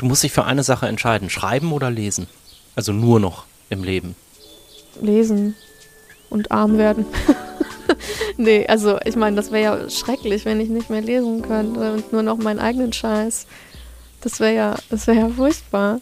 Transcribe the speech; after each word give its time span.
Du 0.00 0.06
musst 0.06 0.22
dich 0.22 0.32
für 0.32 0.44
eine 0.44 0.62
Sache 0.62 0.88
entscheiden, 0.88 1.28
schreiben 1.28 1.72
oder 1.72 1.90
lesen. 1.90 2.26
Also 2.74 2.90
nur 2.94 3.20
noch 3.20 3.44
im 3.68 3.84
Leben. 3.84 4.16
Lesen 4.98 5.54
und 6.30 6.50
arm 6.50 6.78
werden. 6.78 7.04
nee, 8.38 8.66
also 8.66 8.98
ich 9.04 9.14
meine, 9.16 9.36
das 9.36 9.52
wäre 9.52 9.82
ja 9.82 9.90
schrecklich, 9.90 10.46
wenn 10.46 10.58
ich 10.58 10.70
nicht 10.70 10.88
mehr 10.88 11.02
lesen 11.02 11.42
könnte 11.42 11.92
und 11.92 12.14
nur 12.14 12.22
noch 12.22 12.38
meinen 12.38 12.60
eigenen 12.60 12.94
Scheiß. 12.94 13.46
Das 14.22 14.40
wäre 14.40 14.54
ja, 14.54 14.76
das 14.88 15.06
wäre 15.06 15.18
ja 15.18 15.28
furchtbar. 15.28 16.00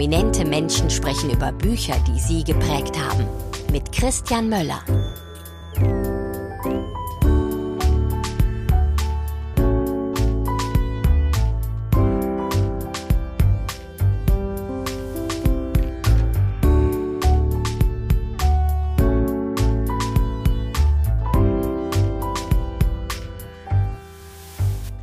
Prominente 0.00 0.46
Menschen 0.46 0.88
sprechen 0.88 1.28
über 1.28 1.52
Bücher, 1.52 1.94
die 2.08 2.18
sie 2.18 2.42
geprägt 2.42 2.98
haben. 2.98 3.26
Mit 3.70 3.92
Christian 3.92 4.48
Möller. 4.48 4.82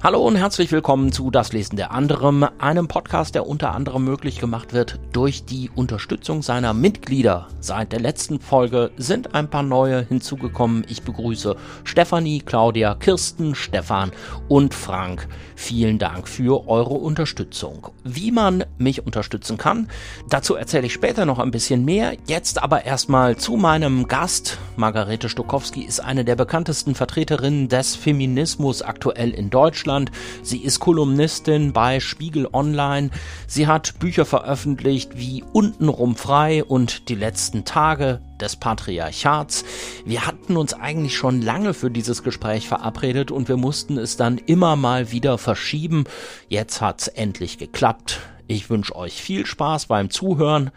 Hallo 0.07 0.25
und 0.25 0.37
herzlich 0.37 0.71
willkommen 0.71 1.11
zu 1.11 1.31
Das 1.31 1.51
Lesen 1.51 1.75
der 1.75 1.91
Anderem, 1.91 2.47
einem 2.59 2.87
Podcast, 2.87 3.35
der 3.35 3.45
unter 3.45 3.75
anderem 3.75 4.05
möglich 4.05 4.39
gemacht 4.39 4.71
wird 4.71 5.01
durch 5.11 5.43
die 5.43 5.69
Unterstützung 5.75 6.41
seiner 6.41 6.73
Mitglieder. 6.73 7.49
Seit 7.59 7.91
der 7.91 7.99
letzten 7.99 8.39
Folge 8.39 8.91
sind 8.95 9.35
ein 9.35 9.49
paar 9.49 9.63
neue 9.63 10.01
hinzugekommen. 10.01 10.85
Ich 10.87 11.01
begrüße 11.01 11.57
Stefanie, 11.83 12.39
Claudia, 12.39 12.95
Kirsten, 12.95 13.53
Stefan 13.53 14.13
und 14.47 14.73
Frank. 14.73 15.27
Vielen 15.57 15.99
Dank 15.99 16.29
für 16.29 16.69
eure 16.69 16.93
Unterstützung. 16.93 17.89
Wie 18.05 18.31
man 18.31 18.63
mich 18.77 19.05
unterstützen 19.05 19.57
kann, 19.57 19.89
dazu 20.29 20.55
erzähle 20.55 20.85
ich 20.85 20.93
später 20.93 21.25
noch 21.25 21.39
ein 21.39 21.51
bisschen 21.51 21.83
mehr. 21.83 22.13
Jetzt 22.27 22.63
aber 22.63 22.85
erstmal 22.85 23.35
zu 23.35 23.57
meinem 23.57 24.07
Gast. 24.07 24.57
Margarete 24.77 25.27
Stokowski 25.27 25.81
ist 25.81 25.99
eine 25.99 26.23
der 26.23 26.37
bekanntesten 26.37 26.95
Vertreterinnen 26.95 27.67
des 27.67 27.97
Feminismus 27.97 28.83
aktuell 28.83 29.31
in 29.31 29.49
Deutschland. 29.49 29.96
Deutschland. 29.97 30.11
Sie 30.43 30.59
ist 30.59 30.79
Kolumnistin 30.79 31.73
bei 31.73 31.99
Spiegel 31.99 32.47
Online. 32.53 33.09
Sie 33.47 33.67
hat 33.67 33.99
Bücher 33.99 34.25
veröffentlicht 34.25 35.17
wie 35.17 35.43
Untenrum 35.53 36.15
frei 36.15 36.63
und 36.63 37.09
Die 37.09 37.15
letzten 37.15 37.65
Tage 37.65 38.21
des 38.39 38.55
Patriarchats. 38.55 39.65
Wir 40.05 40.27
hatten 40.27 40.57
uns 40.57 40.73
eigentlich 40.73 41.17
schon 41.17 41.41
lange 41.41 41.73
für 41.73 41.89
dieses 41.89 42.23
Gespräch 42.23 42.67
verabredet 42.67 43.31
und 43.31 43.47
wir 43.49 43.57
mussten 43.57 43.97
es 43.97 44.15
dann 44.17 44.37
immer 44.37 44.75
mal 44.75 45.11
wieder 45.11 45.37
verschieben. 45.37 46.05
Jetzt 46.47 46.81
hat's 46.81 47.07
endlich 47.07 47.57
geklappt. 47.57 48.19
Ich 48.47 48.69
wünsche 48.69 48.95
euch 48.95 49.21
viel 49.21 49.45
Spaß 49.45 49.87
beim 49.87 50.09
Zuhören 50.09 50.71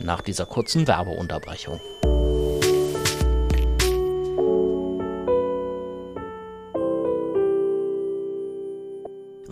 nach 0.00 0.22
dieser 0.22 0.46
kurzen 0.46 0.86
Werbeunterbrechung. 0.86 1.80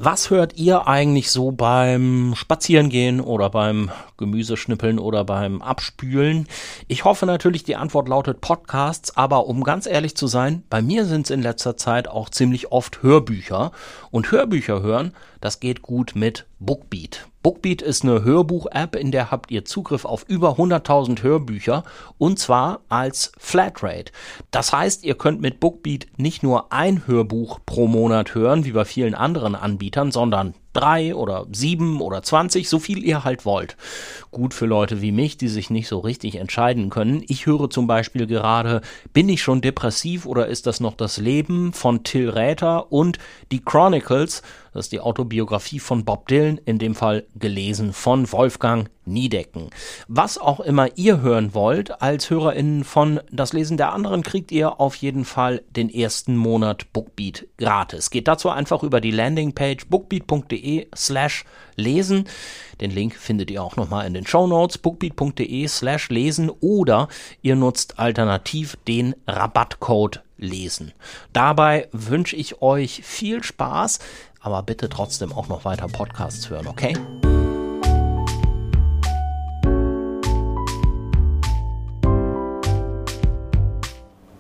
Was 0.02 0.30
hört 0.30 0.56
ihr 0.56 0.88
eigentlich 0.88 1.30
so 1.30 1.50
beim 1.50 2.32
Spazierengehen 2.34 3.20
oder 3.20 3.50
beim 3.50 3.90
Gemüseschnippeln 4.16 4.98
oder 4.98 5.24
beim 5.24 5.60
Abspülen? 5.60 6.48
Ich 6.88 7.04
hoffe 7.04 7.26
natürlich, 7.26 7.64
die 7.64 7.76
Antwort 7.76 8.08
lautet 8.08 8.40
Podcasts, 8.40 9.14
aber 9.14 9.46
um 9.46 9.62
ganz 9.62 9.84
ehrlich 9.84 10.16
zu 10.16 10.26
sein, 10.26 10.62
bei 10.70 10.80
mir 10.80 11.04
sind 11.04 11.26
es 11.26 11.30
in 11.30 11.42
letzter 11.42 11.76
Zeit 11.76 12.08
auch 12.08 12.30
ziemlich 12.30 12.72
oft 12.72 13.02
Hörbücher. 13.02 13.72
Und 14.10 14.32
Hörbücher 14.32 14.80
hören, 14.80 15.12
das 15.42 15.60
geht 15.60 15.83
gut 15.83 16.12
mit 16.14 16.46
Bookbeat. 16.60 17.30
Bookbeat 17.42 17.80
ist 17.80 18.05
eine 18.05 18.23
Hörbuch-App, 18.23 18.95
in 18.96 19.12
der 19.12 19.30
habt 19.30 19.51
ihr 19.51 19.64
Zugriff 19.64 20.05
auf 20.05 20.27
über 20.28 20.58
100.000 20.58 21.23
Hörbücher 21.23 21.84
und 22.18 22.39
zwar 22.39 22.83
als 22.90 23.33
Flatrate. 23.39 24.12
Das 24.51 24.74
heißt, 24.74 25.05
ihr 25.05 25.14
könnt 25.14 25.40
mit 25.40 25.58
Bookbeat 25.58 26.06
nicht 26.18 26.42
nur 26.42 26.70
ein 26.70 27.06
Hörbuch 27.06 27.61
pro 27.64 27.86
Monat 27.86 28.34
hören, 28.34 28.67
wie 28.67 28.73
bei 28.73 28.84
vielen 28.84 29.14
anderen 29.14 29.55
Anbietern, 29.55 30.12
sondern 30.12 30.52
drei 30.73 31.14
oder 31.14 31.46
sieben 31.51 32.01
oder 32.01 32.23
zwanzig, 32.23 32.68
so 32.68 32.78
viel 32.78 33.02
ihr 33.02 33.24
halt 33.24 33.45
wollt. 33.45 33.77
Gut 34.30 34.55
für 34.55 34.67
Leute 34.67 35.01
wie 35.01 35.12
mich, 35.12 35.36
die 35.36 35.48
sich 35.48 35.70
nicht 35.70 35.89
so 35.89 35.98
richtig 35.98 36.36
entscheiden 36.36 36.90
können. 36.90 37.24
Ich 37.27 37.46
höre 37.46 37.70
zum 37.70 37.86
Beispiel 37.86 38.27
gerade 38.27 38.83
Bin 39.12 39.28
ich 39.28 39.42
schon 39.42 39.62
depressiv 39.62 40.27
oder 40.27 40.46
ist 40.46 40.67
das 40.67 40.80
noch 40.80 40.95
das 40.95 41.17
Leben 41.17 41.72
von 41.72 42.05
Till 42.05 42.28
Räther 42.28 42.92
und 42.92 43.18
die 43.51 43.64
Chronicles, 43.64 44.42
das 44.73 44.86
ist 44.86 44.92
die 44.92 45.01
Autobiografie 45.01 45.81
von 45.81 46.05
Bob 46.05 46.29
Dylan, 46.29 46.61
in 46.64 46.79
dem 46.79 46.95
Fall 46.95 47.25
gelesen 47.35 47.92
von 47.92 48.31
Wolfgang 48.33 48.89
Niedecken. 49.05 49.70
Was 50.08 50.39
auch 50.39 50.61
immer 50.61 50.97
ihr 50.97 51.20
hören 51.20 51.55
wollt, 51.55 52.01
als 52.01 52.31
HörerInnen 52.31 52.85
von 52.85 53.20
Das 53.33 53.53
Lesen 53.53 53.77
der 53.77 53.92
anderen, 53.92 54.23
kriegt 54.23 54.53
ihr 54.53 54.81
auf 54.81 54.95
jeden 54.97 55.25
Fall 55.25 55.63
den 55.70 55.91
ersten 55.91 56.36
Monat 56.36 56.92
Bookbeat 56.92 57.47
gratis. 57.58 58.11
Geht 58.11 58.29
dazu 58.29 58.51
einfach 58.51 58.83
über 58.83 59.01
die 59.01 59.11
Landingpage 59.11 59.86
bookbeat.de 59.86 60.87
slash 60.95 61.45
lesen. 61.77 62.25
Den 62.81 62.91
Link 62.91 63.17
findet 63.17 63.51
ihr 63.51 63.63
auch 63.63 63.77
nochmal 63.77 64.07
in 64.07 64.14
den 64.14 64.27
Show 64.27 64.47
Notes, 64.47 64.79
bookbeat.de 64.79 65.67
slash 65.67 66.08
lesen 66.11 66.51
oder 66.61 67.08
ihr 67.42 67.57
nutzt 67.57 67.98
alternativ 67.98 68.77
den 68.87 69.14
Rabattcode 69.27 70.23
lesen. 70.41 70.92
Dabei 71.33 71.89
wünsche 71.92 72.37
ich 72.37 72.63
euch 72.63 73.02
viel 73.05 73.45
Spaß 73.45 73.98
aber 74.40 74.62
bitte 74.62 74.89
trotzdem 74.89 75.33
auch 75.33 75.48
noch 75.48 75.64
weiter 75.64 75.86
Podcasts 75.86 76.48
hören, 76.48 76.67
okay? 76.67 76.95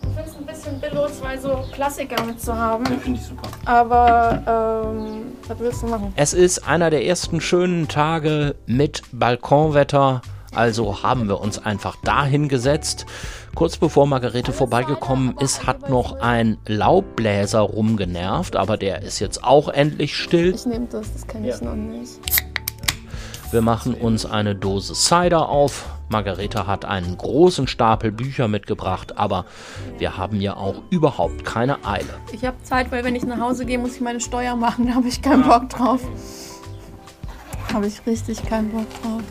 Ich 0.02 0.08
finde 0.16 0.24
es 0.26 0.36
ein 0.36 0.46
bisschen 0.46 0.80
billo, 0.80 1.06
zwei 1.08 1.36
so 1.36 1.64
Klassiker 1.72 2.24
mitzuhaben. 2.24 2.86
Ja, 2.86 2.98
finde 2.98 3.20
ich 3.20 3.26
super. 3.26 3.48
Aber 3.66 4.86
ähm, 4.94 5.32
was 5.46 5.58
willst 5.58 5.82
du 5.82 5.86
machen? 5.88 6.12
Es 6.16 6.32
ist 6.32 6.66
einer 6.66 6.90
der 6.90 7.04
ersten 7.04 7.40
schönen 7.40 7.86
Tage 7.86 8.54
mit 8.66 9.02
Balkonwetter. 9.12 10.22
Also 10.54 11.02
haben 11.02 11.28
wir 11.28 11.40
uns 11.40 11.58
einfach 11.58 11.96
dahin 11.96 12.48
gesetzt. 12.48 13.06
Kurz 13.54 13.76
bevor 13.76 14.06
Margarete 14.06 14.52
vorbeigekommen 14.52 15.36
ist, 15.38 15.66
hat 15.66 15.88
noch 15.88 16.20
ein 16.20 16.58
Laubbläser 16.66 17.60
rumgenervt, 17.60 18.56
aber 18.56 18.76
der 18.76 19.02
ist 19.02 19.20
jetzt 19.20 19.44
auch 19.44 19.68
endlich 19.68 20.16
still. 20.16 20.54
Ich 20.54 20.66
nehme 20.66 20.86
das, 20.86 21.12
das 21.12 21.26
kenne 21.26 21.48
ich 21.48 21.60
ja. 21.60 21.64
noch 21.64 21.76
nicht. 21.76 22.20
Wir 23.52 23.62
machen 23.62 23.94
uns 23.94 24.26
eine 24.26 24.54
Dose 24.54 24.94
Cider 24.94 25.48
auf. 25.48 25.86
Margarete 26.08 26.66
hat 26.66 26.84
einen 26.84 27.16
großen 27.16 27.68
Stapel 27.68 28.10
Bücher 28.10 28.48
mitgebracht, 28.48 29.16
aber 29.18 29.44
wir 29.98 30.16
haben 30.16 30.40
ja 30.40 30.56
auch 30.56 30.82
überhaupt 30.90 31.44
keine 31.44 31.84
Eile. 31.84 32.14
Ich 32.32 32.44
habe 32.44 32.60
Zeit, 32.62 32.90
weil 32.90 33.04
wenn 33.04 33.14
ich 33.14 33.24
nach 33.24 33.38
Hause 33.38 33.64
gehe, 33.64 33.78
muss 33.78 33.94
ich 33.94 34.00
meine 34.00 34.20
Steuer 34.20 34.56
machen. 34.56 34.88
Da 34.88 34.94
habe 34.94 35.08
ich 35.08 35.22
keinen 35.22 35.44
Bock 35.44 35.68
drauf. 35.68 36.00
Habe 37.72 37.86
ich 37.86 38.04
richtig 38.06 38.42
keinen 38.44 38.70
Bock 38.70 38.86
drauf. 39.02 39.22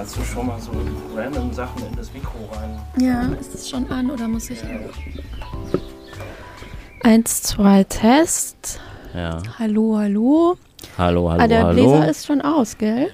Hast 0.00 0.16
du 0.16 0.24
schon 0.24 0.46
mal 0.46 0.58
so 0.58 0.70
random 1.14 1.52
Sachen 1.52 1.84
in 1.86 1.94
das 1.94 2.10
Mikro 2.14 2.38
rein? 2.52 2.80
Ja, 2.98 3.20
ist 3.38 3.54
es 3.54 3.68
schon 3.68 3.86
an 3.90 4.10
oder 4.10 4.28
muss 4.28 4.48
ich. 4.48 4.58
Eins, 7.02 7.42
zwei, 7.42 7.84
Test. 7.84 8.80
Ja. 9.12 9.42
Hallo, 9.58 9.98
hallo. 9.98 10.56
Hallo, 10.96 11.30
hallo, 11.30 11.42
ah, 11.42 11.46
der 11.46 11.64
hallo. 11.64 11.74
Bläser 11.74 12.08
ist 12.08 12.24
schon 12.24 12.40
aus, 12.40 12.78
gell? 12.78 13.10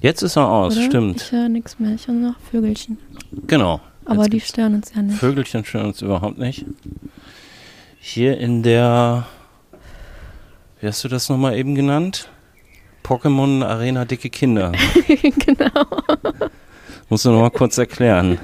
Jetzt 0.00 0.22
ist 0.22 0.34
er 0.34 0.50
aus, 0.50 0.76
Oder? 0.76 0.84
stimmt. 0.86 1.22
Ich 1.22 1.30
höre 1.30 1.48
nichts 1.48 1.78
mehr, 1.78 1.94
ich 1.94 2.08
höre 2.08 2.14
noch 2.16 2.40
Vögelchen. 2.50 2.98
Genau. 3.46 3.80
Aber 4.04 4.28
die 4.28 4.40
stören 4.40 4.74
uns 4.74 4.92
ja 4.96 5.00
nicht. 5.00 5.20
Vögelchen 5.20 5.64
stören 5.64 5.86
uns 5.86 6.02
überhaupt 6.02 6.38
nicht. 6.38 6.66
Hier 8.00 8.36
in 8.38 8.64
der, 8.64 9.28
wie 10.80 10.88
hast 10.88 11.04
du 11.04 11.08
das 11.08 11.28
nochmal 11.28 11.56
eben 11.56 11.76
genannt? 11.76 12.28
Pokémon 13.04 13.62
Arena 13.62 14.04
Dicke 14.04 14.30
Kinder. 14.30 14.72
genau. 15.46 15.86
Musst 17.08 17.24
du 17.24 17.30
nochmal 17.30 17.50
kurz 17.50 17.78
erklären. 17.78 18.38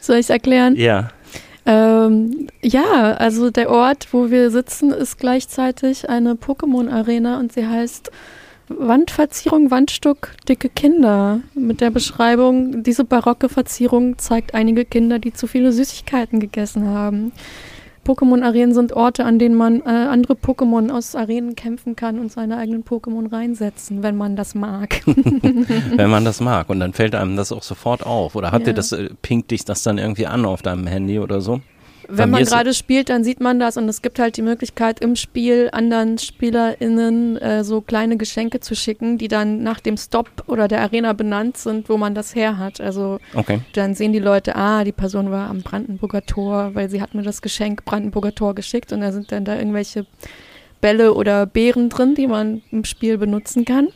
Soll 0.00 0.16
ich 0.16 0.26
es 0.26 0.30
erklären? 0.30 0.76
Ja. 0.76 1.10
Ähm, 1.66 2.48
ja, 2.62 3.12
also 3.12 3.50
der 3.50 3.70
Ort, 3.70 4.08
wo 4.12 4.30
wir 4.30 4.50
sitzen, 4.50 4.90
ist 4.90 5.18
gleichzeitig 5.18 6.08
eine 6.08 6.34
Pokémon-Arena 6.34 7.38
und 7.38 7.52
sie 7.52 7.66
heißt 7.66 8.10
Wandverzierung, 8.68 9.70
Wandstück, 9.70 10.32
dicke 10.48 10.68
Kinder. 10.68 11.40
Mit 11.54 11.80
der 11.80 11.90
Beschreibung, 11.90 12.82
diese 12.82 13.04
barocke 13.04 13.48
Verzierung 13.48 14.18
zeigt 14.18 14.54
einige 14.54 14.84
Kinder, 14.84 15.18
die 15.18 15.32
zu 15.32 15.46
viele 15.46 15.72
Süßigkeiten 15.72 16.40
gegessen 16.40 16.88
haben. 16.88 17.32
Pokémon-Arenen 18.04 18.74
sind 18.74 18.92
Orte, 18.92 19.24
an 19.24 19.38
denen 19.38 19.54
man 19.54 19.80
äh, 19.80 19.88
andere 19.88 20.34
Pokémon 20.34 20.90
aus 20.90 21.14
Arenen 21.16 21.54
kämpfen 21.56 21.96
kann 21.96 22.18
und 22.18 22.30
seine 22.30 22.56
eigenen 22.58 22.84
Pokémon 22.84 23.32
reinsetzen, 23.32 24.02
wenn 24.02 24.16
man 24.16 24.36
das 24.36 24.54
mag. 24.54 25.00
Wenn 25.96 26.10
man 26.10 26.24
das 26.24 26.40
mag. 26.40 26.68
Und 26.68 26.80
dann 26.80 26.92
fällt 26.92 27.14
einem 27.14 27.36
das 27.36 27.52
auch 27.52 27.62
sofort 27.62 28.04
auf. 28.04 28.34
Oder 28.36 28.52
hat 28.52 28.60
Ja. 28.62 28.66
dir 28.66 28.74
das, 28.74 28.92
äh, 28.92 29.10
pinkt 29.22 29.50
dich 29.50 29.64
das 29.64 29.82
dann 29.82 29.98
irgendwie 29.98 30.26
an 30.26 30.44
auf 30.44 30.62
deinem 30.62 30.86
Handy 30.86 31.18
oder 31.18 31.40
so? 31.40 31.60
Wenn 32.08 32.30
man 32.30 32.44
gerade 32.44 32.74
spielt, 32.74 33.08
dann 33.08 33.24
sieht 33.24 33.40
man 33.40 33.58
das 33.58 33.76
und 33.76 33.88
es 33.88 34.02
gibt 34.02 34.18
halt 34.18 34.36
die 34.36 34.42
Möglichkeit 34.42 35.00
im 35.00 35.16
Spiel 35.16 35.68
anderen 35.72 36.18
SpielerInnen 36.18 37.36
äh, 37.36 37.64
so 37.64 37.80
kleine 37.80 38.16
Geschenke 38.16 38.60
zu 38.60 38.74
schicken, 38.74 39.18
die 39.18 39.28
dann 39.28 39.62
nach 39.62 39.80
dem 39.80 39.96
Stop 39.96 40.28
oder 40.46 40.68
der 40.68 40.80
Arena 40.80 41.12
benannt 41.12 41.56
sind, 41.56 41.88
wo 41.88 41.96
man 41.96 42.14
das 42.14 42.34
her 42.34 42.58
hat. 42.58 42.80
Also 42.80 43.18
Okay. 43.34 43.60
dann 43.74 43.94
sehen 43.94 44.12
die 44.12 44.18
Leute, 44.18 44.56
ah, 44.56 44.84
die 44.84 44.92
Person 44.92 45.30
war 45.30 45.48
am 45.48 45.62
Brandenburger 45.62 46.24
Tor, 46.24 46.74
weil 46.74 46.88
sie 46.90 47.00
hat 47.00 47.14
mir 47.14 47.22
das 47.22 47.42
Geschenk 47.42 47.84
Brandenburger 47.84 48.34
Tor 48.34 48.54
geschickt 48.54 48.92
und 48.92 49.00
da 49.00 49.12
sind 49.12 49.32
dann 49.32 49.44
da 49.44 49.56
irgendwelche 49.56 50.06
Bälle 50.80 51.14
oder 51.14 51.46
Beeren 51.46 51.88
drin, 51.88 52.14
die 52.14 52.26
man 52.26 52.62
im 52.70 52.84
Spiel 52.84 53.18
benutzen 53.18 53.64
kann. 53.64 53.88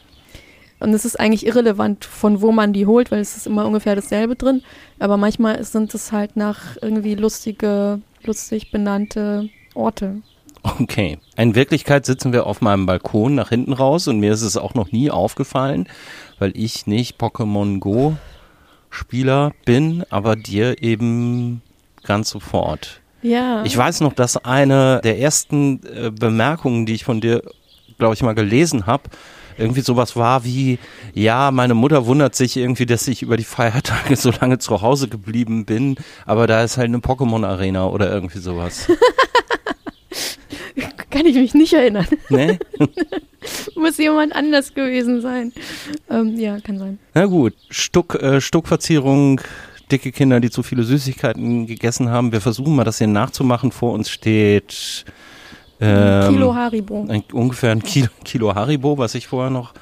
Und 0.80 0.94
es 0.94 1.04
ist 1.04 1.18
eigentlich 1.18 1.46
irrelevant, 1.46 2.04
von 2.04 2.40
wo 2.40 2.52
man 2.52 2.72
die 2.72 2.86
holt, 2.86 3.10
weil 3.10 3.20
es 3.20 3.36
ist 3.36 3.46
immer 3.46 3.66
ungefähr 3.66 3.96
dasselbe 3.96 4.36
drin. 4.36 4.62
Aber 4.98 5.16
manchmal 5.16 5.62
sind 5.64 5.92
es 5.94 6.12
halt 6.12 6.36
nach 6.36 6.76
irgendwie 6.80 7.14
lustige, 7.14 8.00
lustig 8.24 8.70
benannte 8.70 9.48
Orte. 9.74 10.22
Okay. 10.62 11.18
In 11.36 11.54
Wirklichkeit 11.54 12.06
sitzen 12.06 12.32
wir 12.32 12.46
auf 12.46 12.60
meinem 12.60 12.86
Balkon 12.86 13.34
nach 13.34 13.48
hinten 13.48 13.72
raus 13.72 14.08
und 14.08 14.20
mir 14.20 14.32
ist 14.32 14.42
es 14.42 14.56
auch 14.56 14.74
noch 14.74 14.92
nie 14.92 15.10
aufgefallen, 15.10 15.88
weil 16.38 16.52
ich 16.54 16.86
nicht 16.86 17.20
Pokémon 17.20 17.78
Go 17.78 18.16
Spieler 18.90 19.52
bin, 19.64 20.04
aber 20.10 20.36
dir 20.36 20.82
eben 20.82 21.62
ganz 22.04 22.30
sofort. 22.30 23.00
Ja. 23.22 23.62
Ich 23.64 23.76
weiß 23.76 24.00
noch, 24.00 24.12
dass 24.12 24.36
eine 24.36 25.00
der 25.02 25.18
ersten 25.18 25.80
äh, 25.84 26.10
Bemerkungen, 26.10 26.86
die 26.86 26.94
ich 26.94 27.04
von 27.04 27.20
dir, 27.20 27.42
glaube 27.98 28.14
ich, 28.14 28.22
mal 28.22 28.34
gelesen 28.34 28.86
habe, 28.86 29.04
irgendwie 29.58 29.80
sowas 29.80 30.16
war 30.16 30.44
wie, 30.44 30.78
ja, 31.14 31.50
meine 31.50 31.74
Mutter 31.74 32.06
wundert 32.06 32.34
sich 32.34 32.56
irgendwie, 32.56 32.86
dass 32.86 33.08
ich 33.08 33.22
über 33.22 33.36
die 33.36 33.44
Feiertage 33.44 34.16
so 34.16 34.30
lange 34.30 34.58
zu 34.58 34.80
Hause 34.82 35.08
geblieben 35.08 35.64
bin, 35.64 35.96
aber 36.26 36.46
da 36.46 36.62
ist 36.62 36.76
halt 36.76 36.88
eine 36.88 36.98
Pokémon-Arena 36.98 37.86
oder 37.86 38.10
irgendwie 38.12 38.38
sowas. 38.38 38.86
Kann 41.10 41.26
ich 41.26 41.36
mich 41.36 41.54
nicht 41.54 41.72
erinnern. 41.72 42.06
ne? 42.28 42.58
Muss 43.74 43.96
jemand 43.98 44.34
anders 44.34 44.74
gewesen 44.74 45.20
sein. 45.20 45.52
Ähm, 46.10 46.38
ja, 46.38 46.60
kann 46.60 46.78
sein. 46.78 46.98
Na 47.14 47.26
gut, 47.26 47.54
Stuck, 47.70 48.14
äh, 48.16 48.40
Stuckverzierung, 48.40 49.40
dicke 49.90 50.12
Kinder, 50.12 50.38
die 50.40 50.50
zu 50.50 50.62
viele 50.62 50.82
Süßigkeiten 50.82 51.66
gegessen 51.66 52.10
haben. 52.10 52.32
Wir 52.32 52.40
versuchen 52.40 52.76
mal 52.76 52.84
das 52.84 52.98
hier 52.98 53.06
nachzumachen. 53.06 53.72
Vor 53.72 53.92
uns 53.92 54.10
steht 54.10 55.04
ähm, 55.80 56.32
Kilo 56.32 56.54
Haribo. 56.54 57.06
ein, 57.08 57.22
ungefähr 57.32 57.72
ein 57.72 57.82
Kilo, 57.82 58.08
Kilo 58.24 58.54
Haribo, 58.54 58.98
was 58.98 59.14
ich 59.14 59.26
vorher 59.26 59.50
noch 59.50 59.74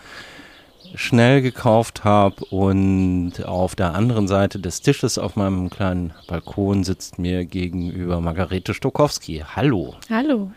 schnell 0.94 1.42
gekauft 1.42 2.04
habe. 2.04 2.44
Und 2.46 3.44
auf 3.44 3.74
der 3.74 3.94
anderen 3.94 4.28
Seite 4.28 4.58
des 4.58 4.80
Tisches 4.80 5.18
auf 5.18 5.36
meinem 5.36 5.70
kleinen 5.70 6.12
Balkon 6.28 6.84
sitzt 6.84 7.18
mir 7.18 7.44
gegenüber 7.44 8.20
Margarete 8.20 8.74
Stokowski. 8.74 9.44
Hallo. 9.54 9.94
Hallo. 10.10 10.50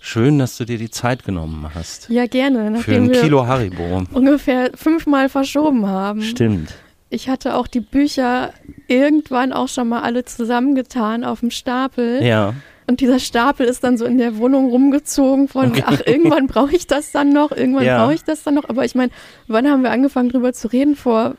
Schön, 0.00 0.38
dass 0.38 0.58
du 0.58 0.66
dir 0.66 0.76
die 0.76 0.90
Zeit 0.90 1.24
genommen 1.24 1.66
hast. 1.74 2.10
Ja, 2.10 2.26
gerne. 2.26 2.76
Für 2.78 2.94
ein 2.94 3.08
wir 3.10 3.22
Kilo 3.22 3.46
Haribo. 3.46 4.02
ungefähr 4.12 4.70
fünfmal 4.74 5.30
verschoben 5.30 5.86
haben. 5.86 6.20
Stimmt. 6.20 6.74
Ich 7.08 7.28
hatte 7.28 7.54
auch 7.54 7.66
die 7.66 7.80
Bücher 7.80 8.52
irgendwann 8.86 9.52
auch 9.52 9.68
schon 9.68 9.88
mal 9.88 10.02
alle 10.02 10.24
zusammengetan 10.24 11.24
auf 11.24 11.40
dem 11.40 11.50
Stapel. 11.50 12.22
Ja. 12.22 12.54
Und 12.86 13.00
dieser 13.00 13.18
Stapel 13.18 13.66
ist 13.66 13.82
dann 13.82 13.96
so 13.96 14.04
in 14.04 14.18
der 14.18 14.36
Wohnung 14.38 14.68
rumgezogen 14.68 15.48
von, 15.48 15.70
Okay. 15.70 15.84
ach, 15.86 16.00
irgendwann 16.06 16.46
brauche 16.46 16.74
ich 16.76 16.86
das 16.86 17.12
dann 17.12 17.30
noch, 17.32 17.50
irgendwann 17.50 17.84
Ja. 17.84 18.02
brauche 18.04 18.14
ich 18.14 18.24
das 18.24 18.42
dann 18.42 18.54
noch. 18.54 18.68
Aber 18.68 18.84
ich 18.84 18.94
meine, 18.94 19.10
wann 19.48 19.66
haben 19.68 19.82
wir 19.82 19.90
angefangen 19.90 20.28
drüber 20.28 20.52
zu 20.52 20.68
reden? 20.68 20.94
Vor 20.96 21.34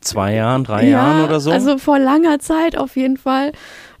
Zwei 0.00 0.34
Jahren, 0.34 0.64
drei 0.64 0.82
ja, 0.84 0.90
Jahren 0.90 1.24
oder 1.24 1.40
so? 1.40 1.50
Also 1.50 1.78
vor 1.78 1.98
langer 1.98 2.38
Zeit 2.38 2.76
auf 2.76 2.94
jeden 2.96 3.16
Fall. 3.16 3.52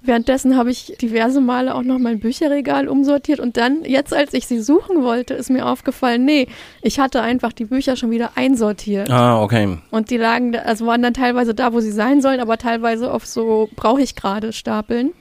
Währenddessen 0.02 0.54
habe 0.54 0.70
ich 0.70 0.94
diverse 1.00 1.40
Male 1.40 1.74
auch 1.74 1.80
noch 1.82 1.98
mein 1.98 2.20
Bücherregal 2.20 2.88
umsortiert 2.88 3.40
und 3.40 3.56
dann, 3.56 3.84
jetzt 3.86 4.12
als 4.12 4.34
ich 4.34 4.46
sie 4.46 4.60
suchen 4.60 5.02
wollte, 5.02 5.32
ist 5.32 5.48
mir 5.48 5.64
aufgefallen, 5.64 6.26
nee, 6.26 6.46
ich 6.82 7.00
hatte 7.00 7.22
einfach 7.22 7.54
die 7.54 7.64
Bücher 7.64 7.96
schon 7.96 8.10
wieder 8.10 8.32
einsortiert. 8.34 9.08
ah, 9.10 9.40
okay. 9.42 9.78
Und 9.90 10.10
die 10.10 10.18
lagen, 10.18 10.54
also 10.56 10.84
waren 10.84 11.00
dann 11.00 11.14
teilweise 11.14 11.54
da, 11.54 11.72
wo 11.72 11.80
sie 11.80 11.90
sein 11.92 12.20
sollen, 12.20 12.40
aber 12.40 12.58
teilweise 12.58 13.10
auf 13.10 13.24
so 13.24 13.70
brauche 13.74 14.02
ich 14.02 14.14
gerade 14.14 14.52
Stapeln. 14.52 15.12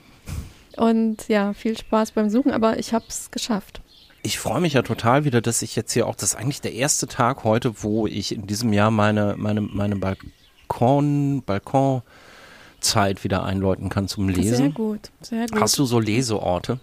Und 0.77 1.27
ja, 1.27 1.53
viel 1.53 1.77
Spaß 1.77 2.11
beim 2.11 2.29
Suchen, 2.29 2.51
aber 2.51 2.79
ich 2.79 2.93
habe 2.93 3.05
es 3.07 3.31
geschafft. 3.31 3.81
Ich 4.23 4.39
freue 4.39 4.61
mich 4.61 4.73
ja 4.73 4.81
total 4.83 5.25
wieder, 5.25 5.41
dass 5.41 5.61
ich 5.61 5.75
jetzt 5.75 5.91
hier 5.91 6.07
auch, 6.07 6.15
das 6.15 6.29
ist 6.33 6.35
eigentlich 6.35 6.61
der 6.61 6.73
erste 6.73 7.07
Tag 7.07 7.43
heute, 7.43 7.83
wo 7.83 8.07
ich 8.07 8.33
in 8.33 8.47
diesem 8.47 8.71
Jahr 8.71 8.89
meine, 8.89 9.35
meine, 9.37 9.59
meine 9.61 9.97
Balkon, 9.97 11.43
Balkonzeit 11.45 13.23
wieder 13.23 13.43
einläuten 13.43 13.89
kann 13.89 14.07
zum 14.07 14.27
Sehr 14.33 14.43
Lesen. 14.43 14.73
gut, 14.73 15.11
sehr 15.21 15.47
gut. 15.47 15.59
Hast 15.59 15.77
du 15.77 15.85
so 15.85 15.99
Leseorte? 15.99 16.79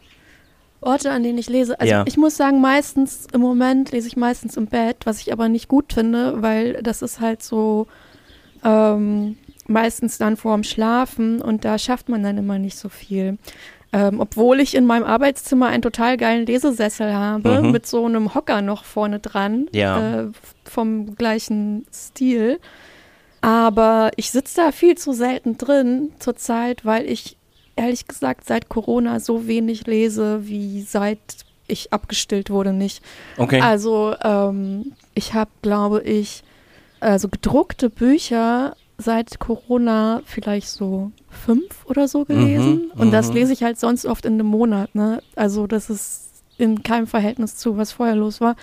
Orte, 0.82 1.10
an 1.10 1.22
denen 1.22 1.38
ich 1.38 1.48
lese. 1.48 1.78
Also 1.78 1.90
Ja. 1.90 2.04
ich 2.06 2.16
muss 2.16 2.36
sagen, 2.36 2.60
meistens 2.60 3.26
im 3.32 3.40
Moment 3.40 3.90
lese 3.92 4.08
ich 4.08 4.16
meistens 4.16 4.56
im 4.56 4.66
Bett, 4.66 4.98
was 5.04 5.20
ich 5.20 5.32
aber 5.32 5.48
nicht 5.48 5.68
gut 5.68 5.92
finde, 5.92 6.40
weil 6.42 6.82
das 6.82 7.02
ist 7.02 7.20
halt 7.20 7.42
so 7.42 7.86
ähm, 8.64 9.36
meistens 9.66 10.16
dann 10.18 10.36
vorm 10.36 10.62
Schlafen 10.62 11.40
und 11.42 11.64
da 11.64 11.78
schafft 11.78 12.08
man 12.08 12.22
dann 12.22 12.38
immer 12.38 12.58
nicht 12.58 12.78
so 12.78 12.88
viel. 12.88 13.38
Ähm, 13.92 14.20
obwohl 14.20 14.60
ich 14.60 14.74
in 14.76 14.86
meinem 14.86 15.02
Arbeitszimmer 15.04 15.66
einen 15.66 15.82
total 15.82 16.16
geilen 16.16 16.46
Lesesessel 16.46 17.12
habe, 17.12 17.60
Mhm. 17.62 17.72
mit 17.72 17.86
so 17.86 18.04
einem 18.06 18.34
Hocker 18.34 18.62
noch 18.62 18.84
vorne 18.84 19.18
dran, 19.18 19.66
Ja. 19.72 20.20
äh, 20.22 20.26
vom 20.64 21.16
gleichen 21.16 21.86
Stil. 21.92 22.60
Aber 23.40 24.10
ich 24.16 24.30
sitze 24.30 24.60
da 24.60 24.72
viel 24.72 24.96
zu 24.96 25.12
selten 25.12 25.56
drin 25.58 26.12
zurzeit, 26.18 26.84
weil 26.84 27.06
ich 27.10 27.36
ehrlich 27.76 28.06
gesagt 28.06 28.46
seit 28.46 28.68
Corona 28.68 29.18
so 29.18 29.46
wenig 29.46 29.86
lese, 29.86 30.46
wie 30.46 30.82
seit 30.82 31.18
ich 31.66 31.92
abgestillt 31.92 32.50
wurde 32.50 32.72
nicht. 32.72 33.02
Okay. 33.38 33.60
Also 33.60 34.14
ähm, 34.22 34.92
ich 35.14 35.34
habe, 35.34 35.50
glaube 35.62 36.02
ich, 36.02 36.42
also 37.00 37.28
gedruckte 37.28 37.88
Bücher 37.88 38.76
seit 39.00 39.38
Corona 39.38 40.22
vielleicht 40.24 40.68
so 40.68 41.10
fünf 41.28 41.84
oder 41.86 42.08
so 42.08 42.24
gelesen. 42.24 42.90
Mhm, 42.94 43.00
Und 43.00 43.10
das 43.12 43.28
mhm. 43.28 43.34
lese 43.34 43.52
ich 43.52 43.62
halt 43.62 43.78
sonst 43.78 44.06
oft 44.06 44.24
in 44.24 44.34
einem 44.34 44.46
Monat. 44.46 44.94
Ne? 44.94 45.22
Also 45.36 45.66
das 45.66 45.90
ist 45.90 46.42
in 46.58 46.82
keinem 46.82 47.06
Verhältnis 47.06 47.56
zu, 47.56 47.76
was 47.76 47.92
vorher 47.92 48.16
los 48.16 48.40
war. 48.40 48.56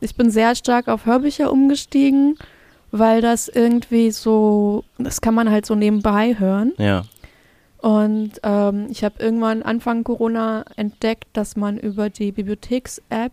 Ich 0.00 0.16
bin 0.16 0.30
sehr 0.30 0.54
stark 0.54 0.88
auf 0.88 1.06
Hörbücher 1.06 1.52
umgestiegen, 1.52 2.36
weil 2.90 3.20
das 3.20 3.48
irgendwie 3.48 4.10
so, 4.10 4.84
das 4.98 5.20
kann 5.20 5.34
man 5.34 5.50
halt 5.50 5.66
so 5.66 5.74
nebenbei 5.74 6.38
hören. 6.38 6.72
ja. 6.78 7.04
Und 7.78 8.34
ähm, 8.44 8.86
ich 8.90 9.02
habe 9.02 9.16
irgendwann 9.18 9.64
Anfang 9.64 10.04
Corona 10.04 10.64
entdeckt, 10.76 11.26
dass 11.32 11.56
man 11.56 11.76
über 11.76 12.10
die 12.10 12.30
Bibliotheks-App 12.30 13.32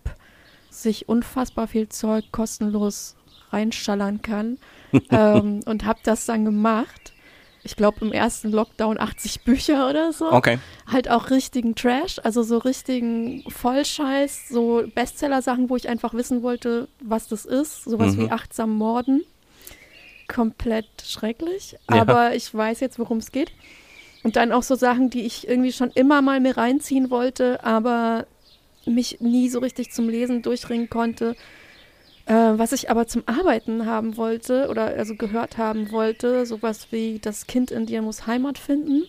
sich 0.71 1.07
unfassbar 1.07 1.67
viel 1.67 1.87
Zeug 1.89 2.25
kostenlos 2.31 3.15
reinschallern 3.51 4.23
kann. 4.23 4.57
ähm, 5.11 5.61
und 5.65 5.85
habe 5.85 5.99
das 6.03 6.25
dann 6.25 6.45
gemacht. 6.45 7.13
Ich 7.63 7.75
glaube 7.75 8.05
im 8.05 8.13
ersten 8.13 8.51
Lockdown 8.51 8.99
80 8.99 9.41
Bücher 9.41 9.89
oder 9.89 10.13
so. 10.13 10.31
Okay. 10.31 10.59
Halt 10.87 11.09
auch 11.09 11.29
richtigen 11.29 11.75
Trash, 11.75 12.17
also 12.23 12.41
so 12.41 12.57
richtigen 12.57 13.43
Vollscheiß, 13.49 14.47
so 14.49 14.83
Bestseller-Sachen, 14.95 15.69
wo 15.69 15.75
ich 15.75 15.89
einfach 15.89 16.13
wissen 16.13 16.41
wollte, 16.41 16.87
was 17.01 17.27
das 17.27 17.43
ist. 17.45 17.83
Sowas 17.83 18.15
Mhm. 18.15 18.21
wie 18.21 18.31
achtsam 18.31 18.71
Morden. 18.77 19.23
Komplett 20.27 20.87
schrecklich. 21.05 21.75
Ja. 21.89 22.01
Aber 22.01 22.35
ich 22.35 22.53
weiß 22.53 22.79
jetzt, 22.79 22.99
worum 22.99 23.17
es 23.17 23.31
geht. 23.31 23.51
Und 24.23 24.35
dann 24.35 24.51
auch 24.51 24.63
so 24.63 24.75
Sachen, 24.75 25.09
die 25.09 25.21
ich 25.25 25.47
irgendwie 25.47 25.71
schon 25.71 25.91
immer 25.91 26.21
mal 26.21 26.39
mir 26.39 26.55
reinziehen 26.57 27.09
wollte, 27.09 27.63
aber 27.63 28.25
mich 28.85 29.21
nie 29.21 29.49
so 29.49 29.59
richtig 29.59 29.91
zum 29.91 30.07
Lesen 30.09 30.41
durchringen 30.41 30.89
konnte. 30.89 31.35
Äh, 32.29 32.57
was 32.59 32.71
ich 32.71 32.89
aber 32.89 33.07
zum 33.07 33.23
Arbeiten 33.25 33.85
haben 33.85 34.15
wollte 34.15 34.67
oder 34.69 34.83
also 34.85 35.15
gehört 35.15 35.57
haben 35.57 35.91
wollte, 35.91 36.45
sowas 36.45 36.87
wie 36.91 37.19
Das 37.19 37.47
Kind 37.47 37.71
in 37.71 37.85
dir 37.87 38.01
muss 38.01 38.27
Heimat 38.27 38.57
finden, 38.57 39.03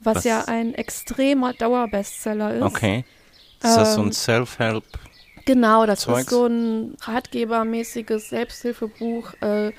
was, 0.00 0.16
Was- 0.16 0.24
ja 0.24 0.44
ein 0.44 0.74
extremer 0.74 1.52
Dauerbestseller 1.54 2.54
ist. 2.56 2.62
Okay. 2.62 3.04
Ist 3.62 3.76
das 3.76 3.94
so 3.94 4.02
ein 4.02 4.06
Ähm, 4.08 4.12
Self-Help? 4.12 4.84
Genau, 5.46 5.86
das 5.86 6.00
Zeugs. 6.00 6.20
ist 6.22 6.30
so 6.30 6.46
ein 6.46 6.96
ratgebermäßiges 7.02 8.28
Selbsthilfebuch. 8.30 9.32
Äh, 9.40 9.72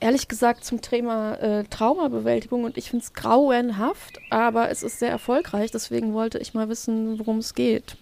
ehrlich 0.00 0.26
gesagt 0.28 0.64
zum 0.64 0.80
Thema 0.82 1.34
äh, 1.36 1.64
Traumabewältigung 1.64 2.64
und 2.64 2.76
ich 2.76 2.90
finde 2.90 3.04
es 3.04 3.12
grauenhaft, 3.12 4.20
aber 4.30 4.70
es 4.70 4.82
ist 4.82 4.98
sehr 4.98 5.10
erfolgreich. 5.10 5.70
Deswegen 5.70 6.12
wollte 6.12 6.38
ich 6.38 6.54
mal 6.54 6.68
wissen, 6.68 7.18
worum 7.20 7.38
es 7.38 7.54
geht. 7.54 7.96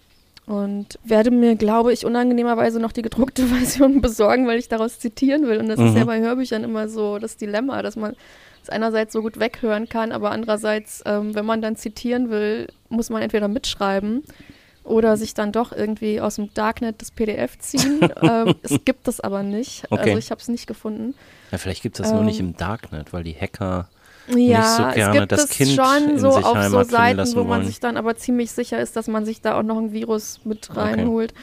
Und 0.45 0.99
werde 1.05 1.31
mir, 1.31 1.55
glaube 1.55 1.93
ich, 1.93 2.05
unangenehmerweise 2.05 2.79
noch 2.79 2.91
die 2.91 3.01
gedruckte 3.01 3.43
Version 3.47 4.01
besorgen, 4.01 4.45
weil 4.47 4.59
ich 4.59 4.67
daraus 4.67 4.99
zitieren 4.99 5.47
will. 5.47 5.57
Und 5.59 5.69
das 5.69 5.79
ist 5.79 5.91
Mhm. 5.91 5.97
ja 5.97 6.05
bei 6.05 6.19
Hörbüchern 6.19 6.63
immer 6.63 6.89
so 6.89 7.17
das 7.17 7.37
Dilemma, 7.37 7.81
dass 7.81 7.95
man 7.95 8.15
es 8.61 8.69
einerseits 8.69 9.13
so 9.13 9.21
gut 9.21 9.39
weghören 9.39 9.87
kann, 9.89 10.11
aber 10.11 10.31
andererseits, 10.31 11.01
ähm, 11.05 11.35
wenn 11.35 11.45
man 11.45 11.61
dann 11.61 11.75
zitieren 11.75 12.29
will, 12.29 12.67
muss 12.89 13.09
man 13.09 13.21
entweder 13.21 13.47
mitschreiben 13.49 14.23
oder 14.85 15.15
sich 15.17 15.33
dann 15.33 15.51
doch 15.51 15.71
irgendwie 15.71 16.19
aus 16.21 16.35
dem 16.35 16.53
Darknet 16.53 17.01
das 17.01 17.11
PDF 17.11 17.57
ziehen. 17.59 17.99
ähm, 18.21 18.55
es 18.63 18.79
gibt 18.85 19.07
es 19.07 19.19
aber 19.21 19.43
nicht. 19.43 19.83
Okay. 19.89 20.01
Also 20.01 20.17
ich 20.17 20.31
habe 20.31 20.41
es 20.41 20.47
nicht 20.49 20.67
gefunden. 20.67 21.13
Ja, 21.51 21.57
vielleicht 21.57 21.83
gibt 21.83 21.97
es 21.99 22.03
das 22.03 22.13
nur 22.13 22.23
nicht 22.23 22.39
im 22.39 22.55
Darknet, 22.57 23.13
weil 23.13 23.23
die 23.23 23.33
Hacker 23.33 23.87
Ja, 24.27 24.35
nicht 24.59 24.67
so 24.77 24.83
es 24.83 24.95
gerne 24.95 25.19
gibt 25.19 25.31
das 25.33 25.43
es 25.45 25.49
Kind 25.49 25.71
schon 25.71 26.09
in 26.11 26.19
so 26.19 26.31
sich 26.31 26.45
auf 26.45 26.53
so 26.53 26.55
Heimat 26.57 26.87
finden 26.87 26.91
Seiten, 26.91 27.35
wo 27.35 27.39
man 27.43 27.47
wollen. 27.59 27.65
sich 27.65 27.79
dann 27.79 27.97
aber 27.97 28.15
ziemlich 28.15 28.51
sicher 28.51 28.79
ist, 28.79 28.95
dass 28.95 29.07
man 29.07 29.25
sich 29.25 29.41
da 29.41 29.57
auch 29.59 29.63
noch 29.63 29.77
ein 29.77 29.91
Virus 29.91 30.39
mit 30.45 30.75
reinholt. 30.75 31.33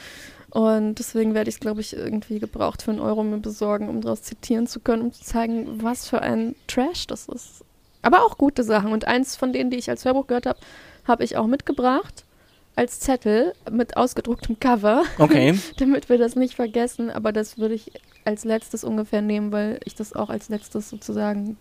Und 0.51 0.97
deswegen 0.99 1.35
werde 1.35 1.49
ich 1.49 1.57
es, 1.57 1.61
glaube 1.61 1.81
ich, 1.81 1.95
irgendwie 1.95 2.41
gebraucht 2.41 2.83
für 2.83 2.91
einen 2.91 3.01
Euro 3.01 3.23
mir 3.23 3.39
besorgen, 3.39 3.89
um 3.89 4.01
daraus 4.01 4.23
zitieren 4.23 4.67
zu 4.67 4.81
können, 4.81 5.03
um 5.03 5.13
zu 5.13 5.23
zeigen, 5.23 5.83
was 5.83 6.09
für 6.09 6.23
ein 6.23 6.57
Trash 6.67 7.07
das 7.07 7.29
ist. 7.29 7.63
Aber 8.03 8.25
auch 8.25 8.37
gute 8.39 8.65
Sachen. 8.65 8.93
Und 8.93 9.07
eins 9.07 9.37
von 9.37 9.53
denen, 9.53 9.71
die 9.71 9.77
ich 9.77 9.91
als 9.91 10.05
Hörbuch 10.05 10.27
gehört 10.27 10.47
habe, 10.47 10.59
habe 11.07 11.23
ich 11.23 11.37
auch 11.37 11.47
mitgebracht 11.47 12.25
als 12.77 12.99
Zettel 12.99 13.53
mit 13.71 13.97
ausgedrucktem 13.97 14.59
Cover, 14.59 15.05
Okay. 15.19 15.59
damit 15.79 16.09
wir 16.09 16.19
das 16.19 16.35
nicht 16.35 16.55
vergessen. 16.55 17.11
Aber 17.11 17.31
das 17.31 17.59
würde 17.59 17.75
ich 17.75 17.93
als 18.25 18.45
letztes 18.45 18.83
ungefähr 18.85 19.23
nehmen, 19.23 19.53
weil 19.53 19.79
ich 19.85 19.95
das 19.95 20.15
auch 20.15 20.31
als 20.31 20.49
letztes 20.49 20.89
sozusagen 20.91 21.59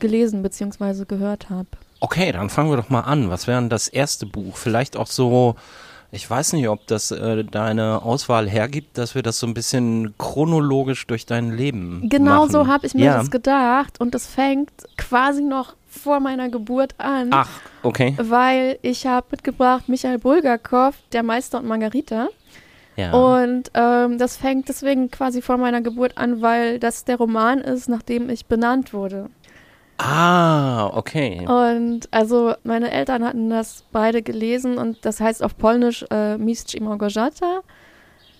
gelesen 0.00 0.42
bzw. 0.42 1.04
gehört 1.06 1.50
habe. 1.50 1.68
Okay, 2.00 2.30
dann 2.32 2.50
fangen 2.50 2.70
wir 2.70 2.76
doch 2.76 2.90
mal 2.90 3.00
an. 3.00 3.30
Was 3.30 3.46
wäre 3.46 3.60
denn 3.60 3.70
das 3.70 3.88
erste 3.88 4.26
Buch? 4.26 4.56
Vielleicht 4.56 4.96
auch 4.96 5.06
so, 5.06 5.56
ich 6.12 6.28
weiß 6.28 6.52
nicht, 6.52 6.68
ob 6.68 6.86
das 6.86 7.10
äh, 7.10 7.42
deine 7.44 8.02
Auswahl 8.02 8.48
hergibt, 8.48 8.98
dass 8.98 9.14
wir 9.14 9.22
das 9.22 9.38
so 9.38 9.46
ein 9.46 9.54
bisschen 9.54 10.14
chronologisch 10.18 11.06
durch 11.06 11.24
dein 11.26 11.56
Leben 11.56 12.06
Genau 12.08 12.40
machen. 12.40 12.50
so 12.50 12.66
habe 12.66 12.86
ich 12.86 12.94
mir 12.94 13.06
ja. 13.06 13.18
das 13.18 13.30
gedacht 13.30 14.00
und 14.00 14.14
das 14.14 14.26
fängt 14.26 14.70
quasi 14.98 15.42
noch 15.42 15.74
vor 15.88 16.20
meiner 16.20 16.50
Geburt 16.50 16.94
an, 16.98 17.28
Ach, 17.30 17.48
okay. 17.82 18.14
weil 18.18 18.78
ich 18.82 19.06
habe 19.06 19.26
mitgebracht 19.30 19.88
Michael 19.88 20.18
Bulgakov, 20.18 20.94
Der 21.12 21.22
Meister 21.22 21.58
und 21.58 21.66
Margarita. 21.66 22.28
Ja. 22.96 23.12
Und 23.12 23.70
ähm, 23.74 24.18
das 24.18 24.36
fängt 24.36 24.68
deswegen 24.68 25.10
quasi 25.10 25.42
vor 25.42 25.56
meiner 25.58 25.80
Geburt 25.82 26.16
an, 26.16 26.40
weil 26.40 26.78
das 26.78 27.04
der 27.04 27.16
Roman 27.16 27.58
ist, 27.60 27.88
nachdem 27.88 28.30
ich 28.30 28.46
benannt 28.46 28.92
wurde. 28.94 29.28
Ah, 29.98 30.90
okay. 30.94 31.46
Und 31.46 32.08
also 32.12 32.54
meine 32.64 32.90
Eltern 32.90 33.24
hatten 33.24 33.50
das 33.50 33.84
beide 33.92 34.22
gelesen 34.22 34.78
und 34.78 35.04
das 35.04 35.20
heißt 35.20 35.42
auf 35.42 35.56
Polnisch 35.56 36.04
äh, 36.10 36.36
Mistrz 36.38 36.74
i 36.74 36.80
Małgorzata. 36.80 37.62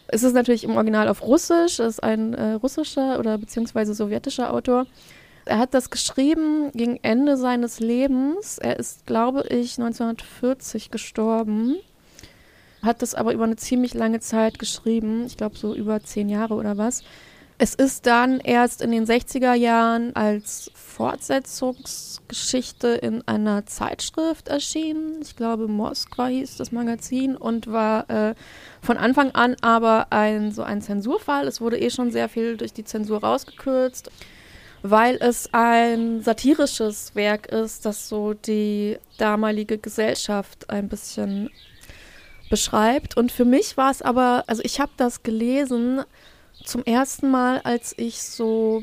Es 0.09 0.23
ist 0.23 0.35
natürlich 0.35 0.65
im 0.65 0.77
Original 0.77 1.09
auf 1.09 1.23
Russisch, 1.23 1.81
ist 1.81 2.03
ein 2.03 2.35
äh, 2.35 2.53
russischer 2.53 3.19
oder 3.19 3.39
beziehungsweise 3.39 3.95
sowjetischer 3.95 4.53
Autor. 4.53 4.87
Er 5.47 5.59
hat 5.59 5.75
das 5.75 5.91
geschrieben 5.91 6.73
gegen 6.75 6.99
Ende 7.03 7.37
seines 7.37 7.79
Lebens. 7.81 8.59
Er 8.59 8.79
ist, 8.79 9.07
glaube 9.07 9.45
ich, 9.49 9.79
1940 9.79 10.91
gestorben. 10.91 11.77
Hat 12.83 13.01
das 13.01 13.15
aber 13.15 13.33
über 13.33 13.45
eine 13.45 13.57
ziemlich 13.57 13.95
lange 13.95 14.21
Zeit 14.21 14.59
geschrieben. 14.59 15.25
Ich 15.27 15.37
glaube, 15.37 15.57
so 15.57 15.75
über 15.75 16.03
zehn 16.03 16.29
Jahre 16.29 16.55
oder 16.55 16.77
was. 16.77 17.05
Es 17.59 17.75
ist 17.75 18.05
dann 18.05 18.39
erst 18.41 18.83
in 18.83 18.91
den 18.91 19.07
60er 19.07 19.55
Jahren 19.55 20.15
als 20.15 20.71
Fortsetzungsgeschichte 20.75 22.89
in 22.89 23.27
einer 23.27 23.65
Zeitschrift 23.65 24.49
erschienen. 24.49 25.23
Ich 25.23 25.37
glaube, 25.37 25.67
Moskwa 25.67 26.27
hieß 26.27 26.59
das 26.59 26.71
Magazin 26.71 27.35
und 27.35 27.67
war 27.67 28.11
äh, 28.11 28.35
von 28.83 28.99
Anfang 28.99 29.31
an 29.31 29.57
aber 29.63 30.09
ein 30.11 30.53
so 30.53 30.65
ein 30.65 30.83
Zensurfall. 30.83 31.47
Es 31.47 31.63
wurde 31.63 31.81
eh 31.81 31.89
schon 31.89 32.11
sehr 32.11 32.29
viel 32.29 32.59
durch 32.59 32.75
die 32.75 32.85
Zensur 32.85 33.23
rausgekürzt, 33.23 34.11
weil 34.83 35.17
es 35.17 35.49
ein 35.53 36.21
satirisches 36.21 37.15
Werk 37.15 37.47
ist, 37.47 37.87
das 37.87 38.07
so 38.07 38.35
die 38.35 38.99
damalige 39.17 39.79
Gesellschaft 39.79 40.69
ein 40.69 40.91
bisschen 40.91 41.49
beschreibt. 42.51 43.17
Und 43.17 43.33
für 43.33 43.47
mich 43.47 43.79
war 43.79 43.91
es 43.91 44.03
aber, 44.03 44.45
also 44.47 44.61
ich 44.63 44.79
habe 44.79 44.93
das 44.99 45.23
gelesen 45.23 46.05
zum 46.65 46.85
ersten 46.85 47.31
Mal, 47.31 47.61
als 47.65 47.95
ich 47.97 48.23
so 48.23 48.83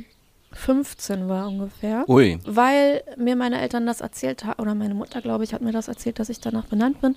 15 0.54 1.28
war 1.28 1.48
ungefähr. 1.48 2.08
Ui. 2.08 2.40
Weil 2.46 3.02
mir 3.18 3.36
meine 3.36 3.60
Eltern 3.60 3.86
das 3.88 4.02
erzählt 4.02 4.46
haben, 4.46 4.62
oder 4.62 4.76
meine 4.76 4.94
Mutter, 4.94 5.22
glaube 5.22 5.44
ich, 5.44 5.54
hat 5.54 5.62
mir 5.62 5.72
das 5.72 5.88
erzählt, 5.88 6.20
dass 6.20 6.30
ich 6.30 6.40
danach 6.40 6.66
benannt 6.66 7.02
bin. 7.02 7.16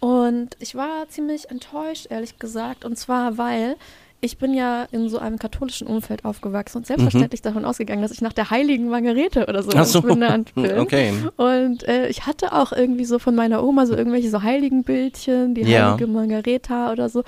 Und 0.00 0.50
ich 0.60 0.74
war 0.74 1.08
ziemlich 1.08 1.50
enttäuscht, 1.50 2.06
ehrlich 2.10 2.38
gesagt. 2.38 2.84
Und 2.84 2.98
zwar, 2.98 3.38
weil 3.38 3.76
ich 4.20 4.38
bin 4.38 4.54
ja 4.54 4.86
in 4.90 5.08
so 5.10 5.18
einem 5.18 5.38
katholischen 5.38 5.86
Umfeld 5.86 6.24
aufgewachsen 6.24 6.78
und 6.78 6.86
selbstverständlich 6.86 7.42
davon 7.42 7.64
ausgegangen, 7.66 8.00
dass 8.02 8.10
ich 8.10 8.22
nach 8.22 8.32
der 8.32 8.48
heiligen 8.50 8.88
Margarete 8.88 9.46
oder 9.46 9.62
so, 9.62 9.70
so. 9.82 10.00
benannt 10.02 10.54
bin. 10.54 10.78
Okay. 10.78 11.12
Und 11.36 11.86
äh, 11.88 12.08
ich 12.08 12.26
hatte 12.26 12.52
auch 12.52 12.72
irgendwie 12.72 13.04
so 13.04 13.18
von 13.18 13.34
meiner 13.34 13.62
Oma 13.62 13.84
so 13.86 13.94
irgendwelche 13.94 14.30
so 14.30 14.42
Heiligenbildchen, 14.42 15.54
die 15.54 15.62
Ja. 15.62 15.92
heilige 15.92 16.06
Margareta 16.06 16.90
oder 16.92 17.08
so. 17.10 17.22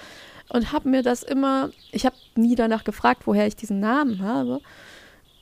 Und 0.48 0.72
habe 0.72 0.88
mir 0.88 1.02
das 1.02 1.22
immer, 1.22 1.70
ich 1.92 2.06
habe 2.06 2.16
nie 2.36 2.54
danach 2.54 2.84
gefragt, 2.84 3.22
woher 3.26 3.46
ich 3.46 3.56
diesen 3.56 3.80
Namen 3.80 4.22
habe. 4.22 4.60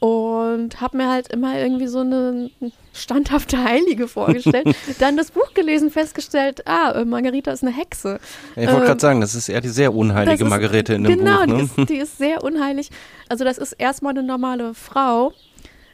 Und 0.01 0.81
habe 0.83 0.99
mir 0.99 1.09
halt 1.11 1.29
immer 1.29 1.59
irgendwie 1.59 1.87
so 1.87 2.01
eine 2.01 2.51
standhafte 2.93 3.63
Heilige 3.63 4.07
vorgestellt. 4.07 4.75
Dann 4.99 5.17
das 5.17 5.31
Buch 5.31 5.55
gelesen, 5.55 5.91
festgestellt, 5.91 6.67
ah, 6.67 6.93
äh, 6.93 7.05
Margarita 7.07 7.53
ist 7.53 7.63
eine 7.63 7.73
Hexe. 7.73 8.19
Ich 8.55 8.67
wollte 8.67 8.81
Ähm, 8.81 8.85
gerade 8.85 9.01
sagen, 9.01 9.21
das 9.23 9.35
ist 9.35 9.49
eher 9.49 9.63
die 9.63 9.69
sehr 9.71 9.95
unheilige 9.95 10.45
Margarete 10.45 10.95
in 10.95 11.05
dem 11.05 11.19
genau, 11.19 11.47
Buch. 11.47 11.47
Ne? 11.47 11.69
die, 11.79 11.87
die 11.87 11.97
ist 11.97 12.19
sehr 12.19 12.45
unheilig. 12.45 12.91
Also 13.31 13.45
das 13.45 13.57
ist 13.57 13.73
erstmal 13.73 14.11
eine 14.11 14.23
normale 14.23 14.75
Frau, 14.75 15.33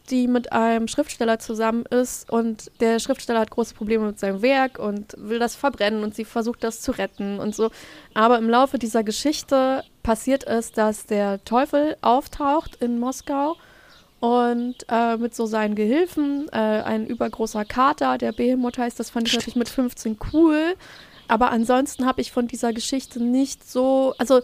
die 0.08 0.26
mit 0.26 0.52
einem 0.52 0.88
Schriftsteller 0.88 1.38
zusammen 1.38 1.84
ist 1.86 2.30
und 2.30 2.70
der 2.80 2.98
Schriftsteller 2.98 3.40
hat 3.40 3.50
große 3.50 3.74
Probleme 3.74 4.06
mit 4.06 4.18
seinem 4.18 4.42
Werk 4.42 4.78
und 4.78 5.14
will 5.18 5.38
das 5.38 5.54
verbrennen 5.54 6.02
und 6.02 6.14
sie 6.14 6.24
versucht 6.24 6.64
das 6.64 6.80
zu 6.80 6.92
retten 6.92 7.38
und 7.38 7.54
so. 7.54 7.70
Aber 8.14 8.38
im 8.38 8.48
Laufe 8.48 8.78
dieser 8.78 9.04
Geschichte 9.04 9.84
passiert 10.02 10.46
es, 10.46 10.72
dass 10.72 11.06
der 11.06 11.44
Teufel 11.44 11.96
auftaucht 12.00 12.76
in 12.76 12.98
Moskau 12.98 13.56
und 14.20 14.76
äh, 14.88 15.16
mit 15.16 15.34
so 15.34 15.46
seinen 15.46 15.74
Gehilfen, 15.74 16.48
äh, 16.52 16.56
ein 16.56 17.06
übergroßer 17.06 17.64
Kater, 17.64 18.18
der 18.18 18.32
Behemoth 18.32 18.78
heißt, 18.78 19.00
das 19.00 19.10
fand 19.10 19.28
ich 19.28 19.34
natürlich 19.34 19.56
mit 19.56 19.68
15 19.68 20.18
cool. 20.32 20.74
Aber 21.26 21.52
ansonsten 21.52 22.06
habe 22.06 22.20
ich 22.20 22.32
von 22.32 22.48
dieser 22.48 22.72
Geschichte 22.72 23.22
nicht 23.22 23.68
so, 23.68 24.14
also 24.18 24.40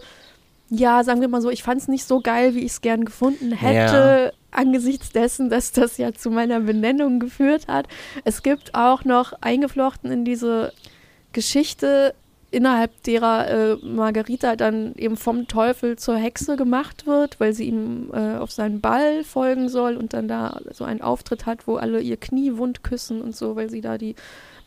ja, 0.69 1.03
sagen 1.03 1.21
wir 1.21 1.27
mal 1.27 1.41
so, 1.41 1.49
ich 1.49 1.63
fand 1.63 1.81
es 1.81 1.87
nicht 1.87 2.05
so 2.05 2.19
geil, 2.19 2.53
wie 2.53 2.59
ich 2.59 2.73
es 2.73 2.81
gern 2.81 3.05
gefunden 3.05 3.51
hätte, 3.53 4.33
angesichts 4.51 5.11
dessen, 5.11 5.49
dass 5.49 5.71
das 5.71 5.97
ja 5.97 6.13
zu 6.13 6.29
meiner 6.29 6.59
Benennung 6.59 7.19
geführt 7.19 7.67
hat. 7.67 7.87
Es 8.25 8.43
gibt 8.43 8.75
auch 8.75 9.05
noch 9.05 9.33
eingeflochten 9.41 10.11
in 10.11 10.25
diese 10.25 10.73
Geschichte, 11.31 12.15
innerhalb 12.49 13.03
derer 13.03 13.47
äh, 13.49 13.75
Margarita 13.85 14.55
dann 14.55 14.95
eben 14.95 15.17
vom 15.17 15.47
Teufel 15.47 15.97
zur 15.97 16.15
Hexe 16.15 16.55
gemacht 16.55 17.05
wird, 17.05 17.39
weil 17.39 17.53
sie 17.53 17.65
ihm 17.65 18.09
äh, 18.13 18.37
auf 18.37 18.51
seinen 18.51 18.79
Ball 18.79 19.23
folgen 19.23 19.67
soll 19.67 19.97
und 19.97 20.13
dann 20.13 20.27
da 20.27 20.59
so 20.71 20.85
einen 20.85 21.01
Auftritt 21.01 21.45
hat, 21.45 21.67
wo 21.67 21.75
alle 21.75 21.99
ihr 21.99 22.17
Knie 22.17 22.57
wund 22.57 22.83
küssen 22.83 23.21
und 23.21 23.35
so, 23.35 23.55
weil 23.55 23.69
sie 23.69 23.81
da 23.81 23.97
die 23.97 24.15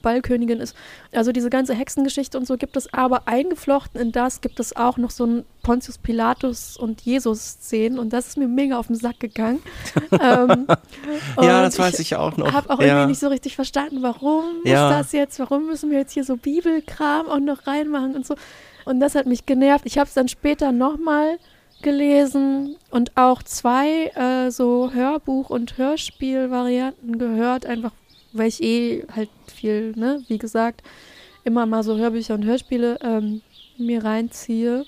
Ballkönigin 0.01 0.61
ist. 0.61 0.75
Also 1.13 1.33
diese 1.33 1.51
ganze 1.51 1.75
Hexengeschichte 1.75 2.37
und 2.39 2.47
so 2.47 2.57
gibt 2.57 2.77
es, 2.77 2.93
aber 2.93 3.27
eingeflochten 3.29 4.01
in 4.01 4.13
das 4.13 4.41
gibt 4.41 4.61
es 4.61 4.77
auch 4.77 4.97
noch 4.97 5.11
so 5.11 5.27
ein 5.27 5.45
Pontius 5.63 5.99
Pilatus 5.99 6.77
und 6.77 7.03
Jesus-Szenen 7.03 7.99
und 7.99 8.13
das 8.13 8.29
ist 8.29 8.37
mir 8.39 8.49
mega 8.49 8.79
auf 8.79 8.87
den 8.89 8.97
Sack 8.97 9.21
gegangen. 9.21 9.61
ähm, 10.13 10.67
Ja, 11.41 11.63
das 11.63 11.79
weiß 11.79 11.99
ich 11.99 12.17
auch 12.17 12.37
noch. 12.37 12.53
habe 12.53 12.71
auch 12.71 12.81
ja. 12.81 12.87
irgendwie 12.87 13.09
nicht 13.09 13.21
so 13.21 13.29
richtig 13.29 13.55
verstanden, 13.57 14.03
warum 14.03 14.45
Ja. 14.65 14.89
muss 14.89 14.99
das 14.99 15.13
jetzt, 15.13 15.39
warum 15.39 15.67
müssen 15.67 15.91
wir 15.91 15.99
jetzt 15.99 16.13
hier 16.13 16.25
so 16.25 16.37
Bibelkram 16.37 17.27
auch 17.29 17.39
noch 17.41 17.67
reinmachen 17.67 18.15
und 18.17 18.27
so. 18.27 18.35
Und 18.85 19.01
das 19.01 19.15
hat 19.15 19.27
mich 19.27 19.47
genervt. 19.47 19.85
Ich 19.87 19.99
habe 19.99 20.09
es 20.09 20.15
dann 20.15 20.29
später 20.29 20.73
nochmal 20.73 21.39
gelesen 21.83 22.77
und 22.91 23.17
auch 23.17 23.43
zwei 23.43 24.07
äh, 24.15 24.51
so 24.51 24.91
Hörbuch- 24.95 25.51
und 25.51 25.79
Hörspielvarianten 25.79 27.19
gehört, 27.19 27.67
einfach 27.67 27.93
weil 28.33 28.49
ich 28.49 28.63
eh 28.63 29.05
halt 29.15 29.29
viel, 29.47 29.93
ne, 29.97 30.23
wie 30.29 30.39
gesagt, 30.39 30.83
immer 31.45 31.67
mal 31.67 31.83
so 31.83 31.97
Hörbücher 31.97 32.35
und 32.35 32.45
Hörspiele 32.45 32.99
ähm, 33.03 33.43
mir 33.79 34.05
reinziehe. 34.05 34.85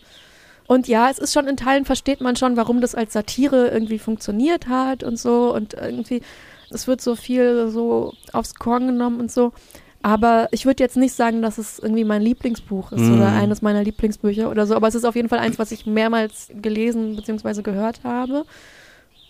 Und 0.66 0.88
ja, 0.88 1.10
es 1.10 1.18
ist 1.18 1.32
schon 1.32 1.48
in 1.48 1.56
Teilen 1.56 1.84
versteht 1.84 2.20
man 2.20 2.36
schon, 2.36 2.56
warum 2.56 2.80
das 2.80 2.94
als 2.94 3.12
Satire 3.12 3.68
irgendwie 3.68 3.98
funktioniert 3.98 4.68
hat 4.68 5.02
und 5.02 5.18
so 5.18 5.54
und 5.54 5.74
irgendwie 5.74 6.22
es 6.70 6.86
wird 6.86 7.00
so 7.02 7.16
viel 7.16 7.68
so 7.68 8.14
aufs 8.32 8.54
Korn 8.54 8.86
genommen 8.86 9.20
und 9.20 9.30
so. 9.30 9.52
Aber 10.04 10.48
ich 10.50 10.66
würde 10.66 10.82
jetzt 10.82 10.96
nicht 10.96 11.14
sagen, 11.14 11.42
dass 11.42 11.58
es 11.58 11.78
irgendwie 11.78 12.04
mein 12.04 12.22
Lieblingsbuch 12.22 12.90
ist 12.92 13.02
Mm. 13.02 13.14
oder 13.14 13.28
eines 13.28 13.62
meiner 13.62 13.84
Lieblingsbücher 13.84 14.50
oder 14.50 14.66
so. 14.66 14.74
Aber 14.74 14.88
es 14.88 14.94
ist 14.96 15.04
auf 15.04 15.14
jeden 15.14 15.28
Fall 15.28 15.38
eins, 15.38 15.58
was 15.58 15.70
ich 15.70 15.86
mehrmals 15.86 16.48
gelesen 16.60 17.14
bzw. 17.14 17.62
gehört 17.62 18.00
habe. 18.02 18.44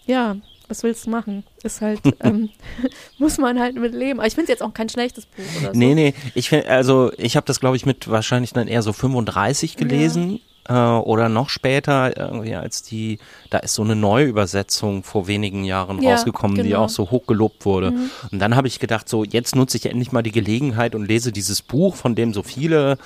Ja, 0.07 0.37
was 0.73 0.83
willst 0.83 1.07
du 1.07 1.11
machen? 1.11 1.45
Ist 1.62 1.83
halt, 1.83 2.00
ähm, 2.21 2.49
muss 3.19 3.37
man 3.37 3.61
halt 3.61 3.76
mit 3.76 3.95
leben. 3.95 4.19
Aber 4.21 4.26
ich 4.26 4.35
finde 4.35 4.45
es 4.45 4.49
jetzt 4.49 4.62
auch 4.62 4.73
kein 4.73 4.88
schlechtes 4.88 5.26
Buch 5.26 5.45
oder 5.61 5.75
so. 5.75 5.79
Nee, 5.79 5.95
nee, 5.95 6.14
ich 6.35 6.49
find, 6.49 6.67
also 6.67 7.12
ich 7.19 7.37
habe 7.37 7.45
das 7.47 7.61
glaube 7.61 7.76
ich 7.76 7.85
mit 7.85 8.09
wahrscheinlich 8.09 8.55
dann 8.55 8.69
eher 8.69 8.83
so 8.83 8.95
35 8.95 9.76
gelesen 9.76 10.41
äh, 10.69 10.73
oder 10.73 11.29
noch 11.29 11.50
später, 11.50 12.17
irgendwie 12.17 12.55
als 12.55 12.83
die, 12.83 13.19
da 13.50 13.59
ist 13.59 13.75
so 13.75 13.83
eine 13.83 13.97
Neuübersetzung 13.97 15.02
vor 15.05 15.26
wenigen 15.26 15.64
Jahren 15.64 16.00
Ja, 16.00 16.12
rausgekommen, 16.12 16.57
die 16.57 16.71
genau. 16.71 16.85
auch 16.85 16.88
so 16.88 17.11
hoch 17.11 17.26
gelobt 17.26 17.67
wurde. 17.67 17.91
Mhm. 17.91 18.11
Und 18.31 18.38
dann 18.38 18.57
habe 18.57 18.69
ich 18.69 18.79
gedacht, 18.79 19.09
so 19.09 19.25
jetzt 19.25 19.55
nutze 19.55 19.76
ich 19.76 19.87
endlich 19.87 20.11
mal 20.11 20.23
die 20.23 20.33
Gelegenheit 20.33 20.95
und 20.95 21.07
lese 21.07 21.33
dieses 21.33 21.61
Buch, 21.61 21.97
von 21.97 22.14
dem 22.14 22.33
so 22.33 22.43
viele 22.43 22.97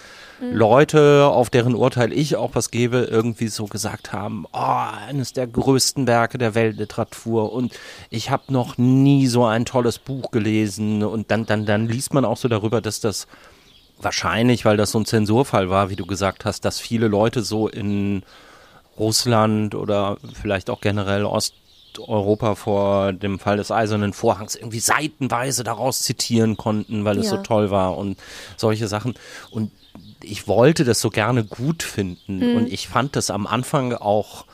Mhm. 0.41 0.55
Leute, 0.55 1.25
auf 1.27 1.51
deren 1.51 1.75
Urteil 1.75 2.13
ich 2.13 2.37
auch 2.37 2.51
was 2.55 2.71
gebe, 2.71 2.99
irgendwie 3.11 3.49
so 3.49 3.67
gesagt 3.67 4.13
haben, 4.13 4.47
oh, 4.53 4.59
eines 5.09 5.33
der 5.33 5.47
größten 5.47 6.07
Werke 6.07 6.39
der 6.39 6.55
Weltliteratur 6.55 7.53
und 7.53 7.73
ich 8.11 8.31
habe 8.31 8.53
noch 8.53 8.77
nie 8.79 9.27
so 9.27 9.45
ein 9.45 9.65
tolles 9.65 9.99
Buch 9.99 10.31
gelesen 10.31 11.03
und 11.03 11.31
dann, 11.31 11.47
dann, 11.47 11.65
dann 11.67 11.89
liest 11.89 12.13
man 12.13 12.25
auch 12.25 12.37
so 12.37 12.49
darüber, 12.49 12.81
dass 12.81 13.01
das 13.01 13.27
wahrscheinlich, 13.99 14.65
weil 14.65 14.77
das 14.77 14.91
so 14.91 14.99
ein 15.01 15.07
Zensurfall 15.07 15.71
war, 15.71 15.89
wie 15.91 15.97
du 15.97 16.05
gesagt 16.07 16.45
hast, 16.45 16.65
dass 16.65 16.79
viele 16.81 17.09
Leute 17.09 17.43
so 17.43 17.69
in 17.69 18.23
Russland 18.99 19.75
oder 19.75 20.19
vielleicht 20.35 20.71
auch 20.71 20.81
generell 20.81 21.25
Osteuropa 21.25 22.55
vor 22.55 23.13
dem 23.13 23.39
Fall 23.39 23.57
des 23.57 23.71
Eisernen 23.71 24.13
Vorhangs 24.13 24.55
irgendwie 24.55 24.81
seitenweise 24.81 25.65
daraus 25.65 26.03
zitieren 26.03 26.57
konnten, 26.57 27.05
weil 27.05 27.19
es 27.19 27.27
Ja. 27.27 27.33
so 27.33 27.37
toll 27.39 27.71
war 27.71 27.97
und 27.97 28.19
solche 28.57 28.89
Sachen. 28.89 29.15
Und 29.51 29.71
ich 30.27 30.47
wollte 30.49 30.85
das 30.85 31.01
so 31.01 31.11
gerne 31.11 31.45
gut 31.45 31.83
finden 31.83 32.39
Mhm. 32.39 32.57
und 32.57 32.73
ich 32.73 32.89
fand 32.89 33.17
das 33.17 33.31
am 33.31 33.47
Anfang 33.47 33.93
auch 33.95 34.45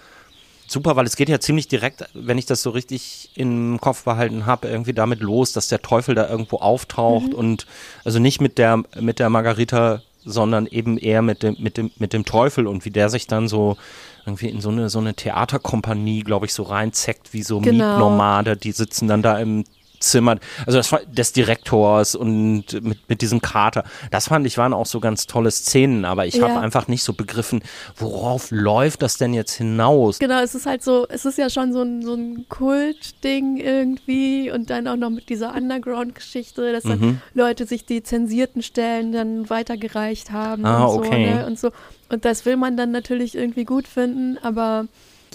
super, 0.66 0.96
weil 0.96 1.04
es 1.06 1.16
geht 1.16 1.28
ja 1.28 1.38
ziemlich 1.40 1.68
direkt, 1.68 2.04
wenn 2.14 2.38
ich 2.38 2.46
das 2.46 2.62
so 2.62 2.70
richtig 2.70 3.30
im 3.34 3.78
Kopf 3.80 4.04
behalten 4.04 4.46
habe, 4.46 4.68
irgendwie 4.68 4.94
damit 4.94 5.20
los, 5.20 5.52
dass 5.52 5.68
der 5.68 5.82
Teufel 5.82 6.14
da 6.14 6.28
irgendwo 6.28 6.56
auftaucht 6.58 7.34
und 7.34 7.66
also 8.04 8.18
nicht 8.18 8.40
mit 8.40 8.56
der 8.58 8.82
mit 8.98 9.18
der 9.18 9.28
Margarita, 9.28 10.00
sondern 10.24 10.66
eben 10.66 10.98
eher 10.98 11.20
mit 11.20 11.42
dem 11.42 11.56
mit 11.58 11.76
dem 11.76 11.90
mit 11.98 12.12
dem 12.12 12.24
Teufel 12.24 12.66
und 12.66 12.84
wie 12.84 12.90
der 12.90 13.10
sich 13.10 13.26
dann 13.26 13.48
so 13.48 13.76
irgendwie 14.24 14.48
in 14.48 14.60
so 14.60 14.70
eine 14.70 14.88
so 14.88 15.00
eine 15.00 15.14
Theaterkompanie, 15.14 16.22
glaube 16.22 16.46
ich, 16.46 16.54
so 16.54 16.62
reinzeckt 16.62 17.32
wie 17.32 17.42
so 17.42 17.58
Genau. 17.60 17.84
Mietnomade, 17.84 18.56
die 18.56 18.72
sitzen 18.72 19.08
dann 19.08 19.20
da 19.22 19.38
im 19.38 19.64
Zimmer, 20.02 20.36
also 20.66 20.78
das 20.78 20.92
war 20.92 21.00
des 21.06 21.32
Direktors 21.32 22.14
und 22.14 22.64
mit, 22.82 23.08
mit 23.08 23.22
diesem 23.22 23.40
Kater. 23.40 23.84
Das 24.10 24.28
fand 24.28 24.46
ich 24.46 24.58
waren 24.58 24.72
auch 24.74 24.86
so 24.86 25.00
ganz 25.00 25.26
tolle 25.26 25.50
Szenen, 25.50 26.04
aber 26.04 26.26
ich 26.26 26.40
habe 26.42 26.54
Ja. 26.54 26.60
einfach 26.60 26.88
nicht 26.88 27.02
so 27.04 27.12
begriffen, 27.14 27.62
worauf 27.96 28.50
läuft 28.50 29.02
das 29.02 29.16
denn 29.16 29.32
jetzt 29.32 29.54
hinaus? 29.54 30.18
Genau, 30.18 30.40
es 30.42 30.54
ist 30.54 30.66
halt 30.66 30.82
so, 30.82 31.06
es 31.08 31.24
ist 31.24 31.38
ja 31.38 31.48
schon 31.48 31.72
so 31.72 31.82
ein, 31.82 32.02
so 32.02 32.14
ein 32.14 32.46
Kultding 32.48 33.56
irgendwie 33.56 34.50
und 34.50 34.70
dann 34.70 34.86
auch 34.88 34.96
noch 34.96 35.10
mit 35.10 35.28
dieser 35.28 35.54
Underground-Geschichte, 35.54 36.72
dass 36.72 36.84
dann 36.84 36.98
Mhm. 37.00 37.20
Leute 37.34 37.64
sich 37.66 37.86
die 37.86 38.02
zensierten 38.02 38.62
Stellen 38.62 39.12
dann 39.12 39.48
weitergereicht 39.48 40.30
haben 40.32 40.64
Ah, 40.66 40.84
und 40.86 40.92
so, 40.92 40.98
okay. 41.08 41.34
ne? 41.34 41.46
Und 41.46 41.58
so. 41.58 41.70
Und 42.10 42.24
das 42.24 42.44
will 42.44 42.56
man 42.56 42.76
dann 42.76 42.90
natürlich 42.90 43.34
irgendwie 43.34 43.64
gut 43.64 43.88
finden, 43.88 44.36
aber 44.42 44.86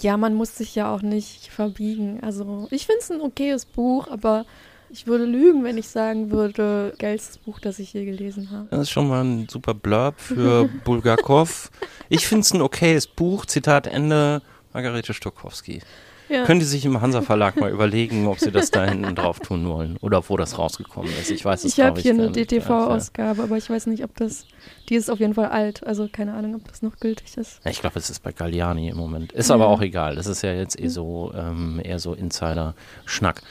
ja, 0.02 0.16
man 0.16 0.34
muss 0.34 0.56
sich 0.56 0.74
ja 0.74 0.92
auch 0.92 1.02
nicht 1.02 1.48
verbiegen. 1.48 2.20
Also 2.22 2.68
ich 2.70 2.86
finde 2.86 3.00
es 3.00 3.10
ein 3.10 3.20
okayes 3.20 3.64
Buch, 3.64 4.08
aber 4.08 4.44
ich 4.90 5.06
würde 5.06 5.24
lügen, 5.24 5.64
wenn 5.64 5.76
ich 5.76 5.88
sagen 5.88 6.30
würde, 6.30 6.94
geilstes 6.98 7.38
Buch, 7.38 7.58
das 7.58 7.78
ich 7.78 7.92
je 7.92 8.04
gelesen 8.04 8.50
habe. 8.50 8.68
Das 8.70 8.80
ist 8.82 8.90
schon 8.90 9.08
mal 9.08 9.22
ein 9.22 9.48
super 9.48 9.74
Blurb 9.74 10.18
für 10.18 10.68
Bulgakov. 10.84 11.70
Ich 12.08 12.26
finde 12.26 12.42
es 12.42 12.52
ein 12.52 12.62
okayes 12.62 13.06
Buch. 13.06 13.44
Zitat 13.44 13.86
Ende. 13.86 14.42
Margarete 14.72 15.12
Stokowski. 15.12 15.80
Ja. 16.28 16.44
Können 16.44 16.60
die 16.60 16.66
sich 16.66 16.84
im 16.84 17.00
Hansa 17.00 17.22
Verlag 17.22 17.56
mal 17.60 17.70
überlegen, 17.70 18.26
ob 18.26 18.38
sie 18.38 18.50
das 18.50 18.70
da 18.70 18.84
hinten 18.84 19.14
drauf 19.14 19.40
tun 19.40 19.66
wollen 19.68 19.96
oder 20.02 20.28
wo 20.28 20.36
das 20.36 20.58
rausgekommen 20.58 21.10
ist. 21.20 21.30
Ich 21.30 21.44
weiß 21.44 21.64
es 21.64 21.72
Ich 21.72 21.80
habe 21.84 22.00
hier 22.00 22.12
eine. 22.12 22.30
DTV-Ausgabe, 22.30 23.42
aber 23.42 23.56
ich 23.56 23.68
weiß 23.70 23.86
nicht, 23.86 24.04
ob 24.04 24.14
das, 24.16 24.44
die 24.88 24.94
ist 24.96 25.10
auf 25.10 25.20
jeden 25.20 25.34
Fall 25.34 25.46
alt, 25.48 25.86
also 25.86 26.08
keine 26.10 26.34
Ahnung, 26.34 26.56
ob 26.56 26.68
das 26.68 26.82
noch 26.82 26.98
gültig 27.00 27.36
ist. 27.36 27.60
Ja, 27.64 27.70
ich 27.70 27.80
glaube, 27.80 27.98
es 27.98 28.10
ist 28.10 28.22
bei 28.22 28.32
Galliani 28.32 28.88
im 28.88 28.96
Moment. 28.96 29.32
Ist 29.32 29.48
Ja. 29.48 29.54
aber 29.54 29.68
auch 29.68 29.80
egal. 29.80 30.16
Das 30.16 30.26
ist 30.26 30.42
ja 30.42 30.52
jetzt 30.52 30.78
eh 30.78 30.88
so, 30.88 31.32
ähm, 31.34 31.80
eher 31.82 31.98
so 31.98 32.12
Insider-Schnack. 32.14 33.42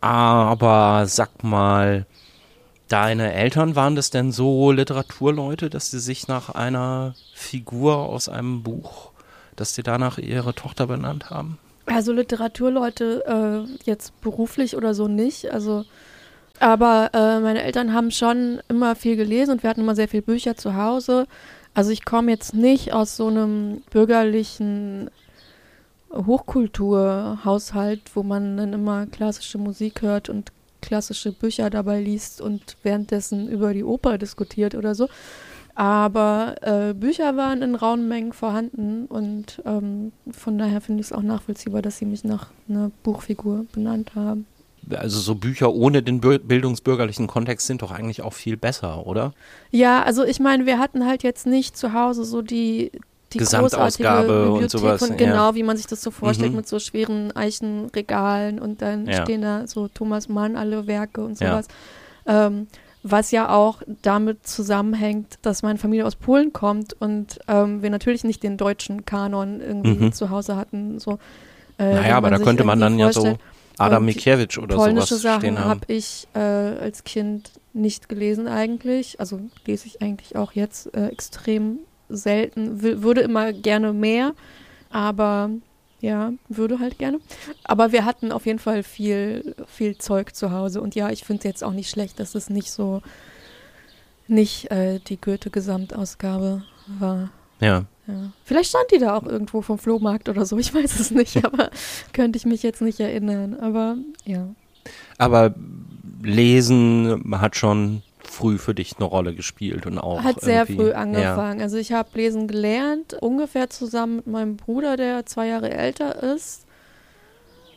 Aber 0.00 1.04
sag 1.06 1.42
mal, 1.44 2.06
deine 2.88 3.32
Eltern 3.32 3.76
waren 3.76 3.94
das 3.96 4.10
denn 4.10 4.32
so 4.32 4.70
Literaturleute, 4.72 5.70
dass 5.70 5.90
sie 5.90 6.00
sich 6.00 6.28
nach 6.28 6.50
einer 6.50 7.14
Figur 7.34 7.96
aus 7.96 8.28
einem 8.28 8.62
Buch, 8.62 9.10
dass 9.56 9.74
sie 9.74 9.82
danach 9.82 10.18
ihre 10.18 10.54
Tochter 10.54 10.86
benannt 10.86 11.30
haben? 11.30 11.58
Also 11.86 12.12
Literaturleute 12.12 13.24
äh, 13.26 13.84
jetzt 13.84 14.20
beruflich 14.20 14.76
oder 14.76 14.94
so 14.94 15.08
nicht, 15.08 15.50
also 15.52 15.84
aber 16.60 17.10
äh, 17.12 17.40
meine 17.40 17.62
Eltern 17.62 17.92
haben 17.92 18.12
schon 18.12 18.60
immer 18.68 18.94
viel 18.94 19.16
gelesen 19.16 19.50
und 19.50 19.62
wir 19.64 19.70
hatten 19.70 19.80
immer 19.80 19.96
sehr 19.96 20.06
viele 20.06 20.22
Bücher 20.22 20.56
zu 20.56 20.76
Hause. 20.76 21.26
Also 21.74 21.90
ich 21.90 22.04
komme 22.04 22.30
jetzt 22.30 22.54
nicht 22.54 22.92
aus 22.92 23.16
so 23.16 23.26
einem 23.26 23.82
bürgerlichen 23.90 25.10
Hochkulturhaushalt, 26.12 28.02
wo 28.14 28.22
man 28.22 28.56
dann 28.56 28.74
immer 28.74 29.06
klassische 29.06 29.58
Musik 29.58 30.02
hört 30.02 30.28
und 30.28 30.52
klassische 30.82 31.32
Bücher 31.32 31.70
dabei 31.70 32.00
liest 32.00 32.40
und 32.40 32.76
währenddessen 32.82 33.48
über 33.48 33.72
die 33.72 33.84
Oper 33.84 34.18
diskutiert 34.18 34.74
oder 34.74 34.94
so. 34.94 35.08
Aber 35.74 36.56
äh, 36.60 36.92
Bücher 36.92 37.36
waren 37.36 37.62
in 37.62 37.74
rauen 37.74 38.06
Mengen 38.06 38.32
vorhanden 38.34 39.06
und 39.06 39.62
ähm, 39.64 40.12
von 40.30 40.58
daher 40.58 40.80
finde 40.82 41.00
ich 41.00 41.06
es 41.06 41.12
auch 41.12 41.22
nachvollziehbar, 41.22 41.80
dass 41.80 41.96
sie 41.98 42.04
mich 42.04 42.24
nach 42.24 42.48
einer 42.68 42.90
Buchfigur 43.02 43.64
benannt 43.72 44.14
haben. 44.14 44.46
Also 44.90 45.20
so 45.20 45.34
Bücher 45.36 45.72
ohne 45.72 46.02
den 46.02 46.20
bildungsbürgerlichen 46.20 47.26
Kontext 47.26 47.66
sind 47.68 47.82
doch 47.82 47.90
eigentlich 47.92 48.20
auch 48.22 48.32
viel 48.34 48.56
besser, 48.56 49.06
oder? 49.06 49.32
Ja, 49.70 50.02
also 50.02 50.24
ich 50.24 50.40
meine, 50.40 50.66
wir 50.66 50.78
hatten 50.78 51.06
halt 51.06 51.22
jetzt 51.22 51.46
nicht 51.46 51.76
zu 51.76 51.92
Hause 51.94 52.24
so 52.24 52.42
die, 52.42 52.90
die 53.32 53.38
Gesamtausgabe 53.38 54.26
großartige 54.26 54.46
und 54.52 54.60
Bibliothek 54.60 54.70
sowas, 54.98 55.08
ja. 55.08 55.14
genau, 55.16 55.54
wie 55.54 55.62
man 55.62 55.76
sich 55.78 55.86
das 55.86 56.02
so 56.02 56.10
vorstellt, 56.10 56.50
Mhm. 56.50 56.56
mit 56.56 56.68
so 56.68 56.80
schweren 56.80 57.34
Eichenregalen 57.34 58.58
und 58.58 58.82
dann 58.82 59.06
Ja. 59.06 59.22
stehen 59.22 59.42
da 59.42 59.66
so 59.66 59.88
Thomas 59.88 60.28
Mann 60.28 60.56
alle 60.56 60.86
Werke 60.86 61.24
und 61.24 61.40
Ja. 61.40 61.52
sowas. 61.52 61.68
Ähm, 62.26 62.66
was 63.02 63.30
ja 63.32 63.48
auch 63.50 63.82
damit 64.02 64.46
zusammenhängt, 64.46 65.38
dass 65.42 65.62
meine 65.62 65.78
Familie 65.78 66.06
aus 66.06 66.14
Polen 66.16 66.52
kommt 66.52 66.94
und 67.00 67.40
ähm, 67.48 67.82
wir 67.82 67.90
natürlich 67.90 68.24
nicht 68.24 68.42
den 68.42 68.56
deutschen 68.56 69.04
Kanon 69.04 69.60
irgendwie 69.60 70.04
Mhm. 70.06 70.12
zu 70.12 70.30
Hause 70.30 70.56
hatten. 70.56 70.98
So, 71.00 71.18
äh, 71.78 71.94
Naja, 71.94 72.16
aber 72.16 72.30
da 72.30 72.38
könnte 72.38 72.64
man 72.64 72.78
dann 72.80 72.92
irgendwie 72.94 73.06
ja 73.06 73.12
so 73.12 73.20
vorstellt. 73.22 73.40
Adam 73.78 74.02
Und 74.02 74.06
Mickiewicz 74.06 74.58
oder 74.58 74.76
Polnische 74.76 75.16
sowas 75.16 75.22
Sachen 75.22 75.58
habe 75.58 75.80
ich 75.88 76.28
äh, 76.34 76.38
als 76.38 77.04
Kind 77.04 77.50
nicht 77.72 78.08
gelesen 78.08 78.46
eigentlich. 78.46 79.18
Also 79.18 79.40
lese 79.66 79.86
ich 79.86 80.02
eigentlich 80.02 80.36
auch 80.36 80.52
jetzt 80.52 80.94
äh, 80.94 81.08
extrem 81.08 81.78
selten. 82.08 82.82
W 82.82 83.02
würde 83.02 83.22
immer 83.22 83.52
gerne 83.52 83.92
mehr, 83.92 84.34
aber 84.90 85.50
ja, 86.02 86.32
würde 86.48 86.80
halt 86.80 86.98
gerne. 86.98 87.20
Aber 87.62 87.92
wir 87.92 88.04
hatten 88.04 88.32
auf 88.32 88.44
jeden 88.44 88.58
Fall 88.58 88.82
viel, 88.82 89.54
viel 89.68 89.96
Zeug 89.96 90.34
zu 90.34 90.50
Hause. 90.50 90.82
Und 90.82 90.96
ja, 90.96 91.10
ich 91.10 91.24
finde 91.24 91.38
es 91.38 91.44
jetzt 91.44 91.64
auch 91.64 91.72
nicht 91.72 91.88
schlecht, 91.88 92.18
dass 92.18 92.34
es 92.34 92.50
nicht 92.50 92.72
so, 92.72 93.02
nicht 94.26 94.70
äh, 94.72 94.98
die 94.98 95.18
Goethe-Gesamtausgabe 95.18 96.64
war. 96.98 97.30
Ja. 97.60 97.84
Ja. 98.08 98.32
Vielleicht 98.44 98.70
stand 98.70 98.86
die 98.92 98.98
da 98.98 99.16
auch 99.16 99.22
irgendwo 99.22 99.62
vom 99.62 99.78
Flohmarkt 99.78 100.28
oder 100.28 100.44
so, 100.44 100.58
ich 100.58 100.74
weiß 100.74 100.98
es 100.98 101.12
nicht, 101.12 101.44
aber 101.44 101.70
könnte 102.12 102.36
ich 102.36 102.46
mich 102.46 102.64
jetzt 102.64 102.82
nicht 102.82 102.98
erinnern. 102.98 103.54
Aber 103.60 103.96
ja. 104.24 104.48
Aber 105.18 105.54
Lesen 106.20 107.22
hat 107.40 107.54
schon 107.54 108.02
früh 108.42 108.58
für 108.58 108.74
dich 108.74 108.96
eine 108.96 109.04
Rolle 109.06 109.34
gespielt 109.34 109.86
und 109.86 109.98
auch 109.98 110.22
Hat 110.22 110.40
sehr 110.40 110.66
früh 110.66 110.92
angefangen. 110.92 111.60
Also 111.60 111.76
ich 111.76 111.92
habe 111.92 112.08
lesen 112.14 112.48
gelernt, 112.48 113.14
ungefähr 113.20 113.70
zusammen 113.70 114.16
mit 114.16 114.26
meinem 114.26 114.56
Bruder, 114.56 114.96
der 114.96 115.24
zwei 115.26 115.46
Jahre 115.46 115.70
älter 115.70 116.22
ist. 116.34 116.66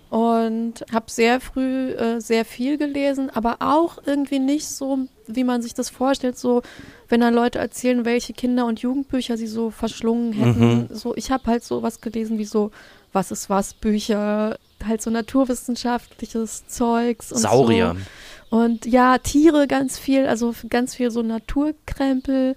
Und 0.09 0.85
habe 0.93 1.05
sehr 1.11 1.41
früh 1.41 1.89
äh, 1.91 2.21
sehr 2.21 2.45
viel 2.45 2.77
gelesen, 2.77 3.29
aber 3.31 3.57
auch 3.59 3.97
irgendwie 4.05 4.39
nicht 4.39 4.67
so, 4.67 4.99
wie 5.27 5.43
man 5.43 5.61
sich 5.61 5.73
das 5.73 5.89
vorstellt, 5.89 6.37
so 6.37 6.61
wenn 7.09 7.21
dann 7.21 7.33
Leute 7.33 7.59
erzählen, 7.59 8.05
welche 8.05 8.33
Kinder- 8.33 8.65
und 8.65 8.79
Jugendbücher 8.79 9.35
sie 9.35 9.47
so 9.47 9.71
verschlungen 9.71 10.31
hätten. 10.33 10.77
Mhm. 10.77 10.87
So, 10.91 11.15
ich 11.15 11.31
habe 11.31 11.45
halt 11.47 11.63
so 11.63 11.83
was 11.83 12.01
gelesen 12.01 12.37
wie 12.37 12.45
so 12.45 12.71
Was 13.13 13.31
ist 13.31 13.49
was 13.49 13.73
Bücher, 13.73 14.57
halt 14.85 15.01
so 15.01 15.09
naturwissenschaftliches 15.09 16.67
Zeugs 16.67 17.31
und 17.31 17.39
Saurier. 17.39 17.95
so. 17.97 18.01
Und 18.55 18.85
ja, 18.85 19.17
Tiere 19.17 19.67
ganz 19.67 19.99
viel, 19.99 20.27
also 20.27 20.55
ganz 20.69 20.95
viel 20.95 21.11
so 21.11 21.21
Naturkrempel, 21.21 22.55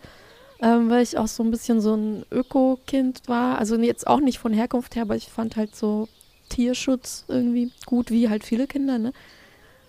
ähm, 0.61 0.91
weil 0.91 1.03
ich 1.03 1.19
auch 1.19 1.27
so 1.27 1.43
ein 1.43 1.51
bisschen 1.51 1.81
so 1.81 1.97
ein 1.97 2.25
Öko-Kind 2.31 3.23
war. 3.27 3.59
Also 3.59 3.77
jetzt 3.77 4.07
auch 4.07 4.21
nicht 4.21 4.39
von 4.39 4.53
Herkunft 4.53 4.95
her, 4.95 5.03
aber 5.03 5.17
ich 5.17 5.27
fand 5.27 5.57
halt 5.57 5.75
so 5.75 6.07
Tierschutz 6.51 7.25
irgendwie 7.27 7.73
gut, 7.85 8.13
wie 8.13 8.29
halt 8.29 8.45
viele 8.45 8.69
Kinder, 8.69 8.99
ne? 8.99 9.13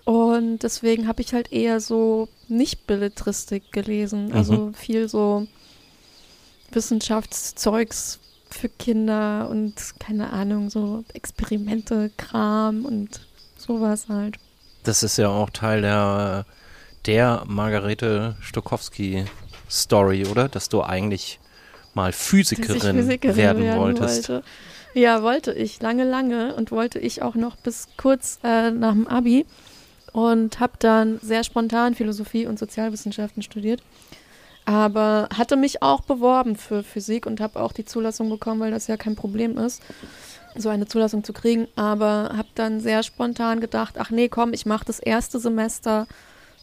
Und 0.04 0.64
deswegen 0.64 1.08
habe 1.08 1.22
ich 1.22 1.36
halt 1.36 1.52
eher 1.52 1.80
so 1.80 2.28
nicht 2.48 2.88
Belletristik 2.88 3.72
gelesen. 3.72 4.34
Also 4.34 4.72
viel 4.74 5.08
so 5.08 5.46
Wissenschaftszeugs 6.72 8.18
für 8.50 8.70
Kinder 8.70 9.48
und 9.48 9.76
keine 10.00 10.34
Ahnung, 10.34 10.72
so 10.72 11.04
Experimente, 11.14 12.10
Kram 12.18 12.86
und 12.86 13.22
sowas 13.60 14.10
halt. 14.10 14.40
Das 14.90 15.04
ist 15.04 15.18
ja 15.18 15.30
auch 15.30 15.52
Teil 15.52 15.82
der, 15.82 16.46
der 17.06 17.44
Margarete 17.46 18.36
Stokowski 18.42 19.26
Story, 19.70 20.26
oder? 20.26 20.50
Dass 20.50 20.68
du 20.68 20.82
eigentlich 20.82 21.40
mal 21.94 22.12
Physikerin, 22.12 22.96
Physikerin 22.96 23.36
werden, 23.36 23.64
werden 23.64 23.80
wolltest. 23.80 24.30
wollte. 24.30 24.44
Ja, 24.96 25.22
wollte 25.22 25.54
ich 25.54 25.80
lange, 25.80 26.06
lange 26.06 26.56
und 26.56 26.72
wollte 26.72 26.98
ich 26.98 27.22
auch 27.22 27.36
noch 27.36 27.56
bis 27.58 27.88
kurz 27.98 28.40
äh, 28.44 28.72
nach 28.72 28.94
dem 28.94 29.08
Abi 29.08 29.46
und 30.12 30.60
habe 30.60 30.74
dann 30.80 31.20
sehr 31.22 31.44
spontan 31.44 31.94
Philosophie 31.94 32.48
und 32.48 32.58
Sozialwissenschaften 32.58 33.44
studiert. 33.44 33.84
Aber 34.70 35.28
hatte 35.36 35.56
mich 35.56 35.82
auch 35.82 36.02
beworben 36.02 36.56
für 36.56 36.84
Physik 36.84 37.26
und 37.26 37.42
habe 37.42 37.60
auch 37.60 37.72
die 37.72 37.86
Zulassung 37.86 38.30
bekommen, 38.30 38.62
weil 38.62 38.70
das 38.70 38.86
ja 38.86 38.98
kein 38.98 39.16
Problem 39.16 39.58
ist, 39.58 39.82
so 40.56 40.70
eine 40.70 40.86
Zulassung 40.86 41.24
zu 41.24 41.34
kriegen. 41.34 41.68
Aber 41.76 42.34
habe 42.38 42.50
dann 42.54 42.80
sehr 42.80 43.02
spontan 43.02 43.62
gedacht, 43.62 43.96
ach 43.98 44.12
nee, 44.12 44.30
komm, 44.30 44.54
ich 44.54 44.68
mache 44.68 44.86
das 44.86 45.00
erste 45.00 45.40
Semester, 45.40 46.06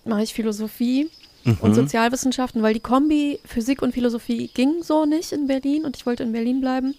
mache 0.05 0.23
ich 0.23 0.35
Philosophie 0.35 1.11
und 1.45 1.71
Mhm. 1.71 1.75
Sozialwissenschaften, 1.75 2.63
weil 2.63 2.75
die 2.75 2.81
Kombi 2.81 3.41
Physik 3.45 3.83
und 3.83 3.93
Philosophie 3.93 4.51
ging 4.55 4.85
so 4.85 5.05
nicht 5.05 5.33
in 5.33 5.49
Berlin 5.49 5.85
und 5.85 5.97
ich 5.97 6.07
wollte 6.07 6.23
in 6.23 6.31
Berlin 6.31 6.61
bleiben. 6.61 6.95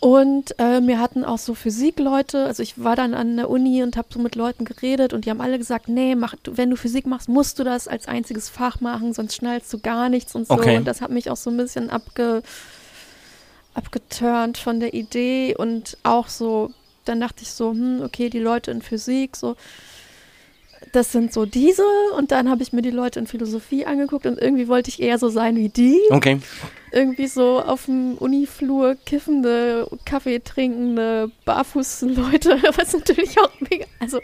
Und 0.00 0.54
äh, 0.58 0.80
mir 0.80 0.98
hatten 0.98 1.26
auch 1.26 1.36
so 1.36 1.52
Physikleute, 1.52 2.46
also 2.46 2.62
ich 2.62 2.82
war 2.82 2.96
dann 2.96 3.12
an 3.12 3.36
der 3.36 3.50
Uni 3.50 3.82
und 3.82 3.98
habe 3.98 4.08
so 4.10 4.18
mit 4.18 4.34
Leuten 4.34 4.64
geredet 4.64 5.12
und 5.12 5.26
die 5.26 5.30
haben 5.30 5.42
alle 5.42 5.58
gesagt, 5.58 5.88
nee, 5.88 6.14
mach, 6.14 6.34
wenn 6.44 6.70
du 6.70 6.76
Physik 6.76 7.06
machst, 7.06 7.28
musst 7.28 7.58
du 7.58 7.64
das 7.64 7.86
als 7.86 8.08
einziges 8.08 8.48
Fach 8.48 8.80
machen, 8.80 9.12
sonst 9.12 9.34
schnallst 9.34 9.70
du 9.70 9.78
gar 9.78 10.08
nichts 10.08 10.34
und 10.34 10.48
so. 10.48 10.54
Okay. 10.54 10.78
Und 10.78 10.86
das 10.86 11.02
hat 11.02 11.10
mich 11.10 11.30
auch 11.30 11.36
so 11.36 11.50
ein 11.50 11.58
bisschen 11.58 11.90
abge, 11.90 12.42
abgeturnt 13.74 14.56
von 14.56 14.80
der 14.80 14.94
Idee 14.94 15.54
und 15.54 15.98
auch 16.02 16.28
so, 16.28 16.70
dann 17.04 17.20
dachte 17.20 17.42
ich 17.42 17.50
so, 17.50 17.72
hm, 17.72 18.00
okay, 18.02 18.30
die 18.30 18.38
Leute 18.38 18.70
in 18.70 18.80
Physik, 18.80 19.36
so, 19.36 19.54
das 20.92 21.12
sind 21.12 21.34
so 21.34 21.44
diese 21.44 21.84
und 22.16 22.30
dann 22.32 22.48
habe 22.48 22.62
ich 22.62 22.72
mir 22.72 22.80
die 22.80 22.90
Leute 22.90 23.18
in 23.18 23.26
Philosophie 23.26 23.84
angeguckt 23.84 24.24
und 24.24 24.40
irgendwie 24.40 24.66
wollte 24.66 24.88
ich 24.88 25.02
eher 25.02 25.18
so 25.18 25.28
sein 25.28 25.56
wie 25.56 25.68
die 25.68 26.00
Okay. 26.08 26.40
Irgendwie 26.92 27.26
so 27.26 27.60
auf 27.60 27.86
dem 27.86 28.14
Uniflur 28.18 28.96
kiffende, 29.06 29.88
Kaffee 30.04 30.40
trinkende, 30.40 31.30
barfuß 31.44 32.02
Leute, 32.02 32.58
was 32.76 32.92
natürlich 32.92 33.38
auch 33.40 33.50
mega, 33.70 33.86
also 34.00 34.20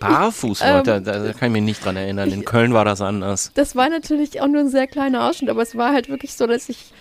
Barfuß, 0.00 0.60
ähm, 0.62 0.76
Leute, 0.76 1.02
da, 1.02 1.18
da 1.18 1.32
kann 1.32 1.48
ich 1.48 1.52
mich 1.52 1.62
nicht 1.62 1.84
dran 1.84 1.96
erinnern. 1.96 2.30
In 2.30 2.44
Köln 2.44 2.72
war 2.72 2.84
das 2.84 3.00
anders. 3.00 3.50
das 3.54 3.76
war 3.76 3.88
natürlich 3.88 4.40
auch 4.40 4.46
nur 4.46 4.60
ein 4.60 4.68
sehr 4.68 4.86
kleiner 4.86 5.28
Ausschnitt, 5.28 5.50
aber 5.50 5.62
es 5.62 5.76
war 5.76 5.92
halt 5.92 6.08
wirklich 6.08 6.34
so, 6.34 6.46
dass 6.46 6.68
ich 6.68 6.92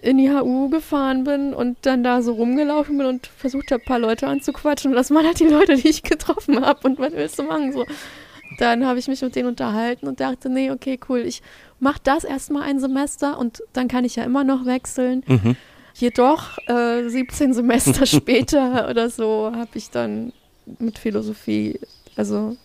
in 0.00 0.18
die 0.18 0.30
HU 0.30 0.68
gefahren 0.68 1.24
bin 1.24 1.54
und 1.54 1.78
dann 1.82 2.04
da 2.04 2.20
so 2.20 2.32
rumgelaufen 2.32 2.98
bin 2.98 3.06
und 3.06 3.26
versucht 3.26 3.70
habe, 3.72 3.82
ein 3.82 3.86
paar 3.86 3.98
Leute 3.98 4.26
anzuquatschen 4.26 4.90
und 4.90 4.96
das 4.96 5.10
waren 5.10 5.26
halt 5.26 5.40
die 5.40 5.46
Leute, 5.46 5.76
die 5.76 5.88
ich 5.88 6.02
getroffen 6.02 6.64
habe 6.64 6.80
und 6.86 6.98
was 6.98 7.12
willst 7.12 7.38
du 7.38 7.44
machen, 7.44 7.72
so. 7.72 7.84
Dann 8.58 8.86
habe 8.86 8.98
ich 8.98 9.08
mich 9.08 9.20
mit 9.22 9.34
denen 9.34 9.48
unterhalten 9.48 10.06
und 10.06 10.20
dachte, 10.20 10.48
nee, 10.48 10.70
okay, 10.70 10.98
cool, 11.08 11.20
ich 11.20 11.42
mache 11.80 12.00
das 12.02 12.24
erstmal 12.24 12.62
ein 12.62 12.78
Semester 12.78 13.38
und 13.38 13.62
dann 13.72 13.88
kann 13.88 14.04
ich 14.04 14.16
ja 14.16 14.24
immer 14.24 14.44
noch 14.44 14.64
wechseln. 14.64 15.24
Mhm. 15.26 15.56
Jedoch, 15.94 16.58
äh, 16.66 17.08
17 17.08 17.54
Semester 17.54 18.06
später 18.06 18.88
oder 18.88 19.10
so, 19.10 19.52
habe 19.54 19.70
ich 19.74 19.90
dann 19.90 20.32
mit 20.78 20.98
Philosophie, 20.98 21.78
also 22.16 22.56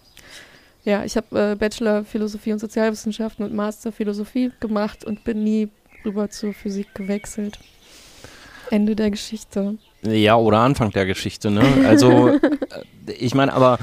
ja, 0.86 1.04
ich 1.04 1.18
habe 1.18 1.52
äh, 1.52 1.56
Bachelor 1.56 2.04
Philosophie 2.06 2.54
und 2.54 2.60
Sozialwissenschaften 2.60 3.46
und 3.46 3.54
Master 3.54 3.92
Philosophie 3.92 4.52
gemacht 4.60 5.04
und 5.04 5.24
bin 5.24 5.44
nie 5.44 5.70
rüber 6.06 6.30
zur 6.30 6.54
Physik 6.54 6.96
gewechselt. 6.96 7.60
Ende 8.72 8.96
der 8.96 9.12
Geschichte. 9.12 9.78
Ja, 10.04 10.38
oder 10.38 10.60
Anfang 10.60 10.92
der 10.92 11.06
Geschichte, 11.06 11.52
ne? 11.52 11.64
Also, 11.86 12.30
äh, 12.30 12.40
ich 13.12 13.36
meine, 13.36 13.54
aber 13.54 13.80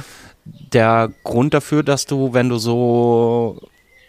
der 0.72 1.12
Grund 1.24 1.54
dafür, 1.54 1.82
dass 1.82 2.06
du, 2.06 2.32
wenn 2.32 2.48
du 2.48 2.58
so 2.58 3.60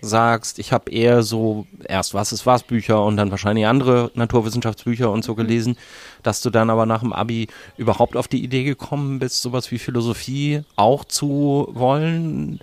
sagst, 0.02 0.60
ich 0.60 0.72
habe 0.72 0.91
eher 0.91 1.24
so 1.24 1.65
erst 1.88 2.13
was 2.13 2.32
ist 2.32 2.46
was 2.46 2.63
Bücher 2.63 3.04
und 3.04 3.17
dann 3.17 3.32
wahrscheinlich 3.32 3.65
andere 3.65 4.12
Naturwissenschaftsbücher 4.13 5.12
und 5.12 5.24
so 5.24 5.36
gelesen, 5.36 5.76
dass 6.24 6.41
du 6.41 6.50
dann 6.50 6.70
aber 6.70 6.86
nach 6.86 7.00
dem 7.02 7.13
Abi 7.13 7.48
überhaupt 7.78 8.15
auf 8.15 8.28
die 8.28 8.43
Idee 8.43 8.63
gekommen 8.63 9.20
bist, 9.20 9.41
sowas 9.41 9.72
wie 9.72 9.80
Philosophie 9.80 10.62
auch 10.76 11.04
zu 11.04 11.67
wollen. 11.72 12.60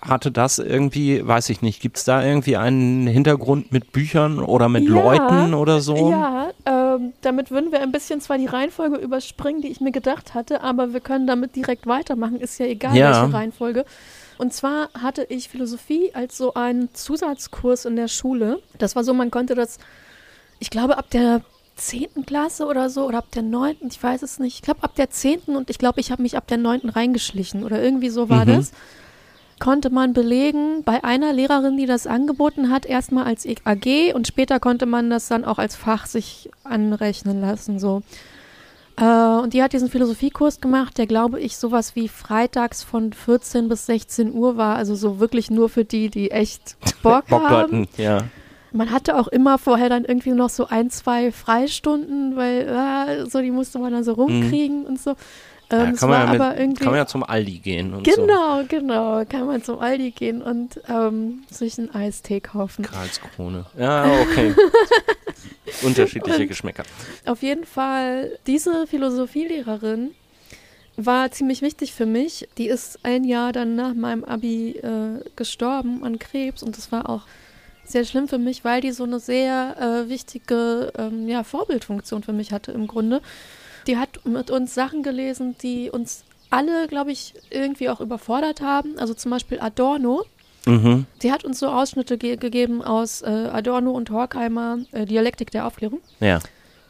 Hatte 0.00 0.30
das 0.30 0.58
irgendwie, 0.58 1.26
weiß 1.26 1.48
ich 1.48 1.62
nicht, 1.62 1.80
gibt 1.80 1.96
es 1.96 2.04
da 2.04 2.22
irgendwie 2.22 2.56
einen 2.56 3.06
Hintergrund 3.06 3.72
mit 3.72 3.92
Büchern 3.92 4.38
oder 4.38 4.68
mit 4.68 4.84
Ja, 4.84 4.90
Leuten 4.90 5.54
oder 5.54 5.80
so? 5.80 6.10
Ja, 6.10 6.50
ähm, 6.96 7.12
damit 7.20 7.50
würden 7.50 7.72
wir 7.72 7.80
ein 7.80 7.92
bisschen 7.92 8.20
zwar 8.20 8.38
die 8.38 8.46
Reihenfolge 8.46 8.96
überspringen, 8.96 9.60
die 9.62 9.68
ich 9.68 9.80
mir 9.80 9.92
gedacht 9.92 10.34
hatte, 10.34 10.62
aber 10.62 10.92
wir 10.92 11.00
können 11.00 11.26
damit 11.26 11.56
direkt 11.56 11.86
weitermachen. 11.86 12.40
Ist 12.40 12.58
ja 12.58 12.66
egal, 12.66 12.96
Ja. 12.96 13.22
welche 13.22 13.34
Reihenfolge. 13.34 13.84
Und 14.38 14.52
zwar 14.52 14.88
hatte 15.00 15.24
ich 15.28 15.48
Philosophie 15.48 16.10
als 16.14 16.36
so 16.36 16.54
einen 16.54 16.92
Zusatzkurs 16.94 17.84
in 17.84 17.96
der 17.96 18.08
Schule. 18.08 18.60
Das 18.78 18.96
war 18.96 19.04
so, 19.04 19.14
man 19.14 19.30
konnte 19.30 19.54
das, 19.54 19.78
ich 20.58 20.70
glaube, 20.70 20.98
ab 20.98 21.10
der 21.10 21.42
10. 21.76 22.24
Klasse 22.26 22.66
oder 22.66 22.88
so 22.90 23.04
oder 23.06 23.18
ab 23.18 23.30
der 23.34 23.42
9., 23.42 23.76
ich 23.88 24.00
weiß 24.02 24.22
es 24.22 24.38
nicht. 24.38 24.54
Ich 24.56 24.62
glaube, 24.62 24.82
ab 24.82 24.94
der 24.94 25.10
10. 25.10 25.56
und 25.56 25.70
ich 25.70 25.78
glaube, 25.78 26.00
ich 26.00 26.10
habe 26.12 26.22
mich 26.22 26.36
ab 26.36 26.46
der 26.46 26.58
9. 26.58 26.88
reingeschlichen 26.88 27.64
oder 27.64 27.82
irgendwie 27.82 28.10
so 28.10 28.28
war 28.28 28.44
Mhm. 28.44 28.56
das 28.56 28.72
konnte 29.60 29.90
man 29.90 30.12
belegen 30.12 30.82
bei 30.84 31.04
einer 31.04 31.32
Lehrerin, 31.32 31.76
die 31.76 31.86
das 31.86 32.06
angeboten 32.06 32.70
hat, 32.70 32.86
erstmal 32.86 33.24
als 33.24 33.46
AG 33.46 34.14
und 34.14 34.26
später 34.26 34.60
konnte 34.60 34.86
man 34.86 35.10
das 35.10 35.28
dann 35.28 35.44
auch 35.44 35.58
als 35.58 35.76
Fach 35.76 36.06
sich 36.06 36.50
anrechnen 36.64 37.40
lassen. 37.40 37.78
So. 37.78 38.02
Äh, 38.96 39.04
und 39.04 39.54
die 39.54 39.62
hat 39.62 39.72
diesen 39.72 39.88
Philosophiekurs 39.90 40.60
gemacht, 40.60 40.98
der 40.98 41.06
glaube 41.06 41.40
ich 41.40 41.56
sowas 41.56 41.96
wie 41.96 42.08
freitags 42.08 42.82
von 42.82 43.12
14 43.12 43.68
bis 43.68 43.86
16 43.86 44.32
Uhr 44.32 44.56
war, 44.56 44.76
also 44.76 44.94
so 44.94 45.18
wirklich 45.18 45.50
nur 45.50 45.68
für 45.68 45.84
die, 45.84 46.10
die 46.10 46.30
echt 46.30 46.76
Bock, 47.02 47.26
Bock 47.28 47.42
haben. 47.42 47.52
hatten, 47.52 47.88
ja. 47.96 48.24
Man 48.72 48.90
hatte 48.90 49.16
auch 49.16 49.28
immer 49.28 49.58
vorher 49.58 49.88
dann 49.88 50.04
irgendwie 50.04 50.32
noch 50.32 50.50
so 50.50 50.66
ein, 50.66 50.90
zwei 50.90 51.30
Freistunden, 51.30 52.34
weil 52.34 52.62
äh, 52.62 53.30
so 53.30 53.40
die 53.40 53.52
musste 53.52 53.78
man 53.78 53.92
dann 53.92 54.02
so 54.02 54.14
rumkriegen 54.14 54.84
und 54.84 55.00
so. 55.00 55.14
Ähm, 55.74 55.92
ja 55.94 55.98
kann, 55.98 56.08
man 56.08 56.26
ja 56.26 56.32
mit, 56.32 56.40
aber 56.40 56.58
irgendwie 56.58 56.82
kann 56.82 56.90
man 56.92 56.98
ja 56.98 57.06
zum 57.06 57.22
Aldi 57.24 57.58
gehen 57.58 57.94
und 57.94 58.06
so. 58.06 58.22
Genau, 58.22 58.62
genau. 58.68 59.24
Kann 59.24 59.46
man 59.46 59.62
zum 59.62 59.78
Aldi 59.78 60.10
gehen 60.12 60.42
und 60.42 60.80
ähm, 60.88 61.42
sich 61.50 61.78
einen 61.78 61.94
Eistee 61.94 62.40
kaufen. 62.40 62.84
Karlskrone. 62.84 63.66
Ja, 63.78 64.04
okay. 64.22 64.54
Unterschiedliche 65.82 66.42
Und- 66.42 66.48
Geschmäcker. 66.48 66.84
Auf 67.26 67.42
jeden 67.42 67.64
Fall, 67.64 68.38
diese 68.46 68.86
Philosophielehrerin 68.86 70.10
war 70.96 71.30
ziemlich 71.32 71.62
wichtig 71.62 71.92
für 71.92 72.06
mich. 72.06 72.48
Die 72.58 72.68
ist 72.68 73.00
ein 73.02 73.24
Jahr 73.24 73.52
dann 73.52 73.74
nach 73.74 73.94
meinem 73.94 74.24
Abi 74.24 74.70
äh, 74.78 75.24
gestorben 75.36 76.04
an 76.04 76.18
Krebs 76.18 76.62
und 76.62 76.76
das 76.76 76.92
war 76.92 77.08
auch 77.08 77.22
sehr 77.84 78.04
schlimm 78.04 78.28
für 78.28 78.38
mich, 78.38 78.64
weil 78.64 78.80
die 78.80 78.92
so 78.92 79.04
eine 79.04 79.20
sehr 79.20 79.76
äh, 80.06 80.08
wichtige 80.08 80.92
ähm, 80.96 81.28
ja, 81.28 81.44
Vorbildfunktion 81.44 82.22
für 82.22 82.32
mich 82.32 82.52
hatte 82.52 82.72
im 82.72 82.86
Grunde. 82.86 83.20
Die 83.86 83.96
hat 83.98 84.24
mit 84.24 84.50
uns 84.50 84.74
Sachen 84.74 85.02
gelesen, 85.02 85.56
die 85.62 85.90
uns 85.90 86.24
alle, 86.50 86.86
glaube 86.88 87.12
ich, 87.12 87.34
irgendwie 87.50 87.88
auch 87.88 88.00
überfordert 88.00 88.60
haben. 88.60 88.98
Also 88.98 89.14
zum 89.14 89.30
Beispiel 89.30 89.60
Adorno. 89.60 90.24
Mhm. 90.66 91.04
Sie 91.20 91.30
hat 91.32 91.44
uns 91.44 91.58
so 91.58 91.68
Ausschnitte 91.68 92.16
ge 92.16 92.36
gegeben 92.36 92.82
aus 92.82 93.20
äh, 93.22 93.26
Adorno 93.26 93.90
und 93.90 94.10
Horkheimer, 94.10 94.78
äh, 94.92 95.04
Dialektik 95.04 95.50
der 95.50 95.66
Aufklärung, 95.66 96.00
Ja. 96.20 96.38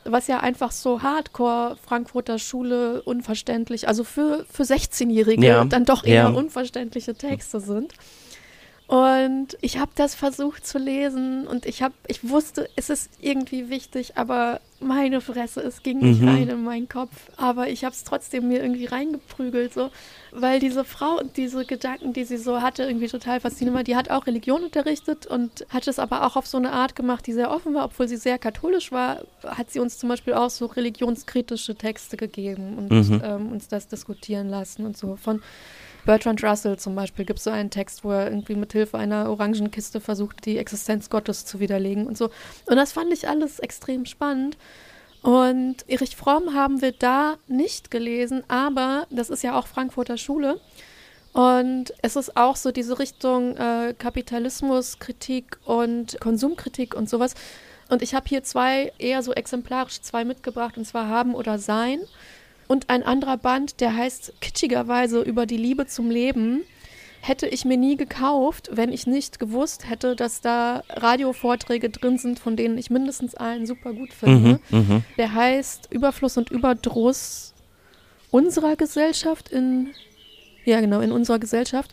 was 0.04 0.28
ja 0.28 0.38
einfach 0.40 0.70
so 0.70 1.02
Hardcore 1.02 1.76
Frankfurter 1.84 2.38
Schule 2.38 3.02
unverständlich, 3.02 3.88
also 3.88 4.04
für, 4.04 4.44
für 4.48 4.62
16-Jährige 4.62 5.44
Ja, 5.46 5.64
dann 5.64 5.84
doch 5.84 6.04
eher 6.04 6.14
ja. 6.14 6.28
unverständliche 6.28 7.14
Texte 7.16 7.58
sind. 7.58 7.94
Und 8.86 9.56
ich 9.62 9.78
habe 9.78 9.92
das 9.94 10.14
versucht 10.14 10.66
zu 10.66 10.76
lesen 10.76 11.46
und 11.46 11.64
ich 11.64 11.82
habe, 11.82 11.94
ich 12.06 12.28
wusste, 12.28 12.68
es 12.76 12.90
ist 12.90 13.10
irgendwie 13.18 13.70
wichtig, 13.70 14.18
aber 14.18 14.60
meine 14.78 15.22
Fresse, 15.22 15.62
es 15.62 15.82
ging 15.82 16.00
nicht 16.00 16.20
Mhm. 16.20 16.28
rein 16.28 16.48
in 16.50 16.64
meinen 16.64 16.88
Kopf. 16.90 17.30
Aber 17.38 17.68
ich 17.70 17.82
habe 17.86 17.94
es 17.94 18.04
trotzdem 18.04 18.48
mir 18.48 18.60
irgendwie 18.62 18.84
reingeprügelt, 18.84 19.72
so, 19.72 19.90
weil 20.32 20.60
diese 20.60 20.84
Frau 20.84 21.18
und 21.18 21.38
diese 21.38 21.64
Gedanken, 21.64 22.12
die 22.12 22.24
sie 22.24 22.36
so 22.36 22.60
hatte, 22.60 22.82
irgendwie 22.82 23.06
total 23.08 23.40
faszinierend 23.40 23.76
war. 23.78 23.84
Die 23.84 23.96
hat 23.96 24.10
auch 24.10 24.26
Religion 24.26 24.62
unterrichtet 24.64 25.26
und 25.26 25.64
hat 25.70 25.88
es 25.88 25.98
aber 25.98 26.26
auch 26.26 26.36
auf 26.36 26.46
so 26.46 26.58
eine 26.58 26.72
Art 26.72 26.94
gemacht, 26.94 27.26
die 27.26 27.32
sehr 27.32 27.50
offen 27.50 27.72
war, 27.72 27.86
obwohl 27.86 28.06
sie 28.06 28.18
sehr 28.18 28.38
katholisch 28.38 28.92
war, 28.92 29.22
hat 29.46 29.70
sie 29.70 29.80
uns 29.80 29.96
zum 29.96 30.10
Beispiel 30.10 30.34
auch 30.34 30.50
so 30.50 30.66
religionskritische 30.66 31.74
Texte 31.74 32.18
gegeben 32.18 32.76
und 32.76 32.90
Mhm. 32.92 33.22
ähm, 33.24 33.52
uns 33.52 33.68
das 33.68 33.88
diskutieren 33.88 34.50
lassen 34.50 34.84
und 34.84 34.98
so. 34.98 35.16
Von 35.16 35.40
Bertrand 36.04 36.42
Russell 36.44 36.78
zum 36.78 36.94
Beispiel 36.94 37.24
gibt 37.24 37.38
es 37.38 37.44
so 37.44 37.50
einen 37.50 37.70
Text, 37.70 38.04
wo 38.04 38.12
er 38.12 38.26
irgendwie 38.26 38.54
mit 38.54 38.72
Hilfe 38.72 38.98
einer 38.98 39.30
Orangenkiste 39.30 40.00
versucht, 40.00 40.44
die 40.44 40.58
Existenz 40.58 41.10
Gottes 41.10 41.46
zu 41.46 41.60
widerlegen 41.60 42.06
und 42.06 42.18
so. 42.18 42.30
Und 42.66 42.76
das 42.76 42.92
fand 42.92 43.12
ich 43.12 43.28
alles 43.28 43.58
extrem 43.58 44.04
spannend. 44.04 44.56
Und 45.22 45.88
Erich 45.88 46.16
Fromm 46.16 46.52
haben 46.52 46.82
wir 46.82 46.92
da 46.92 47.36
nicht 47.48 47.90
gelesen, 47.90 48.44
aber 48.48 49.06
das 49.10 49.30
ist 49.30 49.42
ja 49.42 49.58
auch 49.58 49.66
Frankfurter 49.66 50.18
Schule. 50.18 50.60
Und 51.32 51.94
es 52.02 52.14
ist 52.14 52.36
auch 52.36 52.56
so 52.56 52.70
diese 52.70 52.98
Richtung 52.98 53.56
äh, 53.56 53.94
Kapitalismuskritik 53.98 55.58
und 55.64 56.20
Konsumkritik 56.20 56.94
und 56.94 57.08
sowas. 57.08 57.34
Und 57.88 58.02
ich 58.02 58.14
habe 58.14 58.28
hier 58.28 58.44
zwei, 58.44 58.92
eher 58.98 59.22
so 59.22 59.32
exemplarisch 59.32 60.00
zwei 60.00 60.24
mitgebracht, 60.24 60.76
und 60.76 60.84
zwar 60.84 61.08
Haben 61.08 61.34
oder 61.34 61.58
Sein. 61.58 62.00
Und 62.68 62.90
ein 62.90 63.02
anderer 63.02 63.36
Band, 63.36 63.80
der 63.80 63.96
heißt 63.96 64.34
kitschigerweise 64.40 65.20
über 65.20 65.46
die 65.46 65.56
Liebe 65.56 65.86
zum 65.86 66.10
Leben. 66.10 66.62
hätte 67.20 67.46
ich 67.46 67.64
mir 67.64 67.78
nie 67.78 67.96
gekauft, 67.96 68.68
wenn 68.72 68.92
ich 68.92 69.06
nicht 69.06 69.38
gewusst 69.38 69.88
hätte, 69.88 70.14
dass 70.14 70.42
da 70.42 70.82
Radiovorträge 70.90 71.88
drin 71.88 72.18
sind, 72.18 72.38
von 72.38 72.54
denen 72.54 72.76
ich 72.76 72.90
mindestens 72.90 73.34
einen 73.34 73.64
super 73.64 73.94
gut 73.94 74.12
finde. 74.12 74.60
Mhm, 74.68 74.78
mhm. 74.78 75.04
Der 75.16 75.32
heißt 75.32 75.88
Überfluss 75.90 76.36
und 76.36 76.50
Überdruss 76.50 77.54
unserer 78.30 78.76
Gesellschaft 78.76 79.48
in, 79.48 79.94
ja 80.66 80.82
genau, 80.82 81.00
in 81.00 81.12
unserer 81.12 81.38
Gesellschaft. 81.38 81.92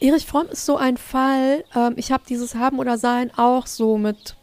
Erich 0.00 0.24
Fromm 0.24 0.46
ist 0.46 0.64
so 0.64 0.76
ein 0.76 0.96
Fall, 0.96 1.64
ähm, 1.74 1.94
ich 1.96 2.10
habe 2.10 2.24
dieses 2.28 2.54
Haben 2.54 2.78
oder 2.78 2.96
Sein 2.96 3.30
auch 3.36 3.66
so 3.66 3.98
mit 3.98 4.36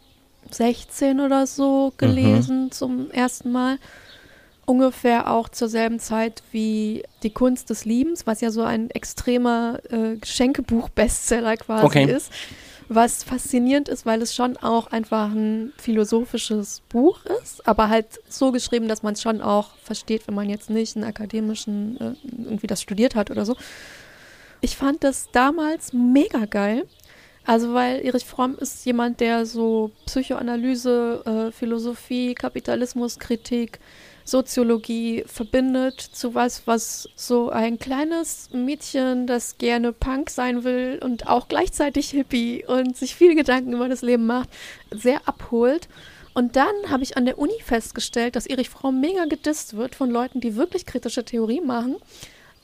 16 0.50 1.20
oder 1.20 1.46
so 1.46 1.92
gelesen 1.96 2.70
zum 2.70 3.10
ersten 3.10 3.50
Mal. 3.50 3.78
Ungefähr 4.64 5.30
auch 5.30 5.48
zur 5.48 5.68
selben 5.68 5.98
Zeit 5.98 6.42
wie 6.52 7.02
Die 7.22 7.30
Kunst 7.30 7.70
des 7.70 7.84
Liebens, 7.84 8.26
was 8.26 8.40
ja 8.40 8.50
so 8.50 8.62
ein 8.62 8.90
extremer 8.90 9.80
äh, 9.90 10.16
Geschenkebuch-Bestseller 10.16 11.56
quasi 11.56 11.84
Okay. 11.84 12.04
ist. 12.04 12.32
Was 12.88 13.24
faszinierend 13.24 13.88
ist, 13.88 14.04
weil 14.06 14.20
es 14.22 14.34
schon 14.34 14.56
auch 14.58 14.88
einfach 14.88 15.30
ein 15.30 15.72
philosophisches 15.78 16.82
Buch 16.90 17.20
ist, 17.42 17.66
aber 17.66 17.88
halt 17.88 18.06
so 18.28 18.52
geschrieben, 18.52 18.86
dass 18.86 19.02
man 19.02 19.14
es 19.14 19.22
schon 19.22 19.40
auch 19.40 19.70
versteht, 19.82 20.26
wenn 20.28 20.34
man 20.34 20.50
jetzt 20.50 20.68
nicht 20.68 20.96
einen 20.96 21.04
akademischen, 21.06 21.96
äh, 22.00 22.12
irgendwie 22.44 22.66
das 22.66 22.82
studiert 22.82 23.14
hat 23.14 23.30
oder 23.30 23.44
so. 23.46 23.56
Ich 24.60 24.76
fand 24.76 25.02
das 25.04 25.28
damals 25.32 25.92
mega 25.92 26.44
geil. 26.44 26.86
Also, 27.44 27.74
weil 27.74 28.04
Erich 28.04 28.24
Fromm 28.24 28.56
ist 28.58 28.84
jemand, 28.84 29.18
der 29.18 29.46
so 29.46 29.90
Psychoanalyse, 30.06 31.48
äh, 31.48 31.52
Philosophie, 31.52 32.34
Kapitalismuskritik, 32.34 33.80
Soziologie 34.24 35.24
verbindet 35.26 36.00
zu 36.00 36.34
was, 36.34 36.66
was 36.66 37.08
so 37.16 37.50
ein 37.50 37.78
kleines 37.78 38.48
Mädchen, 38.52 39.26
das 39.26 39.58
gerne 39.58 39.92
Punk 39.92 40.30
sein 40.30 40.64
will 40.64 40.98
und 41.02 41.26
auch 41.28 41.48
gleichzeitig 41.48 42.10
Hippie 42.10 42.64
und 42.66 42.96
sich 42.96 43.14
viele 43.14 43.34
Gedanken 43.34 43.72
über 43.72 43.88
das 43.88 44.02
Leben 44.02 44.26
macht, 44.26 44.48
sehr 44.90 45.20
abholt. 45.26 45.88
Und 46.34 46.56
dann 46.56 46.72
habe 46.88 47.02
ich 47.02 47.16
an 47.16 47.26
der 47.26 47.38
Uni 47.38 47.60
festgestellt, 47.62 48.36
dass 48.36 48.46
Erich 48.46 48.70
Fromm 48.70 49.00
mega 49.00 49.26
gedisst 49.26 49.76
wird 49.76 49.94
von 49.94 50.10
Leuten, 50.10 50.40
die 50.40 50.56
wirklich 50.56 50.86
kritische 50.86 51.24
Theorie 51.24 51.60
machen. 51.60 51.96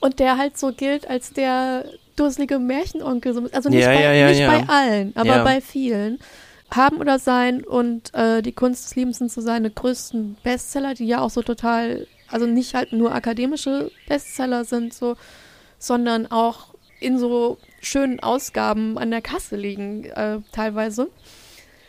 Und 0.01 0.21
der 0.21 0.39
halt 0.39 0.57
so 0.57 0.73
gilt 0.73 1.09
als 1.11 1.33
der 1.33 1.85
dusselige 2.17 2.59
Märchenonkel. 2.59 3.35
so- 3.35 3.49
Also 3.53 3.69
nicht, 3.69 3.81
Ja, 3.83 3.89
bei, 3.93 4.03
ja, 4.03 4.13
ja, 4.13 4.29
nicht 4.29 4.47
bei 4.47 4.73
allen, 4.73 5.13
aber 5.17 5.35
bei 5.45 5.61
vielen. 5.61 6.19
Haben 6.71 6.99
oder 6.99 7.19
Sein 7.19 7.65
und 7.65 8.15
äh, 8.15 8.43
Die 8.43 8.53
Kunst 8.53 8.85
des 8.85 8.97
Liebens 8.97 9.19
sind 9.19 9.33
so 9.33 9.41
seine 9.41 9.71
größten 9.71 10.37
Bestseller, 10.43 10.95
die 10.95 11.07
ja 11.07 11.21
auch 11.21 11.31
so 11.31 11.43
total, 11.43 12.07
also 12.29 12.47
nicht 12.47 12.75
halt 12.75 12.93
nur 12.93 13.15
akademische 13.15 13.91
Bestseller 14.07 14.65
sind, 14.65 14.93
so, 14.93 15.17
sondern 15.79 16.27
auch 16.27 16.75
in 17.01 17.19
so 17.19 17.59
schönen 17.81 18.21
Ausgaben 18.21 18.99
an 18.99 19.11
der 19.11 19.23
Kasse 19.23 19.57
liegen, 19.57 20.05
äh, 20.05 20.41
teilweise. 20.53 21.09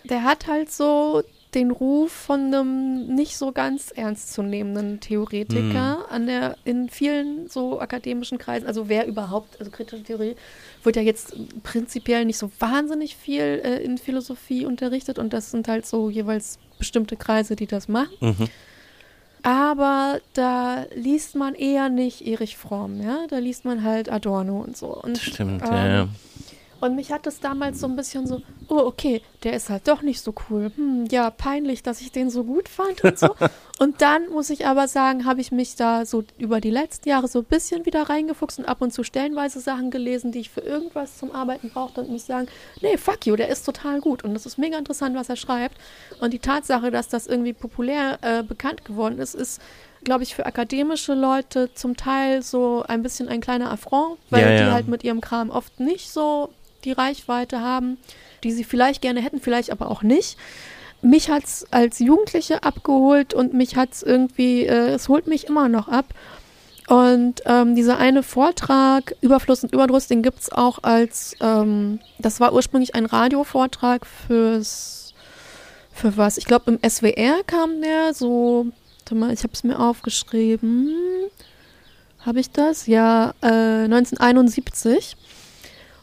Der 0.05 0.23
hat 0.23 0.47
halt 0.47 0.71
so 0.71 1.23
den 1.55 1.71
Ruf 1.71 2.11
von 2.11 2.53
einem 2.53 3.07
nicht 3.15 3.35
so 3.35 3.51
ganz 3.51 3.89
ernstzunehmenden 3.89 4.99
Theoretiker 4.99 6.05
an 6.11 6.27
der 6.27 6.57
in 6.63 6.89
vielen 6.89 7.47
so 7.49 7.79
akademischen 7.79 8.37
Kreisen, 8.37 8.67
also 8.67 8.87
wer 8.87 9.07
überhaupt, 9.07 9.59
also 9.59 9.71
kritische 9.71 10.03
Theorie 10.03 10.35
wird 10.83 10.95
ja 10.95 11.01
jetzt 11.01 11.35
prinzipiell 11.63 12.25
nicht 12.25 12.37
so 12.37 12.51
wahnsinnig 12.59 13.15
viel 13.15 13.61
äh, 13.63 13.83
in 13.83 13.97
Philosophie 13.97 14.65
unterrichtet 14.65 15.17
und 15.17 15.33
das 15.33 15.49
sind 15.49 15.67
halt 15.67 15.87
so 15.87 16.09
jeweils 16.09 16.59
bestimmte 16.77 17.15
Kreise, 17.15 17.55
die 17.55 17.67
das 17.67 17.87
machen. 17.87 18.15
Mhm. 18.19 18.47
Aber 19.41 20.19
da 20.33 20.85
liest 20.93 21.35
man 21.35 21.55
eher 21.55 21.89
nicht 21.89 22.27
Erich 22.27 22.57
Fromm, 22.57 23.01
ja, 23.01 23.25
da 23.27 23.39
liest 23.39 23.65
man 23.65 23.83
halt 23.83 24.11
Adorno 24.11 24.59
und 24.61 24.77
so. 24.77 24.87
Und, 24.93 25.17
Stimmt, 25.17 25.63
ähm, 25.63 25.71
ja, 25.71 25.87
ja. 25.87 26.07
Und 26.81 26.95
mich 26.95 27.11
hat 27.11 27.27
es 27.27 27.39
damals 27.39 27.79
so 27.79 27.87
ein 27.87 27.95
bisschen 27.95 28.25
so, 28.27 28.41
oh, 28.67 28.77
okay, 28.79 29.21
der 29.43 29.53
ist 29.53 29.69
halt 29.69 29.87
doch 29.87 30.01
nicht 30.01 30.21
so 30.21 30.33
cool. 30.49 30.71
Hm, 30.75 31.05
ja, 31.11 31.29
peinlich, 31.29 31.83
dass 31.83 32.01
ich 32.01 32.11
den 32.11 32.29
so 32.29 32.43
gut 32.43 32.69
fand 32.69 33.03
und 33.03 33.17
so. 33.17 33.35
und 33.79 34.01
dann 34.01 34.29
muss 34.29 34.49
ich 34.49 34.65
aber 34.65 34.87
sagen, 34.87 35.25
habe 35.25 35.41
ich 35.41 35.51
mich 35.51 35.75
da 35.75 36.05
so 36.05 36.23
über 36.37 36.61
die 36.61 36.69
letzten 36.69 37.09
Jahre 37.09 37.27
so 37.27 37.39
ein 37.39 37.45
bisschen 37.45 37.85
wieder 37.85 38.03
reingefuchst 38.09 38.59
und 38.59 38.65
ab 38.65 38.81
und 38.81 38.93
zu 38.93 39.03
stellenweise 39.03 39.59
Sachen 39.59 39.91
gelesen, 39.91 40.31
die 40.31 40.39
ich 40.39 40.49
für 40.49 40.61
irgendwas 40.61 41.17
zum 41.17 41.31
Arbeiten 41.31 41.69
brauchte 41.69 42.01
und 42.01 42.09
muss 42.09 42.25
sagen, 42.25 42.47
nee, 42.81 42.97
fuck 42.97 43.25
you, 43.25 43.35
der 43.35 43.49
ist 43.49 43.65
total 43.65 43.99
gut. 43.99 44.23
Und 44.23 44.33
das 44.33 44.45
ist 44.45 44.57
mega 44.57 44.77
interessant, 44.77 45.15
was 45.15 45.29
er 45.29 45.35
schreibt. 45.35 45.77
Und 46.19 46.33
die 46.33 46.39
Tatsache, 46.39 46.91
dass 46.91 47.07
das 47.07 47.27
irgendwie 47.27 47.53
populär 47.53 48.19
äh, 48.21 48.43
bekannt 48.43 48.85
geworden 48.85 49.19
ist, 49.19 49.35
ist 49.35 49.61
glaube 50.03 50.23
ich, 50.23 50.35
für 50.35 50.45
akademische 50.45 51.13
Leute 51.13 51.73
zum 51.73 51.97
Teil 51.97 52.41
so 52.41 52.83
ein 52.87 53.03
bisschen 53.03 53.27
ein 53.27 53.41
kleiner 53.41 53.71
Affront, 53.71 54.17
weil 54.29 54.41
Ja, 54.41 54.49
die 54.57 54.63
ja. 54.63 54.71
halt 54.71 54.87
mit 54.87 55.03
ihrem 55.03 55.21
Kram 55.21 55.49
oft 55.49 55.79
nicht 55.79 56.09
so 56.11 56.49
die 56.83 56.91
Reichweite 56.91 57.61
haben, 57.61 57.97
die 58.43 58.51
sie 58.51 58.63
vielleicht 58.63 59.01
gerne 59.01 59.21
hätten, 59.21 59.39
vielleicht 59.39 59.71
aber 59.71 59.89
auch 59.89 60.03
nicht. 60.03 60.37
Mich 61.01 61.29
hat 61.29 61.45
es 61.45 61.65
als 61.71 61.99
Jugendliche 61.99 62.63
abgeholt 62.63 63.33
und 63.33 63.53
mich 63.53 63.75
hat 63.75 63.93
es 63.93 64.03
irgendwie, 64.03 64.65
äh, 64.65 64.89
es 64.89 65.07
holt 65.07 65.27
mich 65.27 65.47
immer 65.47 65.69
noch 65.69 65.87
ab. 65.87 66.05
Und 66.89 67.43
ähm, 67.45 67.75
dieser 67.75 67.99
eine 67.99 68.23
Vortrag, 68.23 69.15
Überfluss 69.21 69.63
und 69.63 69.71
Überdruss, 69.71 70.07
den 70.07 70.23
gibt 70.23 70.39
es 70.39 70.51
auch 70.51 70.79
als, 70.81 71.35
ähm, 71.39 71.99
das 72.17 72.39
war 72.39 72.51
ursprünglich 72.51 72.95
ein 72.95 73.05
Radiovortrag 73.05 74.07
fürs, 74.07 75.13
für 75.93 76.17
was? 76.17 76.37
Ich 76.37 76.45
glaube, 76.45 76.71
im 76.71 76.89
SWR 76.89 77.43
kam 77.45 77.81
der 77.81 78.13
so, 78.13 78.65
warte 78.99 79.15
mal, 79.15 79.31
ich 79.31 79.43
habe 79.43 79.53
es 79.53 79.63
mir 79.63 79.79
aufgeschrieben. 79.79 80.95
Habe 82.25 82.39
ich 82.39 82.51
das? 82.51 82.87
Ja, 82.87 83.33
äh, 83.41 83.85
1971. 83.85 85.15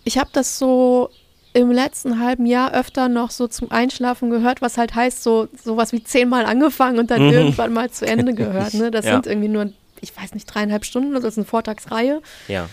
Ich 0.06 0.18
habe 0.18 0.30
das 0.32 0.58
so 0.58 1.10
im 1.52 1.70
letzten 1.72 2.20
halben 2.20 2.46
Jahr 2.46 2.72
öfter 2.74 3.08
noch 3.08 3.30
so 3.32 3.48
zum 3.48 3.70
Einschlafen 3.72 4.30
gehört, 4.30 4.62
was 4.62 4.78
halt 4.78 4.94
heißt, 4.94 5.22
so 5.22 5.48
sowas 5.64 5.92
wie 5.92 6.04
zehnmal 6.04 6.46
angefangen 6.46 6.98
und 6.98 7.10
dann 7.10 7.26
Mhm. 7.26 7.32
irgendwann 7.32 7.72
mal 7.72 7.90
zu 7.90 8.06
Ende 8.06 8.32
gehört. 8.42 8.74
Ne? 8.74 8.90
Das 8.90 9.04
Ja. 9.04 9.14
sind 9.14 9.26
irgendwie 9.26 9.48
nur, 9.48 9.72
ich 10.00 10.16
weiß 10.16 10.34
nicht, 10.34 10.46
dreieinhalb 10.46 10.84
Stunden, 10.84 11.12
das 11.14 11.24
ist 11.24 11.38
eine 11.38 11.44
Vortragsreihe. 11.44 12.22
ja. 12.48 12.68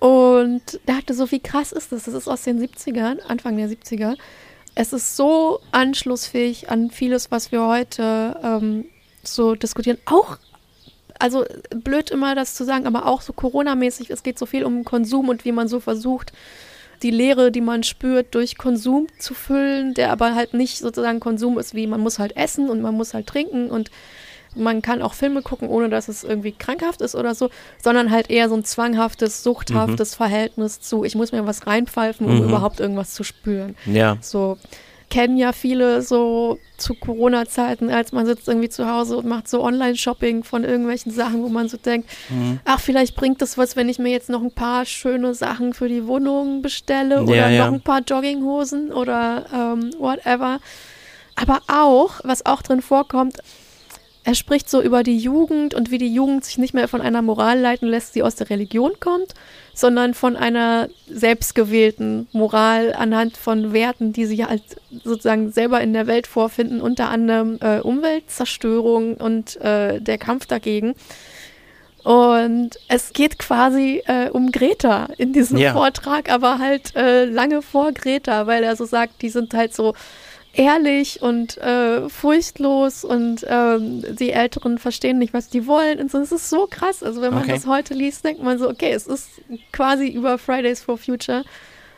Und 0.00 0.80
dachte 0.86 1.14
so, 1.14 1.30
wie 1.30 1.38
krass 1.38 1.70
ist 1.70 1.92
das? 1.92 2.04
Das 2.06 2.14
ist 2.14 2.26
aus 2.26 2.42
den 2.42 2.58
70ern, 2.60 3.20
Anfang 3.28 3.56
der 3.56 3.68
70er. 3.68 4.16
Es 4.74 4.92
ist 4.92 5.14
so 5.16 5.60
anschlussfähig 5.70 6.70
an 6.70 6.90
vieles, 6.90 7.30
was 7.30 7.52
wir 7.52 7.64
heute 7.64 8.36
ähm, 8.42 8.86
so 9.22 9.54
diskutieren. 9.54 9.98
Auch, 10.06 10.38
also 11.20 11.44
blöd 11.72 12.10
immer 12.10 12.34
das 12.34 12.54
zu 12.56 12.64
sagen, 12.64 12.86
aber 12.88 13.06
auch 13.06 13.20
so 13.20 13.32
Corona-mäßig, 13.32 14.10
es 14.10 14.24
geht 14.24 14.40
so 14.40 14.46
viel 14.46 14.64
um 14.64 14.82
Konsum 14.84 15.28
und 15.28 15.44
wie 15.44 15.52
man 15.52 15.68
so 15.68 15.78
versucht, 15.78 16.32
die 17.02 17.10
Leere, 17.10 17.50
die 17.50 17.60
man 17.60 17.82
spürt, 17.82 18.34
durch 18.34 18.56
Konsum 18.56 19.06
zu 19.18 19.34
füllen, 19.34 19.94
der 19.94 20.10
aber 20.12 20.34
halt 20.34 20.54
nicht 20.54 20.78
sozusagen 20.78 21.20
Konsum 21.20 21.58
ist, 21.58 21.74
wie 21.74 21.86
man 21.86 22.00
muss 22.00 22.18
halt 22.18 22.36
essen 22.36 22.70
und 22.70 22.80
man 22.80 22.94
muss 22.94 23.14
halt 23.14 23.26
trinken 23.26 23.70
und 23.70 23.90
man 24.54 24.82
kann 24.82 25.00
auch 25.00 25.14
Filme 25.14 25.40
gucken, 25.40 25.68
ohne 25.68 25.88
dass 25.88 26.08
es 26.08 26.24
irgendwie 26.24 26.52
krankhaft 26.52 27.00
ist 27.00 27.14
oder 27.14 27.34
so, 27.34 27.48
sondern 27.82 28.10
halt 28.10 28.28
eher 28.30 28.50
so 28.50 28.54
ein 28.54 28.64
zwanghaftes, 28.64 29.42
suchthaftes 29.42 30.14
Verhältnis 30.14 30.78
zu, 30.80 31.04
ich 31.04 31.14
muss 31.14 31.32
mir 31.32 31.46
was 31.46 31.66
reinpfeifen, 31.66 32.26
um 32.26 32.36
Mhm. 32.38 32.44
überhaupt 32.48 32.78
irgendwas 32.78 33.14
zu 33.14 33.24
spüren. 33.24 33.76
Ja. 33.86 34.18
So 34.20 34.58
kennen 35.12 35.36
ja 35.36 35.52
viele 35.52 36.00
so 36.00 36.58
zu 36.78 36.94
Corona-Zeiten, 36.94 37.90
als 37.90 38.12
man 38.12 38.24
sitzt 38.24 38.48
irgendwie 38.48 38.70
zu 38.70 38.90
Hause 38.90 39.18
und 39.18 39.26
macht 39.26 39.46
so 39.46 39.62
Online-Shopping 39.62 40.42
von 40.42 40.64
irgendwelchen 40.64 41.12
Sachen, 41.12 41.42
wo 41.42 41.50
man 41.50 41.68
so 41.68 41.76
denkt, 41.76 42.08
Mhm. 42.30 42.60
ach, 42.64 42.80
vielleicht 42.80 43.14
bringt 43.14 43.42
das 43.42 43.58
was, 43.58 43.76
wenn 43.76 43.90
ich 43.90 43.98
mir 43.98 44.10
jetzt 44.10 44.30
noch 44.30 44.40
ein 44.42 44.52
paar 44.52 44.86
schöne 44.86 45.34
Sachen 45.34 45.74
für 45.74 45.88
die 45.90 46.06
Wohnung 46.06 46.62
bestelle 46.62 47.22
oder 47.24 47.34
Ja, 47.36 47.50
ja. 47.50 47.66
noch 47.66 47.74
ein 47.74 47.82
paar 47.82 48.00
Jogginghosen 48.00 48.90
oder 48.90 49.44
ähm, 49.54 49.90
whatever. 49.98 50.60
Aber 51.34 51.60
auch, 51.68 52.20
was 52.24 52.46
auch 52.46 52.62
drin 52.62 52.80
vorkommt, 52.80 53.36
er 54.24 54.34
spricht 54.34 54.70
so 54.70 54.80
über 54.80 55.02
die 55.02 55.18
Jugend 55.18 55.74
und 55.74 55.90
wie 55.90 55.98
die 55.98 56.12
Jugend 56.12 56.44
sich 56.44 56.56
nicht 56.58 56.74
mehr 56.74 56.86
von 56.86 57.00
einer 57.00 57.22
Moral 57.22 57.58
leiten 57.58 57.88
lässt, 57.88 58.14
die 58.14 58.22
aus 58.22 58.36
der 58.36 58.50
Religion 58.50 58.92
kommt, 59.00 59.34
sondern 59.74 60.14
von 60.14 60.36
einer 60.36 60.88
selbstgewählten 61.08 62.28
Moral 62.32 62.94
anhand 62.94 63.36
von 63.36 63.72
Werten, 63.72 64.12
die 64.12 64.26
sie 64.26 64.44
halt 64.44 64.62
sozusagen 65.02 65.50
selber 65.50 65.80
in 65.80 65.92
der 65.92 66.06
Welt 66.06 66.26
vorfinden, 66.28 66.80
unter 66.80 67.08
anderem 67.08 67.58
äh, 67.60 67.80
Umweltzerstörung 67.80 69.16
und 69.16 69.56
äh, 69.60 70.00
der 70.00 70.18
Kampf 70.18 70.46
dagegen. 70.46 70.94
Und 72.04 72.70
es 72.88 73.12
geht 73.12 73.38
quasi 73.38 74.02
äh, 74.06 74.28
um 74.30 74.50
Greta 74.50 75.08
in 75.18 75.32
diesem 75.32 75.58
Ja. 75.58 75.72
Vortrag, 75.72 76.30
aber 76.30 76.58
halt 76.58 76.94
äh, 76.96 77.24
lange 77.24 77.62
vor 77.62 77.92
Greta, 77.92 78.46
weil 78.46 78.64
er 78.64 78.74
so 78.76 78.84
sagt, 78.84 79.22
die 79.22 79.28
sind 79.28 79.54
halt 79.54 79.72
so 79.72 79.94
ehrlich 80.54 81.22
und 81.22 81.56
äh, 81.58 82.08
furchtlos 82.08 83.04
und 83.04 83.44
ähm, 83.48 84.04
die 84.16 84.32
Älteren 84.32 84.78
verstehen 84.78 85.18
nicht, 85.18 85.32
was 85.32 85.48
die 85.48 85.66
wollen. 85.66 85.98
Und 86.00 86.10
so, 86.10 86.18
es 86.18 86.32
ist 86.32 86.50
so 86.50 86.66
krass. 86.70 87.02
Also 87.02 87.20
wenn 87.22 87.32
man 87.32 87.44
Okay. 87.44 87.52
das 87.52 87.66
heute 87.66 87.94
liest, 87.94 88.24
denkt 88.24 88.42
man 88.42 88.58
so, 88.58 88.68
okay, 88.68 88.92
es 88.92 89.06
ist 89.06 89.28
quasi 89.72 90.08
über 90.08 90.38
Fridays 90.38 90.82
for 90.82 90.98
Future, 90.98 91.44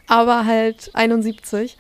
aber 0.06 0.44
halt 0.44 0.90
71. 0.94 1.76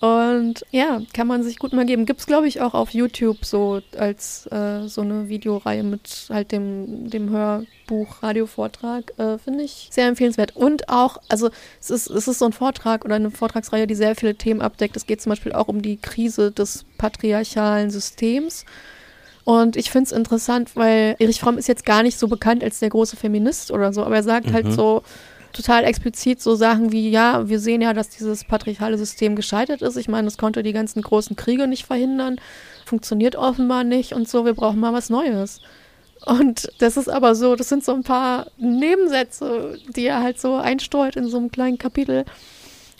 Und 0.00 0.64
ja, 0.70 1.02
kann 1.12 1.26
man 1.26 1.42
sich 1.42 1.58
gut 1.58 1.72
mal 1.72 1.84
geben. 1.84 2.06
Gibt 2.06 2.20
es, 2.20 2.26
glaube 2.26 2.46
ich, 2.46 2.60
auch 2.60 2.74
auf 2.74 2.90
YouTube 2.90 3.44
so 3.44 3.80
als 3.96 4.46
äh, 4.46 4.86
so 4.86 5.00
eine 5.00 5.28
Videoreihe 5.28 5.82
mit 5.82 6.28
halt 6.30 6.52
dem, 6.52 7.10
dem 7.10 7.30
Hörbuch, 7.30 8.22
Radiovortrag. 8.22 9.18
Äh, 9.18 9.38
Finde 9.38 9.64
ich 9.64 9.88
sehr 9.90 10.06
empfehlenswert. 10.06 10.54
Und 10.54 10.88
auch, 10.88 11.18
also 11.28 11.50
es 11.80 11.90
ist, 11.90 12.10
es 12.10 12.28
ist 12.28 12.38
so 12.38 12.44
ein 12.44 12.52
Vortrag 12.52 13.04
oder 13.04 13.16
eine 13.16 13.32
Vortragsreihe, 13.32 13.88
die 13.88 13.96
sehr 13.96 14.14
viele 14.14 14.36
Themen 14.36 14.60
abdeckt. 14.60 14.96
Es 14.96 15.06
geht 15.06 15.20
zum 15.20 15.30
Beispiel 15.30 15.52
auch 15.52 15.66
um 15.66 15.82
die 15.82 15.96
Krise 15.96 16.52
des 16.52 16.84
patriarchalen 16.96 17.90
Systems. 17.90 18.64
Und 19.42 19.76
ich 19.76 19.90
finde 19.90 20.04
es 20.04 20.12
interessant, 20.12 20.76
weil 20.76 21.16
Erich 21.18 21.40
Fromm 21.40 21.58
ist 21.58 21.68
jetzt 21.68 21.86
gar 21.86 22.04
nicht 22.04 22.18
so 22.18 22.28
bekannt 22.28 22.62
als 22.62 22.78
der 22.78 22.90
große 22.90 23.16
Feminist 23.16 23.72
oder 23.72 23.92
so, 23.94 24.04
aber 24.04 24.16
er 24.16 24.22
sagt 24.22 24.52
halt 24.52 24.66
mhm. 24.66 24.68
halt 24.68 24.76
so, 24.76 25.02
total 25.58 25.84
explizit 25.84 26.40
so 26.40 26.54
Sachen 26.54 26.92
wie, 26.92 27.10
ja, 27.10 27.48
wir 27.48 27.58
sehen 27.58 27.82
ja, 27.82 27.92
dass 27.92 28.10
dieses 28.10 28.44
patriarchale 28.44 28.96
System 28.96 29.34
gescheitert 29.34 29.82
ist. 29.82 29.96
Ich 29.96 30.08
meine, 30.08 30.28
es 30.28 30.38
konnte 30.38 30.62
die 30.62 30.72
ganzen 30.72 31.02
großen 31.02 31.34
Kriege 31.34 31.66
nicht 31.66 31.84
verhindern, 31.84 32.36
funktioniert 32.86 33.34
offenbar 33.34 33.82
nicht 33.82 34.12
und 34.12 34.28
so, 34.28 34.44
wir 34.44 34.54
brauchen 34.54 34.78
mal 34.78 34.92
was 34.92 35.10
Neues. 35.10 35.60
Und 36.24 36.70
das 36.78 36.96
ist 36.96 37.08
aber 37.08 37.34
so, 37.34 37.56
das 37.56 37.68
sind 37.68 37.84
so 37.84 37.92
ein 37.92 38.04
paar 38.04 38.46
Nebensätze, 38.56 39.78
die 39.96 40.06
er 40.06 40.22
halt 40.22 40.40
so 40.40 40.56
einstreut 40.56 41.16
in 41.16 41.26
so 41.26 41.38
einem 41.38 41.50
kleinen 41.50 41.78
Kapitel. 41.78 42.24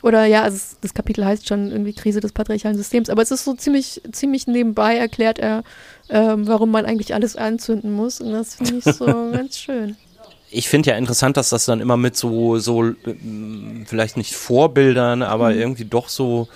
Oder 0.02 0.24
ja, 0.26 0.42
also 0.42 0.76
das 0.80 0.94
Kapitel 0.94 1.24
heißt 1.24 1.46
schon 1.46 1.70
irgendwie 1.70 1.92
Krise 1.92 2.20
des 2.20 2.32
patriarchalen 2.32 2.76
Systems, 2.76 3.08
aber 3.08 3.22
es 3.22 3.30
ist 3.30 3.44
so 3.44 3.54
ziemlich, 3.54 4.02
ziemlich 4.10 4.48
nebenbei 4.48 4.96
erklärt 4.96 5.38
er, 5.38 5.62
ähm, 6.08 6.46
warum 6.48 6.70
man 6.72 6.86
eigentlich 6.86 7.14
alles 7.14 7.36
anzünden 7.36 7.92
muss. 7.92 8.20
Und 8.20 8.32
das 8.32 8.56
finde 8.56 8.78
ich 8.78 8.84
so 8.84 9.06
ganz 9.32 9.58
schön 9.58 9.96
ich 10.50 10.68
finde 10.68 10.90
ja 10.90 10.96
interessant, 10.96 11.36
dass 11.36 11.50
das 11.50 11.66
dann 11.66 11.80
immer 11.80 11.96
mit 11.96 12.16
so, 12.16 12.58
so 12.58 12.84
äh, 12.84 12.94
vielleicht 13.86 14.16
nicht 14.16 14.34
Vorbildern, 14.34 15.22
aber 15.22 15.50
mhm. 15.50 15.60
irgendwie 15.60 15.84
doch 15.84 16.08
so 16.08 16.48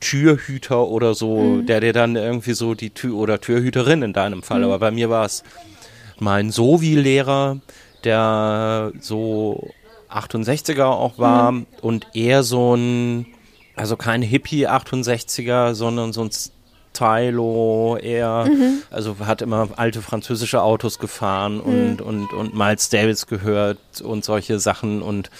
Türhüter 0.00 0.86
oder 0.86 1.14
so, 1.14 1.40
mhm. 1.40 1.66
der 1.66 1.80
dir 1.80 1.92
dann 1.92 2.16
irgendwie 2.16 2.52
so 2.52 2.74
die 2.74 2.90
Tür 2.90 3.16
oder 3.16 3.40
Türhüterin 3.40 4.02
in 4.02 4.12
deinem 4.12 4.42
Fall. 4.42 4.60
Mhm. 4.60 4.64
Aber 4.64 4.78
bei 4.78 4.90
mir 4.90 5.10
war 5.10 5.24
es 5.24 5.42
mein 6.18 6.50
Sovi-Lehrer, 6.50 7.60
der 8.04 8.92
so 9.00 9.70
68er 10.10 10.84
auch 10.84 11.18
war 11.18 11.52
mhm. 11.52 11.66
und 11.82 12.06
eher 12.14 12.42
so 12.42 12.74
ein, 12.74 13.26
also 13.76 13.96
kein 13.96 14.22
Hippie 14.22 14.66
68er, 14.68 15.74
sondern 15.74 16.12
so 16.12 16.22
ein 16.22 16.30
Tylo, 16.92 17.96
er, 17.96 18.46
mhm. 18.46 18.82
also 18.90 19.16
hat 19.20 19.42
immer 19.42 19.68
alte 19.76 20.02
französische 20.02 20.62
Autos 20.62 20.98
gefahren 20.98 21.56
mhm. 21.56 21.60
und, 21.62 22.02
und, 22.02 22.32
und 22.32 22.54
Miles 22.54 22.88
Davis 22.88 23.26
gehört 23.26 23.78
und 24.02 24.24
solche 24.24 24.58
Sachen 24.58 25.02
und 25.02 25.30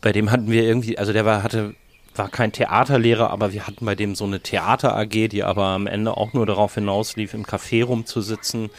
bei 0.00 0.12
dem 0.12 0.30
hatten 0.30 0.50
wir 0.50 0.62
irgendwie, 0.62 0.98
also 0.98 1.12
der 1.12 1.24
war, 1.24 1.42
hatte, 1.42 1.74
war 2.14 2.28
kein 2.28 2.52
Theaterlehrer, 2.52 3.30
aber 3.30 3.52
wir 3.52 3.66
hatten 3.66 3.84
bei 3.84 3.94
dem 3.94 4.14
so 4.14 4.24
eine 4.24 4.40
Theater 4.40 4.96
AG, 4.96 5.28
die 5.28 5.42
aber 5.42 5.66
am 5.66 5.86
Ende 5.86 6.16
auch 6.16 6.32
nur 6.32 6.46
darauf 6.46 6.74
hinauslief, 6.74 7.34
im 7.34 7.44
Café 7.44 7.84
rumzusitzen 7.84 8.70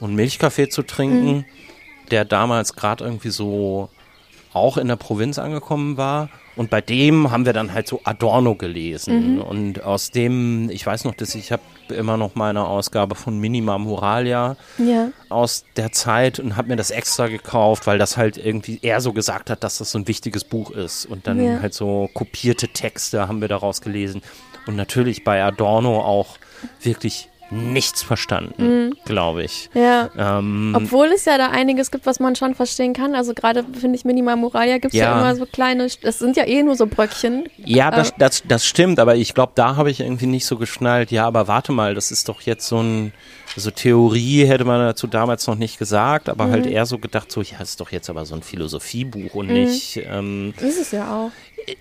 und 0.00 0.14
Milchkaffee 0.14 0.68
zu 0.68 0.82
trinken, 0.82 1.36
mhm. 1.36 1.44
der 2.10 2.24
damals 2.24 2.74
gerade 2.74 3.04
irgendwie 3.04 3.30
so 3.30 3.88
auch 4.52 4.76
in 4.76 4.88
der 4.88 4.96
Provinz 4.96 5.38
angekommen 5.38 5.96
war 5.96 6.28
und 6.56 6.70
bei 6.70 6.80
dem 6.80 7.30
haben 7.30 7.46
wir 7.46 7.52
dann 7.52 7.72
halt 7.72 7.88
so 7.88 8.00
Adorno 8.04 8.54
gelesen. 8.54 9.34
Mhm. 9.34 9.40
Und 9.40 9.82
aus 9.82 10.10
dem, 10.10 10.70
ich 10.70 10.86
weiß 10.86 11.04
noch, 11.04 11.14
dass 11.14 11.34
ich 11.34 11.50
habe 11.50 11.62
immer 11.88 12.16
noch 12.16 12.34
meine 12.34 12.66
Ausgabe 12.66 13.14
von 13.14 13.38
Minima 13.38 13.76
Muralia 13.76 14.56
ja. 14.78 15.08
aus 15.28 15.64
der 15.76 15.92
Zeit 15.92 16.38
und 16.38 16.56
habe 16.56 16.68
mir 16.68 16.76
das 16.76 16.90
extra 16.90 17.26
gekauft, 17.26 17.86
weil 17.86 17.98
das 17.98 18.16
halt 18.16 18.36
irgendwie 18.36 18.78
er 18.82 19.00
so 19.00 19.12
gesagt 19.12 19.50
hat, 19.50 19.64
dass 19.64 19.78
das 19.78 19.90
so 19.90 19.98
ein 19.98 20.08
wichtiges 20.08 20.44
Buch 20.44 20.70
ist. 20.70 21.06
Und 21.06 21.26
dann 21.26 21.42
ja. 21.44 21.60
halt 21.60 21.74
so 21.74 22.08
kopierte 22.14 22.68
Texte 22.68 23.26
haben 23.26 23.40
wir 23.40 23.48
daraus 23.48 23.80
gelesen. 23.80 24.22
Und 24.66 24.76
natürlich 24.76 25.24
bei 25.24 25.42
Adorno 25.42 26.00
auch 26.00 26.38
wirklich 26.80 27.28
nichts 27.54 28.02
verstanden, 28.02 28.86
mhm. 28.86 28.94
glaube 29.04 29.44
ich. 29.44 29.70
Ja. 29.74 30.10
Ähm, 30.16 30.74
Obwohl 30.76 31.06
es 31.08 31.24
ja 31.24 31.38
da 31.38 31.50
einiges 31.50 31.90
gibt, 31.90 32.06
was 32.06 32.20
man 32.20 32.36
schon 32.36 32.54
verstehen 32.54 32.92
kann. 32.92 33.14
Also 33.14 33.34
gerade 33.34 33.64
finde 33.78 33.96
ich 33.96 34.04
Minimal 34.04 34.36
Muraya 34.36 34.78
gibt 34.78 34.94
es 34.94 35.00
ja. 35.00 35.06
ja. 35.06 35.20
immer 35.20 35.36
so 35.36 35.46
kleine, 35.46 35.88
das 36.02 36.18
sind 36.18 36.36
ja 36.36 36.44
eh 36.44 36.62
nur 36.62 36.76
so 36.76 36.86
Bröckchen. 36.86 37.48
Ja, 37.56 37.90
das, 37.90 38.10
äh, 38.10 38.14
das, 38.18 38.42
das 38.46 38.66
stimmt, 38.66 38.98
aber 38.98 39.16
ich 39.16 39.34
glaube, 39.34 39.52
da 39.54 39.76
habe 39.76 39.90
ich 39.90 40.00
irgendwie 40.00 40.26
nicht 40.26 40.46
so 40.46 40.56
geschnallt, 40.56 41.10
ja, 41.10 41.26
aber 41.26 41.48
warte 41.48 41.72
mal, 41.72 41.94
das 41.94 42.10
ist 42.10 42.28
doch 42.28 42.40
jetzt 42.42 42.66
so 42.66 42.82
ein, 42.82 43.12
also 43.56 43.70
Theorie 43.70 44.46
hätte 44.46 44.64
man 44.64 44.80
dazu 44.80 45.06
damals 45.06 45.46
noch 45.46 45.56
nicht 45.56 45.78
gesagt, 45.78 46.28
aber 46.28 46.44
halt 46.44 46.60
mhm. 46.60 46.64
halt 46.64 46.74
eher 46.74 46.86
so 46.86 46.98
gedacht, 46.98 47.30
so, 47.30 47.40
ja, 47.42 47.60
ist 47.60 47.80
doch 47.80 47.92
jetzt 47.92 48.10
aber 48.10 48.24
so 48.24 48.34
ein 48.34 48.42
Philosophiebuch 48.42 49.34
und 49.34 49.46
mhm. 49.46 49.54
nicht. 49.54 50.00
Ähm, 50.04 50.54
ist 50.60 50.80
es 50.80 50.90
ja 50.90 51.14
auch. 51.14 51.30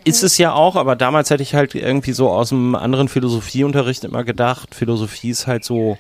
Ist 0.04 0.24
es 0.24 0.38
ja 0.38 0.54
auch, 0.54 0.76
aber 0.76 0.96
damals 0.96 1.30
hätte 1.30 1.44
ich 1.44 1.56
halt 1.56 1.76
irgendwie 1.76 2.14
so 2.14 2.30
aus 2.30 2.52
einem 2.52 2.76
anderen 2.76 3.08
Philosophieunterricht 3.08 4.04
immer 4.04 4.24
gedacht, 4.24 4.76
Philosophie 4.76 5.30
ist 5.30 5.48
halt 5.48 5.64
so 5.64 5.98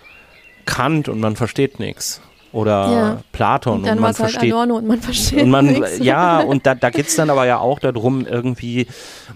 Kant 0.65 1.09
und 1.09 1.19
man 1.19 1.35
versteht 1.35 1.79
nichts. 1.79 2.21
Oder 2.51 2.91
ja. 2.91 3.23
Platon 3.31 3.79
und, 3.79 3.89
und 3.89 3.95
man 3.95 4.05
halt 4.05 4.15
versteht. 4.15 4.53
Adorno 4.53 4.75
und 4.75 4.85
man 4.85 5.01
versteht 5.01 5.41
und 5.41 5.49
man, 5.49 5.65
nichts. 5.65 5.97
Ja, 5.97 6.39
und 6.39 6.67
da, 6.67 6.75
da 6.75 6.91
geht 6.91 7.07
es 7.07 7.15
dann 7.15 7.31
aber 7.31 7.47
ja 7.47 7.57
auch 7.57 7.79
darum, 7.79 8.27
irgendwie, 8.27 8.85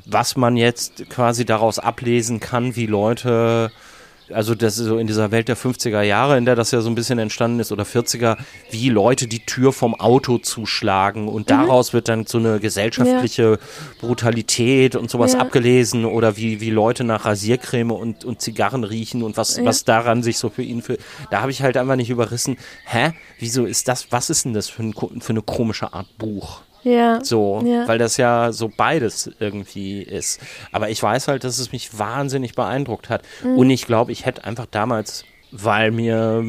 was 0.06 0.36
man 0.36 0.56
jetzt 0.56 1.10
quasi 1.10 1.44
daraus 1.44 1.80
ablesen 1.80 2.40
kann, 2.40 2.76
wie 2.76 2.86
Leute 2.86 3.72
also 4.32 4.56
das 4.56 4.78
ist 4.78 4.86
so 4.86 4.98
in 4.98 5.08
dieser 5.08 5.32
Welt 5.32 5.48
der 5.48 5.58
50er 5.58 6.02
Jahre, 6.02 6.38
in 6.38 6.46
der 6.46 6.56
das 6.56 6.72
ja 6.72 6.82
so 6.82 6.90
ein 6.90 6.96
bisschen 6.96 7.20
entstanden 7.20 7.60
ist, 7.60 7.72
oder 7.72 7.84
40er, 7.84 8.38
wie 8.72 8.90
Leute 8.90 9.28
die 9.28 9.46
Tür 9.46 9.74
vom 9.74 9.96
Auto 9.96 10.38
zuschlagen 10.38 11.28
und 11.28 11.50
mhm. 11.50 11.56
daraus 11.56 11.94
wird 11.94 12.08
dann 12.08 12.26
so 12.26 12.38
eine 12.38 12.60
gesellschaftliche 12.60 13.52
ja. 13.52 13.58
Brutalität 14.00 14.96
und 14.96 15.10
sowas 15.10 15.34
ja. 15.34 15.40
abgelesen 15.40 16.06
oder 16.06 16.38
wie, 16.38 16.62
wie 16.62 16.70
Leute 16.70 17.04
nach 17.04 17.26
Rasiercreme 17.26 17.92
und, 17.92 18.26
und 18.26 18.42
Zigarren 18.42 18.84
riechen 18.84 19.24
und 19.24 19.38
was, 19.38 19.58
ja. 19.58 19.66
was 19.66 19.84
daran 19.84 20.24
sich 20.24 20.38
so 20.38 20.50
für 20.50 20.64
ihn 20.64 20.82
für, 20.82 20.98
da 21.32 21.42
habe 21.42 21.52
ich 21.52 21.62
halt 21.62 21.78
einfach 21.78 21.96
nicht 21.96 22.10
überrissen, 22.10 22.58
hä, 22.86 23.14
wieso 23.40 23.66
ist 23.66 23.88
das, 23.88 24.12
was 24.12 24.30
ist 24.30 24.46
denn 24.46 24.54
das 24.54 24.70
für, 24.70 24.84
ein, 24.84 24.94
für 24.94 25.30
eine 25.30 25.42
komische 25.42 25.94
Art 25.94 26.18
Buch? 26.18 26.62
Ja. 26.84 27.24
So, 27.24 27.62
ja. 27.66 27.88
weil 27.88 27.98
das 27.98 28.18
ja 28.18 28.52
so 28.52 28.72
beides 28.76 29.32
irgendwie 29.40 30.02
ist. 30.02 30.40
Aber 30.72 30.90
ich 30.90 31.02
weiß 31.02 31.28
halt, 31.28 31.44
dass 31.44 31.60
es 31.60 31.72
mich 31.72 31.98
wahnsinnig 31.98 32.56
beeindruckt 32.56 33.10
hat. 33.10 33.24
Mhm. 33.44 33.58
Und 33.58 33.70
ich 33.70 33.86
glaube, 33.86 34.12
ich 34.12 34.26
hätte 34.26 34.44
einfach 34.46 34.68
damals, 34.70 35.26
weil 35.52 35.92
mir 35.92 36.44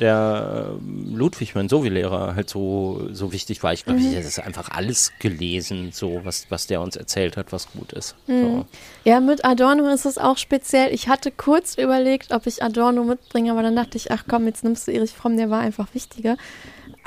der 0.00 0.70
Ludwig, 0.80 1.54
mein 1.54 1.68
Sovi-Lehrer, 1.68 2.36
halt 2.36 2.48
so, 2.48 3.08
so 3.10 3.32
wichtig 3.32 3.62
war, 3.62 3.72
ich 3.72 3.84
glaube, 3.84 4.00
mhm. 4.00 4.08
ich 4.08 4.16
hätte 4.16 4.44
einfach 4.44 4.70
alles 4.70 5.12
gelesen, 5.18 5.90
so 5.92 6.20
was, 6.22 6.46
was 6.48 6.66
der 6.66 6.80
uns 6.80 6.96
erzählt 6.96 7.36
hat, 7.36 7.52
was 7.52 7.70
gut 7.72 7.92
ist. 7.92 8.14
Mhm. 8.26 8.42
So. 8.42 8.66
Ja, 9.04 9.20
mit 9.20 9.44
Adorno 9.44 9.88
ist 9.88 10.06
es 10.06 10.16
auch 10.18 10.38
speziell. 10.38 10.94
Ich 10.94 11.08
hatte 11.08 11.32
kurz 11.32 11.76
überlegt, 11.76 12.32
ob 12.32 12.46
ich 12.46 12.62
Adorno 12.62 13.04
mitbringe, 13.04 13.50
aber 13.50 13.62
dann 13.62 13.74
dachte 13.76 13.96
ich, 13.96 14.12
ach 14.12 14.24
komm, 14.28 14.46
jetzt 14.46 14.62
nimmst 14.62 14.86
du 14.86 14.92
Erich 14.92 15.12
Fromm, 15.12 15.36
der 15.36 15.50
war 15.50 15.60
einfach 15.60 15.92
wichtiger. 15.92 16.36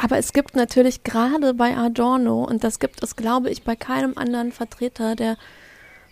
Aber 0.01 0.17
es 0.17 0.31
gibt 0.31 0.55
natürlich 0.55 1.03
gerade 1.03 1.53
bei 1.53 1.75
Adorno, 1.75 2.43
und 2.43 2.63
das 2.63 2.79
gibt 2.79 3.03
es, 3.03 3.17
glaube 3.17 3.49
ich, 3.49 3.63
bei 3.63 3.75
keinem 3.75 4.17
anderen 4.17 4.53
Vertreter 4.53 5.15
der 5.15 5.35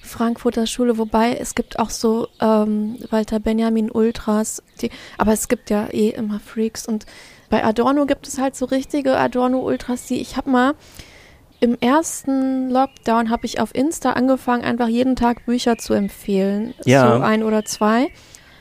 Frankfurter 0.01 0.67
Schule, 0.67 0.97
wobei 0.97 1.35
es 1.35 1.55
gibt 1.55 1.79
auch 1.79 1.89
so 1.89 2.27
ähm, 2.41 2.97
Walter 3.09 3.39
Benjamin 3.39 3.89
Ultras, 3.89 4.61
die, 4.81 4.91
aber 5.17 5.31
es 5.31 5.47
gibt 5.47 5.69
ja 5.69 5.87
eh 5.87 6.09
immer 6.09 6.39
Freaks. 6.39 6.85
Und 6.85 7.05
bei 7.49 7.63
Adorno 7.63 8.05
gibt 8.05 8.27
es 8.27 8.37
halt 8.39 8.57
so 8.57 8.65
richtige 8.65 9.17
Adorno-Ultras, 9.17 10.05
die 10.05 10.19
ich 10.19 10.35
habe 10.35 10.49
mal 10.49 10.73
im 11.59 11.77
ersten 11.79 12.69
Lockdown 12.69 13.29
habe 13.29 13.45
ich 13.45 13.59
auf 13.59 13.73
Insta 13.73 14.11
angefangen, 14.11 14.63
einfach 14.63 14.89
jeden 14.89 15.15
Tag 15.15 15.45
Bücher 15.45 15.77
zu 15.77 15.93
empfehlen, 15.93 16.75
ja. 16.85 17.17
so 17.17 17.23
ein 17.23 17.41
oder 17.41 17.65
zwei, 17.65 18.11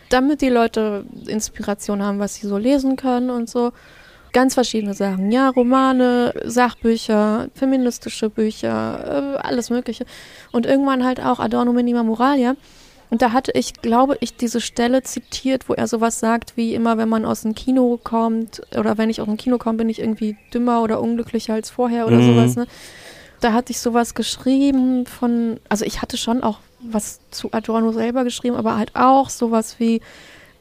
damit 0.08 0.40
die 0.40 0.48
Leute 0.48 1.04
Inspiration 1.26 2.02
haben, 2.02 2.20
was 2.20 2.36
sie 2.36 2.46
so 2.46 2.56
lesen 2.56 2.96
können 2.96 3.28
und 3.28 3.50
so 3.50 3.72
ganz 4.36 4.52
verschiedene 4.52 4.92
Sachen. 4.92 5.32
Ja, 5.32 5.48
Romane, 5.48 6.34
Sachbücher, 6.44 7.48
feministische 7.54 8.28
Bücher, 8.28 9.38
äh, 9.38 9.38
alles 9.38 9.70
Mögliche. 9.70 10.04
Und 10.52 10.66
irgendwann 10.66 11.06
halt 11.06 11.20
auch 11.20 11.40
Adorno 11.40 11.72
Minima 11.72 12.02
Moralia. 12.02 12.54
Und 13.08 13.22
da 13.22 13.32
hatte 13.32 13.52
ich, 13.54 13.80
glaube 13.80 14.18
ich, 14.20 14.36
diese 14.36 14.60
Stelle 14.60 15.02
zitiert, 15.02 15.70
wo 15.70 15.72
er 15.72 15.88
sowas 15.88 16.20
sagt 16.20 16.58
wie 16.58 16.74
immer, 16.74 16.98
wenn 16.98 17.08
man 17.08 17.24
aus 17.24 17.42
dem 17.42 17.54
Kino 17.54 17.98
kommt 18.04 18.60
oder 18.76 18.98
wenn 18.98 19.08
ich 19.08 19.22
aus 19.22 19.26
dem 19.26 19.38
Kino 19.38 19.56
komme, 19.56 19.78
bin 19.78 19.88
ich 19.88 20.00
irgendwie 20.00 20.36
dümmer 20.52 20.82
oder 20.82 21.00
unglücklicher 21.00 21.54
als 21.54 21.70
vorher 21.70 22.06
oder 22.06 22.18
mhm. 22.18 22.34
sowas. 22.34 22.56
Ne? 22.56 22.66
Da 23.40 23.54
hatte 23.54 23.72
ich 23.72 23.80
sowas 23.80 24.14
geschrieben 24.14 25.06
von, 25.06 25.60
also 25.70 25.86
ich 25.86 26.02
hatte 26.02 26.18
schon 26.18 26.42
auch 26.42 26.58
was 26.80 27.20
zu 27.30 27.54
Adorno 27.54 27.90
selber 27.90 28.22
geschrieben, 28.22 28.56
aber 28.56 28.76
halt 28.76 28.90
auch 28.96 29.30
sowas 29.30 29.76
wie, 29.78 30.02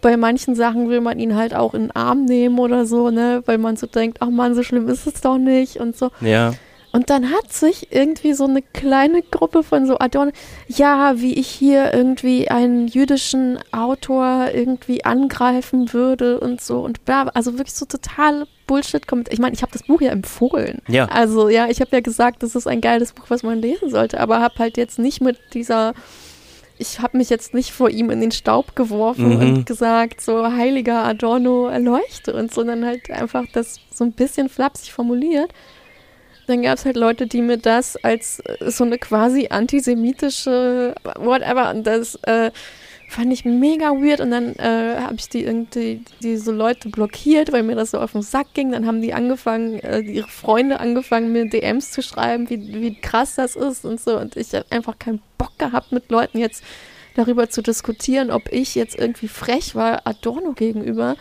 bei 0.06 0.18
manchen 0.18 0.54
Sachen 0.54 0.88
will 0.88 1.02
man 1.02 1.18
ihn 1.18 1.36
halt 1.36 1.56
auch 1.56 1.74
in 1.74 1.86
den 1.86 1.96
Arm 1.96 2.26
nehmen 2.26 2.60
oder 2.60 2.86
so, 2.86 3.10
ne, 3.10 3.42
weil 3.48 3.58
man 3.58 3.76
so 3.76 3.88
denkt, 3.88 4.18
ach 4.20 4.30
man, 4.30 4.54
so 4.54 4.62
schlimm 4.62 4.88
ist 4.88 5.08
es 5.08 5.20
doch 5.20 5.40
nicht 5.40 5.78
und 5.78 5.98
so. 5.98 6.12
Ja. 6.22 6.54
Und 6.92 7.10
dann 7.10 7.32
hat 7.32 7.52
sich 7.52 7.92
irgendwie 7.92 8.34
so 8.34 8.44
eine 8.44 8.62
kleine 8.62 9.24
Gruppe 9.24 9.64
von 9.64 9.88
so 9.88 9.98
Adorn, 9.98 10.32
ja, 10.68 11.20
wie 11.20 11.34
ich 11.34 11.48
hier 11.48 11.92
irgendwie 11.92 12.52
einen 12.52 12.88
jüdischen 12.88 13.58
Autor 13.72 14.50
irgendwie 14.54 15.04
angreifen 15.04 15.92
würde 15.92 16.40
und 16.40 16.62
so 16.62 16.82
und 16.82 17.04
bla, 17.04 17.24
also 17.34 17.58
wirklich 17.58 17.74
so 17.74 17.88
total 17.88 18.46
Bullshit 18.68 19.08
kommt. 19.08 19.34
Ich 19.34 19.40
meine, 19.40 19.56
ich 19.56 19.64
habe 19.64 19.72
das 19.72 19.88
Buch 19.88 20.02
ja 20.02 20.12
empfohlen. 20.12 20.84
Ja. 20.88 21.06
Also 21.06 21.50
ja, 21.50 21.68
ich 21.68 21.82
habe 21.82 21.90
ja 21.94 22.02
gesagt, 22.02 22.44
das 22.44 22.54
ist 22.54 22.68
ein 22.68 22.80
geiles 22.80 23.12
Buch, 23.14 23.26
was 23.30 23.42
man 23.42 23.60
lesen 23.60 23.90
sollte, 23.90 24.20
aber 24.20 24.40
habe 24.40 24.54
halt 24.60 24.78
jetzt 24.78 25.00
nicht 25.00 25.20
mit 25.20 25.40
dieser 25.56 25.96
ich 26.78 27.00
habe 27.00 27.18
mich 27.18 27.30
jetzt 27.30 27.54
nicht 27.54 27.72
vor 27.72 27.90
ihm 27.90 28.10
in 28.10 28.20
den 28.22 28.32
Staub 28.32 28.76
geworfen 28.76 29.36
Mhm. 29.36 29.40
und 29.42 29.66
gesagt, 29.66 30.20
so 30.22 30.46
heiliger 30.52 31.04
Adorno 31.06 31.68
erleuchte 31.68 32.34
uns, 32.34 32.54
sondern 32.56 32.86
halt 32.86 33.10
einfach 33.12 33.46
das 33.54 33.80
so 33.92 34.04
ein 34.04 34.12
bisschen 34.12 34.50
flapsig 34.50 34.92
formuliert. 34.94 35.52
Dann 36.48 36.62
gab 36.62 36.78
es 36.78 36.86
halt 36.86 36.96
Leute, 36.96 37.26
die 37.28 37.42
mir 37.42 37.58
das 37.58 37.96
als 38.04 38.40
äh, 38.42 38.70
so 38.70 38.84
eine 38.84 38.98
quasi 39.00 39.48
antisemitische 39.50 40.94
whatever 41.18 41.72
und 41.72 41.88
das 41.88 42.16
äh, 42.24 42.52
fand 43.08 43.32
ich 43.32 43.46
mega 43.46 43.92
weird 43.92 44.20
und 44.20 44.32
dann 44.32 44.56
äh, 44.56 44.98
habe 45.00 45.16
ich 45.16 45.30
die 45.30 45.44
irgendwie 45.44 46.02
diese 46.22 46.52
Leute 46.52 46.90
blockiert, 46.90 47.52
weil 47.52 47.64
mir 47.64 47.76
das 47.76 47.92
so 47.92 48.00
auf 48.00 48.14
den 48.14 48.22
Sack 48.22 48.54
ging. 48.54 48.72
Dann 48.72 48.86
haben 48.86 49.02
die 49.02 49.14
angefangen, 49.14 49.80
äh, 49.80 50.00
ihre 50.00 50.28
Freunde 50.28 50.80
angefangen, 50.80 51.32
mir 51.32 51.48
DMs 51.48 51.92
zu 51.92 52.02
schreiben, 52.02 52.50
wie, 52.50 52.82
wie 52.82 52.96
krass 52.96 53.36
das 53.36 53.56
ist 53.56 53.86
und 53.86 54.00
so. 54.02 54.18
Und 54.20 54.36
ich 54.36 54.54
habe 54.54 54.66
einfach 54.70 55.00
keinen 55.00 55.22
Bock 55.38 55.58
gehabt, 55.58 55.92
mit 55.92 56.10
Leuten 56.10 56.40
jetzt 56.40 56.64
darüber 57.16 57.50
zu 57.50 57.62
diskutieren, 57.62 58.32
ob 58.32 58.52
ich 58.52 58.76
jetzt 58.76 58.98
irgendwie 58.98 59.28
frech 59.28 59.76
war 59.76 60.06
Adorno 60.06 60.54
gegenüber. 60.54 61.16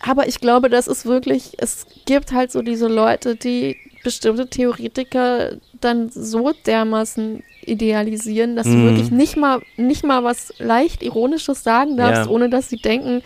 Aber 0.00 0.28
ich 0.28 0.40
glaube, 0.40 0.68
das 0.68 0.86
ist 0.86 1.06
wirklich, 1.06 1.52
es 1.58 1.86
gibt 2.06 2.32
halt 2.32 2.52
so 2.52 2.62
diese 2.62 2.88
Leute, 2.88 3.34
die 3.34 3.76
bestimmte 4.04 4.48
Theoretiker 4.48 5.56
dann 5.80 6.08
so 6.08 6.52
dermaßen 6.66 7.42
idealisieren, 7.68 8.56
dass 8.56 8.66
du 8.66 8.72
Mhm. 8.72 8.84
wirklich 8.86 9.10
nicht 9.10 9.36
mal, 9.36 9.60
nicht 9.76 10.04
mal 10.04 10.24
was 10.24 10.52
leicht 10.58 11.02
Ironisches 11.02 11.62
sagen 11.62 11.96
darfst, 11.96 12.26
Ja. 12.26 12.30
ohne 12.30 12.48
dass 12.50 12.68
sie 12.68 12.76
denken, 12.78 13.22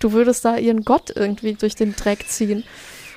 du 0.00 0.12
würdest 0.12 0.44
da 0.44 0.56
ihren 0.56 0.84
Gott 0.84 1.12
irgendwie 1.14 1.54
durch 1.54 1.74
den 1.74 1.94
Dreck 1.94 2.26
ziehen. 2.28 2.64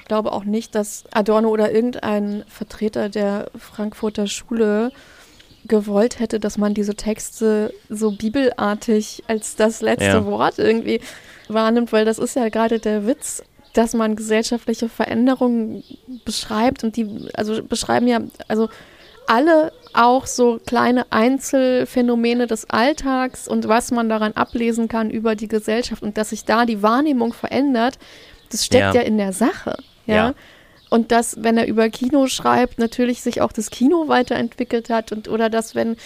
Ich 0.01 0.05
glaube 0.07 0.31
auch 0.31 0.45
nicht, 0.45 0.73
dass 0.75 1.03
Adorno 1.11 1.49
oder 1.49 1.71
irgendein 1.71 2.43
Vertreter 2.47 3.09
der 3.09 3.49
Frankfurter 3.57 4.27
Schule 4.27 4.91
gewollt 5.67 6.19
hätte, 6.19 6.39
dass 6.39 6.57
man 6.57 6.73
diese 6.73 6.95
Texte 6.95 7.73
so 7.89 8.11
bibelartig 8.11 9.23
als 9.27 9.57
das 9.57 9.81
letzte 9.81 10.05
Ja. 10.05 10.25
Wort 10.25 10.59
irgendwie 10.59 11.01
wahrnimmt, 11.49 11.91
weil 11.91 12.05
das 12.05 12.19
ist 12.19 12.35
ja 12.37 12.47
gerade 12.47 12.79
der 12.79 13.05
Witz, 13.05 13.43
dass 13.73 13.93
man 13.93 14.15
gesellschaftliche 14.15 14.87
Veränderungen 14.87 15.83
beschreibt 16.23 16.83
und 16.85 16.95
die, 16.95 17.07
also 17.33 17.61
beschreiben 17.63 18.07
ja, 18.07 18.21
also 18.47 18.69
alle 19.27 19.73
auch 19.97 20.27
so 20.27 20.59
kleine 20.65 21.11
Einzelfänomene 21.11 22.47
des 22.47 22.69
Alltags 22.69 23.47
und 23.47 23.67
was 23.67 23.91
man 23.91 24.09
daran 24.09 24.33
ablesen 24.33 24.87
kann 24.87 25.09
über 25.09 25.35
die 25.35 25.47
Gesellschaft 25.47 26.03
und 26.03 26.17
dass 26.17 26.29
sich 26.29 26.45
da 26.45 26.65
die 26.65 26.83
Wahrnehmung 26.83 27.33
verändert, 27.33 27.97
das 28.51 28.65
steckt 28.65 28.95
Ja. 28.95 29.01
ja, 29.01 29.07
in 29.07 29.17
der 29.17 29.33
Sache. 29.33 29.77
Ja. 30.05 30.15
Ja. 30.15 30.33
Und 30.89 31.11
dass, 31.11 31.43
wenn 31.43 31.57
er 31.57 31.67
über 31.67 31.89
Kino 31.89 32.27
schreibt, 32.27 32.79
natürlich 32.79 33.21
sich 33.21 33.41
auch 33.41 33.51
das 33.51 33.71
Kino 33.71 34.07
weiterentwickelt 34.07 34.89
hat 34.89 35.11
und 35.11 35.27
oder 35.27 35.49
dass, 35.49 35.75
wenn, 35.75 35.97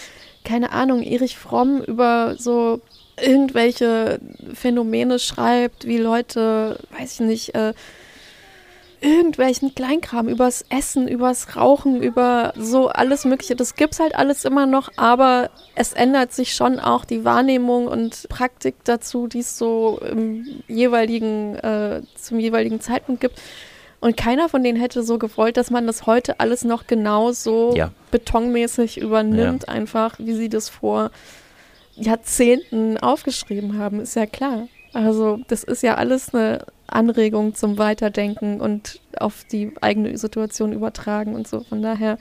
keine 0.44 0.72
Ahnung, 0.72 1.02
Erich 1.02 1.36
Fromm 1.36 1.82
über 1.82 2.34
so 2.36 2.80
irgendwelche 3.20 4.20
Phänomene 4.54 5.18
schreibt, 5.18 5.86
wie 5.86 5.98
Leute, 5.98 6.78
weiß 6.98 7.14
ich 7.14 7.20
nicht, 7.20 7.54
äh, 7.54 7.74
irgendwelchen 9.02 9.74
Kleinkram 9.74 10.28
übers 10.28 10.64
Essen, 10.70 11.08
übers 11.08 11.56
Rauchen, 11.56 12.02
über 12.02 12.52
so 12.56 12.88
alles 12.88 13.24
Mögliche. 13.24 13.56
Das 13.56 13.74
gibt's 13.74 14.00
halt 14.00 14.14
alles 14.14 14.44
immer 14.44 14.66
noch, 14.66 14.90
aber 14.96 15.50
es 15.74 15.92
ändert 15.92 16.32
sich 16.32 16.54
schon 16.54 16.78
auch 16.80 17.04
die 17.04 17.24
Wahrnehmung 17.24 17.88
und 17.88 18.28
Praktik 18.28 18.76
dazu, 18.84 19.26
die 19.26 19.40
es 19.40 19.58
so 19.58 20.00
im 20.08 20.62
jeweiligen, 20.68 21.56
äh, 21.56 22.02
zum 22.14 22.38
jeweiligen 22.38 22.80
Zeitpunkt 22.80 23.20
gibt. 23.20 23.40
Und 24.00 24.16
keiner 24.16 24.48
von 24.48 24.64
denen 24.64 24.80
hätte 24.80 25.02
so 25.02 25.18
gewollt, 25.18 25.56
dass 25.56 25.70
man 25.70 25.86
das 25.86 26.06
heute 26.06 26.40
alles 26.40 26.64
noch 26.64 26.86
genau 26.86 27.32
so 27.32 27.74
Ja. 27.76 27.90
betonmäßig 28.10 28.98
übernimmt, 28.98 29.68
einfach 29.68 30.14
wie 30.18 30.34
sie 30.34 30.48
das 30.48 30.68
vor 30.68 31.10
Jahrzehnten 31.96 32.98
aufgeschrieben 32.98 33.78
haben, 33.78 34.00
ist 34.00 34.16
ja 34.16 34.26
klar. 34.26 34.68
Also 34.92 35.38
das 35.48 35.62
ist 35.64 35.82
ja 35.82 35.94
alles 35.96 36.34
eine 36.34 36.64
Anregung 36.92 37.54
zum 37.54 37.78
Weiterdenken 37.78 38.60
und 38.60 39.00
auf 39.18 39.44
die 39.50 39.72
eigene 39.80 40.16
Situation 40.18 40.72
übertragen 40.72 41.34
und 41.34 41.46
so. 41.48 41.60
Von 41.60 41.82
daher, 41.82 42.18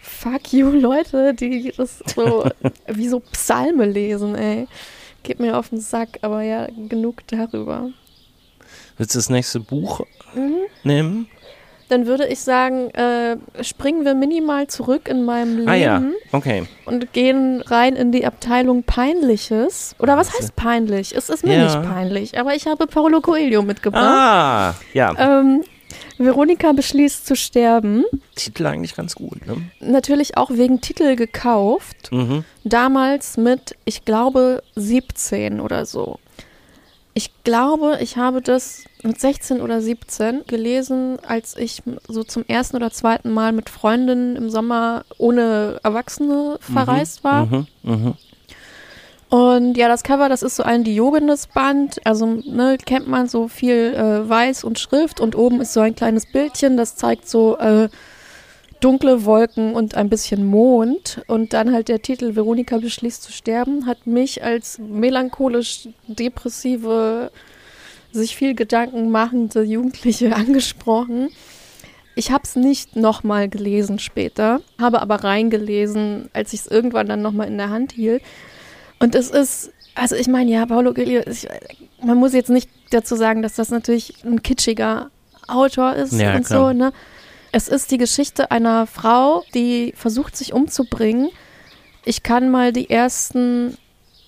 fuck 0.00 0.52
you 0.52 0.70
Leute, 0.72 1.34
die 1.34 1.72
das 1.76 2.02
so 2.14 2.48
wie 2.86 3.08
so 3.08 3.20
Psalme 3.20 3.86
lesen, 3.86 4.34
ey. 4.34 4.66
Geht 5.22 5.40
mir 5.40 5.56
auf 5.58 5.70
den 5.70 5.80
Sack, 5.80 6.18
aber 6.22 6.42
ja, 6.42 6.66
genug 6.88 7.26
darüber. 7.28 7.90
Willst 8.98 9.14
du 9.14 9.18
das 9.18 9.30
nächste 9.30 9.60
Buch 9.60 10.00
Mhm. 10.34 10.56
nehmen? 10.82 11.28
Dann 11.94 12.06
würde 12.06 12.26
ich 12.26 12.40
sagen, 12.40 12.90
äh, 12.90 13.36
springen 13.62 14.04
wir 14.04 14.14
minimal 14.16 14.66
zurück 14.66 15.08
in 15.08 15.24
meinem 15.24 15.58
Leben 15.58 15.68
Ah 15.70 15.74
ja, 15.76 16.02
okay. 16.32 16.64
und 16.86 17.12
gehen 17.12 17.60
rein 17.64 17.94
in 17.94 18.10
die 18.10 18.26
Abteilung 18.26 18.82
Peinliches. 18.82 19.94
Oder 20.00 20.16
was 20.16 20.36
heißt 20.36 20.56
peinlich? 20.56 21.14
Es 21.14 21.28
ist 21.28 21.44
mir 21.44 21.56
Ja. 21.56 21.62
nicht 21.66 21.80
peinlich, 21.88 22.36
aber 22.36 22.52
ich 22.56 22.66
habe 22.66 22.88
Paulo 22.88 23.20
Coelho 23.20 23.62
mitgebracht. 23.62 24.02
Ah, 24.04 24.74
ja. 24.92 25.14
Ähm, 25.40 25.62
Veronika 26.18 26.72
beschließt 26.72 27.26
zu 27.26 27.36
sterben. 27.36 28.04
Titel 28.34 28.66
eigentlich 28.66 28.96
ganz 28.96 29.14
gut, 29.14 29.46
ne? 29.46 29.56
Natürlich 29.78 30.36
auch 30.36 30.50
wegen 30.50 30.80
Titel 30.80 31.14
gekauft. 31.14 32.10
Mhm. 32.10 32.44
Damals 32.64 33.36
mit, 33.36 33.76
ich 33.84 34.04
glaube, 34.04 34.64
17 34.74 35.60
oder 35.60 35.86
so. 35.86 36.18
Ich 37.16 37.30
glaube, 37.44 37.98
ich 38.00 38.16
habe 38.16 38.42
das 38.42 38.84
mit 39.04 39.20
16 39.20 39.60
oder 39.60 39.80
17 39.80 40.46
gelesen, 40.48 41.18
als 41.24 41.56
ich 41.56 41.82
so 42.08 42.24
zum 42.24 42.44
ersten 42.48 42.76
oder 42.76 42.90
zweiten 42.90 43.30
Mal 43.30 43.52
mit 43.52 43.70
Freundinnen 43.70 44.34
im 44.34 44.50
Sommer 44.50 45.04
ohne 45.16 45.78
Erwachsene 45.84 46.58
verreist 46.60 47.22
war. 47.22 47.46
Mhm. 47.46 47.66
Mhm. 47.84 48.14
Und 49.28 49.76
ja, 49.76 49.88
das 49.88 50.02
Cover, 50.02 50.28
das 50.28 50.42
ist 50.42 50.56
so 50.56 50.64
ein 50.64 50.84
Diogenes-Band. 50.84 52.04
Also, 52.04 52.26
ne, 52.26 52.78
kennt 52.84 53.08
man 53.08 53.28
so 53.28 53.48
viel 53.48 53.94
äh, 53.94 54.28
Weiß 54.28 54.64
und 54.64 54.78
Schrift 54.78 55.20
und 55.20 55.36
oben 55.36 55.60
ist 55.60 55.72
so 55.72 55.80
ein 55.80 55.94
kleines 55.94 56.26
Bildchen, 56.26 56.76
das 56.76 56.96
zeigt 56.96 57.28
so 57.28 57.56
äh, 57.58 57.88
dunkle 58.84 59.24
Wolken 59.24 59.74
und 59.74 59.94
ein 59.94 60.10
bisschen 60.10 60.44
Mond. 60.44 61.22
Und 61.26 61.54
dann 61.54 61.72
halt 61.72 61.88
der 61.88 62.02
Titel 62.02 62.36
Veronika 62.36 62.76
beschließt 62.76 63.22
zu 63.22 63.32
sterben, 63.32 63.86
hat 63.86 64.06
mich 64.06 64.44
als 64.44 64.78
melancholisch 64.78 65.88
depressive, 66.06 67.30
sich 68.12 68.36
viel 68.36 68.54
Gedanken 68.54 69.10
machende 69.10 69.62
Jugendliche 69.62 70.36
angesprochen. 70.36 71.30
Ich 72.14 72.30
habe 72.30 72.44
es 72.44 72.56
nicht 72.56 72.94
nochmal 72.94 73.48
gelesen 73.48 73.98
später, 73.98 74.60
habe 74.78 75.00
aber 75.00 75.24
reingelesen, 75.24 76.28
als 76.32 76.52
ich 76.52 76.60
es 76.60 76.66
irgendwann 76.66 77.08
dann 77.08 77.22
nochmal 77.22 77.48
in 77.48 77.56
der 77.56 77.70
Hand 77.70 77.92
hielt. 77.92 78.22
Und 79.00 79.14
es 79.14 79.30
ist, 79.30 79.72
also 79.94 80.14
ich 80.14 80.28
meine, 80.28 80.50
ja, 80.50 80.66
Paulo 80.66 80.92
Coelho, 80.92 81.22
ich, 81.26 81.48
man 82.04 82.18
muss 82.18 82.34
jetzt 82.34 82.50
nicht 82.50 82.68
dazu 82.90 83.16
sagen, 83.16 83.40
dass 83.42 83.54
das 83.54 83.70
natürlich 83.70 84.14
ein 84.24 84.42
kitschiger 84.42 85.10
Autor 85.48 85.94
ist 85.94 86.12
Ja, 86.12 86.36
und 86.36 86.44
klar. 86.44 86.72
so, 86.72 86.78
ne? 86.78 86.92
Es 87.54 87.68
ist 87.68 87.92
die 87.92 87.98
Geschichte 87.98 88.50
einer 88.50 88.84
Frau, 88.88 89.44
die 89.54 89.94
versucht, 89.96 90.36
sich 90.36 90.52
umzubringen. 90.52 91.30
Ich 92.04 92.24
kann 92.24 92.50
mal 92.50 92.72
die 92.72 92.90
ersten 92.90 93.78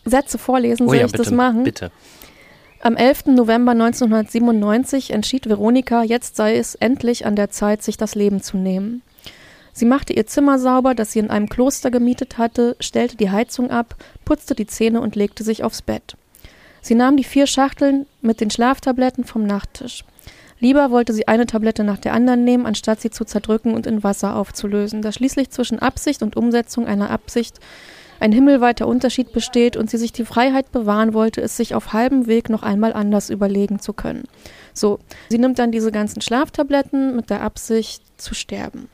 Sätze 0.04 0.38
vorlesen, 0.38 0.84
Oh 0.84 0.90
soll 0.90 0.98
ja, 0.98 1.06
ich 1.06 1.10
bitte, 1.10 1.24
das 1.24 1.32
machen? 1.32 1.64
bitte. 1.64 1.90
Am 2.82 2.94
11. 2.94 3.26
November 3.34 3.72
1997 3.72 5.10
entschied 5.10 5.48
Veronika, 5.48 6.04
jetzt 6.04 6.36
sei 6.36 6.56
es 6.56 6.76
endlich 6.76 7.26
an 7.26 7.34
der 7.34 7.50
Zeit, 7.50 7.82
sich 7.82 7.96
das 7.96 8.14
Leben 8.14 8.44
zu 8.44 8.58
nehmen. 8.58 9.02
Sie 9.72 9.86
machte 9.86 10.12
ihr 10.12 10.28
Zimmer 10.28 10.60
sauber, 10.60 10.94
das 10.94 11.10
sie 11.10 11.18
in 11.18 11.30
einem 11.30 11.48
Kloster 11.48 11.90
gemietet 11.90 12.38
hatte, 12.38 12.76
stellte 12.78 13.16
die 13.16 13.30
Heizung 13.32 13.72
ab, 13.72 13.96
putzte 14.24 14.54
die 14.54 14.68
Zähne 14.68 15.00
und 15.00 15.16
legte 15.16 15.42
sich 15.42 15.64
aufs 15.64 15.82
Bett. 15.82 16.16
Sie 16.80 16.94
nahm 16.94 17.16
die 17.16 17.24
vier 17.24 17.48
Schachteln 17.48 18.06
mit 18.22 18.40
den 18.40 18.52
Schlaftabletten 18.52 19.24
vom 19.24 19.42
Nachttisch. 19.42 20.04
Lieber 20.58 20.90
wollte 20.90 21.12
sie 21.12 21.28
eine 21.28 21.46
Tablette 21.46 21.84
nach 21.84 21.98
der 21.98 22.14
anderen 22.14 22.44
nehmen, 22.44 22.66
anstatt 22.66 23.00
sie 23.00 23.10
zu 23.10 23.24
zerdrücken 23.24 23.74
und 23.74 23.86
in 23.86 24.02
Wasser 24.02 24.36
aufzulösen, 24.36 25.02
da 25.02 25.12
schließlich 25.12 25.50
zwischen 25.50 25.78
Absicht 25.78 26.22
und 26.22 26.36
Umsetzung 26.36 26.86
einer 26.86 27.10
Absicht 27.10 27.60
ein 28.18 28.32
himmelweiter 28.32 28.86
Unterschied 28.86 29.32
besteht 29.32 29.76
und 29.76 29.90
sie 29.90 29.98
sich 29.98 30.12
die 30.12 30.24
Freiheit 30.24 30.72
bewahren 30.72 31.12
wollte, 31.12 31.42
es 31.42 31.58
sich 31.58 31.74
auf 31.74 31.92
halbem 31.92 32.26
Weg 32.26 32.48
noch 32.48 32.62
einmal 32.62 32.94
anders 32.94 33.28
überlegen 33.28 33.78
zu 33.78 33.92
können. 33.92 34.24
So, 34.72 34.98
sie 35.28 35.36
nimmt 35.38 35.58
dann 35.58 35.70
diese 35.72 35.92
ganzen 35.92 36.22
Schlaftabletten 36.22 37.14
mit 37.14 37.28
der 37.28 37.42
Absicht 37.42 38.02
zu 38.18 38.34
sterben. 38.34 38.88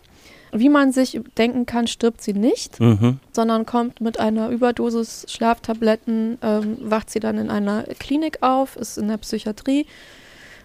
Wie 0.55 0.69
man 0.69 0.93
sich 0.93 1.21
denken 1.39 1.65
kann, 1.65 1.87
stirbt 1.87 2.21
sie 2.21 2.35
nicht, 2.35 2.79
Mhm. 2.81 3.21
sondern 3.33 3.65
kommt 3.65 4.01
mit 4.01 4.19
einer 4.19 4.51
Überdosis 4.51 5.25
Schlaftabletten, 5.29 6.39
ähm, 6.43 6.77
wacht 6.81 7.09
sie 7.09 7.21
dann 7.21 7.39
in 7.39 7.49
einer 7.49 7.85
Klinik 8.01 8.39
auf, 8.43 8.77
ist 8.77 8.99
in 8.99 9.07
der 9.09 9.17
Psychiatrie 9.19 9.87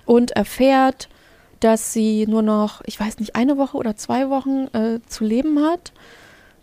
und 0.07 0.31
erfährt, 0.31 1.07
dass 1.59 1.93
sie 1.93 2.25
nur 2.27 2.41
noch, 2.41 2.81
ich 2.85 2.99
weiß 2.99 3.19
nicht, 3.19 3.35
eine 3.35 3.57
Woche 3.57 3.77
oder 3.77 3.95
zwei 3.95 4.29
Wochen 4.29 4.67
äh, 4.73 4.99
zu 5.07 5.23
leben 5.23 5.59
hat 5.63 5.91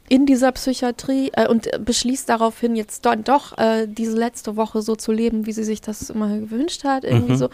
in 0.09 0.27
dieser 0.27 0.53
Psychiatrie 0.53 1.31
äh, 1.35 1.49
und 1.49 1.69
beschließt 1.85 2.29
daraufhin 2.29 2.77
jetzt 2.77 3.05
dann 3.07 3.25
doch 3.25 3.57
äh, 3.59 3.87
diese 3.87 4.17
letzte 4.17 4.57
Woche 4.57 4.83
so 4.83 4.97
zu 4.97 5.13
leben, 5.13 5.47
wie 5.47 5.53
sie 5.53 5.65
sich 5.65 5.81
das 5.81 6.11
immer 6.11 6.29
gewünscht 6.39 6.85
hat, 6.85 7.05
irgendwie 7.05 7.33
Mhm. 7.33 7.39
so. 7.39 7.49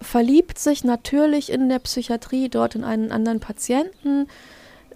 Verliebt 0.00 0.58
sich 0.58 0.84
natürlich 0.84 1.50
in 1.50 1.68
der 1.68 1.78
Psychiatrie 1.78 2.48
dort 2.48 2.74
in 2.74 2.84
einen 2.84 3.10
anderen 3.12 3.40
Patienten, 3.40 4.26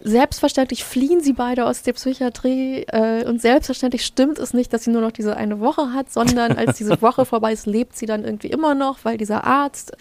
Selbstverständlich 0.01 0.85
fliehen 0.85 1.21
sie 1.21 1.33
beide 1.33 1.67
aus 1.67 1.83
der 1.83 1.93
Psychiatrie 1.93 2.85
äh, 2.89 3.25
und 3.25 3.41
selbstverständlich 3.41 4.05
stimmt 4.05 4.39
es 4.39 4.55
nicht, 4.55 4.73
dass 4.73 4.85
sie 4.85 4.91
nur 4.91 5.03
noch 5.03 5.11
diese 5.13 5.37
eine 5.37 5.61
Woche 5.61 5.93
hat, 5.93 6.11
sondern 6.13 6.53
als 6.57 6.77
diese 6.79 7.01
Woche 7.03 7.25
vorbei 7.25 7.53
ist, 7.53 7.67
lebt 7.67 7.97
sie 7.97 8.07
dann 8.07 8.25
irgendwie 8.25 8.49
immer 8.49 8.75
noch, 8.75 8.99
weil 9.05 9.17
dieser 9.19 9.45
Arzt 9.45 9.93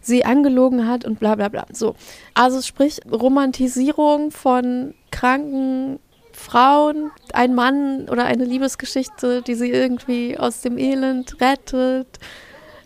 sie 0.00 0.24
angelogen 0.24 0.88
hat 0.88 1.04
und 1.04 1.20
bla 1.20 1.34
bla 1.34 1.48
bla. 1.48 1.66
So. 1.72 1.94
Also 2.32 2.62
sprich 2.62 3.00
Romantisierung 3.10 4.30
von 4.30 4.94
kranken 5.10 5.98
Frauen, 6.32 7.10
ein 7.34 7.54
Mann 7.54 8.08
oder 8.08 8.24
eine 8.24 8.44
Liebesgeschichte, 8.44 9.42
die 9.42 9.54
sie 9.54 9.70
irgendwie 9.70 10.38
aus 10.38 10.62
dem 10.62 10.78
Elend 10.78 11.40
rettet. 11.42 12.06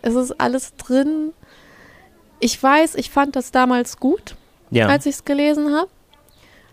Es 0.01 0.15
ist 0.15 0.39
alles 0.41 0.75
drin. 0.75 1.31
Ich 2.41 2.61
weiß, 2.61 2.95
ich 2.95 3.09
fand 3.09 3.37
das 3.37 3.51
damals 3.51 3.97
gut, 3.97 4.35
Ja. 4.71 4.87
als 4.87 5.05
ich 5.05 5.15
es 5.15 5.25
gelesen 5.25 5.73
habe. 5.73 5.87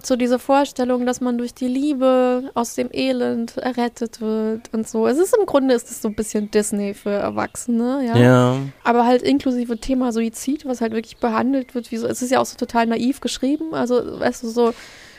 So 0.04 0.16
diese 0.16 0.38
Vorstellung, 0.38 1.06
dass 1.06 1.20
man 1.20 1.38
durch 1.38 1.54
die 1.54 1.68
Liebe 1.68 2.50
aus 2.54 2.74
dem 2.74 2.88
Elend 2.92 3.56
errettet 3.56 4.20
wird 4.20 4.72
und 4.72 4.88
so. 4.88 5.06
Es 5.06 5.18
ist 5.18 5.36
im 5.36 5.46
Grunde 5.46 5.74
ist 5.74 5.90
es 5.90 6.02
so 6.02 6.08
ein 6.08 6.14
bisschen 6.14 6.50
Disney 6.50 6.94
für 6.94 7.10
Erwachsene, 7.10 8.04
ja. 8.06 8.16
Ja. 8.16 8.56
Aber 8.84 9.06
halt 9.06 9.22
inklusive 9.22 9.78
Thema 9.78 10.12
Suizid, 10.12 10.66
was 10.66 10.80
halt 10.80 10.92
wirklich 10.92 11.18
behandelt 11.18 11.74
wird. 11.74 11.92
Wie 11.92 11.96
so, 11.96 12.06
es 12.06 12.20
ist 12.20 12.30
ja 12.30 12.40
auch 12.40 12.46
so 12.46 12.56
total 12.56 12.86
naiv 12.86 13.20
geschrieben. 13.20 13.74
Also, 13.74 14.20
weißt 14.20 14.42
du, 14.42 14.48
so 14.48 14.72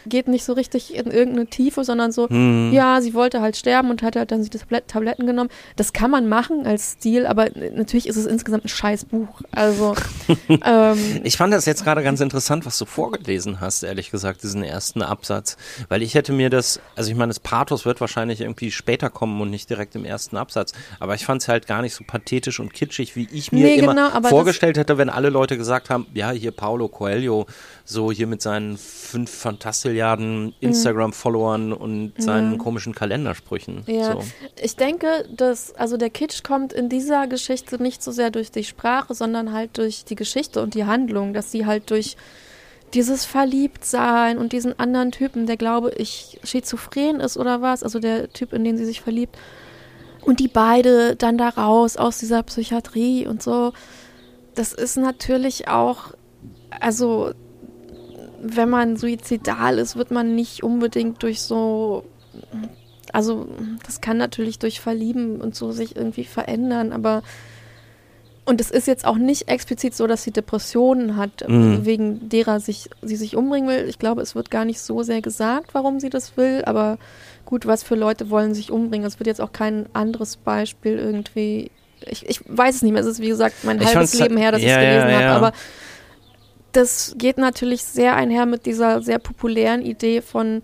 geht 0.05 0.27
nicht 0.27 0.43
so 0.43 0.53
richtig 0.53 0.95
in 0.95 1.11
irgendeine 1.11 1.47
Tiefe, 1.47 1.83
sondern 1.83 2.11
so, 2.11 2.29
Hm. 2.29 2.71
ja, 2.73 3.01
sie 3.01 3.13
wollte 3.13 3.41
halt 3.41 3.57
sterben 3.57 3.89
und 3.89 4.01
hat 4.03 4.15
halt 4.15 4.31
dann 4.31 4.43
die 4.43 4.49
Tablet 4.49 4.87
Tabletten 4.87 5.25
genommen. 5.25 5.49
Das 5.75 5.93
kann 5.93 6.11
man 6.11 6.27
machen 6.27 6.65
als 6.65 6.93
Stil, 6.93 7.25
aber 7.25 7.49
natürlich 7.75 8.07
ist 8.07 8.15
es 8.17 8.25
insgesamt 8.25 8.65
ein 8.65 8.69
scheiß 8.69 9.05
Buch. 9.05 9.41
Also, 9.51 9.95
ähm, 10.65 10.97
Ich 11.23 11.37
fand 11.37 11.53
das 11.53 11.65
jetzt 11.65 11.83
gerade 11.83 12.03
ganz 12.03 12.19
interessant, 12.21 12.65
was 12.65 12.77
du 12.77 12.85
vorgelesen 12.85 13.59
hast, 13.61 13.83
ehrlich 13.83 14.11
gesagt, 14.11 14.43
diesen 14.43 14.63
ersten 14.63 15.01
Absatz. 15.01 15.57
Weil 15.89 16.01
ich 16.01 16.15
hätte 16.15 16.33
mir 16.33 16.49
das, 16.49 16.79
also 16.95 17.09
ich 17.11 17.15
meine, 17.17 17.29
das 17.29 17.39
Pathos 17.39 17.85
wird 17.85 18.01
wahrscheinlich 18.01 18.41
irgendwie 18.41 18.71
später 18.71 19.09
kommen 19.09 19.39
und 19.41 19.49
nicht 19.49 19.69
direkt 19.69 19.95
im 19.95 20.05
ersten 20.05 20.37
Absatz. 20.37 20.73
Aber 20.99 21.15
ich 21.15 21.25
fand 21.25 21.41
es 21.41 21.47
halt 21.47 21.67
gar 21.67 21.81
nicht 21.81 21.93
so 21.93 22.03
pathetisch 22.05 22.59
und 22.59 22.73
kitschig, 22.73 23.15
wie 23.15 23.27
ich 23.31 23.51
mir 23.51 23.65
Nee, 23.65 23.75
immer 23.75 23.93
genau, 23.93 24.27
vorgestellt 24.29 24.77
hätte, 24.77 24.97
wenn 24.97 25.09
alle 25.09 25.29
Leute 25.29 25.57
gesagt 25.57 25.89
haben, 25.89 26.07
ja, 26.13 26.31
hier 26.31 26.51
Paulo 26.51 26.87
Coelho, 26.87 27.45
so 27.85 28.11
hier 28.11 28.27
mit 28.27 28.41
seinen 28.41 28.77
fünf 28.77 29.29
Fantastilliarden 29.29 30.53
Instagram-Followern 30.61 31.73
und 31.73 32.13
seinen 32.17 32.57
komischen 32.57 32.95
Kalendersprüchen. 32.95 33.83
Ja, 33.87 34.13
So. 34.13 34.23
ich 34.61 34.75
denke, 34.75 35.25
dass 35.35 35.75
also 35.75 35.97
der 35.97 36.09
Kitsch 36.09 36.43
kommt 36.43 36.71
in 36.71 36.87
dieser 36.87 37.27
Geschichte 37.27 37.81
nicht 37.81 38.01
so 38.01 38.11
sehr 38.11 38.31
durch 38.31 38.51
die 38.51 38.63
Sprache, 38.63 39.13
sondern 39.13 39.51
halt 39.51 39.77
durch 39.77 40.05
die 40.05 40.15
Geschichte 40.15 40.61
und 40.61 40.75
die 40.75 40.85
Handlung, 40.85 41.33
dass 41.33 41.51
sie 41.51 41.65
halt 41.65 41.89
durch 41.89 42.15
dieses 42.93 43.25
Verliebtsein 43.25 44.37
und 44.37 44.53
diesen 44.53 44.77
anderen 44.79 45.11
Typen, 45.11 45.45
der 45.45 45.57
glaube 45.57 45.91
ich 45.97 46.39
schizophren 46.43 47.19
ist 47.19 47.37
oder 47.37 47.61
was, 47.61 47.83
also 47.83 47.99
der 47.99 48.31
Typ, 48.31 48.53
in 48.53 48.63
den 48.63 48.77
sie 48.77 48.85
sich 48.85 49.01
verliebt, 49.01 49.37
und 50.21 50.39
die 50.39 50.47
beide 50.47 51.15
dann 51.17 51.37
da 51.37 51.49
raus 51.49 51.97
aus 51.97 52.19
dieser 52.19 52.43
Psychiatrie 52.43 53.27
und 53.27 53.43
so. 53.43 53.73
Das 54.55 54.71
ist 54.71 54.95
natürlich 54.95 55.67
auch, 55.67 56.13
also 56.79 57.33
wenn 58.45 58.69
man 58.69 58.97
suizidal 58.97 59.77
ist, 59.79 59.95
wird 59.95 60.11
man 60.11 60.35
nicht 60.35 60.63
unbedingt 60.63 61.23
durch 61.23 61.41
so 61.41 62.03
also 63.11 63.47
das 63.85 64.01
kann 64.01 64.17
natürlich 64.17 64.57
durch 64.59 64.79
Verlieben 64.79 65.39
und 65.39 65.55
so 65.55 65.71
sich 65.71 65.95
irgendwie 65.95 66.23
verändern, 66.23 66.91
aber 66.91 67.21
und 68.45 68.59
es 68.59 68.71
ist 68.71 68.87
jetzt 68.87 69.05
auch 69.05 69.15
nicht 69.17 69.47
explizit 69.47 69.93
so, 69.95 70.05
dass 70.05 70.23
sie 70.23 70.31
Depressionen 70.31 71.15
hat, 71.15 71.47
Mhm. 71.47 71.85
wegen 71.85 72.27
derer 72.27 72.59
sich, 72.59 72.89
sie 73.01 73.15
sich 73.15 73.37
umbringen 73.37 73.69
will. 73.69 73.87
Ich 73.87 73.99
glaube, 73.99 74.21
es 74.21 74.35
wird 74.35 74.51
gar 74.51 74.65
nicht 74.65 74.81
so 74.81 75.01
sehr 75.03 75.21
gesagt, 75.21 75.73
warum 75.73 76.01
sie 76.01 76.09
das 76.09 76.35
will, 76.35 76.61
aber 76.65 76.97
gut, 77.45 77.65
was 77.65 77.83
für 77.83 77.95
Leute 77.95 78.29
wollen 78.29 78.53
sich 78.53 78.69
umbringen? 78.71 79.07
Es 79.07 79.17
wird 79.19 79.27
jetzt 79.27 79.39
auch 79.41 79.53
kein 79.53 79.85
anderes 79.93 80.35
Beispiel 80.35 80.97
irgendwie. 80.97 81.71
Ich, 82.05 82.27
ich 82.27 82.41
weiß 82.45 82.75
es 82.75 82.81
nicht 82.81 82.91
mehr. 82.91 83.01
Es 83.01 83.07
ist, 83.07 83.21
wie 83.21 83.29
gesagt, 83.29 83.63
mein 83.63 83.79
Ich 83.79 83.87
halbes 83.95 84.19
Leben 84.19 84.35
her, 84.35 84.51
dass 84.51 84.61
ja, 84.61 84.67
ich 84.67 84.73
es 84.73 84.79
gelesen 84.79 85.09
ja, 85.09 85.13
habe. 85.13 85.23
ja. 85.23 85.35
Aber 85.37 85.53
das 86.73 87.15
geht 87.17 87.37
natürlich 87.37 87.83
sehr 87.83 88.15
einher 88.15 88.45
mit 88.45 88.65
dieser 88.65 89.01
sehr 89.01 89.19
populären 89.19 89.81
Idee 89.81 90.21
von, 90.21 90.61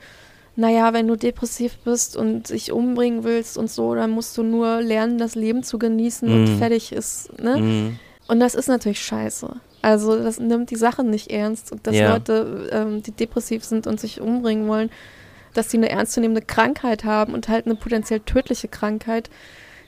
naja, 0.56 0.92
wenn 0.94 1.08
du 1.08 1.16
depressiv 1.16 1.78
bist 1.86 2.18
und 2.18 2.50
dich 2.50 2.72
umbringen 2.72 3.24
willst 3.24 3.58
und 3.58 3.70
so, 3.72 3.96
dann 3.96 4.10
musst 4.12 4.38
du 4.38 4.44
nur 4.44 4.82
lernen, 4.82 5.18
das 5.18 5.36
Leben 5.36 5.64
zu 5.64 5.80
genießen 5.80 6.28
und 6.28 6.44
Mhm. 6.56 6.58
fertig 6.58 6.92
ist. 6.92 7.40
Ne? 7.42 7.58
Mhm. 7.58 8.00
Und 8.28 8.40
das 8.40 8.56
ist 8.56 8.68
natürlich 8.68 9.02
scheiße. 9.02 9.50
Also 9.82 10.22
das 10.22 10.40
nimmt 10.40 10.70
die 10.72 10.76
Sache 10.76 11.04
nicht 11.06 11.32
ernst. 11.32 11.72
Und 11.72 11.88
dass 11.88 11.96
Ja. 11.96 12.14
Leute, 12.14 12.70
ähm, 12.72 13.02
die 13.02 13.12
depressiv 13.12 13.64
sind 13.64 13.88
und 13.88 14.00
sich 14.00 14.20
umbringen 14.20 14.68
wollen, 14.68 14.90
dass 15.54 15.72
sie 15.72 15.78
eine 15.78 15.90
ernstzunehmende 15.90 16.42
Krankheit 16.42 17.06
haben 17.06 17.34
und 17.34 17.48
halt 17.48 17.66
eine 17.66 17.76
potenziell 17.76 18.20
tödliche 18.20 18.68
Krankheit, 18.68 19.30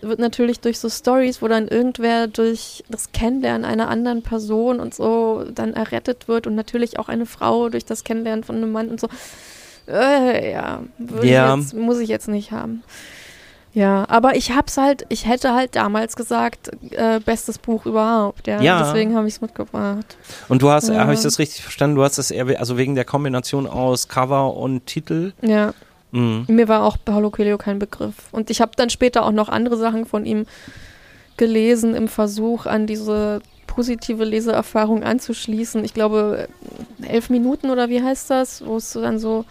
wird 0.01 0.19
natürlich 0.19 0.59
durch 0.59 0.79
so 0.79 0.89
Stories, 0.89 1.41
wo 1.41 1.47
dann 1.47 1.67
irgendwer 1.67 2.27
durch 2.27 2.83
das 2.89 3.11
Kennenlernen 3.11 3.65
einer 3.65 3.89
anderen 3.89 4.21
Person 4.23 4.79
und 4.79 4.93
so 4.93 5.45
dann 5.53 5.73
errettet 5.73 6.27
wird 6.27 6.47
und 6.47 6.55
natürlich 6.55 6.99
auch 6.99 7.09
eine 7.09 7.25
Frau 7.25 7.69
durch 7.69 7.85
das 7.85 8.03
Kennenlernen 8.03 8.43
von 8.43 8.55
einem 8.57 8.71
Mann 8.71 8.89
und 8.89 8.99
so. 8.99 9.07
Äh, 9.87 10.51
ja, 10.53 10.81
Ja. 11.23 11.55
Ich 11.55 11.61
jetzt, 11.61 11.73
muss 11.75 11.99
ich 11.99 12.09
jetzt 12.09 12.27
nicht 12.27 12.51
haben. 12.51 12.83
Ja, 13.73 14.05
aber 14.09 14.35
ich 14.35 14.51
hab's 14.51 14.77
halt, 14.77 15.05
ich 15.07 15.25
hätte 15.27 15.53
halt 15.53 15.77
damals 15.77 16.17
gesagt, 16.17 16.71
äh, 16.91 17.21
bestes 17.21 17.57
Buch 17.57 17.85
überhaupt, 17.85 18.45
ja. 18.47 18.61
Ja. 18.61 18.83
Deswegen 18.83 19.15
habe 19.15 19.29
ich 19.29 19.35
es 19.35 19.41
mitgebracht. 19.41 20.17
Und 20.49 20.61
du 20.61 20.69
hast, 20.69 20.89
Ja. 20.89 20.95
habe 20.99 21.13
ich 21.13 21.21
das 21.21 21.39
richtig 21.39 21.61
verstanden, 21.63 21.95
du 21.95 22.03
hast 22.03 22.17
das 22.17 22.31
eher, 22.31 22.47
also 22.59 22.77
wegen 22.77 22.95
der 22.95 23.05
Kombination 23.05 23.67
aus 23.67 24.09
Cover 24.09 24.55
und 24.57 24.85
Titel. 24.87 25.31
Ja. 25.41 25.73
Mhm. 26.11 26.45
Mir 26.47 26.67
war 26.67 26.83
auch 26.83 26.97
Paulo 27.03 27.29
Coelho 27.31 27.57
kein 27.57 27.79
Begriff. 27.79 28.15
Und 28.31 28.49
ich 28.49 28.61
habe 28.61 28.71
dann 28.75 28.89
später 28.89 29.25
auch 29.25 29.31
noch 29.31 29.49
andere 29.49 29.77
Sachen 29.77 30.05
von 30.05 30.25
ihm 30.25 30.45
gelesen 31.37 31.95
im 31.95 32.07
Versuch, 32.07 32.65
an 32.65 32.87
diese 32.87 33.41
positive 33.67 34.25
Leseerfahrung 34.25 35.03
anzuschließen. 35.03 35.83
Ich 35.85 35.93
glaube, 35.93 36.49
elf 37.01 37.29
Minuten 37.29 37.69
oder 37.69 37.89
wie 37.89 38.03
heißt 38.03 38.29
das, 38.29 38.65
wo 38.65 38.75
es 38.75 38.91
dann 38.91 39.17
so, 39.17 39.45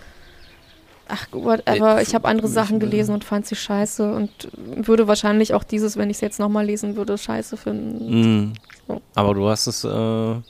ach, 1.09 1.27
whatever, 1.33 2.03
ich 2.03 2.15
habe 2.15 2.29
andere 2.29 2.49
Sachen 2.49 2.81
gelesen 2.81 3.15
und 3.15 3.25
fand 3.25 3.47
sie 3.47 3.57
scheiße 3.57 4.13
und 4.13 4.31
würde 4.53 5.09
wahrscheinlich 5.09 5.55
auch 5.55 5.65
dieses, 5.65 5.97
wenn 5.97 6.11
ich 6.11 6.19
es 6.19 6.21
jetzt 6.21 6.39
nochmal 6.39 6.67
lesen 6.67 6.97
würde, 6.97 7.17
scheiße 7.17 7.57
finden. 7.57 8.11
Mhm. 8.11 8.53
So. 8.87 9.01
Aber 9.15 9.35
du 9.35 9.49
hast 9.49 9.67
es, 9.67 9.85
äh, 9.85 9.89
du 9.89 10.43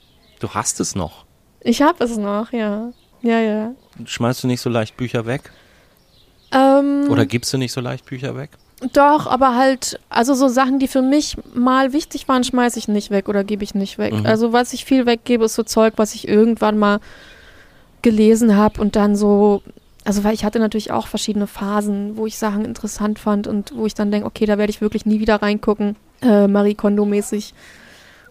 hast 0.50 0.80
es 0.80 0.96
noch. 0.96 1.24
Ich 1.60 1.80
habe 1.80 2.02
es 2.02 2.16
noch, 2.16 2.52
ja. 2.52 2.90
Ja, 3.22 3.38
ja. 3.38 3.72
Schmeißt 4.04 4.42
du 4.42 4.46
nicht 4.46 4.60
so 4.60 4.70
leicht 4.70 4.96
Bücher 4.96 5.26
weg? 5.26 5.52
Ähm, 6.52 7.06
Oder 7.08 7.26
gibst 7.26 7.52
du 7.52 7.58
nicht 7.58 7.72
so 7.72 7.80
leicht 7.80 8.06
Bücher 8.06 8.36
weg? 8.36 8.50
Doch, 8.92 9.26
aber 9.26 9.56
halt, 9.56 10.00
also 10.08 10.34
so 10.34 10.48
Sachen, 10.48 10.78
die 10.78 10.88
für 10.88 11.02
mich 11.02 11.36
mal 11.52 11.92
wichtig 11.92 12.28
waren, 12.28 12.44
schmeiße 12.44 12.78
ich 12.78 12.88
nicht 12.88 13.10
weg 13.10 13.28
oder 13.28 13.44
gebe 13.44 13.62
ich 13.62 13.74
nicht 13.74 13.98
weg. 13.98 14.14
Mhm. 14.14 14.26
Also 14.26 14.54
was 14.54 14.72
ich 14.72 14.86
viel 14.86 15.04
weggebe, 15.04 15.44
ist 15.44 15.54
so 15.54 15.62
Zeug, 15.62 15.94
was 15.96 16.14
ich 16.14 16.26
irgendwann 16.26 16.78
mal 16.78 17.00
gelesen 18.00 18.56
habe 18.56 18.80
und 18.80 18.96
dann 18.96 19.16
so, 19.16 19.62
also 20.04 20.24
weil 20.24 20.32
ich 20.32 20.44
hatte 20.44 20.58
natürlich 20.58 20.92
auch 20.92 21.08
verschiedene 21.08 21.46
Phasen, 21.46 22.16
wo 22.16 22.26
ich 22.26 22.38
Sachen 22.38 22.64
interessant 22.64 23.18
fand 23.18 23.46
und 23.46 23.76
wo 23.76 23.84
ich 23.84 23.92
dann 23.92 24.10
denke, 24.10 24.26
okay, 24.26 24.46
da 24.46 24.56
werde 24.56 24.70
ich 24.70 24.80
wirklich 24.80 25.04
nie 25.04 25.20
wieder 25.20 25.42
reingucken, 25.42 25.96
äh, 26.22 26.46
Marie 26.46 26.74
Kondo-mäßig. 26.74 27.52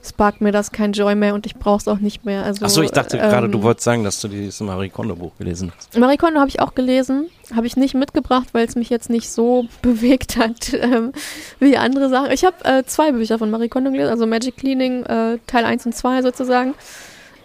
Sparkt 0.01 0.39
mir 0.39 0.53
das 0.53 0.71
kein 0.71 0.93
Joy 0.93 1.13
mehr 1.13 1.33
und 1.33 1.45
ich 1.45 1.55
brauche 1.55 1.77
es 1.77 1.87
auch 1.89 1.99
nicht 1.99 2.23
mehr. 2.23 2.45
Also, 2.45 2.63
Achso, 2.63 2.81
ich 2.81 2.91
dachte 2.91 3.17
gerade, 3.17 3.47
ähm, 3.47 3.51
du 3.51 3.61
wolltest 3.63 3.83
sagen, 3.83 4.05
dass 4.05 4.21
du 4.21 4.29
dieses 4.29 4.61
Marie 4.61 4.89
Kondo 4.89 5.13
Buch 5.13 5.33
gelesen 5.37 5.73
hast. 5.75 5.97
Marie 5.97 6.15
Kondo 6.15 6.39
habe 6.39 6.49
ich 6.49 6.61
auch 6.61 6.73
gelesen, 6.73 7.29
habe 7.53 7.67
ich 7.67 7.75
nicht 7.75 7.95
mitgebracht, 7.95 8.47
weil 8.53 8.65
es 8.65 8.75
mich 8.75 8.89
jetzt 8.89 9.09
nicht 9.09 9.29
so 9.29 9.67
bewegt 9.81 10.37
hat 10.37 10.73
ähm, 10.73 11.11
wie 11.59 11.75
andere 11.75 12.09
Sachen. 12.09 12.31
Ich 12.31 12.45
habe 12.45 12.63
äh, 12.63 12.83
zwei 12.85 13.11
Bücher 13.11 13.37
von 13.37 13.51
Marie 13.51 13.67
Kondo 13.67 13.91
gelesen, 13.91 14.09
also 14.09 14.25
Magic 14.25 14.55
Cleaning 14.55 15.03
äh, 15.03 15.37
Teil 15.47 15.65
1 15.65 15.85
und 15.87 15.95
2 15.95 16.21
sozusagen. 16.21 16.75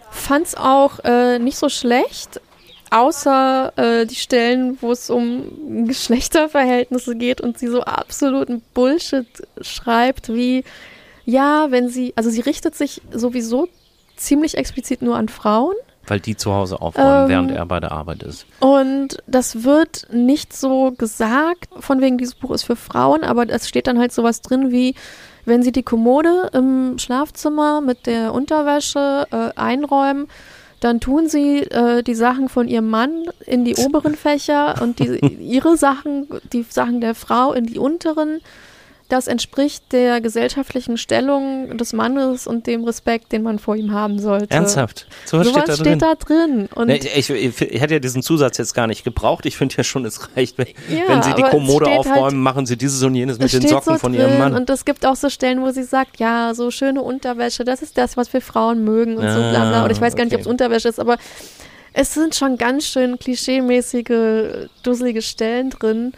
Fand's 0.09 0.55
auch 0.55 0.99
äh, 1.03 1.39
nicht 1.39 1.57
so 1.57 1.67
schlecht, 1.67 2.39
außer 2.89 3.73
äh, 3.75 4.05
die 4.05 4.15
Stellen, 4.15 4.77
wo 4.79 4.93
es 4.93 5.09
um 5.09 5.85
Geschlechterverhältnisse 5.87 7.17
geht 7.17 7.41
und 7.41 7.59
sie 7.59 7.67
so 7.67 7.81
absoluten 7.81 8.61
Bullshit 8.73 9.27
schreibt, 9.59 10.29
wie 10.29 10.63
ja, 11.25 11.67
wenn 11.71 11.89
sie, 11.89 12.13
also 12.15 12.29
sie 12.29 12.41
richtet 12.41 12.75
sich 12.75 13.01
sowieso 13.11 13.67
ziemlich 14.15 14.57
explizit 14.57 15.01
nur 15.01 15.15
an 15.17 15.29
Frauen. 15.29 15.75
Weil 16.07 16.19
die 16.19 16.37
zu 16.37 16.53
Hause 16.53 16.81
aufräumen, 16.81 17.23
Ähm, 17.23 17.29
während 17.29 17.51
er 17.51 17.65
bei 17.65 17.79
der 17.79 17.91
Arbeit 17.91 18.21
ist. 18.21 18.45
Und 18.59 19.17
das 19.25 19.63
wird 19.63 20.07
nicht 20.11 20.55
so 20.55 20.91
gesagt, 20.91 21.67
von 21.79 21.99
wegen 21.99 22.17
dieses 22.19 22.35
Buch 22.35 22.51
ist 22.51 22.63
für 22.63 22.75
Frauen, 22.75 23.23
aber 23.23 23.49
es 23.49 23.67
steht 23.67 23.87
dann 23.87 23.97
halt 23.97 24.11
sowas 24.11 24.41
drin 24.41 24.71
wie, 24.71 24.93
wenn 25.45 25.63
sie 25.63 25.71
die 25.71 25.83
Kommode 25.83 26.51
im 26.53 26.99
Schlafzimmer 26.99 27.81
mit 27.81 28.05
der 28.05 28.33
Unterwäsche 28.33 29.27
äh, 29.31 29.59
einräumen, 29.59 30.27
dann 30.79 30.99
tun 30.99 31.27
sie 31.27 31.61
äh, 31.61 32.03
die 32.03 32.13
Sachen 32.13 32.49
von 32.49 32.67
ihrem 32.67 32.89
Mann 32.89 33.25
in 33.47 33.65
die 33.65 33.75
oberen 33.75 34.13
Fächer 34.13 34.81
und 34.81 34.99
die, 34.99 35.17
ihre 35.39 35.77
Sachen, 35.77 36.27
die 36.53 36.63
Sachen 36.69 37.01
der 37.01 37.15
Frau 37.15 37.53
in 37.53 37.65
die 37.65 37.79
unteren. 37.79 38.41
Das 39.07 39.27
entspricht 39.27 39.91
der 39.91 40.19
gesellschaftlichen 40.19 40.97
Stellung 40.97 41.77
des 41.77 41.93
Mannes 41.93 42.47
und 42.47 42.65
dem 42.65 42.83
Respekt, 42.83 43.31
den 43.31 43.43
man 43.43 43.59
vor 43.59 43.75
ihm 43.75 43.91
haben 43.91 44.17
sollte. 44.19 44.49
Ernsthaft? 44.49 45.07
So 45.25 45.39
was, 45.39 45.49
steht, 45.49 45.67
da, 45.67 45.73
steht 45.73 45.85
drin. 45.85 45.99
da 45.99 46.15
drin. 46.15 46.69
Nee, 46.85 46.99
ich, 47.15 47.29
ich, 47.29 47.61
ich, 47.61 47.81
hätte 47.81 47.93
ja 47.93 47.99
diesen 47.99 48.23
Zusatz 48.23 48.57
jetzt 48.57 48.73
gar 48.73 48.87
nicht 48.87 49.03
gebraucht. 49.03 49.45
Ich 49.45 49.57
finde 49.57 49.75
ja 49.77 49.83
schon, 49.83 50.05
es 50.05 50.35
reicht, 50.35 50.57
wenn, 50.57 50.67
ja, 50.89 51.03
wenn 51.07 51.21
Sie 51.21 51.33
die 51.35 51.43
Kommode 51.43 51.87
aufräumen, 51.87 52.23
halt, 52.23 52.33
machen 52.33 52.65
Sie 52.65 52.77
dieses 52.77 53.03
und 53.03 53.13
jenes 53.13 53.37
mit 53.37 53.53
den 53.53 53.67
Socken 53.67 53.93
so 53.93 53.99
von. 53.99 54.13
Ihrem 54.15 54.39
Mann. 54.39 54.55
Und 54.55 54.69
es 54.69 54.85
gibt 54.85 55.05
auch 55.05 55.15
so 55.15 55.29
Stellen, 55.29 55.61
wo 55.61 55.69
sie 55.71 55.83
sagt, 55.83 56.19
ja, 56.19 56.53
so 56.53 56.71
schöne 56.71 57.01
Unterwäsche, 57.01 57.63
das 57.63 57.81
ist 57.81 57.97
das, 57.97 58.17
was 58.17 58.31
wir 58.33 58.41
Frauen 58.41 58.83
mögen 58.83 59.17
und 59.17 59.25
ah, 59.25 59.33
so 59.33 59.39
bla 59.39 59.69
bla. 59.69 59.83
Und 59.83 59.91
ich 59.91 60.01
weiß 60.01 60.15
gar 60.15 60.25
okay. 60.25 60.25
nicht, 60.25 60.35
ob 60.35 60.41
es 60.41 60.47
Unterwäsche 60.47 60.87
ist, 60.87 60.99
aber 60.99 61.17
es 61.93 62.13
sind 62.13 62.35
schon 62.35 62.57
ganz 62.57 62.85
schön 62.85 63.19
klischeemäßige, 63.19 64.67
dusselige 64.83 65.21
Stellen 65.21 65.69
drin. 65.69 66.13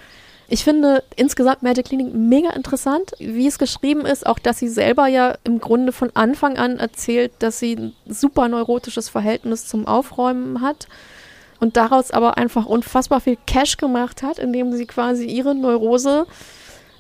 Ich 0.50 0.64
finde 0.64 1.04
insgesamt 1.16 1.62
Magic 1.62 1.88
Cleaning 1.88 2.30
mega 2.30 2.52
interessant, 2.52 3.12
wie 3.20 3.48
es 3.48 3.60
geschrieben 3.60 4.06
ist, 4.06 4.26
auch 4.26 4.40
dass 4.40 4.60
sie 4.60 4.70
selber 4.70 5.08
ja 5.08 5.36
im 5.44 5.60
Grunde 5.60 5.92
von 5.92 6.10
Anfang 6.14 6.58
an 6.58 6.80
erzählt, 6.80 7.34
dass 7.40 7.60
sie 7.60 7.76
ein 7.76 7.96
super 8.08 8.48
neurotisches 8.48 9.10
Verhältnis 9.10 9.68
zum 9.68 9.88
Aufräumen 9.88 10.62
hat 10.62 10.88
und 11.60 11.76
daraus 11.76 12.12
aber 12.12 12.38
einfach 12.38 12.66
unfassbar 12.66 13.20
viel 13.20 13.38
Cash 13.46 13.78
gemacht 13.78 14.24
hat, 14.24 14.40
indem 14.40 14.72
sie 14.72 14.86
quasi 14.86 15.26
ihre 15.26 15.54
Neurose 15.54 16.26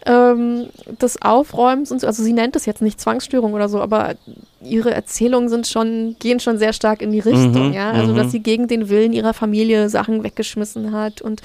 ähm, 0.06 0.68
des 1.02 1.22
Aufräumens 1.22 1.92
und 1.92 2.02
so, 2.02 2.08
also 2.08 2.24
sie 2.24 2.34
nennt 2.34 2.56
es 2.56 2.66
jetzt 2.66 2.82
nicht 2.82 3.00
Zwangsstörung 3.00 3.54
oder 3.54 3.70
so, 3.70 3.82
aber 3.82 4.16
ihre 4.62 4.94
Erzählungen 4.94 5.50
sind 5.50 5.68
schon, 5.68 6.16
gehen 6.20 6.40
schon 6.40 6.58
sehr 6.58 6.74
stark 6.74 7.02
in 7.02 7.12
die 7.12 7.20
Richtung, 7.20 7.70
mhm, 7.70 7.74
ja. 7.74 7.92
Also 7.92 8.14
dass 8.14 8.28
mhm. 8.28 8.32
sie 8.32 8.40
gegen 8.42 8.68
den 8.68 8.90
Willen 8.90 9.14
ihrer 9.14 9.34
Familie 9.34 9.90
Sachen 9.90 10.24
weggeschmissen 10.24 10.92
hat 10.92 11.22
und 11.22 11.42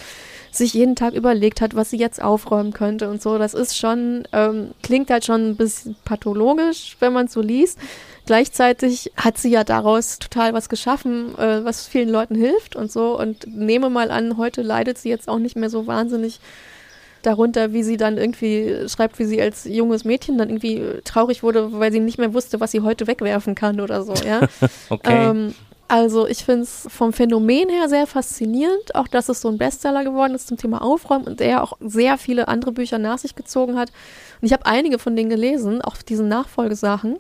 sich 0.53 0.75
jeden 0.75 0.97
Tag 0.97 1.15
überlegt 1.15 1.61
hat, 1.63 1.75
was 1.75 1.91
sie 1.91 1.97
jetzt 1.97 2.23
aufräumen 2.23 2.73
könnte 2.73 3.09
und 3.09 3.23
so. 3.23 3.39
Das 3.39 3.55
ist 3.55 3.77
schon, 3.77 4.25
ähm, 4.33 4.73
klingt 4.83 5.11
halt 5.11 5.25
schon 5.25 5.51
ein 5.51 5.57
bisschen 5.57 5.97
pathologisch, 6.05 6.97
wenn 7.01 7.15
man 7.15 7.27
es 7.27 7.33
so 7.33 7.41
liest. 7.41 7.79
Gleichzeitig 8.27 9.11
hat 9.17 9.39
sie 9.39 9.51
ja 9.51 9.65
daraus 9.65 10.19
total 10.19 10.53
was 10.53 10.69
geschaffen, 10.69 11.37
äh, 11.39 11.65
was 11.65 11.87
vielen 11.87 12.11
Leuten 12.11 12.35
hilft 12.35 12.77
und 12.77 12.93
so. 12.93 13.19
Und 13.19 13.47
nehme 13.47 13.89
mal 13.89 14.11
an, 14.11 14.37
heute 14.37 14.61
leidet 14.61 14.99
sie 14.99 15.09
jetzt 15.09 15.29
auch 15.29 15.39
nicht 15.39 15.57
mehr 15.57 15.71
so 15.71 15.87
wahnsinnig 15.87 16.39
darunter, 17.23 17.73
wie 17.73 17.83
sie 17.83 17.97
dann 17.97 18.19
irgendwie 18.19 18.89
schreibt, 18.89 19.19
wie 19.19 19.25
sie 19.25 19.41
als 19.41 19.65
junges 19.65 20.05
Mädchen 20.05 20.37
dann 20.37 20.51
irgendwie 20.51 20.83
traurig 21.05 21.43
wurde, 21.43 21.73
weil 21.73 21.93
sie 21.93 22.01
nicht 22.01 22.19
mehr 22.19 22.35
wusste, 22.35 22.61
was 22.61 22.73
sie 22.73 22.81
heute 22.81 23.07
wegwerfen 23.07 23.55
kann 23.55 23.81
oder 23.81 24.03
so, 24.03 24.13
ja. 24.15 24.41
okay. 24.91 25.31
Ähm, 25.31 25.55
also 25.89 26.27
ich 26.27 26.45
finde 26.45 26.63
es 26.63 26.87
vom 26.89 27.13
Phänomen 27.13 27.69
her 27.69 27.89
sehr 27.89 28.07
faszinierend, 28.07 28.95
auch 28.95 29.09
dass 29.09 29.29
es 29.29 29.41
so 29.41 29.49
ein 29.49 29.59
Bestseller 29.59 30.05
geworden 30.05 30.35
ist 30.35 30.49
zum 30.49 30.57
Thema 30.57 30.83
Aufräumen 30.83 31.27
und 31.27 31.41
er 31.41 31.63
auch 31.63 31.75
sehr 31.81 32.17
viele 32.19 32.49
andere 32.49 32.73
Bücher 32.73 32.99
nach 32.99 33.19
sich 33.19 33.35
gezogen 33.35 33.79
hat. 33.79 33.91
Und 34.41 34.47
ich 34.47 34.53
habe 34.53 34.67
einige 34.67 34.99
von 34.99 35.17
denen 35.17 35.31
gelesen, 35.31 35.83
auch 35.83 35.97
diesen 35.97 36.29
Nachfolgesachen. 36.29 37.19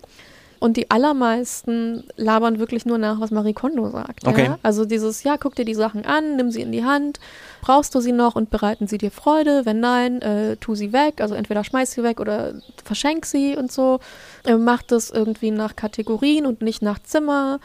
Und 0.62 0.76
die 0.76 0.92
allermeisten 0.92 2.04
labern 2.14 2.60
wirklich 2.60 2.86
nur 2.86 2.96
nach, 2.96 3.18
was 3.18 3.32
Marie 3.32 3.52
Kondo 3.52 3.90
sagt. 3.90 4.28
Okay. 4.28 4.44
Ja? 4.44 4.58
Also 4.62 4.84
dieses, 4.84 5.24
ja, 5.24 5.36
guck 5.36 5.56
dir 5.56 5.64
die 5.64 5.74
Sachen 5.74 6.06
an, 6.06 6.36
nimm 6.36 6.52
sie 6.52 6.62
in 6.62 6.70
die 6.70 6.84
Hand, 6.84 7.18
brauchst 7.62 7.96
du 7.96 8.00
sie 8.00 8.12
noch 8.12 8.36
und 8.36 8.48
bereiten 8.48 8.86
sie 8.86 8.96
dir 8.96 9.10
Freude? 9.10 9.66
Wenn 9.66 9.80
nein, 9.80 10.22
äh, 10.22 10.56
tu 10.58 10.76
sie 10.76 10.92
weg. 10.92 11.20
Also 11.20 11.34
entweder 11.34 11.64
schmeiß 11.64 11.90
sie 11.90 12.04
weg 12.04 12.20
oder 12.20 12.54
verschenk 12.84 13.26
sie 13.26 13.56
und 13.56 13.72
so. 13.72 13.98
Äh, 14.44 14.54
mach 14.54 14.82
das 14.82 15.10
irgendwie 15.10 15.50
nach 15.50 15.74
Kategorien 15.74 16.46
und 16.46 16.62
nicht 16.62 16.80
nach 16.80 17.00
Zimmer 17.00 17.58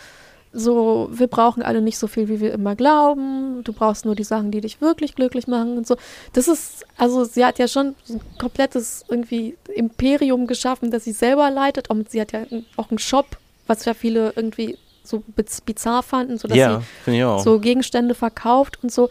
so, 0.58 1.08
wir 1.12 1.28
brauchen 1.28 1.62
alle 1.62 1.82
nicht 1.82 2.00
so 2.00 2.08
viel, 2.08 2.28
wie 2.30 2.40
wir 2.40 2.52
immer 2.52 2.76
glauben. 2.76 3.64
Du 3.64 3.74
brauchst 3.74 4.06
nur 4.06 4.16
die 4.16 4.24
Sachen, 4.24 4.50
die 4.50 4.62
dich 4.62 4.82
wirklich 4.82 5.14
glücklich 5.14 5.48
machen 5.48 5.78
und 5.78 5.86
so. 5.86 5.98
Das 6.34 6.48
ist, 6.48 6.84
also 6.98 7.26
sie 7.26 7.46
hat 7.46 7.60
ja 7.60 7.68
schon 7.68 7.96
ein 8.10 8.22
komplettes 8.40 9.06
irgendwie 9.08 9.56
Imperium 9.76 10.48
geschaffen, 10.48 10.90
das 10.90 11.04
sie 11.04 11.12
selber 11.12 11.52
leitet. 11.52 11.92
Und 11.92 12.10
sie 12.10 12.20
hat 12.20 12.32
ja 12.32 12.42
auch 12.76 12.90
einen 12.90 12.98
Shop, 12.98 13.38
was 13.68 13.86
ja 13.86 13.94
viele 13.94 14.34
irgendwie 14.36 14.80
so 15.04 15.24
bizarr 15.64 16.02
fanden, 16.02 16.38
so 16.40 16.48
dass 16.48 16.58
ja, 16.58 16.82
sie 17.06 17.22
so 17.44 17.60
Gegenstände 17.60 18.16
verkauft 18.16 18.80
und 18.82 18.92
so. 18.92 19.10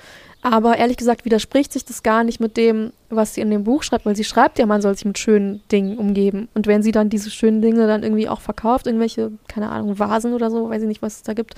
Aber 0.49 0.77
ehrlich 0.77 0.97
gesagt 0.97 1.25
widerspricht 1.25 1.73
sich 1.73 1.85
das 1.85 2.05
gar 2.05 2.23
nicht 2.23 2.39
mit 2.39 2.57
dem, 2.57 2.93
was 3.11 3.35
sie 3.35 3.41
in 3.41 3.51
dem 3.51 3.65
Buch 3.65 3.83
schreibt, 3.83 4.07
weil 4.07 4.15
sie 4.15 4.23
schreibt 4.23 4.61
ja, 4.61 4.67
man 4.67 4.81
soll 4.81 4.95
sich 4.95 5.05
mit 5.05 5.19
schönen 5.19 5.61
Dingen 5.73 5.99
umgeben. 5.99 6.47
Und 6.55 6.69
wenn 6.69 6.85
sie 6.85 6.93
dann 6.93 7.11
diese 7.11 7.33
schönen 7.33 7.63
Dinge 7.63 7.89
dann 7.89 8.05
irgendwie 8.05 8.29
auch 8.29 8.41
verkauft, 8.41 8.87
irgendwelche, 8.87 9.33
keine 9.49 9.71
Ahnung, 9.71 9.99
Vasen 9.99 10.35
oder 10.35 10.49
so, 10.49 10.71
weiß 10.71 10.83
ich 10.83 10.87
nicht, 10.87 11.03
was 11.03 11.17
es 11.17 11.23
da 11.25 11.33
gibt, 11.33 11.57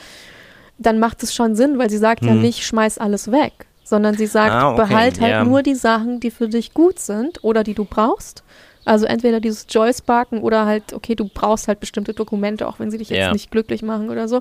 dann 0.78 0.99
macht 0.99 1.22
es 1.22 1.34
schon 1.34 1.55
Sinn, 1.55 1.76
weil 1.78 1.91
sie 1.91 1.99
sagt 1.99 2.22
hm. 2.22 2.28
ja 2.28 2.34
nicht, 2.34 2.64
schmeiß 2.64 2.97
alles 2.97 3.30
weg, 3.30 3.66
sondern 3.84 4.16
sie 4.16 4.26
sagt, 4.26 4.53
ah, 4.53 4.70
okay, 4.72 4.80
behalt 4.80 5.20
halt 5.20 5.32
yeah. 5.32 5.45
nur 5.45 5.62
die 5.62 5.74
Sachen, 5.74 6.18
die 6.18 6.30
für 6.30 6.49
dich 6.49 6.72
gut 6.72 6.99
sind 6.99 7.45
oder 7.45 7.64
die 7.64 7.74
du 7.74 7.84
brauchst. 7.84 8.43
Also 8.86 9.05
entweder 9.05 9.39
dieses 9.39 9.66
Joy-Sparken 9.68 10.39
oder 10.41 10.64
halt, 10.64 10.95
okay, 10.95 11.14
du 11.14 11.28
brauchst 11.28 11.68
halt 11.68 11.78
bestimmte 11.78 12.14
Dokumente, 12.14 12.66
auch 12.66 12.78
wenn 12.78 12.91
sie 12.91 12.97
dich 12.97 13.11
jetzt 13.11 13.18
yeah. 13.18 13.32
nicht 13.34 13.51
glücklich 13.51 13.82
machen 13.82 14.09
oder 14.09 14.28
so. 14.28 14.41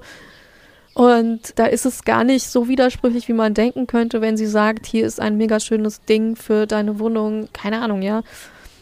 Und 0.97 1.59
da 1.59 1.67
ist 1.67 1.85
es 1.85 2.05
gar 2.05 2.23
nicht 2.23 2.47
so 2.47 2.67
widersprüchlich, 2.67 3.27
wie 3.27 3.33
man 3.33 3.53
denken 3.53 3.85
könnte, 3.85 4.19
wenn 4.19 4.35
sie 4.35 4.47
sagt, 4.47 4.87
hier 4.87 5.05
ist 5.05 5.21
ein 5.21 5.37
mega 5.37 5.59
schönes 5.59 6.01
Ding 6.01 6.35
für 6.35 6.65
deine 6.65 6.97
Wohnung, 6.97 7.49
keine 7.53 7.83
Ahnung, 7.83 8.01
ja, 8.01 8.23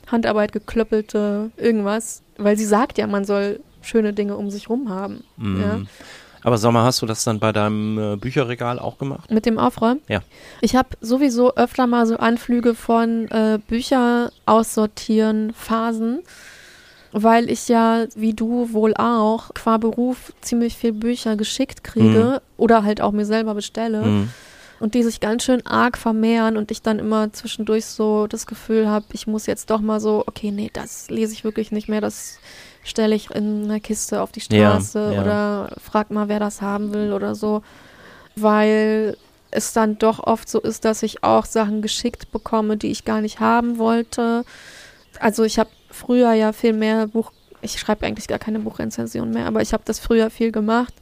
Handarbeit, 0.08 0.54
geklöppelte, 0.54 1.52
irgendwas. 1.58 2.24
Weil 2.38 2.56
sie 2.56 2.64
sagt 2.64 2.98
ja, 2.98 3.06
man 3.06 3.26
soll 3.26 3.60
schöne 3.82 4.14
Dinge 4.14 4.38
um 4.38 4.50
sich 4.50 4.70
rum 4.70 4.90
haben. 4.90 5.26
Mm. 5.36 5.62
Ja. 5.62 5.82
Aber 6.42 6.58
sag 6.58 6.72
mal, 6.72 6.86
hast 6.86 7.02
du 7.02 7.06
das 7.06 7.26
dann 7.26 7.42
bei 7.42 7.52
deinem 7.52 7.98
äh, 7.98 8.16
Bücherregal 8.16 8.80
auch 8.80 8.98
gemacht? 8.98 9.30
Mit 9.30 9.46
dem 9.46 9.60
Aufräumen? 9.60 10.00
Ja. 10.08 10.22
Ich 10.62 10.78
habe 10.78 10.90
sowieso 11.02 11.56
öfter 11.56 11.86
mal 11.86 12.08
so 12.08 12.16
Anflüge 12.16 12.76
von 12.76 13.28
äh, 13.28 13.60
Bücher 13.68 14.32
aussortieren, 14.46 15.52
Phasen 15.54 16.24
weil 17.12 17.50
ich 17.50 17.68
ja, 17.68 18.06
wie 18.16 18.34
du 18.34 18.74
wohl 18.74 18.94
auch, 18.96 19.54
qua 19.54 19.78
Beruf 19.78 20.34
ziemlich 20.42 20.76
viel 20.76 20.94
Bücher 20.94 21.36
geschickt 21.36 21.84
kriege 21.84 22.42
mhm. 22.42 22.58
oder 22.58 22.84
halt 22.84 23.02
auch 23.02 23.12
mir 23.12 23.26
selber 23.26 23.54
bestelle. 23.54 24.02
Mhm. 24.04 24.30
Und 24.82 24.94
die 24.94 25.04
sich 25.04 25.22
ganz 25.22 25.44
schön 25.46 25.66
arg 25.66 25.98
vermehren 25.98 26.58
und 26.58 26.70
ich 26.70 26.82
dann 26.82 27.00
immer 27.00 27.32
zwischendurch 27.32 27.86
so 27.86 28.28
das 28.28 28.46
Gefühl 28.46 28.90
habe, 28.90 29.06
ich 29.14 29.26
muss 29.26 29.46
jetzt 29.46 29.70
doch 29.70 29.80
mal 29.80 30.02
so, 30.02 30.24
okay, 30.28 30.52
nee, 30.52 30.70
das 30.74 31.10
lese 31.10 31.32
ich 31.32 31.46
wirklich 31.46 31.72
nicht 31.72 31.88
mehr, 31.88 32.02
das 32.02 32.40
stelle 32.84 33.16
ich 33.16 33.32
in 33.32 33.64
einer 33.64 33.80
Kiste 33.80 34.22
auf 34.22 34.34
die 34.34 34.42
Straße 34.42 35.00
ja, 35.00 35.12
ja. 35.14 35.22
oder 35.22 35.76
frag 35.82 36.12
mal, 36.12 36.28
wer 36.28 36.42
das 36.42 36.62
haben 36.62 36.94
will 36.94 37.14
oder 37.14 37.36
so. 37.36 37.64
Weil 38.36 39.16
es 39.50 39.74
dann 39.74 39.98
doch 39.98 40.20
oft 40.20 40.50
so 40.50 40.60
ist, 40.60 40.86
dass 40.86 41.04
ich 41.04 41.24
auch 41.24 41.46
Sachen 41.46 41.82
geschickt 41.82 42.32
bekomme, 42.32 42.78
die 42.78 42.92
ich 42.92 43.06
gar 43.06 43.22
nicht 43.22 43.40
haben 43.40 43.78
wollte. 43.78 44.44
Also 45.20 45.44
ich 45.44 45.58
habe 45.58 45.70
früher 45.96 46.34
ja 46.34 46.54
viel 46.54 46.74
mehr 46.74 47.08
Buch, 47.08 47.32
ich 47.62 47.80
schreibe 47.80 48.06
eigentlich 48.06 48.28
gar 48.28 48.40
keine 48.40 48.60
Buchrezension 48.60 49.32
mehr, 49.32 49.48
aber 49.48 49.62
ich 49.62 49.74
habe 49.74 49.84
das 49.86 50.00
früher 50.00 50.30
viel 50.30 50.52
gemacht 50.52 50.94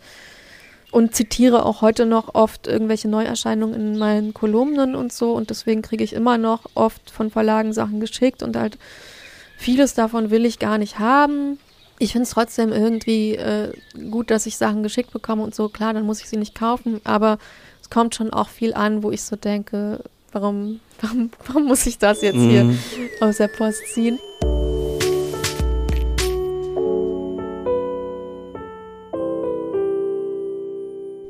und 0.92 1.16
zitiere 1.16 1.66
auch 1.66 1.82
heute 1.82 2.06
noch 2.06 2.36
oft 2.36 2.68
irgendwelche 2.68 3.08
Neuerscheinungen 3.08 3.76
in 3.76 3.98
meinen 3.98 4.34
Kolumnen 4.34 4.96
und 4.96 5.12
so 5.12 5.34
und 5.34 5.50
deswegen 5.50 5.82
kriege 5.82 6.04
ich 6.04 6.14
immer 6.14 6.38
noch 6.38 6.62
oft 6.76 7.10
von 7.10 7.32
Verlagen 7.32 7.74
Sachen 7.74 8.00
geschickt 8.00 8.44
und 8.44 8.56
halt 8.56 8.78
vieles 9.58 9.96
davon 9.96 10.30
will 10.30 10.46
ich 10.46 10.60
gar 10.60 10.78
nicht 10.78 11.00
haben. 11.00 11.58
Ich 11.98 12.12
finde 12.12 12.24
es 12.24 12.32
trotzdem 12.32 12.72
irgendwie 12.72 13.36
äh, 13.36 13.74
gut, 14.12 14.30
dass 14.30 14.46
ich 14.46 14.58
Sachen 14.58 14.84
geschickt 14.84 15.12
bekomme 15.12 15.44
und 15.44 15.56
so. 15.56 15.70
Klar, 15.70 15.94
dann 15.94 16.06
muss 16.06 16.22
ich 16.22 16.30
sie 16.30 16.38
nicht 16.38 16.54
kaufen, 16.54 17.02
aber 17.04 17.40
es 17.82 17.90
kommt 17.90 18.14
schon 18.14 18.32
auch 18.32 18.50
viel 18.50 18.74
an, 18.74 19.02
wo 19.04 19.10
ich 19.10 19.24
so 19.24 19.36
denke, 19.36 20.00
warum, 20.32 20.80
warum, 21.02 21.32
warum 21.48 21.66
muss 21.66 21.88
ich 21.88 21.98
das 21.98 22.22
jetzt 22.22 22.40
hier 22.40 22.66
mhm. 22.66 22.80
aus 23.20 23.38
der 23.38 23.48
Post 23.48 23.82
ziehen? 23.94 24.20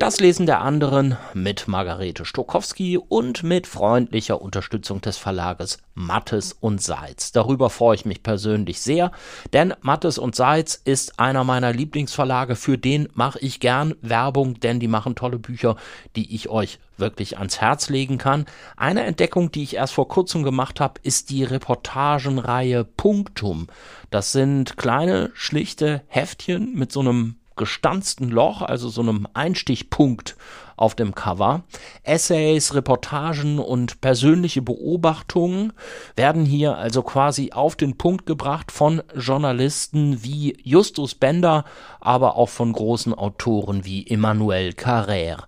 Das 0.04 0.20
Lesen 0.20 0.46
der 0.46 0.60
anderen 0.60 1.16
mit 1.34 1.70
Margarete 1.70 2.26
Stokowski 2.26 2.98
und 2.98 3.42
mit 3.44 3.68
freundlicher 3.68 4.42
Unterstützung 4.42 5.00
des 5.00 5.16
Verlages 5.16 5.78
Mattes 5.94 6.52
und 6.52 6.82
Seitz. 6.82 7.32
Darüber 7.32 7.70
freue 7.70 7.96
ich 7.96 8.04
mich 8.04 8.22
persönlich 8.22 8.82
sehr, 8.82 9.14
denn 9.54 9.74
Mattes 9.80 10.18
und 10.18 10.36
Seitz 10.36 10.76
ist 10.84 11.22
einer 11.22 11.46
meiner 11.46 11.72
Lieblingsverlage, 11.72 12.58
für 12.58 12.78
den 12.78 13.08
mache 13.14 13.40
ich 13.40 13.62
gern 13.62 13.96
Werbung, 14.02 14.60
denn 14.60 14.82
die 14.82 14.90
machen 14.90 15.16
tolle 15.16 15.40
Bücher, 15.40 15.78
die 16.18 16.36
ich 16.36 16.50
euch 16.50 16.80
wirklich 16.98 17.38
ans 17.38 17.62
Herz 17.62 17.88
legen 17.88 18.18
kann. 18.18 18.46
Eine 18.76 19.06
Entdeckung, 19.06 19.54
die 19.54 19.64
ich 19.64 19.78
erst 19.78 19.94
vor 19.94 20.10
kurzem 20.10 20.44
gemacht 20.44 20.82
habe, 20.82 21.00
ist 21.04 21.30
die 21.30 21.46
Reportagenreihe 21.46 22.84
Punktum. 22.84 23.68
Das 24.10 24.34
sind 24.34 24.76
kleine, 24.76 25.32
schlichte 25.34 26.02
Heftchen 26.08 26.74
mit 26.76 26.92
so 26.92 27.00
einem 27.00 27.38
gestanzten 27.56 28.30
Loch, 28.30 28.62
also 28.62 28.90
so 28.90 29.02
einem 29.02 29.28
Einstichpunkt 29.34 30.36
auf 30.76 30.96
dem 30.96 31.16
Cover. 31.16 31.64
Essays, 32.04 32.74
Reportagen 32.74 33.60
und 33.60 34.02
persönliche 34.02 34.62
Beobachtungen 34.62 35.74
werden 36.16 36.46
hier 36.46 36.78
also 36.78 37.04
quasi 37.04 37.52
auf 37.52 37.76
den 37.76 37.98
Punkt 37.98 38.26
gebracht 38.26 38.72
von 38.72 39.02
Journalisten 39.16 40.24
wie 40.24 40.58
Justus 40.64 41.16
Bender, 41.16 41.66
aber 42.00 42.36
auch 42.36 42.50
von 42.50 42.74
großen 42.74 43.14
Autoren 43.14 43.86
wie 43.86 44.08
Emmanuel 44.08 44.70
Carrère. 44.70 45.44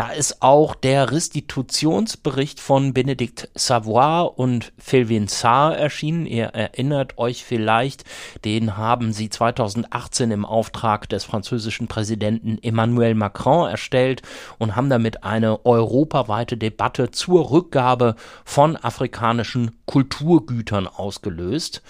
Da 0.00 0.10
ist 0.10 0.42
auch 0.42 0.76
der 0.76 1.10
Restitutionsbericht 1.10 2.60
von 2.60 2.94
Benedikt 2.94 3.48
Savoy 3.56 4.30
und 4.32 4.72
Phil 4.78 5.08
Vinsart 5.08 5.76
erschienen. 5.76 6.24
Ihr 6.24 6.46
erinnert 6.46 7.18
euch 7.18 7.44
vielleicht, 7.44 8.04
den 8.44 8.76
haben 8.76 9.12
sie 9.12 9.28
2018 9.28 10.30
im 10.30 10.44
Auftrag 10.44 11.08
des 11.08 11.24
französischen 11.24 11.88
Präsidenten 11.88 12.58
Emmanuel 12.62 13.16
Macron 13.16 13.68
erstellt 13.68 14.22
und 14.58 14.76
haben 14.76 14.88
damit 14.88 15.24
eine 15.24 15.66
europaweite 15.66 16.56
Debatte 16.56 17.10
zur 17.10 17.50
Rückgabe 17.50 18.14
von 18.44 18.76
afrikanischen 18.76 19.72
Kulturgütern 19.86 20.86
ausgelöst. 20.86 21.82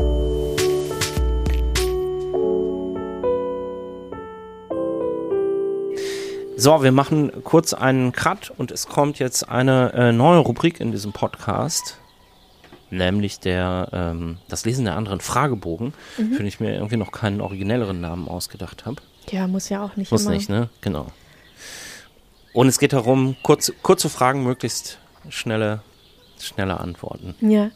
So, 6.58 6.82
wir 6.82 6.90
machen 6.90 7.44
kurz 7.44 7.74
einen 7.74 8.12
Cut 8.12 8.50
und 8.56 8.70
es 8.70 8.86
kommt 8.86 9.18
jetzt 9.18 9.50
eine 9.50 9.92
äh, 9.92 10.12
neue 10.12 10.38
Rubrik 10.38 10.80
in 10.80 10.90
diesem 10.90 11.12
Podcast 11.12 11.98
nämlich 12.90 13.40
der 13.40 13.88
ähm, 13.92 14.38
das 14.48 14.64
Lesen 14.64 14.84
der 14.84 14.96
anderen 14.96 15.20
Fragebogen, 15.20 15.92
mhm. 16.18 16.32
für 16.32 16.38
den 16.38 16.46
ich 16.46 16.60
mir 16.60 16.74
irgendwie 16.74 16.96
noch 16.96 17.12
keinen 17.12 17.40
originelleren 17.40 18.00
Namen 18.00 18.28
ausgedacht 18.28 18.86
habe. 18.86 18.96
Ja, 19.30 19.46
muss 19.48 19.68
ja 19.68 19.84
auch 19.84 19.96
nicht 19.96 20.12
Muss 20.12 20.22
immer. 20.22 20.30
nicht, 20.32 20.48
ne? 20.48 20.68
Genau. 20.80 21.06
Und 22.52 22.68
es 22.68 22.78
geht 22.78 22.92
darum, 22.92 23.36
kurz, 23.42 23.72
kurze 23.82 24.08
Fragen, 24.08 24.42
möglichst 24.42 24.98
schnelle, 25.28 25.82
schnelle 26.40 26.80
Antworten. 26.80 27.34
Ja. 27.40 27.70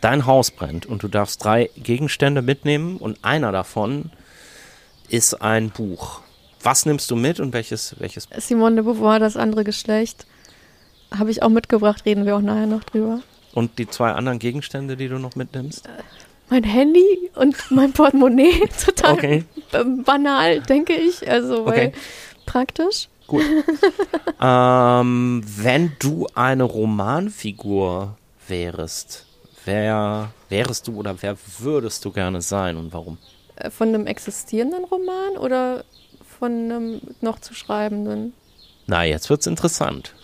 Dein 0.00 0.26
Haus 0.26 0.50
brennt 0.50 0.86
und 0.86 1.02
du 1.02 1.08
darfst 1.08 1.42
drei 1.44 1.70
Gegenstände 1.76 2.42
mitnehmen 2.42 2.96
und 2.98 3.24
einer 3.24 3.50
davon 3.50 4.10
ist 5.08 5.42
ein 5.42 5.70
Buch. 5.70 6.20
Was 6.62 6.86
nimmst 6.86 7.10
du 7.10 7.16
mit 7.16 7.40
und 7.40 7.52
welches, 7.52 7.96
welches? 7.98 8.28
Simone 8.36 8.76
de 8.76 8.84
Beauvoir, 8.84 9.18
das 9.18 9.36
andere 9.36 9.64
Geschlecht. 9.64 10.26
Habe 11.10 11.30
ich 11.30 11.42
auch 11.42 11.48
mitgebracht, 11.48 12.04
reden 12.04 12.26
wir 12.26 12.36
auch 12.36 12.42
nachher 12.42 12.66
noch 12.66 12.84
drüber. 12.84 13.22
Und 13.52 13.78
die 13.78 13.88
zwei 13.88 14.12
anderen 14.12 14.38
Gegenstände, 14.38 14.96
die 14.96 15.08
du 15.08 15.18
noch 15.18 15.34
mitnimmst? 15.34 15.88
Mein 16.48 16.64
Handy 16.64 17.30
und 17.34 17.56
mein 17.70 17.92
Portemonnaie. 17.92 18.68
Total 18.84 19.12
okay. 19.12 19.44
banal, 20.04 20.60
denke 20.60 20.94
ich. 20.94 21.28
Also, 21.28 21.64
weil 21.66 21.88
okay. 21.88 21.92
praktisch. 22.46 23.08
Gut. 23.26 23.44
ähm, 24.40 25.42
wenn 25.44 25.92
du 26.00 26.26
eine 26.34 26.64
Romanfigur 26.64 28.16
wärst, 28.48 29.26
wer 29.64 30.32
wärst 30.48 30.88
du 30.88 30.96
oder 30.96 31.22
wer 31.22 31.36
würdest 31.58 32.04
du 32.04 32.10
gerne 32.10 32.42
sein 32.42 32.76
und 32.76 32.92
warum? 32.92 33.18
Äh, 33.54 33.70
von 33.70 33.88
einem 33.88 34.06
existierenden 34.06 34.84
Roman 34.84 35.36
oder 35.38 35.84
von 36.40 36.52
einem 36.52 37.00
noch 37.20 37.38
zu 37.38 37.54
schreibenden? 37.54 38.32
Na, 38.86 39.04
jetzt 39.04 39.30
wird's 39.30 39.46
interessant. 39.46 40.14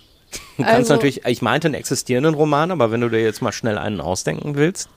Du 0.56 0.62
kannst 0.62 0.90
also, 0.90 0.94
natürlich, 0.94 1.26
ich 1.26 1.42
meinte 1.42 1.68
einen 1.68 1.74
existierenden 1.74 2.34
Roman, 2.34 2.70
aber 2.70 2.90
wenn 2.90 3.00
du 3.00 3.08
dir 3.08 3.22
jetzt 3.22 3.42
mal 3.42 3.52
schnell 3.52 3.78
einen 3.78 4.00
ausdenken 4.00 4.56
willst. 4.56 4.88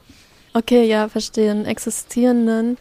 Okay, 0.54 0.86
ja, 0.86 1.10
verstehe. 1.10 1.52
Einen 1.52 1.66
existierenden. 1.66 2.78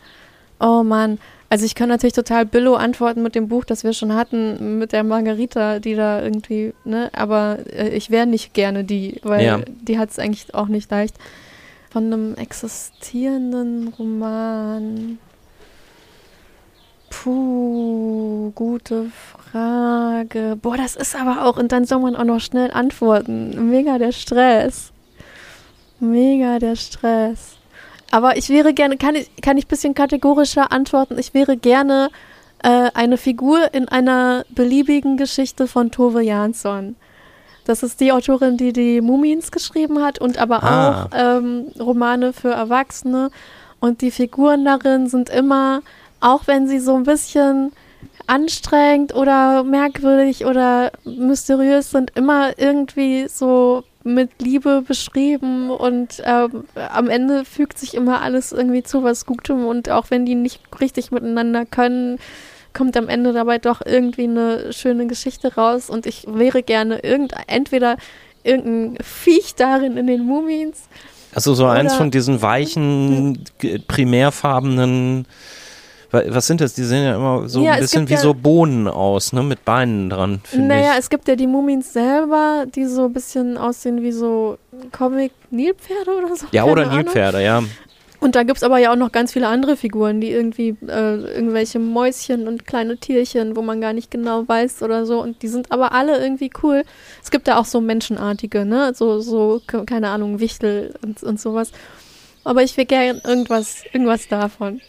Oh 0.60 0.82
Mann. 0.82 1.18
Also 1.50 1.64
ich 1.64 1.74
kann 1.74 1.88
natürlich 1.88 2.14
total 2.14 2.44
Billo 2.44 2.74
antworten 2.74 3.22
mit 3.22 3.34
dem 3.34 3.48
Buch, 3.48 3.64
das 3.64 3.82
wir 3.82 3.94
schon 3.94 4.14
hatten, 4.14 4.78
mit 4.78 4.92
der 4.92 5.02
Margarita, 5.02 5.78
die 5.78 5.94
da 5.94 6.22
irgendwie, 6.22 6.74
ne, 6.84 7.10
aber 7.14 7.60
äh, 7.72 7.88
ich 7.88 8.10
wäre 8.10 8.26
nicht 8.26 8.52
gerne 8.52 8.84
die, 8.84 9.18
weil 9.22 9.44
ja. 9.44 9.60
die 9.66 9.98
hat 9.98 10.10
es 10.10 10.18
eigentlich 10.18 10.54
auch 10.54 10.68
nicht 10.68 10.90
leicht. 10.90 11.16
Von 11.90 12.04
einem 12.04 12.34
existierenden 12.34 13.88
Roman. 13.98 15.18
Puh, 17.08 18.52
gute 18.54 19.06
Frage. 19.50 20.56
Boah, 20.60 20.76
das 20.76 20.96
ist 20.96 21.16
aber 21.16 21.44
auch, 21.44 21.56
und 21.56 21.72
dann 21.72 21.84
soll 21.84 22.00
man 22.00 22.16
auch 22.16 22.24
noch 22.24 22.40
schnell 22.40 22.70
antworten. 22.70 23.70
Mega 23.70 23.98
der 23.98 24.12
Stress. 24.12 24.92
Mega 26.00 26.58
der 26.58 26.76
Stress. 26.76 27.56
Aber 28.10 28.36
ich 28.36 28.48
wäre 28.48 28.72
gerne, 28.72 28.96
kann 28.96 29.14
ich, 29.14 29.30
kann 29.42 29.58
ich 29.58 29.66
ein 29.66 29.68
bisschen 29.68 29.94
kategorischer 29.94 30.72
antworten? 30.72 31.18
Ich 31.18 31.34
wäre 31.34 31.56
gerne 31.56 32.08
äh, 32.62 32.90
eine 32.94 33.16
Figur 33.16 33.72
in 33.74 33.88
einer 33.88 34.44
beliebigen 34.50 35.16
Geschichte 35.16 35.66
von 35.66 35.90
Tove 35.90 36.22
Jansson. 36.22 36.96
Das 37.64 37.82
ist 37.82 38.00
die 38.00 38.12
Autorin, 38.12 38.56
die 38.56 38.72
die 38.72 39.00
Mumins 39.02 39.52
geschrieben 39.52 40.02
hat 40.02 40.18
und 40.20 40.38
aber 40.38 40.62
ah. 40.62 41.02
auch 41.02 41.08
ähm, 41.12 41.66
Romane 41.78 42.32
für 42.32 42.50
Erwachsene. 42.50 43.30
Und 43.80 44.00
die 44.00 44.10
Figuren 44.10 44.64
darin 44.64 45.06
sind 45.06 45.28
immer 45.28 45.82
auch 46.20 46.46
wenn 46.46 46.66
sie 46.66 46.80
so 46.80 46.96
ein 46.96 47.04
bisschen 47.04 47.72
anstrengend 48.28 49.14
oder 49.14 49.64
merkwürdig 49.64 50.44
oder 50.44 50.92
mysteriös 51.04 51.90
sind, 51.90 52.12
immer 52.14 52.58
irgendwie 52.58 53.26
so 53.28 53.84
mit 54.04 54.30
Liebe 54.40 54.82
beschrieben 54.86 55.70
und 55.70 56.22
ähm, 56.24 56.64
am 56.92 57.08
Ende 57.08 57.44
fügt 57.44 57.78
sich 57.78 57.94
immer 57.94 58.20
alles 58.20 58.52
irgendwie 58.52 58.82
zu 58.82 59.02
was 59.02 59.26
Gutem 59.26 59.66
und 59.66 59.90
auch 59.90 60.10
wenn 60.10 60.26
die 60.26 60.34
nicht 60.34 60.60
richtig 60.80 61.10
miteinander 61.10 61.64
können, 61.64 62.18
kommt 62.74 62.96
am 62.96 63.08
Ende 63.08 63.32
dabei 63.32 63.58
doch 63.58 63.80
irgendwie 63.84 64.24
eine 64.24 64.72
schöne 64.72 65.06
Geschichte 65.06 65.54
raus 65.54 65.88
und 65.88 66.06
ich 66.06 66.26
wäre 66.28 66.62
gerne 66.62 67.00
irgend 67.00 67.32
entweder 67.46 67.96
irgendein 68.44 69.02
Viech 69.02 69.54
darin 69.56 69.96
in 69.96 70.06
den 70.06 70.24
Mumins. 70.24 70.88
Also 71.34 71.54
so 71.54 71.66
eins 71.66 71.94
von 71.94 72.10
diesen 72.10 72.40
weichen, 72.40 73.44
primärfarbenen 73.86 75.26
was 76.10 76.46
sind 76.46 76.60
das? 76.60 76.74
Die 76.74 76.84
sehen 76.84 77.04
ja 77.04 77.16
immer 77.16 77.48
so 77.48 77.62
ja, 77.62 77.72
ein 77.72 77.80
bisschen 77.80 78.08
wie 78.08 78.14
ja, 78.14 78.18
so 78.18 78.34
Bohnen 78.34 78.88
aus, 78.88 79.32
ne? 79.32 79.42
Mit 79.42 79.64
Beinen 79.64 80.10
dran. 80.10 80.40
Naja, 80.52 80.92
ich. 80.92 81.00
es 81.00 81.10
gibt 81.10 81.28
ja 81.28 81.36
die 81.36 81.46
Mumins 81.46 81.92
selber, 81.92 82.64
die 82.74 82.86
so 82.86 83.06
ein 83.06 83.12
bisschen 83.12 83.58
aussehen 83.58 84.02
wie 84.02 84.12
so 84.12 84.58
Comic-Nilpferde 84.92 86.10
oder 86.10 86.36
so. 86.36 86.46
Ja, 86.52 86.64
oder 86.64 86.86
Nilpferde, 86.86 87.42
ja. 87.42 87.62
Und 88.20 88.34
da 88.34 88.42
gibt 88.42 88.56
es 88.56 88.64
aber 88.64 88.78
ja 88.78 88.90
auch 88.90 88.96
noch 88.96 89.12
ganz 89.12 89.32
viele 89.32 89.46
andere 89.46 89.76
Figuren, 89.76 90.20
die 90.20 90.30
irgendwie 90.30 90.76
äh, 90.88 91.16
irgendwelche 91.36 91.78
Mäuschen 91.78 92.48
und 92.48 92.66
kleine 92.66 92.96
Tierchen, 92.96 93.54
wo 93.54 93.62
man 93.62 93.80
gar 93.80 93.92
nicht 93.92 94.10
genau 94.10 94.48
weiß 94.48 94.82
oder 94.82 95.06
so. 95.06 95.22
Und 95.22 95.42
die 95.42 95.48
sind 95.48 95.70
aber 95.70 95.92
alle 95.92 96.20
irgendwie 96.20 96.50
cool. 96.62 96.82
Es 97.22 97.30
gibt 97.30 97.46
ja 97.46 97.58
auch 97.58 97.64
so 97.64 97.80
menschenartige, 97.80 98.64
ne? 98.64 98.92
So, 98.94 99.20
so 99.20 99.60
keine 99.86 100.08
Ahnung, 100.08 100.40
Wichtel 100.40 100.94
und, 101.02 101.22
und 101.22 101.40
sowas. 101.40 101.70
Aber 102.42 102.62
ich 102.62 102.76
will 102.76 102.86
gerne 102.86 103.20
irgendwas, 103.24 103.84
irgendwas 103.92 104.26
davon. 104.26 104.80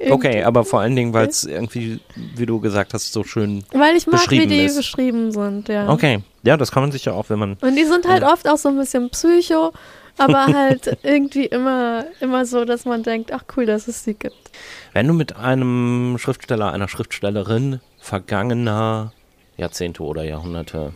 Okay, 0.00 0.42
aber 0.44 0.64
vor 0.64 0.80
allen 0.80 0.94
Dingen, 0.94 1.12
weil 1.12 1.28
es 1.28 1.44
irgendwie, 1.44 2.00
wie 2.36 2.46
du 2.46 2.60
gesagt 2.60 2.94
hast, 2.94 3.12
so 3.12 3.24
schön 3.24 3.64
Weil 3.72 3.96
ich 3.96 4.06
mag, 4.06 4.30
wie 4.30 4.46
die 4.46 4.64
ist. 4.64 4.76
beschrieben 4.76 5.32
sind, 5.32 5.68
ja. 5.68 5.88
Okay, 5.88 6.20
ja, 6.42 6.56
das 6.56 6.70
kann 6.70 6.82
man 6.82 6.92
sich 6.92 7.04
ja 7.04 7.12
auch, 7.12 7.30
wenn 7.30 7.38
man. 7.38 7.56
Und 7.60 7.76
die 7.76 7.84
sind 7.84 8.06
halt 8.06 8.22
ja. 8.22 8.32
oft 8.32 8.48
auch 8.48 8.58
so 8.58 8.68
ein 8.68 8.76
bisschen 8.76 9.10
psycho, 9.10 9.72
aber 10.16 10.46
halt 10.46 10.98
irgendwie 11.02 11.46
immer, 11.46 12.04
immer 12.20 12.46
so, 12.46 12.64
dass 12.64 12.84
man 12.84 13.02
denkt, 13.02 13.32
ach 13.32 13.44
cool, 13.56 13.66
dass 13.66 13.88
es 13.88 14.04
sie 14.04 14.14
gibt. 14.14 14.50
Wenn 14.92 15.08
du 15.08 15.14
mit 15.14 15.36
einem 15.36 16.16
Schriftsteller, 16.18 16.72
einer 16.72 16.88
Schriftstellerin 16.88 17.80
vergangener 17.98 19.12
Jahrzehnte 19.56 20.02
oder 20.04 20.22
Jahrhunderte 20.22 20.92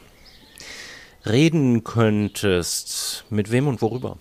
reden 1.26 1.84
könntest, 1.84 3.24
mit 3.30 3.50
wem 3.50 3.66
und 3.66 3.82
worüber? 3.82 4.16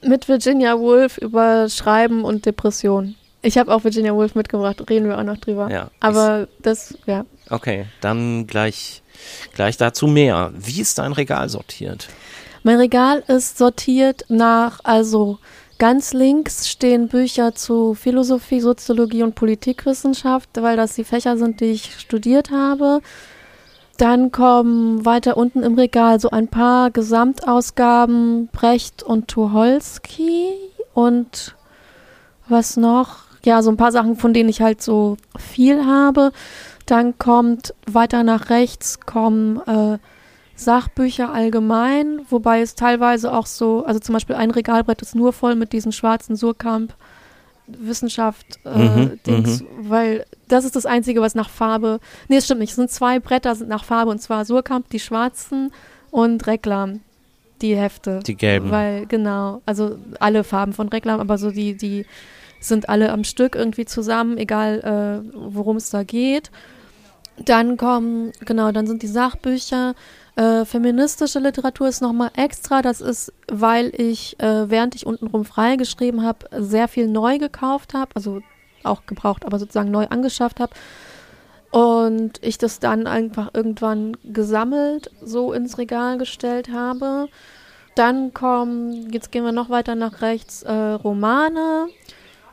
Mit 0.00 0.28
Virginia 0.28 0.78
Woolf 0.78 1.18
über 1.18 1.68
Schreiben 1.68 2.24
und 2.24 2.46
Depression. 2.46 3.16
Ich 3.48 3.56
habe 3.56 3.74
auch 3.74 3.82
Virginia 3.82 4.12
Woolf 4.12 4.34
mitgebracht, 4.34 4.84
reden 4.90 5.08
wir 5.08 5.18
auch 5.18 5.22
noch 5.22 5.38
drüber. 5.38 5.70
Ja, 5.70 5.90
Aber 6.00 6.48
das, 6.60 6.98
ja. 7.06 7.24
Okay, 7.48 7.86
dann 8.02 8.46
gleich, 8.46 9.02
gleich 9.54 9.78
dazu 9.78 10.06
mehr. 10.06 10.52
Wie 10.54 10.82
ist 10.82 10.98
dein 10.98 11.12
Regal 11.12 11.48
sortiert? 11.48 12.08
Mein 12.62 12.76
Regal 12.76 13.24
ist 13.26 13.56
sortiert 13.56 14.26
nach, 14.28 14.80
also 14.84 15.38
ganz 15.78 16.12
links 16.12 16.68
stehen 16.68 17.08
Bücher 17.08 17.54
zu 17.54 17.94
Philosophie, 17.94 18.60
Soziologie 18.60 19.22
und 19.22 19.34
Politikwissenschaft, 19.34 20.50
weil 20.60 20.76
das 20.76 20.94
die 20.94 21.04
Fächer 21.04 21.38
sind, 21.38 21.60
die 21.60 21.72
ich 21.72 21.98
studiert 21.98 22.50
habe. 22.50 23.00
Dann 23.96 24.30
kommen 24.30 25.06
weiter 25.06 25.38
unten 25.38 25.62
im 25.62 25.76
Regal 25.76 26.20
so 26.20 26.28
ein 26.28 26.48
paar 26.48 26.90
Gesamtausgaben 26.90 28.48
Brecht 28.48 29.02
und 29.02 29.28
Tucholsky 29.28 30.50
und 30.92 31.56
was 32.46 32.76
noch? 32.76 33.27
Ja, 33.44 33.62
so 33.62 33.70
ein 33.70 33.76
paar 33.76 33.92
Sachen, 33.92 34.16
von 34.16 34.32
denen 34.32 34.48
ich 34.48 34.60
halt 34.60 34.82
so 34.82 35.16
viel 35.38 35.84
habe. 35.84 36.32
Dann 36.86 37.18
kommt 37.18 37.74
weiter 37.86 38.22
nach 38.22 38.50
rechts 38.50 39.00
kommen 39.00 39.60
äh, 39.66 39.98
Sachbücher 40.56 41.32
allgemein, 41.32 42.20
wobei 42.30 42.62
es 42.62 42.74
teilweise 42.74 43.32
auch 43.32 43.46
so, 43.46 43.84
also 43.84 44.00
zum 44.00 44.14
Beispiel 44.14 44.34
ein 44.34 44.50
Regalbrett 44.50 45.02
ist 45.02 45.14
nur 45.14 45.32
voll 45.32 45.54
mit 45.54 45.72
diesen 45.72 45.92
schwarzen 45.92 46.34
Surkamp 46.34 46.94
Wissenschaft 47.68 48.58
äh, 48.64 48.78
Mhm, 48.78 49.18
Dings, 49.26 49.62
weil 49.80 50.24
das 50.48 50.64
ist 50.64 50.74
das 50.74 50.86
Einzige, 50.86 51.20
was 51.20 51.34
nach 51.34 51.50
Farbe. 51.50 52.00
Nee, 52.28 52.36
es 52.36 52.46
stimmt 52.46 52.60
nicht. 52.60 52.70
Es 52.70 52.76
sind 52.76 52.90
zwei 52.90 53.20
Bretter 53.20 53.54
sind 53.54 53.68
nach 53.68 53.84
Farbe 53.84 54.10
und 54.10 54.20
zwar 54.20 54.44
Surkamp, 54.44 54.88
die 54.88 55.00
schwarzen 55.00 55.70
und 56.10 56.46
Reklam, 56.46 57.00
die 57.60 57.76
Hefte. 57.76 58.20
Die 58.26 58.36
gelben. 58.36 58.70
Weil, 58.70 59.06
genau, 59.06 59.60
also 59.66 59.98
alle 60.18 60.44
Farben 60.44 60.72
von 60.72 60.88
Reklam, 60.88 61.20
aber 61.20 61.36
so 61.38 61.50
die, 61.50 61.76
die 61.76 62.06
sind 62.60 62.88
alle 62.88 63.12
am 63.12 63.24
Stück 63.24 63.54
irgendwie 63.54 63.84
zusammen, 63.84 64.38
egal 64.38 64.80
äh, 64.80 65.30
worum 65.34 65.76
es 65.76 65.90
da 65.90 66.02
geht. 66.02 66.50
Dann 67.44 67.76
kommen, 67.76 68.32
genau, 68.44 68.72
dann 68.72 68.86
sind 68.86 69.02
die 69.02 69.08
Sachbücher. 69.08 69.94
Äh, 70.34 70.64
feministische 70.64 71.38
Literatur 71.38 71.88
ist 71.88 72.00
nochmal 72.00 72.30
extra. 72.36 72.82
Das 72.82 73.00
ist, 73.00 73.32
weil 73.50 73.92
ich, 73.96 74.38
äh, 74.40 74.68
während 74.70 74.94
ich 74.94 75.06
untenrum 75.06 75.44
freigeschrieben 75.44 76.24
habe, 76.24 76.46
sehr 76.52 76.88
viel 76.88 77.06
neu 77.06 77.38
gekauft 77.38 77.94
habe. 77.94 78.10
Also 78.14 78.40
auch 78.82 79.06
gebraucht, 79.06 79.44
aber 79.44 79.58
sozusagen 79.58 79.90
neu 79.90 80.06
angeschafft 80.06 80.60
habe. 80.60 80.72
Und 81.70 82.42
ich 82.42 82.58
das 82.58 82.80
dann 82.80 83.06
einfach 83.06 83.50
irgendwann 83.52 84.16
gesammelt 84.24 85.10
so 85.22 85.52
ins 85.52 85.78
Regal 85.78 86.18
gestellt 86.18 86.70
habe. 86.72 87.28
Dann 87.94 88.32
kommen, 88.32 89.10
jetzt 89.10 89.32
gehen 89.32 89.44
wir 89.44 89.52
noch 89.52 89.70
weiter 89.70 89.94
nach 89.94 90.22
rechts, 90.22 90.62
äh, 90.62 90.72
Romane 90.72 91.88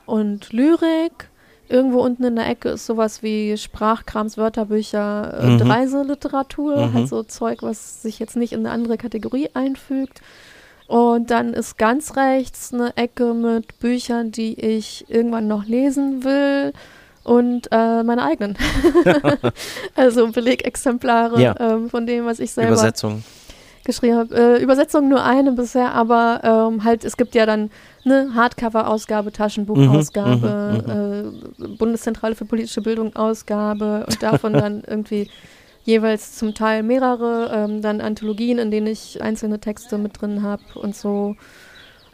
und 0.05 0.51
Lyrik. 0.53 1.29
Irgendwo 1.67 2.01
unten 2.01 2.23
in 2.25 2.35
der 2.35 2.47
Ecke 2.47 2.69
ist 2.69 2.85
sowas 2.85 3.23
wie 3.23 3.57
Sprachkrams, 3.57 4.37
Wörterbücher 4.37 5.39
und 5.41 5.63
Mhm. 5.63 5.71
Reiseliteratur. 5.71 6.85
Mhm. 6.87 6.93
Halt 6.93 7.07
so 7.07 7.23
Zeug, 7.23 7.63
was 7.63 8.03
sich 8.03 8.19
jetzt 8.19 8.35
nicht 8.35 8.53
in 8.53 8.59
eine 8.59 8.69
andere 8.71 8.97
Kategorie 8.97 9.49
einfügt. 9.55 10.21
Und 10.87 11.31
dann 11.31 11.53
ist 11.55 11.79
ganz 11.79 12.15
rechts 12.15 12.71
eine 12.71 12.95
Ecke 12.95 13.33
mit 13.33 13.79
Büchern, 13.79 14.31
die 14.31 14.53
ich 14.59 15.05
irgendwann 15.07 15.47
noch 15.47 15.65
lesen 15.65 16.23
will 16.23 16.73
und 17.23 17.67
äh, 17.71 18.03
meine 18.03 18.21
eigenen. 18.21 18.55
also 19.95 20.27
Belegexemplare 20.31 21.41
Ja. 21.41 21.55
ähm, 21.59 21.89
von 21.89 22.05
dem, 22.05 22.25
was 22.27 22.39
ich 22.39 22.51
selber 22.51 22.73
Übersetzung. 22.73 23.23
Geschrieben 23.85 24.17
habe. 24.17 24.35
Äh, 24.35 24.61
Übersetzung 24.61 25.07
nur 25.07 25.23
eine 25.23 25.53
bisher, 25.53 25.93
aber 25.93 26.41
ähm, 26.43 26.83
halt, 26.83 27.05
es 27.05 27.17
gibt 27.17 27.35
ja 27.35 27.45
dann 27.45 27.71
eine 28.03 28.35
Hardcover-Ausgabe, 28.35 29.31
Taschenbuchausgabe, 29.31 31.31
äh, 31.59 31.67
Bundeszentrale 31.77 32.35
für 32.35 32.45
politische 32.45 32.81
Bildung 32.81 33.15
Ausgabe 33.15 34.05
und 34.07 34.21
davon 34.21 34.53
dann 34.53 34.83
irgendwie 34.85 35.29
jeweils 35.85 36.35
zum 36.35 36.53
Teil 36.53 36.83
mehrere, 36.83 37.51
ähm, 37.53 37.81
dann 37.81 38.01
Anthologien, 38.01 38.57
in 38.57 38.71
denen 38.71 38.87
ich 38.87 39.21
einzelne 39.21 39.59
Texte 39.59 39.97
mit 39.97 40.19
drin 40.19 40.43
habe 40.43 40.63
und 40.75 40.95
so. 40.95 41.35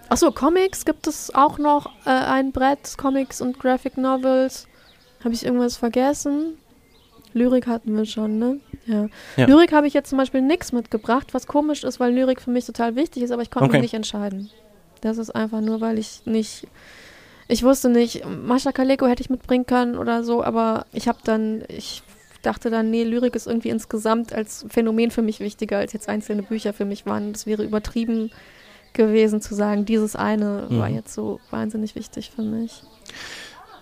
Achso, 0.09 0.31
Comics 0.31 0.83
gibt 0.83 1.07
es 1.07 1.33
auch 1.33 1.57
noch 1.57 1.87
äh, 2.05 2.09
ein 2.09 2.51
Brett, 2.51 2.97
Comics 2.97 3.41
und 3.41 3.59
Graphic 3.59 3.97
Novels. 3.97 4.67
Habe 5.23 5.33
ich 5.33 5.45
irgendwas 5.45 5.77
vergessen? 5.77 6.57
Lyrik 7.33 7.67
hatten 7.67 7.95
wir 7.95 8.05
schon, 8.05 8.39
ne? 8.39 8.59
Ja. 8.85 9.07
Ja. 9.37 9.45
Lyrik 9.45 9.71
habe 9.71 9.87
ich 9.87 9.93
jetzt 9.93 10.09
zum 10.09 10.17
Beispiel 10.17 10.41
nichts 10.41 10.71
mitgebracht, 10.71 11.33
was 11.33 11.47
komisch 11.47 11.83
ist, 11.83 11.99
weil 11.99 12.13
Lyrik 12.13 12.41
für 12.41 12.51
mich 12.51 12.65
total 12.65 12.95
wichtig 12.95 13.23
ist, 13.23 13.31
aber 13.31 13.41
ich 13.41 13.51
konnte 13.51 13.65
Okay. 13.65 13.77
mich 13.77 13.83
nicht 13.83 13.93
entscheiden. 13.93 14.49
Das 15.01 15.17
ist 15.17 15.29
einfach 15.31 15.61
nur, 15.61 15.81
weil 15.81 15.97
ich 15.97 16.21
nicht. 16.25 16.67
Ich 17.47 17.63
wusste 17.63 17.89
nicht, 17.89 18.23
Mascha 18.25 18.71
Kaleko 18.71 19.07
hätte 19.07 19.21
ich 19.21 19.29
mitbringen 19.29 19.65
können 19.65 19.97
oder 19.97 20.23
so, 20.23 20.43
aber 20.43 20.85
ich 20.93 21.07
habe 21.09 21.17
dann, 21.25 21.63
ich 21.67 22.01
dachte 22.43 22.69
dann, 22.69 22.89
nee, 22.89 23.03
Lyrik 23.03 23.35
ist 23.35 23.45
irgendwie 23.47 23.69
insgesamt 23.69 24.31
als 24.33 24.65
Phänomen 24.69 25.11
für 25.11 25.21
mich 25.21 25.39
wichtiger, 25.41 25.77
als 25.79 25.91
jetzt 25.93 26.07
einzelne 26.07 26.43
Bücher 26.43 26.71
für 26.73 26.85
mich 26.85 27.05
waren. 27.05 27.33
Das 27.33 27.45
wäre 27.45 27.63
übertrieben 27.63 28.31
gewesen 28.93 29.41
zu 29.41 29.53
sagen, 29.55 29.85
dieses 29.85 30.15
eine 30.15 30.65
war 30.69 30.89
Mhm. 30.89 30.95
jetzt 30.95 31.13
so 31.13 31.39
wahnsinnig 31.49 31.95
wichtig 31.95 32.31
für 32.35 32.41
mich. 32.41 32.83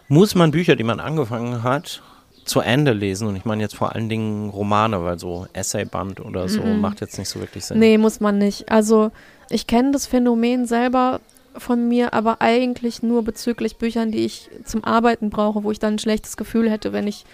Muss 0.07 0.33
man 0.35 0.51
Bücher, 0.51 0.75
die 0.75 0.83
man 0.83 0.99
angefangen 0.99 1.61
hat, 1.63 2.01
zu 2.49 2.59
Ende 2.61 2.91
lesen? 2.93 3.27
Und 3.27 3.35
ich 3.35 3.45
meine 3.45 3.61
jetzt 3.61 3.75
vor 3.75 3.95
allen 3.95 4.09
Dingen 4.09 4.49
Romane, 4.49 5.03
weil 5.03 5.19
so 5.19 5.47
Essayband 5.53 6.19
oder 6.19 6.49
so 6.49 6.61
Mhm. 6.63 6.81
macht 6.81 7.01
jetzt 7.01 7.17
nicht 7.17 7.29
so 7.29 7.39
wirklich 7.39 7.65
Sinn. 7.65 7.79
Nee, 7.79 7.97
muss 7.97 8.19
man 8.19 8.37
nicht. 8.37 8.71
Also 8.71 9.11
ich 9.49 9.67
kenne 9.67 9.91
das 9.91 10.05
Phänomen 10.07 10.65
selber 10.65 11.21
von 11.57 11.87
mir, 11.87 12.13
aber 12.13 12.41
eigentlich 12.41 13.01
nur 13.03 13.23
bezüglich 13.23 13.77
Büchern, 13.77 14.11
die 14.11 14.25
ich 14.25 14.49
zum 14.65 14.83
Arbeiten 14.83 15.29
brauche, 15.29 15.63
wo 15.63 15.71
ich 15.71 15.79
dann 15.79 15.95
ein 15.95 15.99
schlechtes 15.99 16.37
Gefühl 16.37 16.69
hätte, 16.69 16.93
wenn 16.93 17.07
ich 17.07 17.25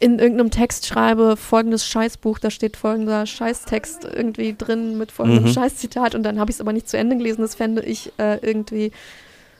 in 0.00 0.18
irgendeinem 0.18 0.50
Text 0.50 0.86
schreibe, 0.86 1.36
folgendes 1.36 1.86
Scheißbuch, 1.86 2.40
da 2.40 2.50
steht 2.50 2.76
folgender 2.76 3.24
Scheißtext 3.24 4.04
irgendwie 4.04 4.56
drin 4.58 4.98
mit 4.98 5.12
folgendem 5.12 5.44
Mhm. 5.44 5.48
Scheißzitat 5.52 6.16
und 6.16 6.24
dann 6.24 6.40
habe 6.40 6.50
ich 6.50 6.56
es 6.56 6.60
aber 6.60 6.72
nicht 6.72 6.88
zu 6.88 6.96
Ende 6.98 7.16
gelesen. 7.16 7.42
Das 7.42 7.54
fände 7.54 7.82
ich 7.82 8.10
äh, 8.18 8.38
irgendwie 8.44 8.90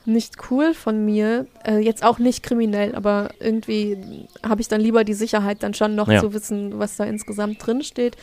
nicht 0.07 0.35
cool 0.51 0.75
von 0.75 1.05
mir. 1.05 1.47
Äh, 1.65 1.79
jetzt 1.79 2.05
auch 2.05 2.19
nicht 2.19 2.43
kriminell, 2.43 2.95
aber 2.95 3.31
irgendwie 3.41 4.27
habe 4.47 4.61
ich 4.61 4.69
dann 4.69 4.81
lieber 4.81 5.05
die 5.05 5.15
Sicherheit, 5.15 5.63
dann 5.63 5.75
schon 5.75 5.95
noch 5.95 6.09
Ja. 6.09 6.21
zu 6.21 6.33
wissen, 6.35 6.79
was 6.79 6.97
da 6.97 7.05
insgesamt 7.05 7.65
drin 7.65 7.83
steht. 7.83 8.17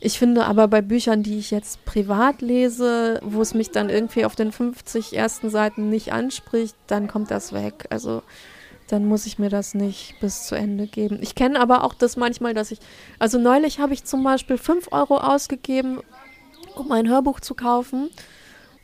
Ich 0.00 0.18
finde 0.18 0.44
aber 0.44 0.68
bei 0.68 0.82
Büchern, 0.82 1.22
die 1.22 1.38
ich 1.38 1.50
jetzt 1.50 1.84
privat 1.86 2.42
lese, 2.42 3.20
wo 3.22 3.40
es 3.40 3.54
mich 3.54 3.70
dann 3.70 3.88
irgendwie 3.88 4.26
auf 4.26 4.34
den 4.36 4.52
50 4.52 5.16
ersten 5.16 5.48
Seiten 5.48 5.88
nicht 5.88 6.12
anspricht, 6.12 6.76
dann 6.88 7.08
kommt 7.08 7.30
das 7.30 7.54
weg. 7.54 7.86
Also 7.88 8.22
dann 8.88 9.06
muss 9.06 9.24
ich 9.24 9.38
mir 9.38 9.48
das 9.48 9.72
nicht 9.72 10.20
bis 10.20 10.46
zu 10.46 10.56
Ende 10.56 10.86
geben. 10.86 11.18
Ich 11.22 11.34
kenne 11.34 11.58
aber 11.58 11.84
auch 11.84 11.94
das 11.94 12.16
manchmal, 12.18 12.52
dass 12.52 12.70
ich, 12.70 12.80
also 13.18 13.38
neulich 13.38 13.78
habe 13.78 13.94
ich 13.94 14.04
zum 14.04 14.22
Beispiel 14.22 14.58
5 14.58 14.88
Euro 14.92 15.16
ausgegeben, 15.16 16.00
um 16.74 16.92
ein 16.92 17.08
Hörbuch 17.08 17.40
zu 17.40 17.54
kaufen. 17.54 18.10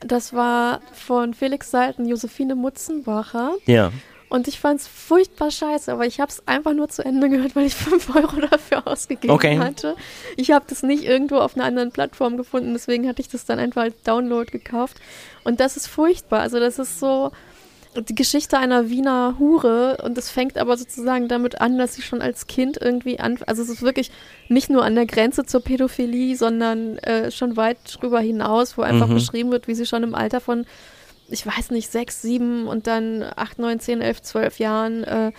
Das 0.01 0.33
war 0.33 0.81
von 0.93 1.35
Felix 1.35 1.71
Salten, 1.71 2.07
Josephine 2.07 2.55
Mutzenbacher. 2.55 3.53
Ja. 3.67 3.93
Und 4.31 4.47
ich 4.47 4.61
fand 4.61 4.81
es 4.81 4.87
furchtbar 4.87 5.51
scheiße, 5.51 5.91
aber 5.93 6.07
ich 6.07 6.21
habe 6.21 6.31
es 6.31 6.47
einfach 6.47 6.73
nur 6.73 6.89
zu 6.89 7.05
Ende 7.05 7.29
gehört, 7.29 7.57
weil 7.57 7.67
ich 7.67 7.75
5 7.75 8.15
Euro 8.15 8.41
dafür 8.49 8.87
ausgegeben 8.87 9.35
Okay. 9.35 9.59
hatte. 9.59 9.97
Ich 10.37 10.53
habe 10.53 10.65
das 10.69 10.85
nicht 10.85 11.03
irgendwo 11.03 11.39
auf 11.39 11.57
einer 11.57 11.65
anderen 11.65 11.91
Plattform 11.91 12.37
gefunden, 12.37 12.73
deswegen 12.73 13.09
hatte 13.09 13.21
ich 13.21 13.29
das 13.29 13.45
dann 13.45 13.59
einfach 13.59 13.83
als 13.83 14.01
Download 14.05 14.49
gekauft. 14.51 14.99
Und 15.43 15.59
das 15.59 15.77
ist 15.77 15.89
furchtbar. 15.89 16.41
Also 16.43 16.61
das 16.61 16.79
ist 16.79 17.01
so 17.01 17.33
die 17.97 18.15
Geschichte 18.15 18.57
einer 18.59 18.89
Wiener 18.89 19.37
Hure 19.39 19.99
und 20.05 20.17
es 20.17 20.31
fängt 20.31 20.59
aber 20.59 20.77
sozusagen 20.77 21.27
damit 21.27 21.61
an, 21.61 21.77
dass 21.77 21.95
sie 21.95 22.03
schon 22.03 22.23
als 22.23 22.47
Kind 22.47 22.79
irgendwie 22.81 23.19
an, 23.19 23.39
also 23.47 23.63
es 23.63 23.69
ist 23.69 23.83
wirklich 23.83 24.13
nicht 24.49 24.71
nur 24.71 24.85
an 24.85 24.95
der 24.95 25.07
Grenze 25.07 25.45
zur 25.45 25.61
Pädophilie, 25.63 26.37
sondern 26.37 26.99
äh, 26.99 27.31
schon 27.33 27.57
weit 27.57 27.79
drüber 28.01 28.21
hinaus, 28.21 28.79
wo 28.79 28.83
einfach 28.83 29.09
Mhm. 29.09 29.15
beschrieben 29.15 29.51
wird, 29.51 29.67
wie 29.67 29.75
sie 29.75 29.87
schon 29.87 30.05
im 30.05 30.15
Alter 30.15 30.41
von 30.41 30.67
ich 31.33 31.47
weiß 31.47 31.71
nicht, 31.71 31.93
sechs, 31.93 32.23
sieben 32.23 32.67
und 32.67 32.89
dann 32.89 33.23
acht, 33.37 33.61
neun, 33.61 33.79
zehn, 33.79 34.01
elf, 34.01 34.21
zwölf 34.21 34.59
Jahren 34.59 35.05
äh, 35.05 35.31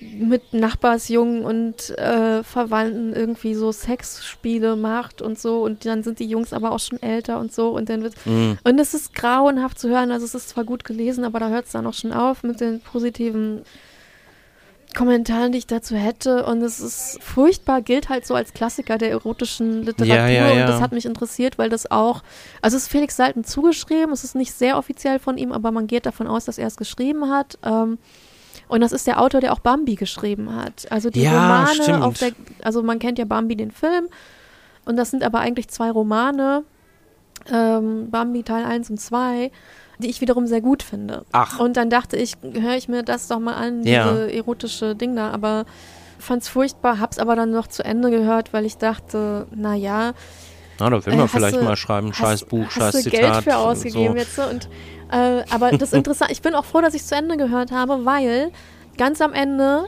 mit 0.00 0.52
Nachbarsjungen 0.52 1.44
und 1.44 1.90
äh, 1.98 2.42
Verwandten 2.42 3.14
irgendwie 3.14 3.54
so 3.54 3.72
Sexspiele 3.72 4.76
macht 4.76 5.22
und 5.22 5.38
so. 5.38 5.62
Und 5.62 5.84
dann 5.86 6.02
sind 6.02 6.18
die 6.18 6.26
Jungs 6.26 6.52
aber 6.52 6.72
auch 6.72 6.80
schon 6.80 7.00
älter 7.02 7.38
und 7.40 7.52
so. 7.52 7.70
Und 7.70 7.88
dann 7.88 8.02
wird 8.02 8.14
Mhm. 8.26 8.58
und 8.64 8.78
es 8.78 8.94
ist 8.94 9.14
grauenhaft 9.14 9.78
zu 9.78 9.88
hören, 9.88 10.10
also 10.10 10.24
es 10.26 10.34
ist 10.34 10.50
zwar 10.50 10.64
gut 10.64 10.84
gelesen, 10.84 11.24
aber 11.24 11.40
da 11.40 11.48
hört 11.48 11.66
es 11.66 11.72
dann 11.72 11.86
auch 11.86 11.94
schon 11.94 12.12
auf 12.12 12.42
mit 12.42 12.60
den 12.60 12.80
positiven 12.80 13.62
Kommentaren, 14.94 15.52
die 15.52 15.58
ich 15.58 15.66
dazu 15.66 15.94
hätte. 15.94 16.46
Und 16.46 16.62
es 16.62 16.80
ist 16.80 17.18
furchtbar, 17.22 17.82
gilt 17.82 18.08
halt 18.08 18.26
so 18.26 18.34
als 18.34 18.54
Klassiker 18.54 18.96
der 18.96 19.10
erotischen 19.10 19.82
Literatur. 19.82 20.06
Ja, 20.06 20.28
ja, 20.28 20.52
ja. 20.54 20.60
und 20.62 20.68
das 20.70 20.80
hat 20.80 20.92
mich 20.92 21.04
interessiert, 21.04 21.58
weil 21.58 21.68
das 21.68 21.90
auch, 21.90 22.22
also 22.62 22.76
es 22.76 22.84
ist 22.84 22.88
Felix 22.88 23.16
Salten 23.16 23.44
zugeschrieben, 23.44 24.12
es 24.12 24.24
ist 24.24 24.34
nicht 24.34 24.52
sehr 24.52 24.78
offiziell 24.78 25.18
von 25.18 25.36
ihm, 25.36 25.52
aber 25.52 25.70
man 25.70 25.86
geht 25.86 26.06
davon 26.06 26.26
aus, 26.26 26.46
dass 26.46 26.56
er 26.58 26.66
es 26.66 26.76
geschrieben 26.76 27.28
hat. 27.30 27.58
Ähm, 27.62 27.98
und 28.68 28.80
das 28.80 28.92
ist 28.92 29.06
der 29.06 29.20
Autor, 29.20 29.40
der 29.40 29.52
auch 29.52 29.60
Bambi 29.60 29.94
geschrieben 29.94 30.54
hat. 30.54 30.86
Also 30.90 31.10
die 31.10 31.22
Ja, 31.22 31.32
Romane 31.32 31.74
stimmt. 31.82 32.02
auf 32.02 32.18
der, 32.18 32.32
also 32.62 32.82
man 32.82 32.98
kennt 32.98 33.18
ja 33.18 33.24
Bambi 33.24 33.56
den 33.56 33.70
Film 33.70 34.08
und 34.84 34.96
das 34.96 35.10
sind 35.10 35.22
aber 35.24 35.40
eigentlich 35.40 35.68
zwei 35.68 35.90
Romane, 35.90 36.64
ähm, 37.52 38.10
Bambi 38.10 38.42
Teil 38.42 38.64
1 38.64 38.90
und 38.90 39.00
2, 39.00 39.50
die 39.98 40.08
ich 40.08 40.20
wiederum 40.20 40.46
sehr 40.46 40.60
gut 40.60 40.82
finde. 40.82 41.24
Ach. 41.32 41.58
Und 41.60 41.76
dann 41.76 41.90
dachte 41.90 42.16
ich, 42.16 42.34
höre 42.42 42.74
ich 42.76 42.88
mir 42.88 43.02
das 43.02 43.28
doch 43.28 43.38
mal 43.38 43.54
an, 43.54 43.82
Ja. 43.84 44.10
diese 44.10 44.32
erotische 44.32 44.94
Ding 44.96 45.14
da, 45.16 45.30
aber 45.30 45.64
fand's 46.18 46.48
furchtbar, 46.48 46.98
hab's 46.98 47.18
aber 47.18 47.36
dann 47.36 47.50
noch 47.50 47.66
zu 47.68 47.84
Ende 47.84 48.10
gehört, 48.10 48.52
weil 48.52 48.64
ich 48.64 48.78
dachte, 48.78 49.46
naja, 49.54 50.12
Na, 50.78 50.90
da 50.90 51.06
will 51.06 51.12
Äh, 51.12 51.16
man 51.16 51.24
hast 51.24 51.32
vielleicht 51.32 51.56
du- 51.56 51.62
mal 51.62 51.76
schreiben, 51.76 52.12
scheiß 52.12 52.44
Buch, 52.44 52.70
scheiß 52.70 52.82
hast 52.94 52.94
du 53.06 53.10
Zitat. 53.10 53.20
Geld 53.20 53.44
für 53.44 53.56
ausgegeben 53.56 54.12
so. 54.12 54.18
jetzt 54.18 54.36
so 54.36 54.42
und 54.42 54.68
äh, 55.10 55.44
aber 55.50 55.72
das 55.72 55.92
interessant, 55.92 56.30
ich 56.30 56.42
bin 56.42 56.54
auch 56.54 56.64
froh, 56.64 56.80
dass 56.80 56.94
ich 56.94 57.02
es 57.02 57.08
zu 57.08 57.14
Ende 57.14 57.36
gehört 57.36 57.72
habe, 57.72 58.04
weil 58.04 58.50
ganz 58.96 59.20
am 59.20 59.32
Ende, 59.32 59.86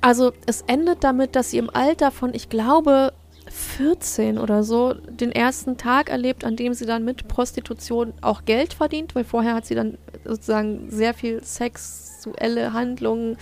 also 0.00 0.32
es 0.46 0.62
endet 0.66 1.04
damit, 1.04 1.36
dass 1.36 1.50
sie 1.50 1.58
im 1.58 1.70
Alter 1.70 2.10
von, 2.10 2.34
ich 2.34 2.48
glaube, 2.48 3.12
14 3.50 4.38
oder 4.38 4.62
so 4.62 4.94
den 4.94 5.32
ersten 5.32 5.76
Tag 5.76 6.08
erlebt, 6.08 6.44
an 6.44 6.56
dem 6.56 6.72
sie 6.74 6.86
dann 6.86 7.04
mit 7.04 7.26
Prostitution 7.26 8.12
auch 8.20 8.44
Geld 8.44 8.74
verdient, 8.74 9.14
weil 9.14 9.24
vorher 9.24 9.54
hat 9.54 9.66
sie 9.66 9.74
dann 9.74 9.98
sozusagen 10.24 10.88
sehr 10.90 11.14
viel 11.14 11.42
sexuelle 11.42 12.72
Handlungen 12.72 13.36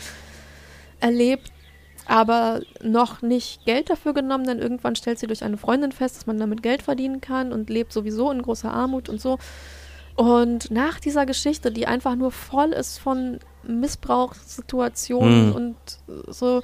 erlebt 1.01 1.53
aber 2.09 2.63
noch 2.83 3.21
nicht 3.21 3.67
Geld 3.67 3.91
dafür 3.91 4.15
genommen. 4.15 4.45
Dann 4.45 4.59
irgendwann 4.59 4.97
stellt 4.97 5.19
sie 5.19 5.27
durch 5.27 5.45
eine 5.45 5.59
Freundin 5.59 5.93
fest, 5.93 6.17
dass 6.17 6.27
man 6.27 6.39
damit 6.39 6.63
Geld 6.63 6.83
verdienen 6.83 7.21
kann 7.21 7.53
und 7.53 7.69
lebt 7.69 7.93
sowieso 7.93 8.33
in 8.33 8.43
großer 8.43 8.73
Armut 8.73 9.11
und 9.11 9.21
so. 9.21 9.39
Und 10.19 10.73
nach 10.73 10.99
dieser 10.99 11.27
Geschichte, 11.27 11.71
die 11.71 11.87
einfach 11.87 12.17
nur 12.17 12.33
voll 12.33 12.73
ist 12.73 12.99
von 12.99 13.39
Missbrauchssituationen 13.63 15.51
Mhm. 15.51 15.55
und 15.55 15.77
so 16.27 16.63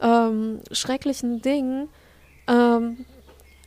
ähm, 0.00 0.60
schrecklichen 0.70 1.42
Dingen, 1.42 1.88
ähm, 2.46 3.04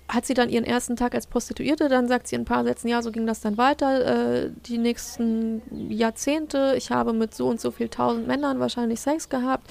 hat 0.07 0.25
sie 0.25 0.33
dann 0.33 0.47
ihren 0.47 0.63
ersten 0.63 0.95
Tag 0.95 1.15
als 1.15 1.27
Prostituierte. 1.27 1.89
Dann 1.89 2.07
sagt 2.07 2.29
sie 2.29 2.35
in 2.37 2.43
ein 2.43 2.45
paar 2.45 2.63
Sätzen, 2.63 2.87
ja, 2.87 3.01
so 3.01 3.11
ging 3.11 3.27
das 3.27 3.41
dann 3.41 3.57
weiter. 3.57 4.45
Äh, 4.45 4.51
die 4.67 4.77
nächsten 4.77 5.63
Jahrzehnte, 5.91 6.75
ich 6.77 6.89
habe 6.89 7.11
mit 7.11 7.35
so 7.35 7.47
und 7.47 7.59
so 7.59 7.71
viel 7.71 7.89
tausend 7.89 8.25
Männern 8.25 8.61
wahrscheinlich 8.61 9.01
Sex 9.01 9.27
gehabt. 9.27 9.69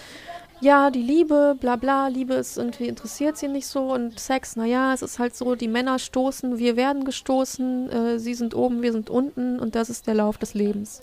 Ja, 0.60 0.90
die 0.90 1.02
Liebe, 1.02 1.56
bla 1.58 1.76
bla, 1.76 2.08
Liebe 2.08 2.34
ist 2.34 2.58
irgendwie 2.58 2.88
interessiert 2.88 3.36
sie 3.36 3.48
nicht 3.48 3.66
so 3.66 3.92
und 3.92 4.18
Sex, 4.18 4.56
naja, 4.56 4.92
es 4.92 5.02
ist 5.02 5.18
halt 5.18 5.36
so, 5.36 5.54
die 5.54 5.68
Männer 5.68 5.98
stoßen, 5.98 6.58
wir 6.58 6.76
werden 6.76 7.04
gestoßen, 7.04 7.90
äh, 7.90 8.18
sie 8.18 8.34
sind 8.34 8.54
oben, 8.54 8.82
wir 8.82 8.92
sind 8.92 9.08
unten 9.08 9.60
und 9.60 9.76
das 9.76 9.88
ist 9.88 10.06
der 10.08 10.14
Lauf 10.14 10.36
des 10.36 10.54
Lebens. 10.54 11.00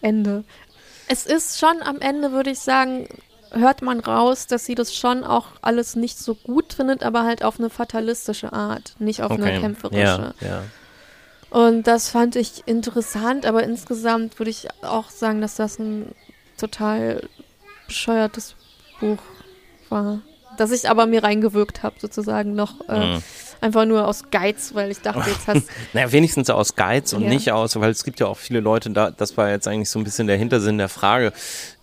Ende. 0.00 0.44
Es 1.08 1.26
ist 1.26 1.58
schon 1.58 1.82
am 1.82 2.00
Ende, 2.00 2.32
würde 2.32 2.50
ich 2.50 2.58
sagen, 2.58 3.08
hört 3.50 3.82
man 3.82 4.00
raus, 4.00 4.46
dass 4.46 4.66
sie 4.66 4.74
das 4.74 4.94
schon 4.94 5.24
auch 5.24 5.46
alles 5.62 5.96
nicht 5.96 6.18
so 6.18 6.34
gut 6.34 6.72
findet, 6.72 7.02
aber 7.02 7.24
halt 7.24 7.42
auf 7.44 7.58
eine 7.58 7.70
fatalistische 7.70 8.52
Art, 8.52 8.94
nicht 8.98 9.22
auf 9.22 9.32
eine 9.32 9.60
kämpferische. 9.60 10.34
Ja, 10.40 10.46
ja. 10.46 10.62
Und 11.50 11.86
das 11.86 12.10
fand 12.10 12.36
ich 12.36 12.64
interessant, 12.66 13.46
aber 13.46 13.62
insgesamt 13.62 14.38
würde 14.38 14.50
ich 14.50 14.68
auch 14.82 15.08
sagen, 15.08 15.40
dass 15.40 15.56
das 15.56 15.78
ein 15.78 16.14
total 16.58 17.26
bescheuertes 17.86 18.54
Buch 19.00 19.22
war. 19.88 20.20
Dass 20.56 20.72
ich 20.72 20.90
aber 20.90 21.06
mir 21.06 21.22
reingewirkt 21.22 21.82
habe, 21.84 21.96
sozusagen 22.00 22.54
noch 22.54 22.88
äh, 22.88 23.06
Mhm. 23.16 23.22
einfach 23.60 23.84
nur 23.84 24.08
aus 24.08 24.24
Geiz, 24.32 24.74
weil 24.74 24.90
ich 24.90 24.98
dachte, 25.00 25.30
jetzt 25.30 25.46
hast 25.46 25.68
Naja, 25.92 26.10
wenigstens 26.10 26.50
aus 26.50 26.74
Geiz 26.74 27.12
und 27.12 27.22
Ja. 27.22 27.28
nicht 27.28 27.52
aus, 27.52 27.78
weil 27.78 27.90
es 27.90 28.02
gibt 28.02 28.18
ja 28.18 28.26
auch 28.26 28.36
viele 28.38 28.58
Leute, 28.60 28.90
da, 28.90 29.10
das 29.12 29.36
war 29.36 29.50
jetzt 29.50 29.68
eigentlich 29.68 29.88
so 29.90 30.00
ein 30.00 30.04
bisschen 30.04 30.26
der 30.26 30.36
Hintersinn 30.36 30.78
der 30.78 30.88
Frage, 30.88 31.32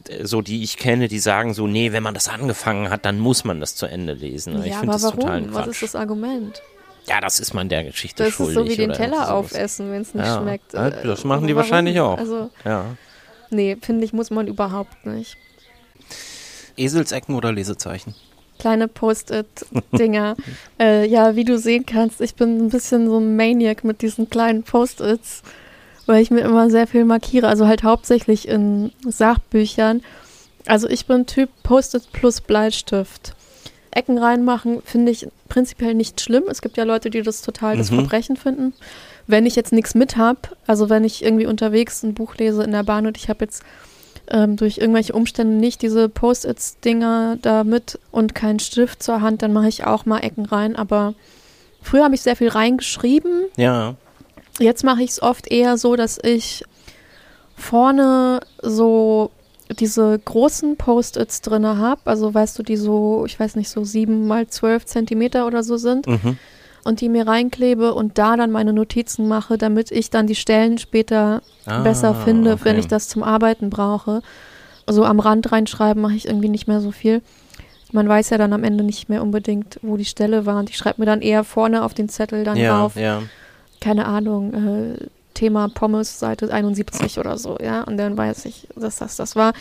äh, 0.09 0.25
so 0.25 0.41
die 0.41 0.61
ich 0.63 0.75
kenne, 0.77 1.07
die 1.07 1.19
sagen 1.19 1.53
so, 1.53 1.67
nee, 1.67 1.93
wenn 1.93 2.03
man 2.03 2.13
das 2.13 2.27
angefangen 2.27 2.89
hat, 2.89 3.05
dann 3.05 3.17
muss 3.17 3.45
man 3.45 3.61
das 3.61 3.75
zu 3.75 3.85
Ende 3.85 4.13
lesen. 4.13 4.61
ich 4.63 4.71
ja, 4.73 4.79
finde 4.79 4.93
aber 4.95 5.01
das 5.03 5.11
total 5.11 5.41
warum? 5.41 5.53
Was 5.53 5.63
Quatsch. 5.65 5.67
ist 5.75 5.83
das 5.83 5.95
Argument? 5.95 6.61
Ja, 7.07 7.21
das 7.21 7.39
ist 7.39 7.53
man 7.53 7.69
der 7.69 7.83
Geschichte 7.85 8.23
Das 8.23 8.29
ist 8.31 8.35
schuldig. 8.35 8.55
so 8.55 8.67
wie 8.67 8.75
den 8.75 8.91
Teller 8.91 9.33
aufessen, 9.35 9.91
wenn 9.91 10.01
es 10.01 10.13
nicht 10.15 10.25
Ja, 10.25 10.41
schmeckt. 10.41 10.73
ja, 10.73 10.87
Äh, 10.87 11.03
das 11.07 11.23
machen 11.23 11.47
die 11.47 11.55
warum? 11.55 11.63
wahrscheinlich 11.69 11.99
auch. 12.01 12.17
Also, 12.17 12.49
Ja. 12.65 12.95
nee, 13.51 13.77
finde 13.79 14.03
ich, 14.05 14.11
muss 14.11 14.31
man 14.31 14.47
überhaupt 14.47 15.05
nicht. 15.05 15.37
Eselsecken 16.77 17.35
oder 17.35 17.51
Lesezeichen? 17.51 18.15
Kleine 18.59 18.87
Post-it-Dinger. 18.87 20.35
äh, 20.79 21.07
ja, 21.07 21.35
wie 21.35 21.43
du 21.43 21.57
sehen 21.57 21.85
kannst, 21.85 22.21
ich 22.21 22.35
bin 22.35 22.57
ein 22.65 22.69
bisschen 22.69 23.07
so 23.07 23.17
ein 23.19 23.35
Maniac 23.35 23.83
mit 23.83 24.01
diesen 24.01 24.29
kleinen 24.29 24.63
Post-its, 24.63 25.41
weil 26.05 26.21
ich 26.21 26.31
mir 26.31 26.41
immer 26.41 26.69
sehr 26.69 26.87
viel 26.87 27.03
markiere, 27.05 27.47
also 27.47 27.67
halt 27.67 27.83
hauptsächlich 27.83 28.47
in 28.47 28.91
Sachbüchern. 29.07 30.01
Also 30.67 30.87
ich 30.89 31.05
bin 31.05 31.25
Typ 31.25 31.49
Post-it 31.63 32.11
plus 32.13 32.41
Bleistift. 32.41 33.35
Ecken 33.91 34.17
reinmachen 34.17 34.81
finde 34.83 35.11
ich 35.11 35.27
prinzipiell 35.47 35.93
nicht 35.93 36.19
schlimm. 36.19 36.43
Es 36.49 36.61
gibt 36.61 36.75
ja 36.77 36.83
Leute, 36.83 37.09
die 37.09 37.21
das 37.21 37.41
total 37.41 37.77
das 37.77 37.91
Mhm. 37.91 37.95
Verbrechen 37.97 38.35
finden. 38.35 38.73
Wenn 39.27 39.45
ich 39.45 39.55
jetzt 39.55 39.71
nichts 39.73 39.95
mit 39.95 40.17
habe, 40.17 40.39
also 40.67 40.89
wenn 40.89 41.03
ich 41.03 41.23
irgendwie 41.23 41.45
unterwegs 41.45 42.03
ein 42.03 42.13
Buch 42.13 42.35
lese 42.35 42.63
in 42.63 42.71
der 42.71 42.83
Bahn 42.83 43.07
und 43.07 43.17
ich 43.17 43.29
habe 43.29 43.45
jetzt 43.45 43.63
ähm, 44.29 44.55
durch 44.55 44.77
irgendwelche 44.77 45.13
Umstände 45.13 45.55
nicht 45.55 45.81
diese 45.81 46.09
Post-its-Dinger 46.09 47.37
da 47.41 47.63
mit 47.63 47.99
und 48.11 48.35
keinen 48.35 48.59
Stift 48.59 49.03
zur 49.03 49.21
Hand, 49.21 49.41
dann 49.41 49.53
mache 49.53 49.67
ich 49.67 49.85
auch 49.85 50.05
mal 50.05 50.19
Ecken 50.19 50.45
rein. 50.45 50.75
Aber 50.75 51.13
früher 51.81 52.03
habe 52.03 52.15
ich 52.15 52.21
sehr 52.21 52.35
viel 52.35 52.49
reingeschrieben. 52.49 53.45
Ja. 53.57 53.95
Jetzt 54.59 54.83
mache 54.83 55.03
ich 55.03 55.11
es 55.11 55.21
oft 55.21 55.51
eher 55.51 55.77
so, 55.77 55.95
dass 55.95 56.17
ich 56.21 56.63
vorne 57.55 58.39
so 58.61 59.31
diese 59.79 60.17
großen 60.19 60.77
Post-its 60.77 61.41
drinne 61.41 61.77
habe. 61.77 62.01
Also 62.05 62.33
weißt 62.33 62.57
du, 62.59 62.63
die 62.63 62.77
so, 62.77 63.25
ich 63.25 63.39
weiß 63.39 63.55
nicht, 63.55 63.69
so 63.69 63.83
sieben 63.83 64.27
mal 64.27 64.47
zwölf 64.47 64.85
Zentimeter 64.85 65.47
oder 65.47 65.63
so 65.63 65.77
sind. 65.77 66.07
Mhm. 66.07 66.37
Und 66.85 67.01
die 67.01 67.09
mir 67.09 67.27
reinklebe 67.27 67.93
und 67.93 68.17
da 68.17 68.37
dann 68.37 68.51
meine 68.51 68.71
Notizen 68.71 69.27
mache, 69.27 69.57
damit 69.57 69.91
ich 69.91 70.09
dann 70.11 70.27
die 70.27 70.35
Stellen 70.35 70.77
später 70.77 71.41
Ah, 71.65 71.81
besser 71.81 72.13
finde, 72.13 72.63
wenn 72.63 72.73
okay. 72.73 72.79
ich 72.79 72.87
das 72.87 73.09
zum 73.09 73.23
Arbeiten 73.23 73.69
brauche. 73.71 74.21
So 74.87 75.03
am 75.03 75.19
Rand 75.19 75.51
reinschreiben 75.51 75.99
mache 76.01 76.13
ich 76.13 76.27
irgendwie 76.27 76.47
nicht 76.47 76.67
mehr 76.67 76.79
so 76.79 76.91
viel. 76.91 77.21
Man 77.91 78.07
weiß 78.07 78.29
ja 78.29 78.37
dann 78.37 78.53
am 78.53 78.63
Ende 78.63 78.83
nicht 78.83 79.09
mehr 79.09 79.23
unbedingt, 79.23 79.79
wo 79.81 79.97
die 79.97 80.05
Stelle 80.05 80.45
war. 80.45 80.59
Und 80.59 80.69
ich 80.69 80.77
schreibe 80.77 81.01
mir 81.01 81.05
dann 81.07 81.21
eher 81.21 81.43
vorne 81.43 81.83
auf 81.83 81.95
den 81.95 82.07
Zettel 82.07 82.43
dann 82.43 82.55
Ja, 82.55 82.77
drauf, 82.79 82.95
ja. 82.95 83.23
keine 83.81 84.05
Ahnung, 84.05 84.53
äh, 84.53 85.07
Thema 85.33 85.69
Pommes, 85.69 86.19
Seite 86.19 86.53
71 86.53 87.17
oder 87.19 87.37
so, 87.39 87.57
ja. 87.61 87.81
Und 87.83 87.97
dann 87.97 88.15
weiß 88.15 88.45
ich, 88.45 88.67
dass 88.75 88.97
das 88.97 89.15
das 89.15 89.35
war. 89.35 89.53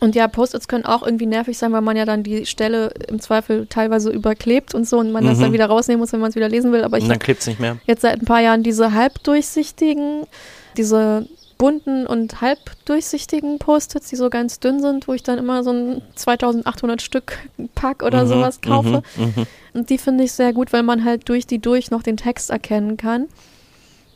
Und 0.00 0.14
ja, 0.14 0.28
Post-its 0.28 0.68
können 0.68 0.84
auch 0.84 1.02
irgendwie 1.02 1.26
nervig 1.26 1.58
sein, 1.58 1.72
weil 1.72 1.80
man 1.80 1.96
ja 1.96 2.04
dann 2.04 2.22
die 2.22 2.46
Stelle 2.46 2.92
im 3.08 3.20
Zweifel 3.20 3.66
teilweise 3.66 4.10
überklebt 4.10 4.72
und 4.74 4.86
so 4.86 4.98
und 4.98 5.10
man 5.10 5.24
das 5.24 5.38
Mhm. 5.38 5.42
dann 5.42 5.52
wieder 5.52 5.66
rausnehmen 5.66 5.98
muss, 6.00 6.12
wenn 6.12 6.20
man 6.20 6.30
es 6.30 6.36
wieder 6.36 6.48
lesen 6.48 6.70
will. 6.72 6.84
Aber 6.84 6.98
ich 6.98 7.02
Und 7.04 7.10
dann 7.10 7.18
klebt's 7.18 7.46
nicht 7.48 7.58
mehr. 7.58 7.78
jetzt 7.86 8.02
seit 8.02 8.20
ein 8.22 8.24
paar 8.24 8.40
Jahren 8.40 8.62
diese 8.62 8.92
halbdurchsichtigen, 8.92 10.22
diese 10.76 11.26
bunten 11.58 12.06
und 12.06 12.40
halbdurchsichtigen 12.40 13.58
Post-its, 13.58 14.08
die 14.08 14.14
so 14.16 14.30
ganz 14.30 14.60
dünn 14.60 14.80
sind, 14.80 15.08
wo 15.08 15.14
ich 15.14 15.24
dann 15.24 15.38
immer 15.38 15.64
so 15.64 15.70
ein 15.72 16.02
2800 16.14 17.02
Stück 17.02 17.36
Pack 17.74 18.04
oder 18.04 18.22
Mhm, 18.24 18.28
sowas 18.28 18.60
kaufe. 18.60 19.02
Mhm, 19.16 19.24
mhm. 19.24 19.46
Und 19.74 19.90
die 19.90 19.98
finde 19.98 20.22
ich 20.22 20.32
sehr 20.32 20.52
gut, 20.52 20.72
weil 20.72 20.84
man 20.84 21.04
halt 21.04 21.28
durch 21.28 21.46
die 21.46 21.58
durch 21.58 21.90
noch 21.90 22.04
den 22.04 22.16
Text 22.16 22.50
erkennen 22.50 22.96
kann. 22.96 23.26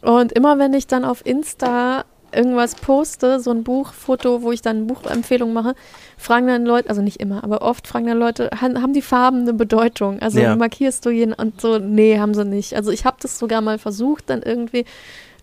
Und 0.02 0.30
immer 0.32 0.58
wenn 0.58 0.72
ich 0.74 0.86
dann 0.86 1.04
auf 1.04 1.26
Insta 1.26 2.04
irgendwas 2.34 2.74
poste, 2.74 3.40
so 3.40 3.50
ein 3.50 3.62
Buchfoto, 3.64 4.42
wo 4.42 4.52
ich 4.52 4.62
dann 4.62 4.86
Buchempfehlungen 4.86 5.54
mache, 5.54 5.74
fragen 6.16 6.46
dann 6.46 6.64
Leute, 6.64 6.88
also 6.88 7.02
nicht 7.02 7.20
immer, 7.20 7.44
aber 7.44 7.62
oft 7.62 7.86
fragen 7.86 8.06
dann 8.06 8.18
Leute, 8.18 8.50
haben 8.60 8.92
die 8.92 9.02
Farben 9.02 9.40
eine 9.42 9.52
Bedeutung? 9.54 10.20
Also 10.20 10.40
Ja. 10.40 10.56
markierst 10.56 11.04
du 11.06 11.10
jeden 11.10 11.32
und 11.32 11.60
so, 11.60 11.78
nee, 11.78 12.18
haben 12.18 12.34
sie 12.34 12.44
nicht. 12.44 12.74
Also 12.74 12.90
ich 12.90 13.04
habe 13.04 13.16
das 13.20 13.38
sogar 13.38 13.60
mal 13.60 13.78
versucht, 13.78 14.30
dann 14.30 14.42
irgendwie, 14.42 14.84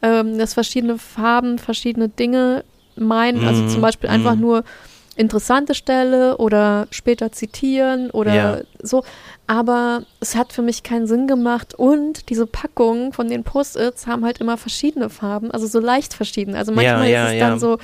ähm, 0.02 0.38
dass 0.38 0.54
verschiedene 0.54 0.98
Farben 0.98 1.58
verschiedene 1.60 2.10
Dinge 2.10 2.64
meinen. 2.96 3.44
Also 3.44 3.64
Mhm, 3.64 3.68
zum 3.68 3.82
Beispiel 3.82 4.10
einfach 4.10 4.36
mhm. 4.36 4.42
nur 4.42 4.64
interessante 5.20 5.76
Stelle 5.76 6.38
oder 6.38 6.88
später 6.92 7.32
zitieren 7.32 8.10
oder 8.12 8.34
Ja. 8.34 8.58
so. 8.82 9.04
Aber 9.48 10.04
es 10.20 10.36
hat 10.36 10.54
für 10.54 10.62
mich 10.62 10.84
keinen 10.84 11.08
Sinn 11.08 11.28
gemacht. 11.28 11.74
Und 11.76 12.30
diese 12.30 12.46
Packungen 12.46 13.14
von 13.14 13.28
den 13.28 13.44
Post-its 13.44 14.08
haben 14.08 14.24
halt 14.24 14.40
immer 14.40 14.58
verschiedene 14.58 15.10
Farben, 15.10 15.52
also 15.52 15.68
so 15.68 15.80
leicht 15.80 16.14
verschieden. 16.14 16.56
Also 16.56 16.72
manchmal 16.72 17.10
ja, 17.10 17.28
ist 17.28 17.34
es 17.34 17.40
dann 17.40 17.60
so 17.60 17.78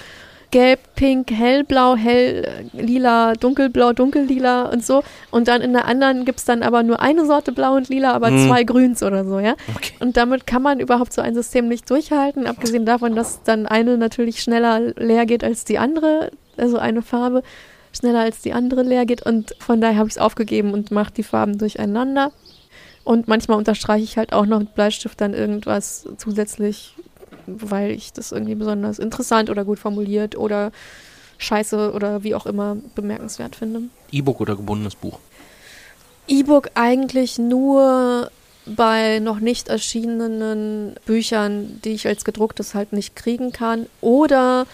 gelb, 0.51 0.79
pink, 0.95 1.31
hellblau, 1.31 1.95
hell, 1.95 2.47
lila, 2.71 3.33
dunkelblau, 3.33 3.91
dunkellila 3.93 4.69
und 4.71 4.85
so. 4.85 5.03
Und 5.31 5.47
dann 5.49 5.61
in 5.61 5.73
der 5.73 5.85
anderen 5.85 6.23
gibt 6.23 6.39
es 6.39 6.45
dann 6.45 6.63
aber 6.63 6.83
nur 6.83 7.01
eine 7.01 7.25
Sorte 7.25 7.51
blau 7.51 7.75
und 7.75 7.89
lila, 7.89 8.13
aber 8.13 8.29
Mhm. 8.31 8.47
zwei 8.47 8.63
grüns 8.63 9.03
oder 9.03 9.25
so, 9.25 9.39
ja. 9.39 9.55
Okay. 9.75 9.93
Und 9.99 10.15
damit 10.15 10.47
kann 10.47 10.61
man 10.61 10.79
überhaupt 10.79 11.11
so 11.11 11.21
ein 11.21 11.33
System 11.33 11.67
nicht 11.67 11.89
durchhalten, 11.89 12.45
abgesehen 12.47 12.85
davon, 12.85 13.15
dass 13.15 13.41
dann 13.43 13.65
eine 13.65 13.97
natürlich 13.97 14.41
schneller 14.41 14.79
leer 14.95 15.25
geht 15.25 15.43
als 15.43 15.65
die 15.65 15.77
andere, 15.79 16.29
also 16.57 16.77
eine 16.77 17.01
Farbe 17.01 17.43
schneller 17.93 18.19
als 18.19 18.41
die 18.41 18.53
andere 18.53 18.83
leer 18.83 19.05
geht. 19.05 19.25
Und 19.25 19.55
von 19.59 19.81
daher 19.81 19.97
habe 19.97 20.07
ich 20.07 20.15
es 20.15 20.21
aufgegeben 20.21 20.73
und 20.73 20.91
mache 20.91 21.13
die 21.13 21.23
Farben 21.23 21.57
durcheinander. 21.57 22.31
Und 23.03 23.27
manchmal 23.27 23.57
unterstreiche 23.57 24.03
ich 24.03 24.17
halt 24.17 24.33
auch 24.33 24.45
noch 24.45 24.59
mit 24.59 24.75
Bleistift 24.75 25.21
dann 25.21 25.33
irgendwas 25.33 26.07
zusätzlich, 26.17 26.95
weil 27.45 27.91
ich 27.91 28.13
das 28.13 28.31
irgendwie 28.31 28.55
besonders 28.55 28.99
interessant 28.99 29.49
oder 29.49 29.63
gut 29.63 29.79
formuliert 29.79 30.35
oder 30.35 30.71
scheiße 31.37 31.93
oder 31.93 32.23
wie 32.23 32.33
auch 32.33 32.45
immer 32.45 32.77
bemerkenswert 32.95 33.55
finde. 33.55 33.83
E-Book 34.11 34.41
oder 34.41 34.55
gebundenes 34.55 34.95
Buch? 34.95 35.19
E-Book 36.27 36.71
eigentlich 36.73 37.37
nur 37.37 38.31
bei 38.65 39.19
noch 39.19 39.39
nicht 39.39 39.67
erschienenen 39.67 40.95
Büchern, 41.05 41.79
die 41.83 41.91
ich 41.91 42.07
als 42.07 42.25
gedrucktes 42.25 42.73
halt 42.73 42.93
nicht 42.93 43.15
kriegen 43.15 43.51
kann. 43.51 43.85
Oder 44.01 44.65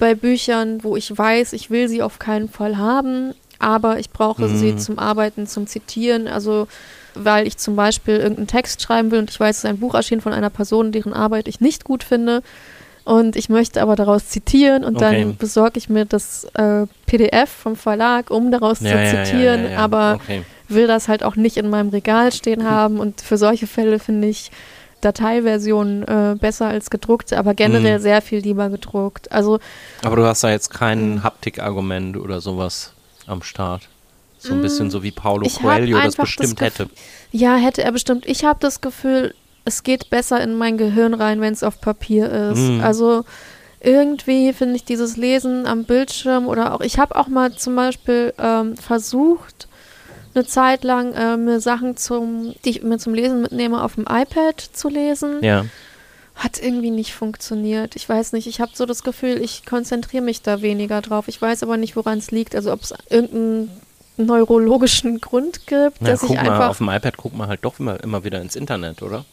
bei 0.00 0.16
Büchern, 0.16 0.82
wo 0.82 0.96
ich 0.96 1.16
weiß, 1.16 1.52
ich 1.52 1.70
will 1.70 1.88
sie 1.88 2.02
auf 2.02 2.18
keinen 2.18 2.48
Fall 2.48 2.76
haben, 2.78 3.34
aber 3.60 4.00
ich 4.00 4.10
brauche 4.10 4.48
sie 4.48 4.72
Mhm. 4.72 4.78
zum 4.78 4.98
Arbeiten, 4.98 5.46
zum 5.46 5.66
Zitieren. 5.68 6.26
Also 6.26 6.66
weil 7.14 7.46
ich 7.46 7.56
zum 7.58 7.74
Beispiel 7.76 8.16
irgendeinen 8.16 8.46
Text 8.46 8.80
schreiben 8.82 9.10
will 9.10 9.18
und 9.18 9.30
ich 9.30 9.38
weiß, 9.38 9.58
es 9.58 9.64
ist 9.64 9.70
ein 9.70 9.78
Buch 9.78 9.94
erschienen 9.94 10.20
von 10.20 10.32
einer 10.32 10.48
Person, 10.50 10.92
deren 10.92 11.12
Arbeit 11.12 11.48
ich 11.48 11.60
nicht 11.60 11.84
gut 11.84 12.02
finde. 12.04 12.42
Und 13.04 13.34
ich 13.34 13.48
möchte 13.48 13.82
aber 13.82 13.96
daraus 13.96 14.28
zitieren 14.28 14.84
und 14.84 14.96
Okay. 14.96 15.22
dann 15.22 15.36
besorge 15.36 15.78
ich 15.78 15.88
mir 15.88 16.04
das 16.04 16.44
äh, 16.54 16.86
PDF 17.06 17.50
vom 17.50 17.74
Verlag, 17.74 18.30
um 18.30 18.50
daraus 18.52 18.78
zu 18.78 18.84
zitieren. 19.04 19.74
Aber 19.76 20.18
Okay. 20.22 20.42
will 20.68 20.86
das 20.86 21.08
halt 21.08 21.24
auch 21.24 21.34
nicht 21.34 21.56
in 21.56 21.68
meinem 21.68 21.88
Regal 21.88 22.30
stehen 22.32 22.68
haben 22.68 23.00
und 23.00 23.20
für 23.20 23.36
solche 23.36 23.66
Fälle 23.66 23.98
finde 23.98 24.28
ich 24.28 24.52
Dateiversionen 25.00 26.02
äh, 26.06 26.36
besser 26.38 26.66
als 26.66 26.90
gedruckt, 26.90 27.32
aber 27.32 27.54
generell 27.54 27.98
Mhm. 27.98 28.02
sehr 28.02 28.22
viel 28.22 28.40
lieber 28.40 28.68
gedruckt. 28.68 29.30
Also 29.32 29.58
Aber 30.04 30.16
du 30.16 30.24
hast 30.26 30.44
da 30.44 30.50
jetzt 30.50 30.70
kein 30.72 31.22
Haptikargument 31.22 32.16
oder 32.16 32.40
sowas 32.40 32.92
am 33.26 33.42
Start. 33.42 33.88
So 34.38 34.54
ein 34.54 34.62
bisschen 34.62 34.86
Mm, 34.86 34.90
so 34.90 35.02
wie 35.02 35.10
Paulo 35.10 35.44
ich 35.46 35.56
Coelho 35.56 36.00
das 36.00 36.16
bestimmt 36.16 36.60
das 36.60 36.66
hätte. 36.66 36.88
Ja, 37.30 37.56
hätte 37.56 37.82
er 37.82 37.92
bestimmt. 37.92 38.24
Ich 38.26 38.44
habe 38.44 38.58
das 38.60 38.80
Gefühl, 38.80 39.34
es 39.66 39.82
geht 39.82 40.08
besser 40.08 40.42
in 40.42 40.54
mein 40.56 40.78
Gehirn 40.78 41.12
rein, 41.12 41.42
wenn 41.42 41.52
es 41.52 41.62
auf 41.62 41.80
Papier 41.82 42.30
ist. 42.50 42.58
Mhm. 42.58 42.80
Also 42.80 43.24
irgendwie 43.80 44.52
finde 44.52 44.76
ich 44.76 44.84
dieses 44.84 45.16
Lesen 45.16 45.66
am 45.66 45.84
Bildschirm 45.84 46.48
oder 46.48 46.74
auch, 46.74 46.80
ich 46.80 46.98
habe 46.98 47.16
auch 47.16 47.28
mal 47.28 47.52
zum 47.54 47.76
Beispiel 47.76 48.32
ähm, 48.38 48.76
versucht, 48.76 49.68
eine 50.34 50.46
Zeit 50.46 50.84
lang 50.84 51.12
äh, 51.14 51.36
mir 51.36 51.60
Sachen 51.60 51.96
zum, 51.96 52.54
die 52.64 52.70
ich 52.70 52.82
mir 52.82 52.98
zum 52.98 53.14
Lesen 53.14 53.42
mitnehme, 53.42 53.82
auf 53.82 53.94
dem 53.94 54.04
iPad 54.08 54.60
zu 54.60 54.88
lesen. 54.88 55.42
Ja. 55.42 55.64
Hat 56.36 56.58
irgendwie 56.62 56.90
nicht 56.90 57.12
funktioniert. 57.14 57.96
Ich 57.96 58.08
weiß 58.08 58.32
nicht, 58.32 58.46
ich 58.46 58.60
habe 58.60 58.72
so 58.74 58.86
das 58.86 59.02
Gefühl, 59.02 59.42
ich 59.42 59.66
konzentriere 59.66 60.22
mich 60.22 60.40
da 60.42 60.62
weniger 60.62 61.02
drauf. 61.02 61.28
Ich 61.28 61.40
weiß 61.40 61.62
aber 61.62 61.76
nicht, 61.76 61.96
woran 61.96 62.18
es 62.18 62.30
liegt. 62.30 62.54
Also 62.54 62.72
ob 62.72 62.82
es 62.82 62.94
irgendeinen 63.10 63.70
neurologischen 64.16 65.20
Grund 65.20 65.66
gibt, 65.66 65.96
Na, 66.00 66.10
dass 66.10 66.22
ich 66.22 66.28
guck 66.28 66.36
mal, 66.36 66.42
einfach 66.50 66.68
auf 66.70 66.78
dem 66.78 66.88
iPad 66.88 67.16
guckt 67.16 67.36
man 67.36 67.48
halt 67.48 67.60
doch 67.62 67.78
immer, 67.78 68.02
immer 68.02 68.24
wieder 68.24 68.40
ins 68.40 68.56
Internet, 68.56 69.02
oder? 69.02 69.24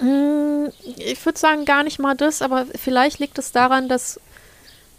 Mm, 0.00 0.66
Ich 0.96 1.24
würde 1.24 1.38
sagen, 1.38 1.64
gar 1.64 1.82
nicht 1.82 1.98
mal 1.98 2.14
das, 2.14 2.42
aber 2.42 2.66
vielleicht 2.74 3.18
liegt 3.18 3.38
es 3.38 3.52
daran, 3.52 3.88
dass 3.88 4.20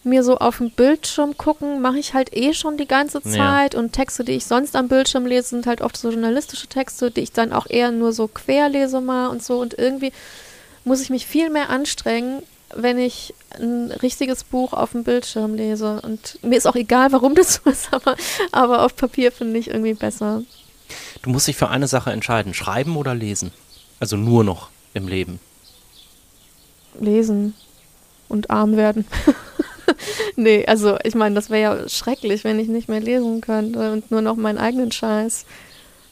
mir 0.07 0.23
so 0.23 0.37
auf 0.37 0.57
dem 0.57 0.71
Bildschirm 0.71 1.37
gucken, 1.37 1.81
mache 1.81 1.99
ich 1.99 2.13
halt 2.13 2.35
eh 2.35 2.53
schon 2.53 2.77
die 2.77 2.87
ganze 2.87 3.21
Ja. 3.25 3.31
Zeit 3.31 3.75
und 3.75 3.91
Texte, 3.93 4.23
die 4.23 4.33
ich 4.33 4.45
sonst 4.45 4.75
am 4.75 4.87
Bildschirm 4.87 5.25
lese, 5.25 5.49
sind 5.49 5.67
halt 5.67 5.81
oft 5.81 5.97
so 5.97 6.09
journalistische 6.09 6.67
Texte, 6.67 7.11
die 7.11 7.21
ich 7.21 7.31
dann 7.31 7.53
auch 7.53 7.67
eher 7.69 7.91
nur 7.91 8.13
so 8.13 8.27
quer 8.27 8.69
lese 8.69 9.01
mal 9.01 9.27
und 9.27 9.43
so 9.43 9.59
und 9.59 9.77
irgendwie 9.77 10.11
muss 10.83 11.01
ich 11.01 11.09
mich 11.09 11.25
viel 11.25 11.49
mehr 11.49 11.69
anstrengen, 11.69 12.41
wenn 12.75 12.97
ich 12.97 13.33
ein 13.59 13.91
richtiges 13.91 14.43
Buch 14.43 14.73
auf 14.73 14.91
dem 14.91 15.03
Bildschirm 15.03 15.55
lese 15.55 16.01
und 16.01 16.39
mir 16.43 16.57
ist 16.57 16.65
auch 16.67 16.75
egal, 16.75 17.11
warum 17.11 17.35
das 17.35 17.55
so 17.63 17.69
ist, 17.69 17.89
aber, 17.93 18.15
aber 18.51 18.83
auf 18.83 18.95
Papier 18.95 19.31
finde 19.31 19.59
ich 19.59 19.67
irgendwie 19.69 19.93
besser. 19.93 20.43
Du 21.21 21.29
musst 21.29 21.47
dich 21.47 21.55
für 21.57 21.69
eine 21.69 21.87
Sache 21.87 22.11
entscheiden, 22.11 22.53
schreiben 22.53 22.95
oder 22.97 23.13
lesen. 23.15 23.51
Also 23.99 24.15
nur 24.15 24.43
noch 24.43 24.69
im 24.93 25.07
Leben. 25.07 25.39
lesen 26.99 27.53
und 28.29 28.49
arm 28.49 28.75
werden. 28.77 29.05
nee, 30.35 30.65
also 30.65 30.97
ich 31.03 31.15
meine, 31.15 31.35
das 31.35 31.49
wäre 31.49 31.61
ja 31.61 31.89
schrecklich, 31.89 32.43
wenn 32.43 32.59
ich 32.59 32.67
nicht 32.67 32.89
mehr 32.89 32.99
lesen 32.99 33.41
könnte 33.41 33.91
und 33.91 34.11
nur 34.11 34.21
noch 34.21 34.35
meinen 34.35 34.57
eigenen 34.57 34.91
Scheiß. 34.91 35.45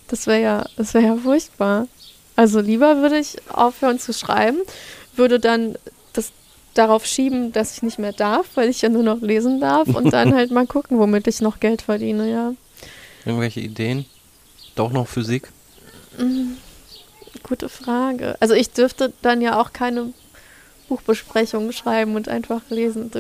Das 0.07 0.27
wäre 0.27 0.41
ja, 0.41 0.65
das 0.77 0.93
wäre 0.93 1.05
ja 1.05 1.15
furchtbar. 1.15 1.87
Also 2.35 2.59
lieber 2.59 2.97
würde 2.97 3.17
ich 3.17 3.37
aufhören 3.49 3.99
zu 3.99 4.13
schreiben, 4.13 4.57
würde 5.15 5.39
dann 5.39 5.75
das 6.13 6.31
darauf 6.73 7.05
schieben, 7.05 7.51
dass 7.53 7.75
ich 7.75 7.83
nicht 7.83 7.99
mehr 7.99 8.13
darf, 8.13 8.47
weil 8.55 8.69
ich 8.69 8.81
ja 8.81 8.89
nur 8.89 9.03
noch 9.03 9.21
lesen 9.21 9.59
darf 9.61 9.87
und 9.87 10.11
dann 10.11 10.35
halt 10.35 10.51
mal 10.51 10.67
gucken, 10.67 10.99
womit 10.99 11.27
ich 11.27 11.41
noch 11.41 11.59
Geld 11.59 11.81
verdiene, 11.81 12.29
ja. 12.29 12.53
Irgendwelche 13.25 13.61
Ideen? 13.61 14.05
Doch 14.75 14.91
noch 14.91 15.07
Physik? 15.07 15.49
Gute 17.43 17.69
Frage. 17.69 18.35
Also 18.39 18.53
ich 18.53 18.71
dürfte 18.71 19.13
dann 19.21 19.41
ja 19.41 19.59
auch 19.59 19.71
keine 19.73 20.13
Buchbesprechungen 20.87 21.71
schreiben 21.73 22.15
und 22.15 22.27
einfach 22.29 22.61
lesen. 22.69 23.11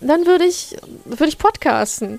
Dann 0.00 0.26
würde 0.26 0.44
ich, 0.44 0.76
würde 1.04 1.26
ich 1.28 1.38
podcasten. 1.38 2.18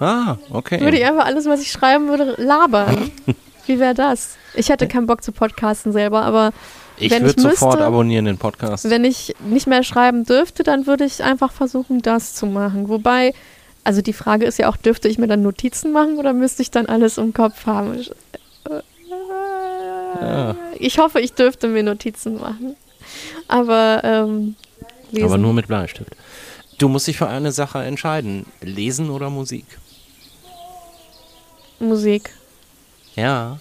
Ah, 0.00 0.36
okay. 0.50 0.80
Würde 0.80 0.98
ich 0.98 1.04
einfach 1.04 1.26
alles, 1.26 1.46
was 1.46 1.60
ich 1.60 1.70
schreiben 1.70 2.08
würde, 2.08 2.34
labern. 2.38 3.10
Wie 3.66 3.78
wäre 3.78 3.94
das? 3.94 4.36
Ich 4.54 4.68
hätte 4.70 4.88
keinen 4.88 5.06
Bock 5.06 5.22
zu 5.22 5.30
podcasten 5.32 5.92
selber, 5.92 6.22
aber 6.22 6.52
ich 6.96 7.10
wenn 7.10 7.22
würde 7.22 7.34
ich 7.36 7.42
sofort 7.42 7.74
müsste- 7.74 7.86
abonnieren 7.86 8.24
den 8.24 8.38
Podcast. 8.38 8.88
wenn 8.90 9.04
ich 9.04 9.34
nicht 9.40 9.66
mehr 9.66 9.82
schreiben 9.82 10.24
dürfte, 10.24 10.62
dann 10.62 10.86
würde 10.86 11.04
ich 11.04 11.22
einfach 11.22 11.52
versuchen, 11.52 12.02
das 12.02 12.34
zu 12.34 12.46
machen. 12.46 12.88
Wobei, 12.88 13.32
also 13.84 14.00
die 14.02 14.12
Frage 14.14 14.46
ist 14.46 14.58
ja 14.58 14.68
auch, 14.68 14.76
dürfte 14.76 15.08
ich 15.08 15.18
mir 15.18 15.26
dann 15.28 15.42
Notizen 15.42 15.92
machen 15.92 16.16
oder 16.16 16.32
müsste 16.32 16.62
ich 16.62 16.70
dann 16.70 16.86
alles 16.86 17.16
im 17.18 17.32
Kopf 17.34 17.66
haben? 17.66 18.02
Ja. 20.20 20.56
Ich 20.78 20.98
hoffe, 20.98 21.20
ich 21.20 21.32
dürfte 21.34 21.68
mir 21.68 21.82
Notizen 21.82 22.40
machen. 22.40 22.76
Aber 23.48 24.00
ähm, 24.04 24.56
lesen. 25.10 25.26
Aber 25.26 25.38
nur 25.38 25.52
mit 25.52 25.66
Bleistift. 25.66 26.14
Du 26.78 26.88
musst 26.88 27.06
dich 27.06 27.18
für 27.18 27.28
eine 27.28 27.52
Sache 27.52 27.82
entscheiden. 27.82 28.46
Lesen 28.60 29.10
oder 29.10 29.28
Musik? 29.30 29.66
Musik. 31.78 32.30
Ja. 33.16 33.58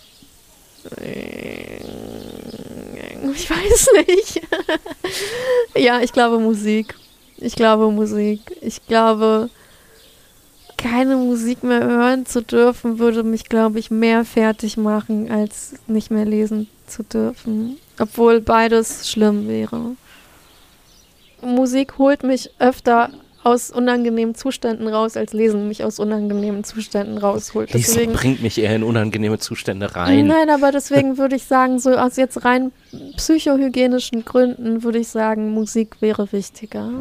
Ich 3.33 3.49
weiß 3.49 3.89
nicht. 4.07 4.41
ja, 5.75 5.99
ich 6.01 6.13
glaube 6.13 6.39
Musik. 6.39 6.95
Ich 7.37 7.55
glaube 7.55 7.91
Musik. 7.91 8.39
Ich 8.61 8.85
glaube, 8.87 9.49
keine 10.77 11.17
Musik 11.17 11.63
mehr 11.63 11.83
hören 11.83 12.25
zu 12.25 12.41
dürfen, 12.41 12.99
würde 12.99 13.23
mich, 13.23 13.45
glaube 13.49 13.79
ich, 13.79 13.91
mehr 13.91 14.23
fertig 14.23 14.77
machen, 14.77 15.29
als 15.29 15.73
nicht 15.87 16.09
mehr 16.09 16.25
lesen 16.25 16.69
zu 16.87 17.03
dürfen. 17.03 17.77
Obwohl 17.99 18.41
beides 18.41 19.09
schlimm 19.09 19.47
wäre. 19.47 19.95
Musik 21.41 21.97
holt 21.97 22.23
mich 22.23 22.49
öfter 22.59 23.11
aus 23.43 23.71
unangenehmen 23.71 24.35
Zuständen 24.35 24.87
raus, 24.87 25.15
als 25.15 25.33
Lesen 25.33 25.67
mich 25.67 25.83
aus 25.83 25.99
unangenehmen 25.99 26.63
Zuständen 26.63 27.17
rausholt. 27.17 27.73
Lesen 27.73 27.93
Deswegen 27.93 28.13
bringt 28.13 28.41
mich 28.41 28.57
eher 28.57 28.75
in 28.75 28.83
unangenehme 28.83 29.39
Zustände 29.39 29.95
rein. 29.95 30.27
Nein, 30.27 30.49
aber 30.49 30.71
deswegen 30.71 31.17
würde 31.17 31.35
ich 31.37 31.45
sagen, 31.45 31.79
so 31.79 31.91
aus 31.91 32.17
jetzt 32.17 32.43
rein 32.43 32.71
psychohygienischen 33.15 34.25
Gründen 34.25 34.83
würde 34.83 34.99
ich 34.99 35.07
sagen, 35.07 35.51
Musik 35.51 36.01
wäre 36.01 36.31
wichtiger. 36.31 36.91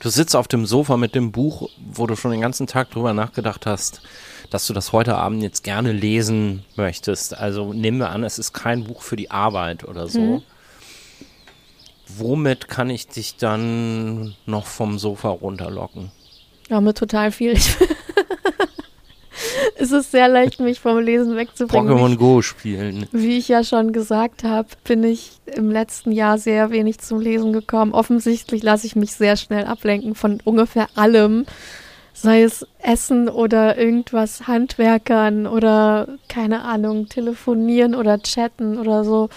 Du 0.00 0.10
sitzt 0.10 0.36
auf 0.36 0.48
dem 0.48 0.66
Sofa 0.66 0.98
mit 0.98 1.14
dem 1.14 1.32
Buch, 1.32 1.70
wo 1.90 2.06
du 2.06 2.16
schon 2.16 2.32
den 2.32 2.42
ganzen 2.42 2.66
Tag 2.66 2.90
drüber 2.90 3.14
nachgedacht 3.14 3.64
hast, 3.64 4.02
dass 4.52 4.66
du 4.66 4.74
das 4.74 4.92
heute 4.92 5.16
Abend 5.16 5.42
jetzt 5.42 5.64
gerne 5.64 5.92
lesen 5.92 6.62
möchtest. 6.76 7.36
Also 7.36 7.72
nehmen 7.72 7.98
wir 7.98 8.10
an, 8.10 8.22
es 8.22 8.38
ist 8.38 8.52
kein 8.52 8.84
Buch 8.84 9.00
für 9.00 9.16
die 9.16 9.30
Arbeit 9.30 9.84
oder 9.84 10.08
so. 10.08 10.20
Mhm. 10.20 10.42
Womit 12.18 12.68
kann 12.68 12.90
ich 12.90 13.08
dich 13.08 13.36
dann 13.36 14.34
noch 14.44 14.66
vom 14.66 14.98
Sofa 14.98 15.30
runterlocken? 15.30 16.10
Ja, 16.68 16.82
mit 16.82 16.98
total 16.98 17.32
viel. 17.32 17.54
es 19.76 19.90
ist 19.90 20.10
sehr 20.10 20.28
leicht, 20.28 20.60
mich 20.60 20.80
vom 20.80 20.98
Lesen 20.98 21.34
wegzubringen. 21.34 21.88
Pokémon 21.88 22.16
Go 22.16 22.42
spielen. 22.42 23.06
wie 23.12 23.38
ich 23.38 23.48
ja 23.48 23.64
schon 23.64 23.92
gesagt 23.92 24.44
habe, 24.44 24.68
bin 24.84 25.02
ich 25.02 25.30
im 25.46 25.70
letzten 25.70 26.12
Jahr 26.12 26.36
sehr 26.36 26.70
wenig 26.70 26.98
zum 26.98 27.20
Lesen 27.20 27.54
gekommen. 27.54 27.94
Offensichtlich 27.94 28.62
lasse 28.62 28.86
ich 28.86 28.96
mich 28.96 29.12
sehr 29.14 29.38
schnell 29.38 29.64
ablenken 29.64 30.14
von 30.14 30.42
ungefähr 30.44 30.88
allem. 30.94 31.46
Sei 32.14 32.42
es 32.42 32.66
Essen 32.78 33.28
oder 33.28 33.78
irgendwas 33.78 34.46
Handwerkern 34.46 35.46
oder 35.46 36.08
keine 36.28 36.62
Ahnung, 36.62 37.08
telefonieren 37.08 37.94
oder 37.94 38.22
chatten 38.22 38.78
oder 38.78 39.04
so. 39.04 39.28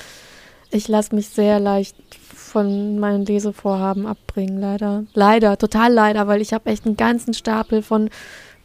Ich 0.72 0.88
lasse 0.88 1.16
mich 1.16 1.30
sehr 1.30 1.60
leicht 1.60 1.96
von 2.34 3.00
meinen 3.00 3.26
Lesevorhaben 3.26 4.06
abbringen, 4.06 4.60
leider. 4.60 5.04
Leider, 5.14 5.58
total 5.58 5.92
leider, 5.92 6.28
weil 6.28 6.42
ich 6.42 6.54
habe 6.54 6.70
echt 6.70 6.86
einen 6.86 6.98
ganzen 6.98 7.34
Stapel 7.34 7.82
von 7.82 8.10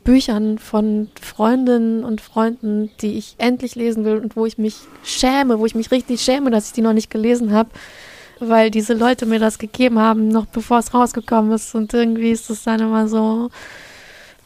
Büchern 0.05 0.59
von 0.59 1.09
Freundinnen 1.21 2.05
und 2.05 2.21
Freunden, 2.21 2.91
die 3.01 3.19
ich 3.19 3.35
endlich 3.39 3.75
lesen 3.75 4.05
will 4.05 4.17
und 4.17 4.37
wo 4.37 4.47
ich 4.47 4.59
mich 4.59 4.77
schäme, 5.05 5.59
wo 5.59 5.67
ich 5.67 5.75
mich 5.75 5.91
richtig 5.91 6.21
schäme, 6.23 6.51
dass 6.51 6.69
ich 6.69 6.73
die 6.73 6.83
noch 6.83 6.95
nicht 6.95 7.11
gelesen 7.11 7.53
habe, 7.53 7.71
weil 8.39 8.71
diese 8.71 8.95
Leute 8.95 9.27
mir 9.27 9.39
das 9.39 9.59
gegeben 9.59 9.99
haben, 9.99 10.29
noch 10.29 10.47
bevor 10.47 10.79
es 10.79 10.95
rausgekommen 10.95 11.53
ist. 11.53 11.75
Und 11.75 11.93
irgendwie 11.93 12.31
ist 12.31 12.49
es 12.49 12.65
dann 12.65 12.81
immer 12.81 13.09
so 13.09 13.51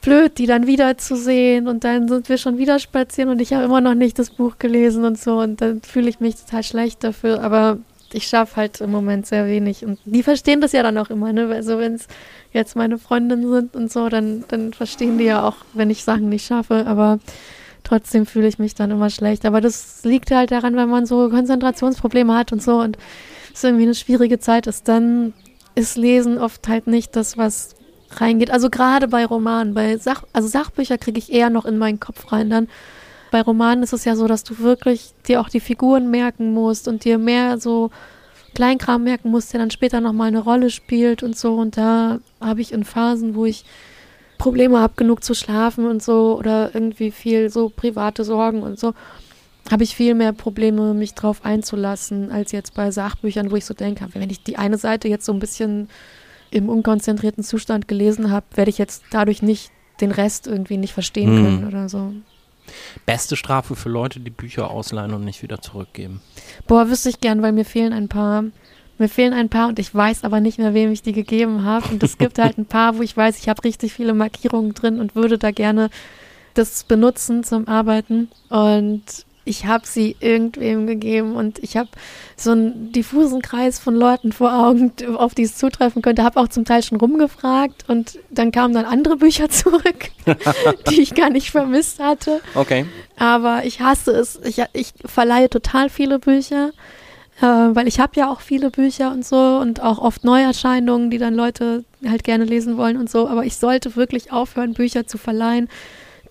blöd, 0.05 0.38
die 0.38 0.46
dann 0.46 0.66
wiederzusehen 0.66 1.66
und 1.66 1.84
dann 1.84 2.09
sind 2.09 2.28
wir 2.28 2.36
schon 2.38 2.59
wieder 2.59 2.78
spazieren 2.78 3.30
und 3.30 3.40
ich 3.40 3.52
habe 3.52 3.64
immer 3.64 3.80
noch 3.80 3.94
nicht 3.94 4.18
das 4.18 4.30
Buch 4.30 4.59
gelesen 4.59 5.05
und 5.05 5.18
so 5.18 5.40
und 5.40 5.61
dann 5.61 5.80
fühle 5.82 6.11
ich 6.11 6.20
mich 6.20 6.36
total 6.36 6.62
schlecht 6.62 7.02
dafür, 7.02 7.42
aber 7.42 7.78
ich 8.12 8.26
schaffe 8.26 8.57
halt 8.57 8.80
im 8.80 8.90
Moment 8.90 9.26
sehr 9.26 9.46
wenig 9.46 9.84
und 9.84 9.98
die 10.05 10.22
verstehen 10.22 10.61
das 10.61 10.72
ja 10.72 10.82
dann 10.82 10.98
auch 10.98 11.11
immer, 11.11 11.32
ne? 11.32 11.48
Also 11.48 11.78
wenn 11.78 11.94
es 11.94 12.07
jetzt 12.52 12.76
meine 12.76 12.98
Freundinnen 12.98 13.50
sind 13.50 13.74
und 13.74 13.90
so, 13.90 14.09
dann, 14.09 14.44
dann 14.48 14.72
verstehen 14.72 15.18
die 15.18 15.24
ja 15.24 15.48
auch, 15.48 15.57
wenn 15.72 15.90
ich 15.90 16.05
Sachen 16.05 16.28
nicht 16.28 16.46
schaffe, 16.46 16.86
aber 16.86 17.18
trotzdem 17.82 18.26
fühle 18.26 18.46
ich 18.46 18.59
mich 18.59 18.74
dann 18.74 18.92
immer 18.92 19.11
schlecht. 19.11 19.44
Aber 19.44 19.61
das 19.61 20.05
liegt 20.05 20.30
halt 20.30 20.52
daran, 20.52 20.76
wenn 20.76 20.88
man 20.88 21.07
so 21.07 21.28
Konzentrationsprobleme 21.28 22.34
hat 22.34 22.52
und 22.52 22.62
so 22.62 22.80
und 22.80 22.98
es 23.52 23.64
irgendwie 23.64 23.84
eine 23.84 23.94
schwierige 23.94 24.38
Zeit 24.38 24.66
ist, 24.66 24.86
dann 24.86 25.32
ist 25.74 25.96
Lesen 25.96 26.38
oft 26.38 26.68
halt 26.68 26.86
nicht 26.86 27.16
das, 27.16 27.36
was 27.36 27.74
reingeht. 28.21 28.51
Also 28.51 28.71
gerade 28.71 29.09
bei 29.09 29.25
Romanen, 29.25 29.75
bei 29.75 29.97
Sach 29.97 30.25
also 30.33 30.49
Sachbücher 30.49 30.99
kriege 30.99 31.19
ich 31.19 31.33
eher 31.33 31.51
noch 31.51 31.65
in 31.65 31.79
meinen 31.79 32.01
Kopf 32.01 32.33
rein 32.33 32.51
dann. 32.51 32.69
Bei 33.31 33.43
Romanen 33.43 33.83
ist 33.83 33.93
es 33.93 34.05
ja 34.05 34.15
so, 34.17 34.29
dass 34.29 34.45
du 34.45 34.59
wirklich 34.59 35.12
dir 35.27 35.41
auch 35.41 35.49
die 35.49 35.61
Figuren 35.61 36.11
merken 36.11 36.53
musst 36.53 36.86
und 36.86 37.05
dir 37.05 37.19
mehr 37.19 37.59
so 37.59 37.91
Kleinkram 38.55 39.03
merken 39.03 39.31
musst, 39.31 39.53
der 39.53 39.61
dann 39.61 39.70
später 39.70 40.01
nochmal 40.01 40.28
eine 40.28 40.39
Rolle 40.39 40.70
spielt 40.70 41.23
und 41.23 41.36
so. 41.36 41.55
Und 41.55 41.77
da 41.77 42.20
habe 42.41 42.61
ich 42.61 42.73
in 42.73 42.85
Phasen, 42.85 43.35
wo 43.35 43.45
ich 43.45 43.65
Probleme 44.39 44.78
habe, 44.78 44.95
genug 44.97 45.24
zu 45.24 45.35
schlafen 45.35 45.86
und 45.86 46.03
so 46.03 46.36
oder 46.39 46.74
irgendwie 46.74 47.11
viel 47.11 47.51
so 47.51 47.69
private 47.69 48.24
Sorgen 48.24 48.62
und 48.62 48.78
so, 48.78 48.95
habe 49.70 49.82
ich 49.82 49.97
viel 49.97 50.15
mehr 50.15 50.32
Probleme, 50.32 50.95
mich 50.95 51.15
drauf 51.15 51.45
einzulassen, 51.45 52.31
als 52.31 52.53
jetzt 52.53 52.74
bei 52.74 52.91
Sachbüchern, 52.91 53.51
wo 53.51 53.57
ich 53.57 53.65
so 53.65 53.74
denke, 53.74 54.07
wenn 54.12 54.31
ich 54.31 54.43
die 54.43 54.57
eine 54.57 54.77
Seite 54.77 55.09
jetzt 55.09 55.24
so 55.24 55.32
ein 55.32 55.39
bisschen 55.39 55.89
im 56.55 56.68
unkonzentrierten 56.68 57.43
Zustand 57.44 57.89
gelesen 57.89 58.31
habe, 58.31 58.47
werde 58.55 58.70
ich 58.70 58.78
jetzt 58.78 59.02
dadurch 59.10 59.43
nicht 59.43 59.70
den 60.01 60.10
Rest 60.10 60.47
irgendwie 60.47 60.76
nicht 60.76 60.93
verstehen 60.93 61.36
Hm. 61.36 61.44
können 61.44 61.66
oder 61.68 61.89
so. 61.89 62.12
Beste 63.05 63.36
Strafe 63.36 63.76
für 63.76 63.89
Leute, 63.90 64.20
die 64.20 64.31
Bücher 64.31 64.70
ausleihen 64.70 65.12
und 65.12 65.24
nicht 65.24 65.43
wieder 65.43 65.60
zurückgeben. 65.60 66.20
Boah, 66.66 66.89
wüsste 66.89 67.10
ich 67.10 67.20
gern, 67.20 67.43
weil 67.43 67.52
mir 67.52 67.64
fehlen 67.64 67.93
ein 67.93 68.09
paar. 68.09 68.44
Mir 68.97 69.09
fehlen 69.09 69.32
ein 69.32 69.48
paar 69.48 69.68
und 69.68 69.78
ich 69.81 69.93
weiß 69.93 70.22
aber 70.24 70.40
nicht 70.40 70.59
mehr, 70.59 70.72
wem 70.72 70.93
ich 70.93 71.02
die 71.02 71.12
gegeben 71.12 71.64
habe. 71.64 71.89
Und 71.90 72.02
es 72.02 72.16
gibt 72.16 72.39
halt 72.39 72.56
ein 72.59 72.64
paar, 72.66 72.97
wo 72.97 73.02
ich 73.02 73.16
weiß, 73.16 73.39
ich 73.40 73.48
habe 73.48 73.64
richtig 73.64 73.93
viele 73.93 74.14
Markierungen 74.14 74.72
drin 74.72 75.01
und 75.01 75.16
würde 75.16 75.36
da 75.36 75.51
gerne 75.51 75.90
das 76.55 76.85
benutzen 76.85 77.43
zum 77.43 77.66
Arbeiten. 77.66 78.28
Und 78.48 79.02
ich 79.45 79.66
habe 79.66 79.87
sie 79.87 80.16
irgendwem 80.21 80.87
gegeben 80.87 81.37
und 81.37 81.59
ich 81.59 81.77
habe 81.77 81.89
so 82.37 82.53
einen 82.53 82.93
diffusen 82.93 83.43
Kreis 83.43 83.79
von 83.79 83.95
Leuten 83.95 84.33
vor 84.33 84.53
Augen, 84.55 84.93
auf 85.16 85.35
die 85.35 85.43
es 85.43 85.57
zutreffen 85.57 86.03
könnte. 86.03 86.25
Habe 86.25 86.41
auch 86.41 86.49
zum 86.49 86.65
Teil 86.65 86.83
schon 86.83 86.99
rumgefragt 86.99 87.85
und 87.89 88.19
dann 88.31 88.53
kamen 88.53 88.75
dann 88.75 88.87
andere 88.87 89.16
Bücher 89.16 89.49
zurück, 89.51 90.11
die 90.91 91.03
ich 91.03 91.15
gar 91.15 91.31
nicht 91.31 91.51
vermisst 91.51 92.01
hatte. 92.01 92.41
Okay. 92.55 92.87
Aber 93.16 93.65
ich 93.65 93.81
hasse 93.81 94.12
es. 94.12 94.41
Ich, 94.45 94.62
ich 94.73 94.93
verleihe 95.05 95.51
total 95.51 95.91
viele 95.91 96.19
Bücher, 96.19 96.71
äh, 97.41 97.45
weil 97.45 97.87
ich 97.87 98.01
habe 98.01 98.12
ja 98.16 98.31
auch 98.31 98.41
viele 98.41 98.71
Bücher 98.71 99.12
und 99.12 99.27
so 99.27 99.59
und 99.61 99.83
auch 99.83 99.99
oft 99.99 100.25
Neuerscheinungen, 100.25 101.11
die 101.11 101.19
dann 101.19 101.35
Leute 101.35 101.85
halt 102.09 102.25
gerne 102.25 102.45
lesen 102.45 102.77
wollen 102.77 102.97
und 102.97 103.11
so. 103.11 103.29
Aber 103.29 103.45
ich 103.45 103.57
sollte 103.57 103.95
wirklich 103.95 104.33
aufhören, 104.33 104.73
Bücher 104.73 105.07
zu 105.07 105.19
verleihen 105.19 105.69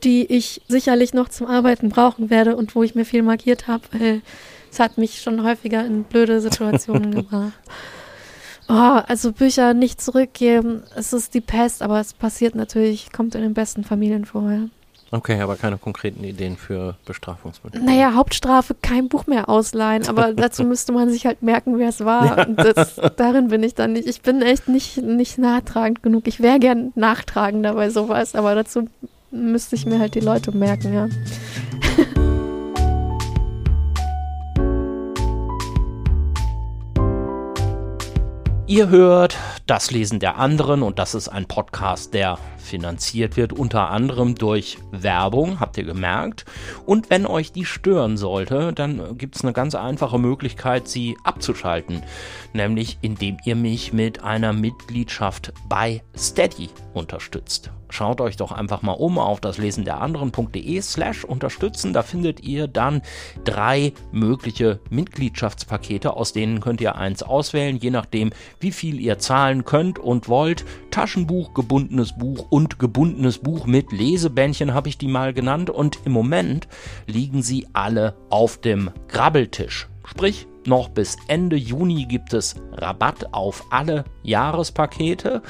die 0.04 0.26
ich 0.26 0.62
sicherlich 0.68 1.14
noch 1.14 1.30
zum 1.30 1.48
Arbeiten 1.48 1.90
brauchen 1.90 2.30
werde 2.30 2.56
und 2.56 2.76
wo 2.76 2.84
ich 2.84 2.96
mir 2.96 3.06
viel 3.06 3.24
markiert 3.24 3.68
habe, 3.68 3.84
weil 3.92 4.22
es 4.72 4.80
hat 4.80 4.98
mich 4.98 5.22
schon 5.22 5.44
häufiger 5.44 5.86
in 5.86 6.04
blöde 6.04 6.42
Situationen 6.42 7.12
gebracht. 7.16 7.54
Oh, 8.70 9.02
also 9.08 9.34
Bücher 9.34 9.74
nicht 9.74 10.02
zurückgeben, 10.02 10.84
es 10.96 11.12
ist 11.14 11.34
die 11.34 11.42
Pest, 11.42 11.82
aber 11.82 12.00
es 12.00 12.14
passiert 12.14 12.56
natürlich, 12.56 13.12
kommt 13.12 13.36
in 13.36 13.42
den 13.42 13.54
besten 13.54 13.84
Familien 13.84 14.26
vorher. 14.26 14.70
Okay, 15.12 15.40
aber 15.42 15.58
keine 15.58 15.78
konkreten 15.78 16.24
Ideen 16.24 16.58
für 16.58 16.96
Bestrafungsmittel. 17.06 17.84
Naja, 17.84 18.16
Hauptstrafe, 18.16 18.74
kein 18.74 19.10
Buch 19.10 19.28
mehr 19.28 19.48
ausleihen, 19.48 20.08
aber 20.08 20.34
dazu 20.36 20.64
müsste 20.64 20.92
man 20.92 21.12
sich 21.12 21.28
halt 21.28 21.44
merken, 21.44 21.78
wer 21.78 21.90
es 21.90 22.04
war. 22.04 22.38
Ja. 22.38 22.46
Das, 22.46 23.00
darin 23.16 23.50
bin 23.50 23.62
ich 23.62 23.76
dann 23.76 23.94
nicht. 23.94 24.08
Ich 24.08 24.22
bin 24.22 24.42
echt 24.42 24.68
nicht, 24.70 24.98
nicht 24.98 25.38
nachtragend 25.38 26.02
genug. 26.02 26.28
Ich 26.28 26.40
wäre 26.40 26.58
gern 26.58 26.94
nachtragender 26.96 27.76
bei 27.76 27.92
sowas, 27.92 28.34
aber 28.34 28.56
dazu 28.56 28.88
müsste 29.34 29.76
ich 29.76 29.86
mir 29.86 30.00
halt 30.00 30.16
die 30.16 30.20
Leute 30.20 30.56
merken, 30.56 30.94
ja. 30.94 31.10
Ihr 38.68 38.90
hört 38.90 39.38
das 39.66 39.92
Lesen 39.92 40.20
der 40.20 40.38
anderen 40.38 40.84
und 40.84 40.98
das 40.98 41.16
ist 41.16 41.28
ein 41.28 41.46
Podcast, 41.46 42.14
der 42.14 42.38
finanziert 42.58 43.38
wird 43.38 43.54
unter 43.54 43.90
anderem 43.90 44.36
durch 44.36 44.78
Werbung, 44.92 45.60
habt 45.60 45.78
ihr 45.78 45.84
gemerkt. 45.84 46.46
Und 46.86 47.10
wenn 47.10 47.26
euch 47.26 47.52
die 47.52 47.66
stören 47.66 48.18
sollte, 48.18 48.74
dann 48.74 49.18
gibt 49.18 49.36
es 49.36 49.44
eine 49.44 49.54
ganz 49.54 49.76
einfache 49.76 50.18
Möglichkeit, 50.18 50.88
sie 50.88 51.18
abzuschalten, 51.24 52.02
nämlich 52.54 52.98
indem 53.02 53.38
ihr 53.46 53.56
mich 53.56 53.94
mit 53.94 54.24
einer 54.24 54.54
Mitgliedschaft 54.54 55.54
bei 55.68 56.02
Steady 56.16 56.70
unterstützt 56.94 57.72
schaut 57.94 58.22
euch 58.22 58.36
doch 58.36 58.52
einfach 58.52 58.82
mal 58.82 58.94
um 58.94 59.20
auf 59.20 59.40
das 59.40 59.58
Lesen 59.58 59.86
der 59.86 60.02
anderen.de 60.02 60.82
slash 60.82 61.24
unterstützen. 61.24 61.94
Da 61.94 62.02
findet 62.02 62.42
ihr 62.42 62.68
dann 62.68 63.02
drei 63.44 63.94
mögliche 64.12 64.80
Mitgliedschaftspakete, 64.90 66.16
aus 66.16 66.34
denen 66.34 66.60
könnt 66.60 66.82
ihr 66.82 66.96
eins 66.96 67.24
auswählen, 67.24 67.78
je 67.78 67.92
nachdem, 67.92 68.32
wie 68.60 68.72
viel 68.72 69.00
ihr 69.00 69.20
zahlen 69.20 69.64
könnt 69.64 70.00
und 70.00 70.28
wollt. 70.28 70.66
Taschenbuch, 70.92 71.54
gebundenes 71.54 72.18
Buch 72.18 72.48
und 72.50 72.80
gebundenes 72.80 73.38
Buch 73.40 73.66
mit 73.66 73.92
Lesebändchen 73.92 74.74
habe 74.74 74.90
ich 74.90 74.98
die 74.98 75.08
mal 75.08 75.34
genannt 75.34 75.70
und 75.70 76.00
im 76.06 76.12
Moment 76.12 76.68
liegen 77.08 77.44
sie 77.44 77.68
alle 77.74 78.16
auf 78.30 78.60
dem 78.60 78.92
Grabbeltisch. 79.08 79.88
Sprich, 80.16 80.46
noch 80.68 80.90
bis 80.90 81.18
Ende 81.28 81.56
Juni 81.56 82.06
gibt 82.06 82.36
es 82.36 82.56
Rabatt 82.74 83.34
auf 83.34 83.64
alle 83.72 84.06
Jahrespakete. 84.22 85.42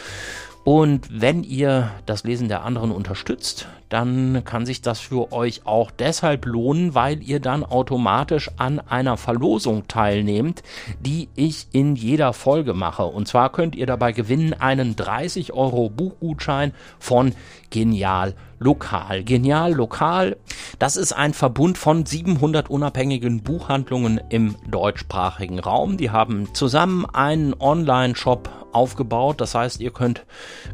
Und 0.63 1.09
wenn 1.11 1.43
ihr 1.43 1.91
das 2.05 2.23
Lesen 2.23 2.47
der 2.47 2.63
anderen 2.63 2.91
unterstützt, 2.91 3.67
dann 3.93 4.43
kann 4.43 4.65
sich 4.65 4.81
das 4.81 4.99
für 4.99 5.31
euch 5.31 5.67
auch 5.67 5.91
deshalb 5.91 6.47
lohnen, 6.47 6.95
weil 6.95 7.21
ihr 7.21 7.39
dann 7.39 7.63
automatisch 7.63 8.49
an 8.57 8.79
einer 8.79 9.17
Verlosung 9.17 9.87
teilnehmt, 9.87 10.63
die 10.99 11.29
ich 11.35 11.67
in 11.73 11.95
jeder 11.95 12.33
Folge 12.33 12.73
mache. 12.73 13.05
Und 13.05 13.27
zwar 13.27 13.51
könnt 13.51 13.75
ihr 13.75 13.85
dabei 13.85 14.11
gewinnen 14.11 14.55
einen 14.55 14.95
30 14.95 15.53
Euro 15.53 15.91
Buchgutschein 15.91 16.73
von 16.97 17.33
Genial 17.69 18.33
Lokal. 18.57 19.23
Genial 19.23 19.73
Lokal, 19.73 20.37
das 20.79 20.97
ist 20.97 21.13
ein 21.13 21.35
Verbund 21.35 21.77
von 21.77 22.05
700 22.05 22.71
unabhängigen 22.71 23.43
Buchhandlungen 23.43 24.19
im 24.29 24.55
deutschsprachigen 24.67 25.59
Raum. 25.59 25.97
Die 25.97 26.09
haben 26.09 26.51
zusammen 26.55 27.05
einen 27.05 27.53
Online-Shop 27.59 28.49
aufgebaut. 28.73 29.39
Das 29.39 29.55
heißt, 29.55 29.79
ihr 29.79 29.91
könnt 29.91 30.25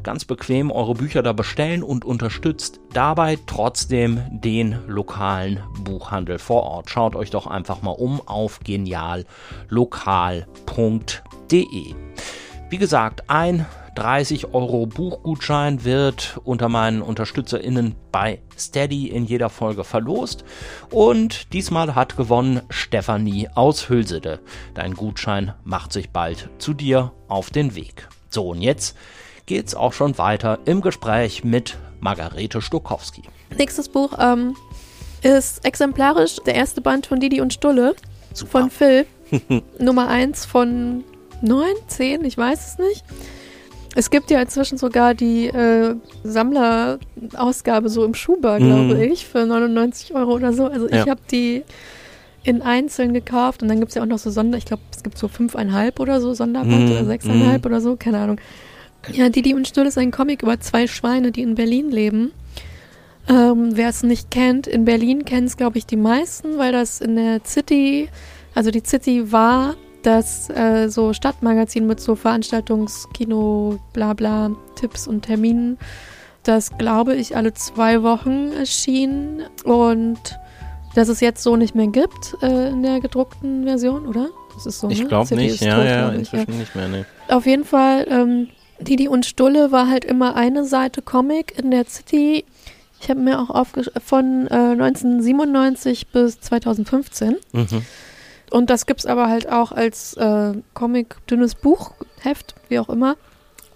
ganz 0.04 0.26
bequem 0.26 0.72
eure 0.72 0.94
Bücher 0.94 1.22
da 1.22 1.34
bestellen 1.34 1.84
und 1.84 2.06
unterstützt 2.06 2.80
dabei 3.10 3.40
trotzdem 3.48 4.22
den 4.30 4.78
lokalen 4.86 5.64
Buchhandel 5.84 6.38
vor 6.38 6.62
Ort. 6.62 6.92
Schaut 6.92 7.16
euch 7.16 7.32
doch 7.32 7.48
einfach 7.48 7.82
mal 7.82 7.90
um 7.90 8.22
auf 8.28 8.60
geniallokal.de. 8.60 9.26
Wie 12.70 12.78
gesagt, 12.78 13.24
ein 13.28 13.66
30 13.96 14.54
Euro 14.54 14.86
Buchgutschein 14.86 15.84
wird 15.84 16.40
unter 16.44 16.70
meinen 16.70 17.02
UnterstützerInnen 17.02 17.96
bei 18.12 18.42
Steady 18.56 19.08
in 19.08 19.26
jeder 19.26 19.50
Folge 19.50 19.84
verlost. 19.84 20.46
Und 20.92 21.52
diesmal 21.52 21.96
hat 21.96 22.16
gewonnen 22.16 22.62
Stefanie 22.70 23.50
aus 23.56 23.90
Hülsede. 23.90 24.40
Dein 24.76 24.94
Gutschein 24.94 25.56
macht 25.64 25.94
sich 25.94 26.12
bald 26.12 26.52
zu 26.60 26.76
dir 26.76 27.12
auf 27.28 27.50
den 27.50 27.74
Weg. 27.74 28.08
So, 28.30 28.50
und 28.50 28.62
jetzt 28.62 28.96
geht's 29.48 29.74
auch 29.74 29.94
schon 29.94 30.20
weiter 30.20 30.60
im 30.66 30.82
Gespräch 30.82 31.44
mit 31.44 31.80
Margarete 32.00 32.62
Stokowski. 32.62 33.24
Nächstes 33.58 33.90
Buch 33.90 34.14
ähm, 34.20 34.56
ist 35.22 35.66
exemplarisch 35.66 36.38
der 36.46 36.56
erste 36.56 36.82
Band 36.82 37.08
von 37.08 37.20
Didi 37.20 37.42
und 37.42 37.54
Stulle 37.54 37.96
Super. 38.34 38.62
von 38.62 38.70
Phil. 38.70 39.06
Nummer 39.80 40.08
1 40.08 40.46
von 40.46 41.04
9, 41.42 41.68
10, 41.88 42.26
ich 42.26 42.38
weiß 42.38 42.68
es 42.68 42.78
nicht. 42.80 43.04
Es 43.96 44.10
gibt 44.10 44.30
ja 44.30 44.42
inzwischen 44.42 44.78
sogar 44.78 45.14
die 45.14 45.48
äh, 45.48 45.96
Sammlerausgabe 46.24 47.90
so 47.90 48.06
im 48.06 48.14
Schuber, 48.14 48.58
glaube 48.58 48.96
mm. 48.96 49.02
ich, 49.02 49.26
für 49.26 49.46
99 49.46 50.14
Euro 50.14 50.34
oder 50.34 50.54
so. 50.54 50.66
Also 50.66 50.88
ja. 50.88 51.04
ich 51.04 51.10
habe 51.10 51.22
die 51.32 51.64
in 52.44 52.62
Einzeln 52.62 53.14
gekauft 53.14 53.62
und 53.62 53.68
dann 53.68 53.80
gibt 53.80 53.90
es 53.90 53.96
ja 53.96 54.04
auch 54.04 54.08
noch 54.08 54.20
so 54.20 54.30
Sonder, 54.30 54.58
ich 54.58 54.66
glaube, 54.66 54.84
es 54.96 55.04
gibt 55.04 55.18
so 55.18 55.28
fünfeinhalb 55.28 56.00
oder 56.00 56.22
so 56.22 56.34
Sonderband 56.34 56.88
mm. 56.88 56.92
oder 56.92 57.06
sechseinhalb 57.06 57.64
mm. 57.64 57.68
oder 57.68 57.82
so, 57.82 57.96
keine 57.96 58.20
Ahnung. 58.20 58.40
Ja, 59.12 59.30
Didi 59.30 59.54
und 59.54 59.68
Stuhl 59.68 59.86
ist 59.86 59.98
ein 59.98 60.12
Comic 60.12 60.44
über 60.44 60.60
zwei 60.60 60.88
Schweine, 60.88 61.32
die 61.32 61.42
in 61.42 61.56
Berlin 61.56 61.90
leben. 61.90 62.32
Ähm, 63.28 63.72
Wer 63.76 63.90
es 63.90 64.04
nicht 64.04 64.32
kennt, 64.32 64.68
in 64.68 64.86
Berlin 64.86 65.26
kennen 65.26 65.48
es, 65.48 65.58
glaube 65.58 65.78
ich, 65.78 65.86
die 65.86 65.98
meisten, 65.98 66.58
weil 66.58 66.72
das 66.72 67.00
in 67.00 67.16
der 67.16 67.42
City, 67.46 68.10
also 68.56 68.72
die 68.72 68.84
City 68.86 69.32
war 69.32 69.76
das 70.02 70.50
äh, 70.50 70.88
so 70.90 71.14
Stadtmagazin 71.14 71.86
mit 71.86 72.00
so 72.00 72.16
Veranstaltungskino, 72.16 73.80
bla 73.94 74.14
bla, 74.14 74.52
Tipps 74.76 75.08
und 75.08 75.24
Terminen, 75.24 75.78
das 76.44 76.78
glaube 76.78 77.16
ich 77.16 77.36
alle 77.36 77.54
zwei 77.54 78.02
Wochen 78.02 78.52
erschien 78.54 79.44
und 79.64 80.20
das 80.96 81.10
es 81.10 81.20
jetzt 81.20 81.44
so 81.44 81.56
nicht 81.56 81.76
mehr 81.76 81.88
gibt 81.88 82.36
äh, 82.42 82.70
in 82.70 82.82
der 82.82 83.00
gedruckten 83.00 83.66
Version, 83.66 84.08
oder? 84.08 84.30
Das 84.56 84.66
ist 84.66 84.80
so, 84.80 84.90
Ich 84.90 85.02
ne? 85.02 85.08
glaube 85.08 85.36
nicht, 85.36 85.62
ja, 85.62 85.76
tot, 85.76 85.86
ja, 85.86 86.10
inzwischen 86.10 86.52
ja. 86.52 86.58
nicht 86.58 86.76
mehr, 86.76 86.88
ne. 86.88 87.06
Auf 87.28 87.46
jeden 87.46 87.66
Fall, 87.66 88.08
ähm, 88.10 88.48
Didi 88.82 89.08
und 89.08 89.26
Stulle 89.26 89.72
war 89.72 89.90
halt 89.90 90.06
immer 90.06 90.36
eine 90.36 90.66
Seite 90.66 91.02
Comic 91.02 91.58
in 91.58 91.72
der 91.72 91.86
City. 91.86 92.46
Ich 93.02 93.10
habe 93.10 93.20
mir 93.20 93.40
auch 93.40 93.50
aufgeschrieben, 93.50 94.02
von 94.02 94.48
äh, 94.48 94.54
1997 94.54 96.08
bis 96.08 96.40
2015. 96.42 97.38
Mhm. 97.52 97.86
Und 98.52 98.70
das 98.70 98.86
gibt 98.86 99.02
es 99.02 99.06
aber 99.06 99.30
halt 99.30 99.52
auch 99.52 99.72
als 99.72 100.16
äh, 100.16 100.54
Comic, 100.74 101.16
dünnes 101.28 101.56
Buchheft, 101.56 102.56
wie 102.68 102.80
auch 102.80 102.90
immer. 102.90 103.16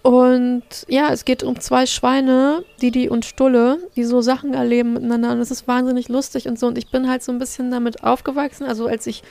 Und 0.01 0.63
ja, 0.89 1.13
es 1.13 1.23
geht 1.23 1.43
um 1.43 1.59
zwei 1.59 1.85
Schweine, 1.85 2.65
Didi 2.81 3.07
und 3.07 3.23
Stulle, 3.23 3.79
die 3.95 4.03
so 4.03 4.19
Sachen 4.21 4.53
erleben 4.53 4.93
miteinander. 4.93 5.31
Und 5.31 5.39
es 5.39 5.51
ist 5.51 5.67
wahnsinnig 5.67 6.09
lustig 6.09 6.47
und 6.47 6.59
so. 6.59 6.67
Und 6.67 6.77
ich 6.77 6.91
bin 6.91 7.09
halt 7.09 7.23
so 7.23 7.31
ein 7.31 7.39
bisschen 7.39 7.71
damit 7.71 8.03
aufgewachsen. 8.03 8.65
Also 8.65 8.87
als 8.87 9.07
ich 9.07 9.23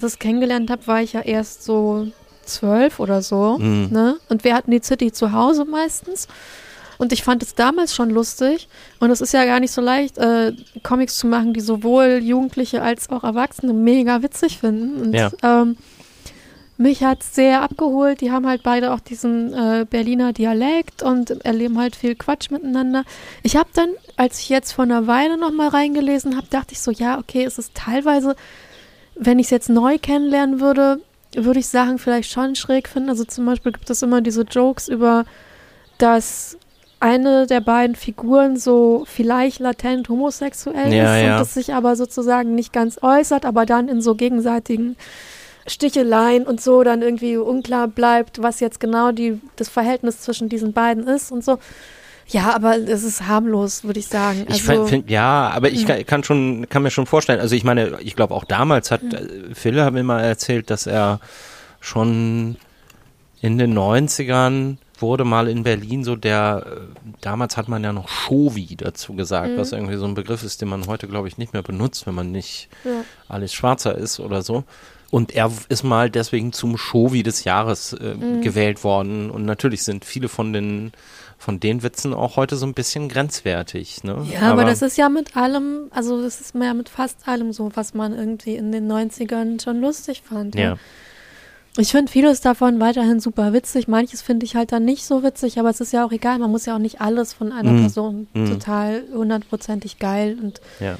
das 0.00 0.18
kennengelernt 0.18 0.70
habe, 0.70 0.86
war 0.86 1.00
ich 1.00 1.14
ja 1.14 1.20
erst 1.20 1.64
so 1.64 2.08
zwölf 2.44 3.00
oder 3.00 3.22
so. 3.22 3.58
Mhm. 3.58 3.88
Ne? 3.90 4.16
Und 4.28 4.44
wir 4.44 4.54
hatten 4.54 4.70
die 4.70 4.82
City 4.82 5.12
zu 5.12 5.32
Hause 5.32 5.64
meistens. 5.64 6.28
Und 6.96 7.12
ich 7.12 7.24
fand 7.24 7.42
es 7.42 7.54
damals 7.54 7.94
schon 7.94 8.10
lustig. 8.10 8.68
Und 9.00 9.10
es 9.10 9.20
ist 9.20 9.32
ja 9.32 9.44
gar 9.44 9.60
nicht 9.60 9.72
so 9.72 9.80
leicht, 9.80 10.16
äh, 10.18 10.52
Comics 10.82 11.18
zu 11.18 11.26
machen, 11.26 11.52
die 11.52 11.60
sowohl 11.60 12.20
Jugendliche 12.22 12.82
als 12.82 13.10
auch 13.10 13.24
Erwachsene 13.24 13.72
mega 13.72 14.22
witzig 14.22 14.58
finden. 14.58 15.02
Und 15.02 15.12
ja. 15.12 15.30
ähm, 15.42 15.76
mich 16.76 17.02
hat 17.02 17.22
sehr 17.22 17.62
abgeholt. 17.62 18.20
Die 18.20 18.30
haben 18.30 18.46
halt 18.46 18.62
beide 18.62 18.92
auch 18.92 19.00
diesen 19.00 19.52
äh, 19.52 19.86
Berliner 19.88 20.32
Dialekt 20.32 21.02
und 21.02 21.44
erleben 21.44 21.78
halt 21.78 21.96
viel 21.96 22.14
Quatsch 22.14 22.50
miteinander. 22.50 23.04
Ich 23.42 23.56
habe 23.56 23.68
dann 23.74 23.90
als 24.16 24.38
ich 24.38 24.48
jetzt 24.48 24.72
vor 24.72 24.84
einer 24.84 25.06
Weile 25.06 25.36
nochmal 25.36 25.68
reingelesen 25.68 26.36
habe, 26.36 26.46
dachte 26.48 26.72
ich 26.72 26.80
so, 26.80 26.90
ja, 26.90 27.18
okay, 27.18 27.44
es 27.44 27.58
ist 27.58 27.74
teilweise, 27.74 28.36
wenn 29.14 29.38
ich 29.38 29.46
es 29.46 29.50
jetzt 29.50 29.68
neu 29.68 29.98
kennenlernen 29.98 30.60
würde, 30.60 31.00
würde 31.36 31.60
ich 31.60 31.68
Sachen 31.68 31.98
vielleicht 31.98 32.30
schon 32.30 32.54
schräg 32.54 32.88
finden. 32.88 33.08
Also 33.08 33.24
zum 33.24 33.46
Beispiel 33.46 33.72
gibt 33.72 33.90
es 33.90 34.02
immer 34.02 34.20
diese 34.20 34.42
Jokes 34.42 34.88
über, 34.88 35.24
dass 35.98 36.58
eine 37.00 37.46
der 37.46 37.60
beiden 37.60 37.96
Figuren 37.96 38.56
so 38.56 39.04
vielleicht 39.06 39.58
latent 39.58 40.08
homosexuell 40.08 40.92
Ja, 40.92 41.16
ist 41.16 41.22
ja. 41.22 41.32
und 41.34 41.40
das 41.40 41.54
sich 41.54 41.74
aber 41.74 41.96
sozusagen 41.96 42.54
nicht 42.54 42.72
ganz 42.72 42.98
äußert, 43.02 43.44
aber 43.44 43.66
dann 43.66 43.88
in 43.88 44.00
so 44.00 44.14
gegenseitigen 44.14 44.96
Sticheleien 45.66 46.46
und 46.46 46.60
so 46.60 46.82
dann 46.82 47.02
irgendwie 47.02 47.36
unklar 47.36 47.88
bleibt, 47.88 48.42
was 48.42 48.60
jetzt 48.60 48.80
genau 48.80 49.12
die, 49.12 49.40
das 49.56 49.68
Verhältnis 49.68 50.20
zwischen 50.20 50.48
diesen 50.48 50.72
beiden 50.72 51.06
ist 51.06 51.32
und 51.32 51.44
so. 51.44 51.58
Ja, 52.28 52.54
aber 52.54 52.76
es 52.78 53.02
ist 53.04 53.26
harmlos, 53.26 53.84
würde 53.84 54.00
ich 54.00 54.06
sagen. 54.06 54.46
Ich 54.48 54.68
Also, 54.68 54.86
finde, 54.86 55.12
ja, 55.12 55.50
aber 55.50 55.70
ich 55.70 55.86
kann, 55.86 56.04
kann 56.06 56.24
schon, 56.24 56.68
kann 56.68 56.82
mir 56.82 56.90
schon 56.90 57.06
vorstellen, 57.06 57.40
also 57.40 57.54
ich 57.54 57.64
meine, 57.64 57.98
ich 58.00 58.16
glaube 58.16 58.34
auch 58.34 58.44
damals 58.44 58.90
hat, 58.90 59.02
äh, 59.02 59.54
Phil 59.54 59.82
hat 59.82 59.92
mir 59.92 60.02
mal 60.04 60.20
erzählt, 60.22 60.70
dass 60.70 60.86
er 60.86 61.20
schon 61.80 62.56
in 63.40 63.58
den 63.58 63.76
90ern 63.76 64.78
wurde 65.00 65.24
mal 65.24 65.48
in 65.48 65.64
Berlin 65.64 66.04
so 66.04 66.16
der, 66.16 66.64
äh, 66.66 66.80
damals 67.20 67.56
hat 67.56 67.68
man 67.68 67.82
ja 67.84 67.92
noch 67.92 68.08
Shovi 68.08 68.74
dazu 68.76 69.14
gesagt, 69.14 69.58
was 69.58 69.72
irgendwie 69.72 69.96
so 69.96 70.06
ein 70.06 70.14
Begriff 70.14 70.42
ist, 70.44 70.62
den 70.62 70.68
man 70.68 70.86
heute, 70.86 71.08
glaube 71.08 71.28
ich, 71.28 71.36
nicht 71.36 71.52
mehr 71.52 71.62
benutzt, 71.62 72.06
wenn 72.06 72.14
man 72.14 72.30
nicht 72.32 72.68
Ja. 72.84 73.02
alles 73.28 73.52
Schwarzer 73.52 73.96
ist 73.96 74.20
oder 74.20 74.42
so. 74.42 74.64
Und 75.10 75.32
er 75.32 75.50
ist 75.68 75.82
mal 75.84 76.10
deswegen 76.10 76.52
zum 76.52 76.76
Shovi 76.76 77.22
des 77.22 77.44
Jahres 77.44 77.92
äh, 77.92 78.14
gewählt 78.40 78.82
worden. 78.82 79.30
Und 79.30 79.44
natürlich 79.44 79.82
sind 79.82 80.04
viele 80.04 80.28
von 80.28 80.52
den, 80.52 80.92
von 81.38 81.60
den 81.60 81.82
Witzen 81.82 82.14
auch 82.14 82.36
heute 82.36 82.56
so 82.56 82.66
ein 82.66 82.74
bisschen 82.74 83.08
grenzwertig. 83.08 84.02
Ne? 84.04 84.26
Ja, 84.32 84.52
aber, 84.52 84.64
das 84.64 84.82
ist 84.82 84.96
ja 84.96 85.08
mit 85.08 85.36
allem, 85.36 85.88
also 85.90 86.22
das 86.22 86.40
ist 86.40 86.54
ja 86.54 86.74
mit 86.74 86.88
fast 86.88 87.26
allem 87.28 87.52
so, 87.52 87.70
was 87.74 87.94
man 87.94 88.16
irgendwie 88.16 88.56
in 88.56 88.72
den 88.72 88.90
90ern 88.90 89.62
schon 89.62 89.80
lustig 89.80 90.22
fand. 90.28 90.54
ja. 90.54 90.76
Ich 91.76 91.90
finde 91.90 92.12
vieles 92.12 92.40
davon 92.40 92.78
weiterhin 92.78 93.18
super 93.18 93.52
witzig. 93.52 93.88
Manches 93.88 94.22
finde 94.22 94.46
ich 94.46 94.54
halt 94.54 94.70
dann 94.70 94.84
nicht 94.84 95.04
so 95.04 95.24
witzig, 95.24 95.58
aber 95.58 95.70
es 95.70 95.80
ist 95.80 95.92
ja 95.92 96.06
auch 96.06 96.12
egal. 96.12 96.38
Man 96.38 96.52
muss 96.52 96.66
ja 96.66 96.76
auch 96.76 96.78
nicht 96.80 97.00
alles 97.00 97.32
von 97.32 97.50
einer 97.50 97.72
Mhm. 97.72 97.80
Person 97.80 98.26
Mhm. 98.32 98.46
total 98.46 99.02
hundertprozentig 99.12 99.98
geil 99.98 100.38
und 100.40 100.60
Ja. 100.78 100.98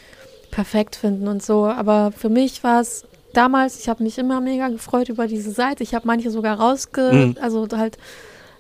perfekt 0.51 0.97
finden 0.97 1.29
und 1.29 1.45
so. 1.45 1.67
Aber 1.67 2.11
für 2.11 2.29
mich 2.29 2.65
war 2.65 2.81
es 2.81 3.05
damals, 3.35 3.79
ich 3.79 3.89
habe 3.89 4.03
mich 4.03 4.19
immer 4.19 4.41
mega 4.41 4.67
gefreut 4.69 5.09
über 5.11 5.29
diese 5.29 5.53
Seite. 5.53 5.85
Ich 5.85 5.95
habe 5.95 6.09
manche 6.09 6.33
sogar 6.33 6.59
rausge, 6.59 7.13
Mhm. 7.13 7.37
also 7.41 7.69
halt 7.77 7.97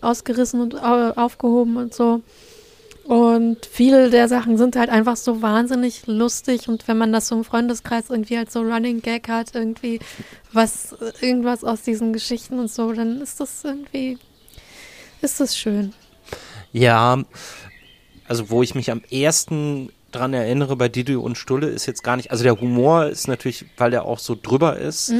ausgerissen 0.05 0.61
und 0.61 0.75
au- 0.77 1.13
aufgehoben 1.13 1.77
und 1.77 1.95
so. 1.95 2.23
Und 3.05 3.67
viele 3.67 4.09
der 4.09 4.29
Sachen 4.29 4.57
sind 4.57 4.77
halt 4.77 4.89
einfach 4.89 5.17
so 5.17 5.43
wahnsinnig 5.43 6.07
lustig 6.07 6.69
und 6.69 6.89
wenn 6.89 6.97
man 6.97 7.13
das 7.13 7.29
so 7.29 7.37
im 7.37 7.45
Freundeskreis 7.45 8.09
irgendwie 8.09 8.39
als 8.39 8.55
so 8.55 8.61
Running 8.63 9.03
Gag 9.03 9.29
hat, 9.29 9.55
irgendwie 9.55 10.01
was, 10.55 10.97
irgendwas 11.21 11.65
aus 11.65 11.83
diesen 11.83 12.15
Geschichten 12.15 12.59
und 12.59 12.71
so, 12.71 12.93
dann 12.95 13.21
ist 13.21 13.41
das 13.41 13.63
irgendwie, 13.63 14.17
ist 15.21 15.39
das 15.39 15.55
schön. 15.57 15.93
Ja, 16.73 17.23
also 18.27 18.49
wo 18.49 18.63
ich 18.63 18.75
mich 18.75 18.91
am 18.91 19.03
ersten 19.11 19.91
dran 20.15 20.35
erinnere 20.35 20.77
bei 20.77 20.89
Didi 20.89 21.17
und 21.17 21.37
Stulle 21.37 21.69
ist 21.69 21.87
jetzt 21.87 22.03
gar 22.03 22.17
nicht, 22.17 22.31
also 22.31 22.45
der 22.45 22.61
Humor 22.61 23.07
ist 23.07 23.29
natürlich, 23.29 23.67
weil 23.77 23.91
der 23.91 24.05
auch 24.05 24.19
so 24.19 24.37
drüber 24.41 24.77
ist, 24.77 25.13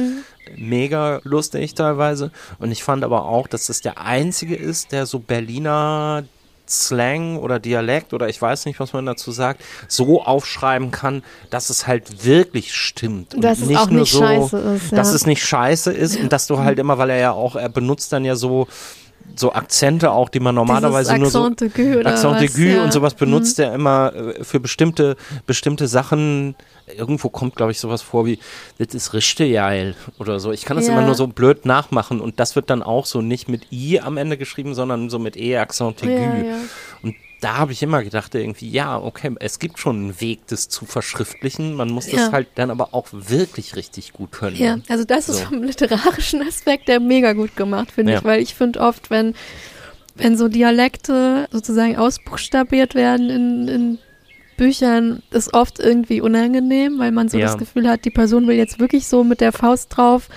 mega 0.55 1.19
lustig 1.23 1.73
teilweise. 1.75 2.31
Und 2.59 2.71
ich 2.71 2.83
fand 2.83 3.03
aber 3.03 3.25
auch, 3.25 3.47
dass 3.47 3.67
das 3.67 3.81
der 3.81 3.99
einzige 3.99 4.55
ist, 4.55 4.91
der 4.91 5.05
so 5.05 5.19
Berliner 5.19 6.23
Slang 6.67 7.37
oder 7.37 7.59
Dialekt 7.59 8.13
oder 8.13 8.27
ich 8.27 8.41
weiß 8.41 8.65
nicht, 8.65 8.79
was 8.79 8.93
man 8.93 9.05
dazu 9.05 9.31
sagt, 9.31 9.63
so 9.87 10.23
aufschreiben 10.23 10.91
kann, 10.91 11.23
dass 11.49 11.69
es 11.69 11.85
halt 11.85 12.25
wirklich 12.25 12.73
stimmt. 12.73 13.35
Und 13.35 13.43
Dass 13.43 13.59
es 13.59 13.75
auch 13.75 13.89
nur 13.89 14.01
nicht 14.01 14.11
so, 14.11 14.19
scheiße 14.19 14.57
ist, 14.57 14.91
Dass 14.91 15.09
ja. 15.09 15.15
es 15.15 15.25
nicht 15.27 15.45
scheiße 15.45 15.91
ist 15.91 16.19
und 16.19 16.31
dass 16.31 16.47
du 16.47 16.59
halt 16.59 16.79
immer, 16.79 16.97
weil 16.97 17.11
er 17.11 17.19
ja 17.19 17.31
auch, 17.31 17.55
er 17.55 17.69
benutzt 17.69 18.11
dann 18.13 18.25
ja 18.25 18.35
so 18.35 18.67
so 19.35 19.53
Akzente 19.53 20.11
auch, 20.11 20.29
die 20.29 20.39
man 20.39 20.55
normalerweise 20.55 21.17
nur 21.17 21.29
so 21.29 21.43
Accent 21.43 21.61
aigu 21.77 21.99
oder 21.99 22.11
Accent 22.11 22.35
aigu 22.35 22.61
ja. 22.61 22.83
und 22.83 22.93
sowas 22.93 23.13
benutzt 23.15 23.59
er 23.59 23.73
immer 23.73 24.13
äh, 24.13 24.43
für 24.43 24.59
bestimmte 24.59 25.15
bestimmte 25.45 25.87
Sachen. 25.87 26.55
Irgendwo 26.95 27.29
kommt, 27.29 27.55
glaube 27.55 27.71
ich, 27.71 27.79
sowas 27.79 28.03
vor 28.03 28.27
wie, 28.27 28.37
das 28.77 28.93
ist 28.93 29.13
richtig 29.13 29.53
geil 29.53 29.95
oder 30.19 30.39
so. 30.39 30.51
Ich 30.51 30.65
kann 30.65 30.77
das 30.77 30.85
Ja. 30.85 30.93
immer 30.93 31.01
nur 31.01 31.15
so 31.15 31.25
blöd 31.25 31.65
nachmachen 31.65 32.21
und 32.21 32.39
das 32.39 32.55
wird 32.55 32.69
dann 32.69 32.83
auch 32.83 33.07
so 33.07 33.21
nicht 33.21 33.49
mit 33.49 33.71
I 33.71 33.99
am 33.99 34.17
Ende 34.17 34.37
geschrieben, 34.37 34.75
sondern 34.75 35.09
so 35.09 35.17
mit 35.17 35.35
E, 35.35 35.57
Accent 35.57 36.03
aigu. 36.03 36.11
Ja, 36.11 36.43
ja. 36.43 36.57
Da 37.45 37.57
habe 37.57 37.73
ich 37.73 37.83
immer 37.83 38.03
gedacht, 38.03 38.33
irgendwie, 38.33 38.67
ja, 38.71 38.97
okay, 38.99 39.35
es 39.39 39.59
gibt 39.59 39.77
schon 39.77 39.95
einen 39.97 40.19
Weg, 40.19 40.47
das 40.47 40.67
zu 40.67 40.87
verschriftlichen. 40.87 41.75
Man 41.75 41.89
muss 41.91 42.07
Ja. 42.07 42.13
das 42.13 42.31
halt 42.31 42.47
dann 42.55 42.71
aber 42.71 42.95
auch 42.95 43.05
wirklich 43.11 43.75
richtig 43.75 44.13
gut 44.13 44.31
können. 44.31 44.55
Ja, 44.55 44.79
also 44.89 45.03
das 45.05 45.29
ist 45.29 45.37
So. 45.41 45.45
vom 45.45 45.61
literarischen 45.61 46.41
Aspekt 46.41 46.87
der 46.87 46.99
mega 46.99 47.33
gut 47.33 47.55
gemacht, 47.55 47.91
finde 47.91 48.13
Ja. 48.13 48.17
ich, 48.17 48.23
weil 48.25 48.41
ich 48.41 48.55
finde 48.55 48.79
oft, 48.79 49.11
wenn, 49.11 49.35
wenn 50.15 50.35
so 50.37 50.47
Dialekte 50.47 51.47
sozusagen 51.51 51.95
ausbuchstabiert 51.97 52.95
werden 52.95 53.29
in, 53.29 53.67
in 53.67 53.99
Büchern, 54.57 55.21
ist 55.29 55.53
oft 55.53 55.77
irgendwie 55.79 56.21
unangenehm, 56.21 56.97
weil 56.97 57.11
man 57.11 57.29
so 57.29 57.37
Ja. 57.37 57.45
das 57.45 57.59
Gefühl 57.59 57.87
hat, 57.87 58.05
die 58.05 58.09
Person 58.09 58.47
will 58.47 58.55
jetzt 58.55 58.79
wirklich 58.79 59.05
so 59.05 59.23
mit 59.23 59.39
der 59.39 59.51
Faust 59.51 59.95
drauf, 59.95 60.29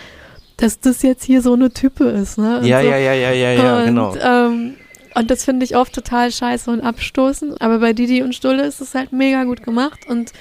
dass 0.59 0.78
das 0.78 1.01
jetzt 1.01 1.24
hier 1.24 1.40
so 1.40 1.55
eine 1.55 1.70
Type 1.70 2.05
ist, 2.05 2.36
ne? 2.36 2.59
Und 2.59 2.66
Ja, 2.66 2.82
so. 2.82 2.89
ja, 2.89 2.97
ja, 2.98 3.12
ja, 3.14 3.30
ja, 3.32 3.52
ja, 3.52 3.78
und, 3.78 3.85
genau. 3.86 4.14
Ähm, 4.16 4.74
und 5.19 5.31
das 5.31 5.45
finde 5.45 5.65
ich 5.65 5.77
oft 5.77 5.93
total 5.93 6.31
scheiße 6.31 6.70
und 6.70 6.81
abstoßend. 6.81 7.61
Aber 7.61 7.78
bei 7.78 7.93
Didi 7.93 8.23
und 8.23 8.35
Stulle 8.35 8.65
ist 8.65 8.81
es 8.81 8.95
halt 8.95 9.12
mega 9.12 9.45
gut 9.45 9.62
gemacht 9.62 10.07
und, 10.09 10.32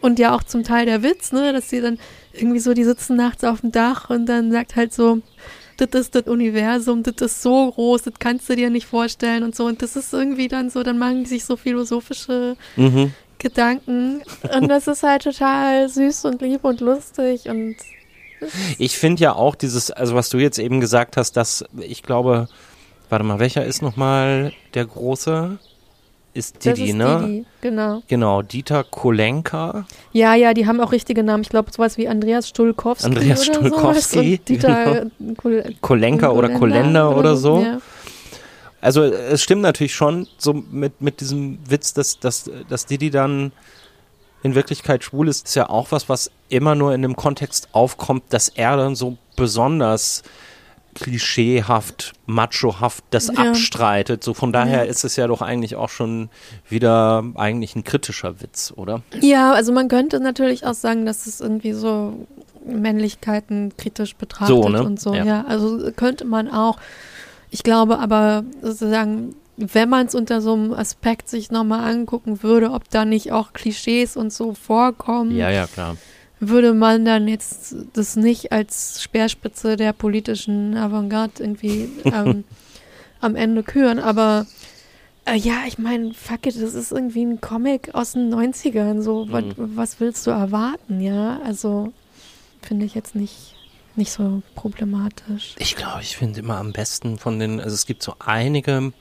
und 0.00 0.18
ja 0.18 0.34
auch 0.34 0.42
zum 0.42 0.64
Teil 0.64 0.86
der 0.86 1.02
Witz, 1.02 1.32
ne, 1.32 1.52
dass 1.52 1.70
sie 1.70 1.80
dann 1.80 1.98
irgendwie 2.32 2.60
so, 2.60 2.74
die 2.74 2.84
sitzen 2.84 3.16
nachts 3.16 3.44
auf 3.44 3.60
dem 3.60 3.72
Dach 3.72 4.10
und 4.10 4.26
dann 4.26 4.52
sagt 4.52 4.76
halt 4.76 4.92
so, 4.92 5.20
das 5.78 6.00
ist 6.00 6.14
das 6.14 6.24
Universum, 6.24 7.02
das 7.02 7.14
ist 7.20 7.42
so 7.42 7.70
groß, 7.70 8.02
das 8.02 8.14
kannst 8.18 8.48
du 8.48 8.56
dir 8.56 8.70
nicht 8.70 8.86
vorstellen 8.86 9.42
und 9.42 9.54
so. 9.54 9.66
Und 9.66 9.82
das 9.82 9.94
ist 9.96 10.12
irgendwie 10.12 10.48
dann 10.48 10.70
so, 10.70 10.82
dann 10.82 10.98
machen 10.98 11.24
die 11.24 11.30
sich 11.30 11.44
so 11.44 11.56
philosophische 11.56 12.56
Mhm. 12.76 13.12
Gedanken. 13.38 14.22
Und 14.54 14.68
das 14.68 14.86
ist 14.86 15.02
halt 15.02 15.22
total 15.22 15.88
süß 15.88 16.24
und 16.24 16.40
lieb 16.40 16.64
und 16.64 16.80
lustig 16.80 17.48
und 17.48 17.76
Ich 18.78 18.98
finde 18.98 19.22
ja 19.22 19.34
auch 19.34 19.54
dieses, 19.54 19.90
also 19.90 20.14
was 20.14 20.30
du 20.30 20.38
jetzt 20.38 20.58
eben 20.58 20.80
gesagt 20.80 21.16
hast, 21.16 21.36
dass 21.36 21.64
ich 21.78 22.02
glaube, 22.02 22.48
warte 23.08 23.24
mal, 23.24 23.38
welcher 23.38 23.64
ist 23.64 23.82
nochmal 23.82 24.52
der 24.74 24.86
große? 24.86 25.58
Ist 26.34 26.56
das 26.66 26.74
Didi, 26.74 26.90
ist 26.90 26.96
ne? 26.96 27.20
Didi, 27.22 27.46
genau. 27.62 28.02
Genau, 28.08 28.42
Dieter 28.42 28.84
Kolenka. 28.84 29.86
Ja, 30.12 30.34
ja, 30.34 30.52
die 30.52 30.66
haben 30.66 30.80
auch 30.80 30.92
richtige 30.92 31.22
Namen. 31.22 31.42
Ich 31.42 31.48
glaube, 31.48 31.72
sowas 31.72 31.96
wie 31.96 32.08
Andreas 32.08 32.50
Stulkowski. 32.50 33.06
Andreas 33.06 33.48
oder 33.48 33.58
Stulkowski, 33.58 34.38
Dieter 34.38 35.06
Kol 35.38 35.74
Kolenka 35.80 36.30
oder 36.30 36.50
Kolender 36.50 37.16
oder 37.16 37.36
so. 37.36 37.62
Ja. 37.62 37.78
Also 38.82 39.02
es 39.02 39.42
stimmt 39.42 39.62
natürlich 39.62 39.94
schon, 39.94 40.28
so 40.36 40.52
mit, 40.52 41.00
mit 41.00 41.20
diesem 41.20 41.58
Witz, 41.68 41.94
dass, 41.94 42.20
dass, 42.20 42.50
dass 42.68 42.84
Didi 42.84 43.10
dann 43.10 43.52
in 44.42 44.54
Wirklichkeit 44.54 45.02
schwul 45.04 45.28
ist, 45.28 45.46
ist 45.46 45.54
ja 45.54 45.70
auch 45.70 45.90
was, 45.90 46.08
was 46.08 46.30
immer 46.50 46.74
nur 46.74 46.94
in 46.94 47.02
dem 47.02 47.16
Kontext 47.16 47.68
aufkommt, 47.72 48.24
dass 48.28 48.48
er 48.48 48.76
dann 48.76 48.94
so 48.94 49.16
besonders 49.36 50.22
klischeehaft, 50.96 52.12
machohaft 52.26 53.04
das 53.10 53.28
Ja. 53.28 53.50
abstreitet. 53.50 54.24
So 54.24 54.34
von 54.34 54.52
daher 54.52 54.84
Ja. 54.84 54.90
ist 54.90 55.04
es 55.04 55.16
ja 55.16 55.26
doch 55.26 55.42
eigentlich 55.42 55.76
auch 55.76 55.88
schon 55.90 56.28
wieder 56.68 57.24
eigentlich 57.34 57.76
ein 57.76 57.84
kritischer 57.84 58.40
Witz, 58.40 58.72
oder? 58.76 59.02
ja, 59.20 59.52
also 59.52 59.72
man 59.72 59.88
könnte 59.88 60.20
natürlich 60.20 60.66
auch 60.66 60.74
sagen, 60.74 61.06
dass 61.06 61.26
es 61.26 61.40
irgendwie 61.40 61.72
so 61.72 62.26
Männlichkeiten 62.66 63.72
kritisch 63.76 64.16
betrachtet 64.16 64.48
So, 64.56 64.68
ne? 64.68 64.82
und 64.82 65.00
so. 65.00 65.14
Ja. 65.14 65.24
Ja. 65.24 65.44
also 65.46 65.90
könnte 65.94 66.24
man 66.24 66.50
auch. 66.50 66.78
Ich 67.50 67.62
glaube 67.62 67.98
aber 67.98 68.44
sozusagen, 68.60 69.34
wenn 69.56 69.88
man 69.88 70.06
es 70.06 70.14
unter 70.14 70.40
so 70.40 70.52
einem 70.54 70.72
Aspekt 70.72 71.28
sich 71.28 71.50
nochmal 71.50 71.88
angucken 71.90 72.42
würde, 72.42 72.70
ob 72.72 72.90
da 72.90 73.04
nicht 73.04 73.32
auch 73.32 73.52
Klischees 73.52 74.16
und 74.16 74.32
so 74.32 74.52
vorkommen, 74.54 75.34
Ja, 75.36 75.50
ja, 75.50 75.66
klar. 75.66 75.96
Würde 76.40 76.74
man 76.74 77.04
dann 77.04 77.28
jetzt 77.28 77.74
das 77.94 78.16
nicht 78.16 78.52
als 78.52 79.02
Speerspitze 79.02 79.76
der 79.76 79.92
politischen 79.92 80.76
Avantgarde 80.76 81.42
irgendwie 81.42 81.88
ähm, 82.04 82.44
am 83.20 83.36
Ende 83.36 83.62
küren. 83.62 83.98
Aber 83.98 84.46
äh, 85.24 85.36
ja, 85.36 85.64
ich 85.66 85.78
meine, 85.78 86.14
fuck 86.14 86.46
it, 86.46 86.60
das 86.60 86.74
ist 86.74 86.92
irgendwie 86.92 87.24
ein 87.24 87.40
Comic 87.40 87.94
aus 87.94 88.12
den 88.12 88.32
90ern. 88.32 89.02
So, 89.02 89.26
was, 89.30 89.44
was 89.56 90.00
willst 90.00 90.26
du 90.26 90.30
erwarten, 90.30 91.00
ja? 91.00 91.40
Also 91.44 91.92
finde 92.62 92.86
ich 92.86 92.94
jetzt 92.94 93.14
nicht, 93.14 93.54
nicht 93.96 94.12
so 94.12 94.42
problematisch. 94.54 95.54
Ich 95.58 95.74
glaube, 95.74 96.02
ich 96.02 96.16
finde 96.16 96.40
immer 96.40 96.58
am 96.58 96.72
besten 96.72 97.18
von 97.18 97.38
den, 97.38 97.60
also 97.60 97.74
es 97.74 97.86
gibt 97.86 98.02
so 98.02 98.14
einige, 98.18 98.92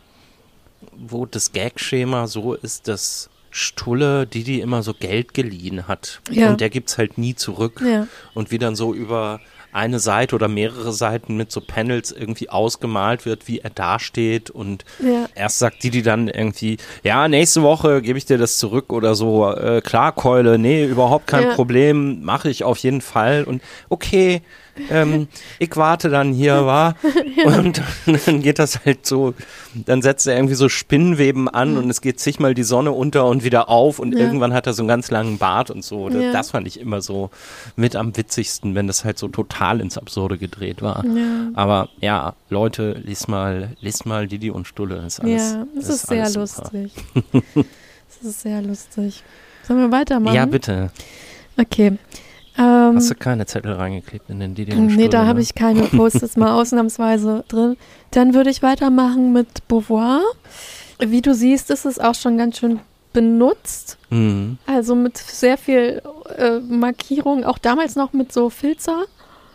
wo 0.96 1.26
das 1.26 1.52
Gag-Schema 1.52 2.28
so 2.28 2.54
ist, 2.54 2.88
dass 2.88 3.30
Stulle 3.58 4.28
Didi 4.28 4.60
immer 4.60 4.84
so 4.84 4.94
Geld 4.94 5.34
geliehen 5.34 5.88
hat. 5.88 6.20
Ja. 6.30 6.50
Und 6.50 6.60
der 6.60 6.70
gibt's 6.70 6.98
halt 6.98 7.18
nie 7.18 7.36
zurück. 7.36 7.82
Ja. 7.86 8.06
Und 8.34 8.52
wie 8.52 8.58
dann 8.58 8.76
so 8.76 8.94
über 8.94 9.40
eine 9.72 10.00
Seite 10.00 10.36
oder 10.36 10.50
mehrere 10.50 10.92
Seiten 10.92 11.38
mit 11.38 11.54
so 11.54 11.62
Panels 11.62 12.12
irgendwie 12.12 12.50
ausgemalt 12.50 13.26
wird, 13.26 13.48
wie 13.48 13.60
er 13.60 13.70
dasteht 13.70 14.50
und 14.50 14.84
Ja. 15.00 15.28
erst 15.36 15.60
sagt 15.60 15.84
die, 15.84 15.90
die 15.90 16.02
dann 16.02 16.28
irgendwie, 16.28 16.78
ja, 17.04 17.30
nächste 17.30 17.62
Woche 17.62 18.02
gebe 18.02 18.18
ich 18.18 18.26
dir 18.26 18.38
das 18.38 18.58
zurück 18.58 18.92
oder 18.92 19.16
so, 19.16 19.50
äh, 19.50 19.82
klar, 19.82 20.12
Keule, 20.14 20.58
nee, 20.60 20.86
überhaupt 20.86 21.28
kein 21.28 21.44
Ja. 21.44 21.54
Problem, 21.56 22.24
mache 22.24 22.50
ich 22.50 22.66
auf 22.66 22.78
jeden 22.80 23.02
Fall 23.02 23.46
und 23.46 23.62
okay, 23.88 24.42
ähm, 24.90 25.28
ich 25.60 25.76
warte 25.76 26.10
dann 26.10 26.34
hier, 26.34 26.66
war 26.66 26.96
und 27.46 27.82
dann 28.26 28.42
geht 28.42 28.60
das 28.60 28.86
halt 28.86 29.06
so, 29.06 29.34
dann 29.74 30.02
setzt 30.02 30.28
er 30.28 30.36
irgendwie 30.36 30.56
so 30.56 30.70
Spinnweben 30.70 31.48
an 31.48 31.78
und 31.78 31.90
es 31.90 32.02
geht 32.02 32.20
zigmal 32.20 32.54
die 32.54 32.64
Sonne 32.64 32.92
unter 32.92 33.26
und 33.26 33.44
wieder 33.44 33.70
auf 33.70 34.00
und 34.00 34.14
Ja. 34.14 34.20
irgendwann 34.20 34.54
hat 34.54 34.68
er 34.68 34.74
so 34.74 34.82
einen 34.82 34.88
ganz 34.88 35.12
langen 35.12 35.38
Bart 35.38 35.70
und 35.72 35.84
so. 35.84 36.10
Das, 36.10 36.22
Ja. 36.22 36.32
das 36.32 36.52
fand 36.52 36.68
ich 36.68 36.80
immer 36.80 37.02
so 37.02 37.30
mit 37.76 37.96
am 37.96 38.16
witzigsten, 38.18 38.76
wenn 38.76 38.88
das 38.88 39.04
halt 39.06 39.18
so 39.18 39.28
total 39.28 39.82
ins 39.82 39.98
Absurde 39.98 40.38
gedreht 40.38 40.82
war. 40.82 41.06
Ja. 41.06 41.50
Aber 41.54 41.90
ja, 42.02 42.34
Leute, 42.50 43.02
lies 43.04 43.28
mal, 43.28 43.76
lies 43.82 44.06
mal 44.06 44.28
Didi 44.28 44.50
und 44.52 44.68
Stulle. 44.68 45.04
Ist 45.06 45.20
alles, 45.22 45.54
ja, 45.54 45.66
es 45.80 45.90
ist, 45.90 46.08
sehr 46.08 46.24
alles 46.26 46.34
super. 46.34 46.70
lustig. 46.74 46.92
Es 48.10 48.26
ist 48.30 48.42
sehr 48.42 48.62
lustig. 48.62 49.24
Sollen 49.68 49.80
wir 49.80 49.92
weitermachen? 49.92 50.36
Ja, 50.36 50.46
bitte. 50.46 50.92
Okay. 51.58 51.98
Ähm, 52.58 52.96
Hast 52.96 53.10
du 53.10 53.16
keine 53.16 53.46
Zettel 53.46 53.74
reingeklebt 53.74 54.30
in 54.30 54.40
den 54.40 54.52
und 54.52 54.58
Stulle? 54.58 54.96
nee, 54.96 55.08
da 55.10 55.26
habe 55.26 55.40
ne? 55.40 55.44
ich 55.44 55.56
keine 55.56 55.82
Post-its 55.84 56.38
mal 56.38 56.54
ausnahmsweise 56.62 57.44
drin. 57.48 57.76
Dann 58.12 58.34
würde 58.34 58.50
ich 58.50 58.64
weitermachen 58.64 59.34
mit 59.34 59.68
Beauvoir. 59.68 60.22
Wie 61.00 61.22
du 61.22 61.34
siehst, 61.34 61.70
ist 61.72 61.86
es 61.86 62.00
auch 62.00 62.16
schon 62.16 62.38
ganz 62.38 62.58
schön 62.58 62.80
benutzt. 63.12 63.98
Mhm. 64.10 64.58
Also 64.66 64.96
mit 64.96 65.18
sehr 65.18 65.58
viel 65.58 66.02
äh, 66.38 66.60
Markierung, 66.60 67.44
auch 67.44 67.58
damals 67.58 67.96
noch 67.96 68.14
mit 68.14 68.32
so 68.32 68.50
Filzer. 68.50 69.04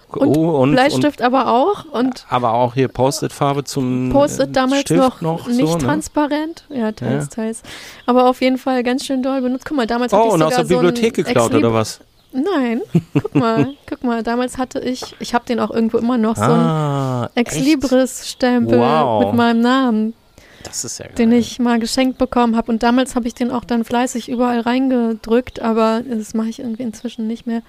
Und 0.09 0.37
oh, 0.37 0.41
und, 0.57 0.71
und, 0.71 0.73
Bleistift 0.73 1.23
aber 1.23 1.47
auch. 1.53 1.85
Und 1.85 2.27
aber 2.29 2.53
auch 2.53 2.75
hier 2.75 2.89
Post-it-Farbe 2.89 3.63
zum 3.63 4.11
Post-it 4.11 4.49
äh, 4.49 4.53
damals 4.53 4.81
Stift 4.81 5.01
noch, 5.01 5.21
noch 5.21 5.47
nicht 5.47 5.69
so, 5.69 5.77
ne? 5.77 5.85
transparent. 5.85 6.65
Ja, 6.69 6.91
teils, 6.91 7.27
Ja. 7.27 7.43
teils. 7.43 7.63
Aber 8.07 8.29
auf 8.29 8.41
jeden 8.41 8.59
Fall 8.59 8.83
ganz 8.83 9.07
schön 9.07 9.23
doll 9.23 9.41
benutzt. 9.41 9.67
Guck 9.67 9.77
mal, 9.77 9.87
damals 9.87 10.13
hatte 10.13 10.23
Oh, 10.25 10.27
ich 10.29 10.33
und 10.35 10.41
sogar 10.41 10.49
aus 10.49 10.55
der 10.57 10.67
so 10.67 10.75
Bibliothek 10.83 11.15
geklaut 11.15 11.51
Ex-Lib- 11.53 11.65
oder 11.65 11.73
was? 11.75 12.01
Nein, 12.33 12.83
guck 13.13 13.35
mal, 13.35 13.75
guck 13.89 14.05
mal, 14.05 14.23
damals 14.23 14.57
hatte 14.57 14.79
ich, 14.81 15.17
ich 15.19 15.35
habe 15.35 15.45
den 15.47 15.59
auch 15.59 15.71
irgendwo 15.71 15.99
immer 15.99 16.17
noch, 16.17 16.37
so 16.37 16.43
ah, 16.43 17.29
Ex 17.35 17.57
echt? 17.57 17.65
Libris-Stempel 17.65 18.79
Wow. 18.79 19.25
mit 19.27 19.35
meinem 19.35 19.61
Namen, 19.61 20.15
Das 20.63 20.85
ist 20.85 20.99
ja 20.99 21.07
geil. 21.07 21.15
den 21.17 21.33
ich 21.33 21.59
mal 21.59 21.79
geschenkt 21.81 22.19
bekommen 22.19 22.57
habe. 22.57 22.71
Und 22.71 22.83
damals 22.85 23.17
habe 23.17 23.27
ich 23.27 23.35
den 23.35 23.51
auch 23.51 23.65
dann 23.65 23.85
fleißig 23.85 24.29
überall 24.29 24.61
reingedrückt, 24.61 25.61
aber 25.61 26.03
das 26.09 26.35
mache 26.35 26.49
ich 26.51 26.61
irgendwie 26.61 26.85
inzwischen 26.85 27.27
nicht 27.27 27.47
mehr. 27.47 27.63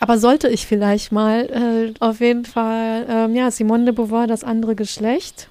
Aber 0.00 0.18
sollte 0.18 0.48
ich 0.48 0.66
vielleicht 0.66 1.12
mal, 1.12 1.44
äh, 1.50 1.94
auf 2.00 2.20
jeden 2.20 2.44
Fall, 2.44 3.06
ähm, 3.08 3.34
ja, 3.34 3.50
Simone 3.50 3.84
de 3.86 3.94
Beauvoir, 3.94 4.26
das 4.26 4.44
andere 4.44 4.74
Geschlecht. 4.74 5.48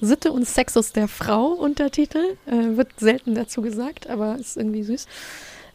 Sitte 0.00 0.30
und 0.30 0.46
Sexus 0.46 0.92
der 0.92 1.08
Frau, 1.08 1.46
Untertitel. 1.48 2.36
Äh, 2.46 2.76
wird 2.76 2.88
selten 2.98 3.34
dazu 3.34 3.60
gesagt, 3.62 4.08
aber 4.08 4.36
ist 4.38 4.56
irgendwie 4.56 4.84
süß. 4.84 5.06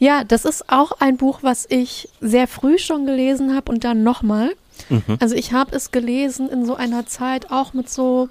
Ja, 0.03 0.25
das 0.25 0.43
ist 0.43 0.69
auch 0.69 0.91
ein 0.99 1.15
Buch, 1.15 1.39
was 1.43 1.65
ich 1.69 2.09
sehr 2.19 2.49
früh 2.49 2.77
schon 2.77 3.05
gelesen 3.05 3.55
habe 3.55 3.71
und 3.71 3.85
dann 3.85 4.03
nochmal. 4.03 4.53
Mhm. 4.89 5.17
Also 5.21 5.34
ich 5.34 5.53
habe 5.53 5.73
es 5.73 5.91
gelesen 5.91 6.49
in 6.49 6.65
so 6.65 6.75
einer 6.75 7.05
Zeit 7.05 7.51
auch 7.51 7.73
mit 7.73 7.89
so, 7.89 8.27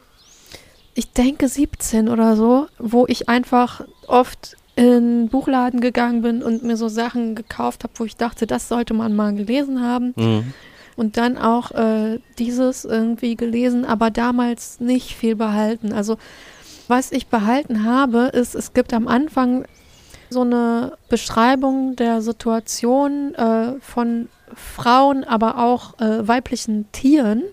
ich 0.92 1.12
denke 1.12 1.48
17 1.48 2.10
oder 2.10 2.36
so, 2.36 2.66
wo 2.78 3.06
ich 3.08 3.30
einfach 3.30 3.86
oft 4.06 4.58
in 4.76 4.84
den 4.84 5.28
Buchladen 5.30 5.80
gegangen 5.80 6.20
bin 6.20 6.42
und 6.42 6.62
mir 6.62 6.76
so 6.76 6.88
Sachen 6.88 7.34
gekauft 7.34 7.84
habe, 7.84 7.94
wo 7.96 8.04
ich 8.04 8.16
dachte, 8.16 8.46
das 8.46 8.68
sollte 8.68 8.92
man 8.92 9.16
mal 9.16 9.34
gelesen 9.34 9.80
haben. 9.80 10.12
Mhm. 10.16 10.52
Und 10.96 11.16
dann 11.16 11.38
auch 11.38 11.70
äh, 11.70 12.18
dieses 12.38 12.84
irgendwie 12.84 13.34
gelesen, 13.34 13.86
aber 13.86 14.10
damals 14.10 14.78
nicht 14.78 15.14
viel 15.14 15.36
behalten. 15.36 15.94
Also 15.94 16.18
was 16.86 17.12
ich 17.12 17.28
behalten 17.28 17.84
habe, 17.84 18.30
ist, 18.34 18.54
es 18.54 18.74
gibt 18.74 18.92
am 18.92 19.08
Anfang 19.08 19.64
so 20.32 20.40
eine 20.40 20.96
Beschreibung 21.08 21.96
der 21.96 22.22
Situation 22.22 23.34
äh, 23.34 23.74
von 23.80 24.28
Frauen, 24.54 25.24
aber 25.24 25.58
auch 25.58 25.98
äh, 26.00 26.26
weiblichen 26.26 26.90
Tieren. 26.92 27.44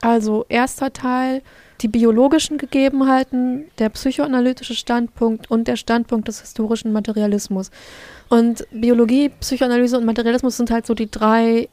Also 0.00 0.46
erster 0.48 0.92
Teil, 0.92 1.42
die 1.80 1.88
biologischen 1.88 2.58
Gegebenheiten, 2.58 3.66
der 3.78 3.88
psychoanalytische 3.90 4.74
Standpunkt 4.74 5.50
und 5.50 5.68
der 5.68 5.76
Standpunkt 5.76 6.28
des 6.28 6.40
historischen 6.40 6.92
Materialismus. 6.92 7.70
Und 8.28 8.66
Biologie, 8.72 9.28
Psychoanalyse 9.28 9.96
und 9.98 10.04
Materialismus 10.04 10.56
sind 10.56 10.70
halt 10.70 10.86
so 10.86 10.94
die 10.94 11.10
drei 11.10 11.68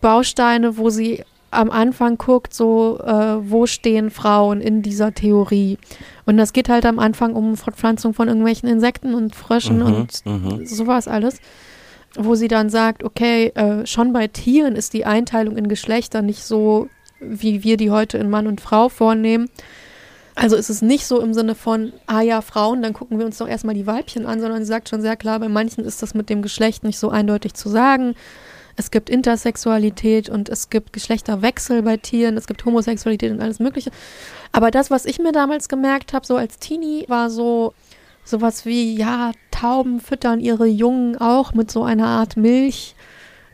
Bausteine, 0.00 0.76
wo 0.78 0.90
sie 0.90 1.24
am 1.56 1.70
Anfang 1.70 2.18
guckt, 2.18 2.54
so, 2.54 2.98
äh, 3.04 3.50
wo 3.50 3.66
stehen 3.66 4.10
Frauen 4.10 4.60
in 4.60 4.82
dieser 4.82 5.12
Theorie. 5.12 5.78
Und 6.24 6.36
das 6.36 6.52
geht 6.52 6.68
halt 6.68 6.86
am 6.86 6.98
Anfang 6.98 7.34
um 7.34 7.56
Fortpflanzung 7.56 8.14
von 8.14 8.28
irgendwelchen 8.28 8.68
Insekten 8.68 9.14
und 9.14 9.34
Fröschen 9.34 9.78
Mhm, 9.78 9.84
und 9.84 10.26
mhm. 10.26 10.66
sowas 10.66 11.08
alles. 11.08 11.38
Wo 12.18 12.34
sie 12.34 12.48
dann 12.48 12.70
sagt, 12.70 13.04
okay, 13.04 13.48
äh, 13.54 13.86
schon 13.86 14.12
bei 14.12 14.26
Tieren 14.26 14.74
ist 14.74 14.94
die 14.94 15.04
Einteilung 15.04 15.56
in 15.56 15.68
Geschlechter 15.68 16.22
nicht 16.22 16.44
so, 16.44 16.88
wie 17.20 17.62
wir 17.62 17.76
die 17.76 17.90
heute 17.90 18.18
in 18.18 18.30
Mann 18.30 18.46
und 18.46 18.60
Frau 18.60 18.88
vornehmen. 18.88 19.48
Also 20.34 20.56
ist 20.56 20.68
es 20.68 20.82
nicht 20.82 21.06
so 21.06 21.20
im 21.20 21.32
Sinne 21.32 21.54
von, 21.54 21.94
ah 22.06 22.20
ja, 22.20 22.42
Frauen, 22.42 22.82
dann 22.82 22.92
gucken 22.92 23.18
wir 23.18 23.24
uns 23.24 23.38
doch 23.38 23.48
erstmal 23.48 23.74
die 23.74 23.86
Weibchen 23.86 24.26
an, 24.26 24.38
sondern 24.38 24.62
sie 24.62 24.68
sagt 24.68 24.90
schon 24.90 25.00
sehr 25.00 25.16
klar, 25.16 25.40
bei 25.40 25.48
manchen 25.48 25.84
ist 25.84 26.02
das 26.02 26.12
mit 26.12 26.28
dem 26.28 26.42
Geschlecht 26.42 26.84
nicht 26.84 26.98
so 26.98 27.08
eindeutig 27.08 27.54
zu 27.54 27.70
sagen. 27.70 28.14
Es 28.76 28.90
gibt 28.90 29.08
Intersexualität 29.08 30.28
und 30.28 30.48
es 30.48 30.68
gibt 30.70 30.92
Geschlechterwechsel 30.92 31.82
bei 31.82 31.96
Tieren, 31.96 32.36
es 32.36 32.46
gibt 32.46 32.64
Homosexualität 32.64 33.32
und 33.32 33.40
alles 33.40 33.58
Mögliche. 33.58 33.90
Aber 34.52 34.70
das, 34.70 34.90
was 34.90 35.06
ich 35.06 35.18
mir 35.18 35.32
damals 35.32 35.68
gemerkt 35.68 36.12
habe, 36.12 36.26
so 36.26 36.36
als 36.36 36.58
Teenie, 36.58 37.04
war 37.08 37.30
so 37.30 37.72
sowas 38.24 38.66
wie, 38.66 38.96
ja, 38.96 39.32
Tauben 39.50 40.00
füttern 40.00 40.40
ihre 40.40 40.66
Jungen 40.66 41.16
auch 41.16 41.54
mit 41.54 41.70
so 41.70 41.82
einer 41.84 42.06
Art 42.06 42.36
Milch 42.36 42.94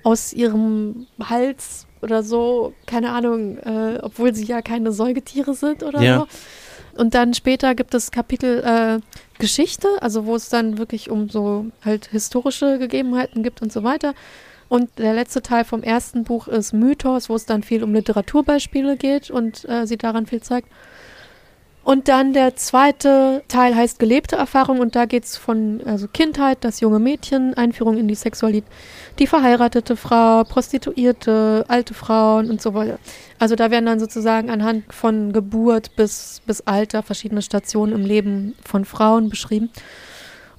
aus 0.02 0.32
ihrem 0.32 1.06
Hals 1.22 1.86
oder 2.00 2.24
so, 2.24 2.72
keine 2.86 3.10
Ahnung, 3.12 3.58
äh, 3.58 3.98
obwohl 4.02 4.34
sie 4.34 4.44
ja 4.44 4.62
keine 4.62 4.90
Säugetiere 4.90 5.54
sind 5.54 5.84
oder 5.84 6.02
Ja. 6.02 6.18
so. 6.20 6.26
Und 7.00 7.14
dann 7.14 7.32
später 7.34 7.74
gibt 7.74 7.94
es 7.94 8.10
Kapitel 8.10 8.60
äh, 8.64 9.00
Geschichte, 9.38 9.88
also 10.00 10.26
wo 10.26 10.34
es 10.34 10.48
dann 10.48 10.78
wirklich 10.78 11.10
um 11.10 11.28
so 11.30 11.66
halt 11.84 12.06
historische 12.06 12.78
Gegebenheiten 12.78 13.42
gibt 13.42 13.62
und 13.62 13.72
so 13.72 13.82
weiter. 13.84 14.14
Und 14.72 14.88
der 14.98 15.12
letzte 15.12 15.42
Teil 15.42 15.66
vom 15.66 15.82
ersten 15.82 16.24
Buch 16.24 16.48
ist 16.48 16.72
Mythos, 16.72 17.28
wo 17.28 17.34
es 17.34 17.44
dann 17.44 17.62
viel 17.62 17.84
um 17.84 17.92
Literaturbeispiele 17.92 18.96
geht 18.96 19.30
und 19.30 19.68
äh, 19.68 19.86
sie 19.86 19.98
daran 19.98 20.24
viel 20.24 20.40
zeigt. 20.40 20.66
Und 21.84 22.08
dann 22.08 22.32
der 22.32 22.56
zweite 22.56 23.42
Teil 23.48 23.76
heißt 23.76 23.98
gelebte 23.98 24.36
Erfahrung 24.36 24.80
und 24.80 24.96
da 24.96 25.04
geht 25.04 25.24
es 25.24 25.36
von 25.36 25.82
also 25.84 26.08
Kindheit, 26.08 26.64
das 26.64 26.80
junge 26.80 27.00
Mädchen, 27.00 27.52
Einführung 27.52 27.98
in 27.98 28.08
die 28.08 28.14
Sexualität, 28.14 28.72
die 29.18 29.26
verheiratete 29.26 29.94
Frau, 29.94 30.42
Prostituierte, 30.44 31.66
alte 31.68 31.92
Frauen 31.92 32.48
und 32.48 32.62
so 32.62 32.72
weiter. 32.72 32.98
Also 33.38 33.56
da 33.56 33.70
werden 33.70 33.84
dann 33.84 34.00
sozusagen 34.00 34.48
anhand 34.48 34.90
von 34.90 35.34
Geburt 35.34 35.96
bis, 35.96 36.40
bis 36.46 36.62
Alter 36.62 37.02
verschiedene 37.02 37.42
Stationen 37.42 37.92
im 37.92 38.06
Leben 38.06 38.54
von 38.64 38.86
Frauen 38.86 39.28
beschrieben. 39.28 39.68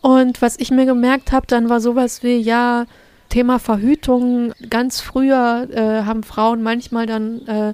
Und 0.01 0.43
was 0.43 0.59
ich 0.59 0.69
mir 0.69 0.85
gemerkt 0.85 1.31
habe, 1.31 1.47
dann 1.47 1.67
war 1.67 1.81
sowas 1.81 2.21
wie, 2.21 2.37
ja, 2.37 2.85
Thema 3.29 3.59
Verhütung. 3.59 4.53
Ganz 4.69 5.01
früher 5.01 5.67
äh, 5.71 6.03
haben 6.05 6.23
Frauen 6.23 6.61
manchmal 6.61 7.05
dann 7.05 7.47
äh, 7.47 7.73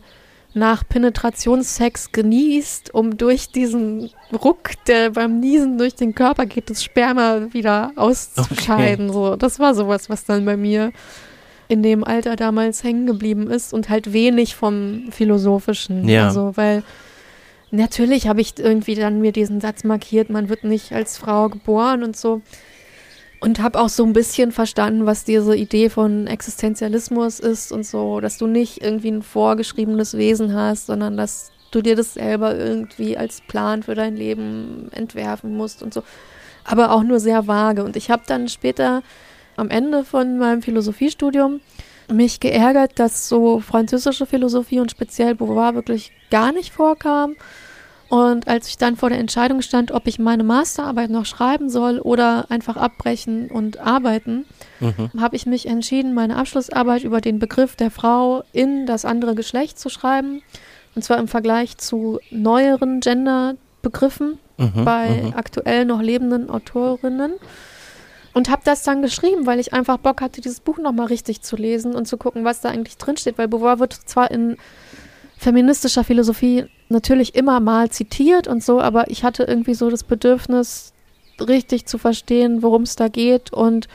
nach 0.54 0.88
Penetrationssex 0.88 2.12
genießt, 2.12 2.94
um 2.94 3.18
durch 3.18 3.50
diesen 3.50 4.10
Ruck, 4.34 4.72
der 4.88 5.12
beim 5.12 5.40
Niesen 5.40 5.78
durch 5.78 5.96
den 5.96 6.16
Körper 6.16 6.46
geht, 6.46 6.70
das 6.70 6.84
Sperma 6.84 7.54
wieder 7.54 7.92
auszuscheiden. 7.96 9.12
So, 9.14 9.36
das 9.36 9.60
war 9.60 9.76
sowas, 9.76 10.10
was 10.10 10.26
dann 10.26 10.46
bei 10.46 10.58
mir 10.58 10.92
in 11.68 11.84
dem 11.84 12.04
Alter 12.04 12.36
damals 12.36 12.84
hängen 12.84 13.06
geblieben 13.06 13.50
ist 13.50 13.74
und 13.74 13.90
halt 13.90 14.12
wenig 14.12 14.56
vom 14.56 15.12
Philosophischen. 15.12 16.10
Ja. 16.10 16.28
Also, 16.28 16.58
weil 16.58 16.84
natürlich 17.70 18.28
habe 18.28 18.42
ich 18.42 18.58
irgendwie 18.58 18.96
dann 18.96 19.22
mir 19.22 19.32
diesen 19.32 19.62
Satz 19.62 19.84
markiert, 19.84 20.32
man 20.32 20.50
wird 20.50 20.64
nicht 20.64 20.94
als 20.94 21.18
Frau 21.20 21.48
geboren 21.48 22.04
und 22.04 22.18
so. 22.18 22.42
Und 23.42 23.62
habe 23.62 23.80
auch 23.80 23.88
so 23.90 24.04
ein 24.04 24.12
bisschen 24.12 24.52
verstanden, 24.52 25.06
was 25.06 25.24
diese 25.24 25.56
Idee 25.56 25.90
von 25.90 26.28
Existenzialismus 26.28 27.40
ist 27.40 27.72
und 27.72 27.86
so, 27.86 28.20
dass 28.20 28.38
du 28.38 28.48
nicht 28.48 28.84
irgendwie 28.84 29.12
ein 29.12 29.22
vorgeschriebenes 29.22 30.18
Wesen 30.18 30.54
hast, 30.54 30.88
sondern 30.88 31.16
dass 31.16 31.52
du 31.72 31.82
dir 31.82 31.96
das 31.96 32.16
selber 32.16 32.58
irgendwie 32.58 33.18
als 33.18 33.42
Plan 33.42 33.84
für 33.84 33.96
dein 33.96 34.18
Leben 34.18 34.90
entwerfen 34.92 35.56
musst 35.56 35.82
und 35.84 35.94
so. 35.94 36.04
Aber 36.66 36.92
auch 36.92 37.04
nur 37.04 37.20
sehr 37.20 37.48
vage. 37.48 37.84
Und 37.84 37.96
ich 37.96 38.12
habe 38.12 38.24
dann 38.28 38.50
später 38.50 39.04
am 39.56 39.70
Ende 39.70 40.04
von 40.04 40.38
meinem 40.38 40.62
Philosophiestudium 40.62 41.62
mich 42.12 42.40
geärgert, 42.40 42.98
dass 43.00 43.30
so 43.30 43.60
französische 43.60 44.26
Philosophie 44.26 44.80
und 44.80 44.92
speziell 44.92 45.36
Beauvoir 45.36 45.76
wirklich 45.76 46.12
gar 46.30 46.52
nicht 46.52 46.74
vorkam. 46.74 47.36
Und 48.10 48.48
als 48.48 48.68
ich 48.68 48.78
dann 48.78 48.96
vor 48.96 49.10
der 49.10 49.20
Entscheidung 49.20 49.62
stand, 49.62 49.92
ob 49.92 50.08
ich 50.08 50.18
meine 50.18 50.44
Masterarbeit 50.44 51.12
noch 51.12 51.28
schreiben 51.28 51.70
soll 51.70 52.00
oder 52.00 52.50
einfach 52.50 52.76
abbrechen 52.76 53.52
und 53.52 53.80
arbeiten, 53.80 54.46
mhm. 54.80 55.12
habe 55.22 55.36
ich 55.36 55.46
mich 55.46 55.68
entschieden, 55.68 56.16
meine 56.16 56.36
Abschlussarbeit 56.36 57.04
über 57.04 57.22
den 57.22 57.38
Begriff 57.38 57.76
der 57.76 57.92
Frau 57.92 58.44
in 58.52 58.88
das 58.88 59.06
andere 59.06 59.36
Geschlecht 59.36 59.78
zu 59.78 59.90
schreiben. 59.90 60.42
Und 60.96 61.04
zwar 61.04 61.20
im 61.20 61.28
Vergleich 61.28 61.78
zu 61.78 62.20
neueren 62.32 63.00
Genderbegriffen 63.00 64.40
mhm, 64.58 64.86
bei 64.86 65.10
mhm. 65.10 65.34
aktuell 65.36 65.86
noch 65.86 66.02
lebenden 66.02 66.50
Autorinnen. 66.50 67.34
Und 68.34 68.50
habe 68.50 68.62
das 68.66 68.84
dann 68.84 69.02
geschrieben, 69.02 69.46
weil 69.46 69.60
ich 69.60 69.74
einfach 69.74 69.98
Bock 69.98 70.22
hatte, 70.22 70.42
dieses 70.42 70.62
Buch 70.62 70.78
nochmal 70.78 71.08
richtig 71.08 71.42
zu 71.42 71.56
lesen 71.56 71.96
und 71.96 72.08
zu 72.08 72.18
gucken, 72.18 72.44
was 72.44 72.62
da 72.62 72.70
eigentlich 72.70 72.98
drinsteht. 72.98 73.38
Weil 73.38 73.48
Beauvoir 73.48 73.80
wird 73.80 73.94
zwar 73.94 74.32
in 74.32 74.58
feministischer 75.40 76.04
Philosophie 76.04 76.66
natürlich 76.90 77.34
immer 77.34 77.62
mal 77.62 77.90
zitiert 77.90 78.48
und 78.48 78.62
so, 78.62 78.82
aber 78.82 79.10
ich 79.10 79.24
hatte 79.24 79.44
irgendwie 79.44 79.74
so 79.74 79.90
das 79.90 80.04
Bedürfnis, 80.04 80.94
richtig 81.40 81.86
zu 81.86 81.98
verstehen, 81.98 82.62
worum 82.62 82.82
es 82.82 82.98
da 82.98 83.08
geht. 83.08 83.54
Und 83.54 83.88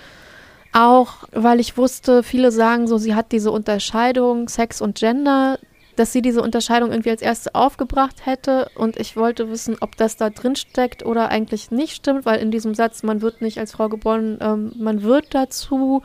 auch, 0.73 1.25
weil 1.33 1.61
ich 1.61 1.77
wusste, 1.77 2.23
viele 2.23 2.51
sagen 2.51 2.87
so, 2.87 2.97
sie 2.97 3.15
hat 3.15 3.31
diese 3.31 3.51
Unterscheidung 3.51 4.49
Sex 4.49 4.81
und 4.81 4.97
Gender, 4.97 5.59
dass 5.97 6.13
sie 6.13 6.23
diese 6.23 6.41
Unterscheidung 6.41 6.91
irgendwie 6.91 7.11
als 7.11 7.21
erste 7.21 7.55
aufgebracht 7.55 8.25
hätte. 8.25 8.71
Und 8.75 8.97
ich 8.97 9.15
wollte 9.15 9.51
wissen, 9.51 9.77
ob 9.81 9.99
das 9.99 10.17
da 10.17 10.31
drin 10.31 10.57
steckt 10.57 11.05
oder 11.05 11.29
eigentlich 11.29 11.71
nicht 11.71 11.95
stimmt, 11.95 12.25
weil 12.25 12.41
in 12.41 12.51
diesem 12.51 12.75
Satz, 12.75 13.03
man 13.03 13.21
wird 13.21 13.43
nicht 13.43 13.59
als 13.59 13.73
Frau 13.73 13.91
geboren, 13.91 14.39
ähm, 14.41 14.73
man 14.79 15.03
wird 15.03 15.35
dazu 15.35 16.03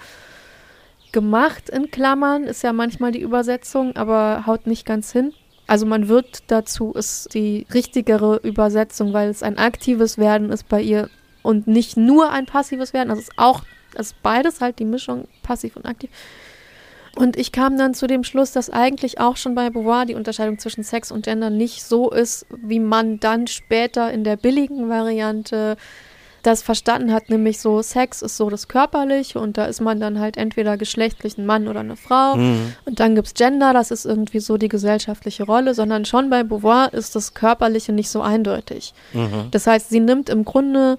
gemacht 1.11 1.69
in 1.69 1.91
Klammern, 1.91 2.43
ist 2.43 2.63
ja 2.63 2.73
manchmal 2.73 3.11
die 3.11 3.21
Übersetzung, 3.21 3.95
aber 3.95 4.45
haut 4.45 4.67
nicht 4.67 4.85
ganz 4.85 5.11
hin. 5.11 5.33
Also 5.67 5.85
man 5.85 6.07
wird 6.07 6.43
dazu 6.47 6.93
ist 6.93 7.33
die 7.33 7.67
richtigere 7.73 8.37
Übersetzung, 8.37 9.13
weil 9.13 9.29
es 9.29 9.43
ein 9.43 9.57
aktives 9.57 10.17
Werden 10.17 10.51
ist 10.51 10.67
bei 10.67 10.81
ihr 10.81 11.09
und 11.43 11.67
nicht 11.67 11.95
nur 11.95 12.31
ein 12.31 12.45
passives 12.45 12.93
Werden. 12.93 13.11
Also 13.11 13.21
es 13.21 13.27
ist 13.29 13.37
auch, 13.37 13.63
es 13.93 14.07
ist 14.07 14.23
beides 14.23 14.61
halt 14.61 14.79
die 14.79 14.85
Mischung 14.85 15.27
passiv 15.43 15.75
und 15.75 15.85
aktiv. 15.85 16.09
Und 17.15 17.37
ich 17.37 17.51
kam 17.51 17.77
dann 17.77 17.93
zu 17.93 18.07
dem 18.07 18.23
Schluss, 18.23 18.51
dass 18.51 18.69
eigentlich 18.69 19.19
auch 19.19 19.35
schon 19.37 19.55
bei 19.55 19.69
Beauvoir 19.69 20.05
die 20.05 20.15
Unterscheidung 20.15 20.57
zwischen 20.57 20.83
Sex 20.83 21.11
und 21.11 21.25
Gender 21.25 21.49
nicht 21.49 21.83
so 21.83 22.09
ist, 22.11 22.45
wie 22.49 22.79
man 22.79 23.19
dann 23.19 23.47
später 23.47 24.11
in 24.11 24.23
der 24.23 24.37
billigen 24.37 24.89
Variante 24.89 25.75
das 26.43 26.61
verstanden 26.61 27.13
hat, 27.13 27.29
nämlich 27.29 27.59
so 27.59 27.81
Sex 27.81 28.21
ist 28.21 28.37
so 28.37 28.49
das 28.49 28.67
Körperliche 28.67 29.39
und 29.39 29.57
da 29.57 29.65
ist 29.65 29.81
man 29.81 29.99
dann 29.99 30.19
halt 30.19 30.37
entweder 30.37 30.77
geschlechtlich 30.77 31.37
ein 31.37 31.45
Mann 31.45 31.67
oder 31.67 31.81
eine 31.81 31.95
Frau 31.95 32.35
mhm. 32.35 32.73
und 32.85 32.99
dann 32.99 33.15
gibt 33.15 33.27
es 33.27 33.33
Gender, 33.33 33.73
das 33.73 33.91
ist 33.91 34.05
irgendwie 34.05 34.39
so 34.39 34.57
die 34.57 34.69
gesellschaftliche 34.69 35.43
Rolle, 35.43 35.73
sondern 35.73 36.05
schon 36.05 36.29
bei 36.29 36.43
Beauvoir 36.43 36.93
ist 36.93 37.15
das 37.15 37.33
Körperliche 37.33 37.91
nicht 37.91 38.09
so 38.09 38.21
eindeutig. 38.21 38.93
Mhm. 39.13 39.49
Das 39.51 39.67
heißt, 39.67 39.89
sie 39.89 39.99
nimmt 39.99 40.29
im 40.29 40.45
Grunde 40.45 40.97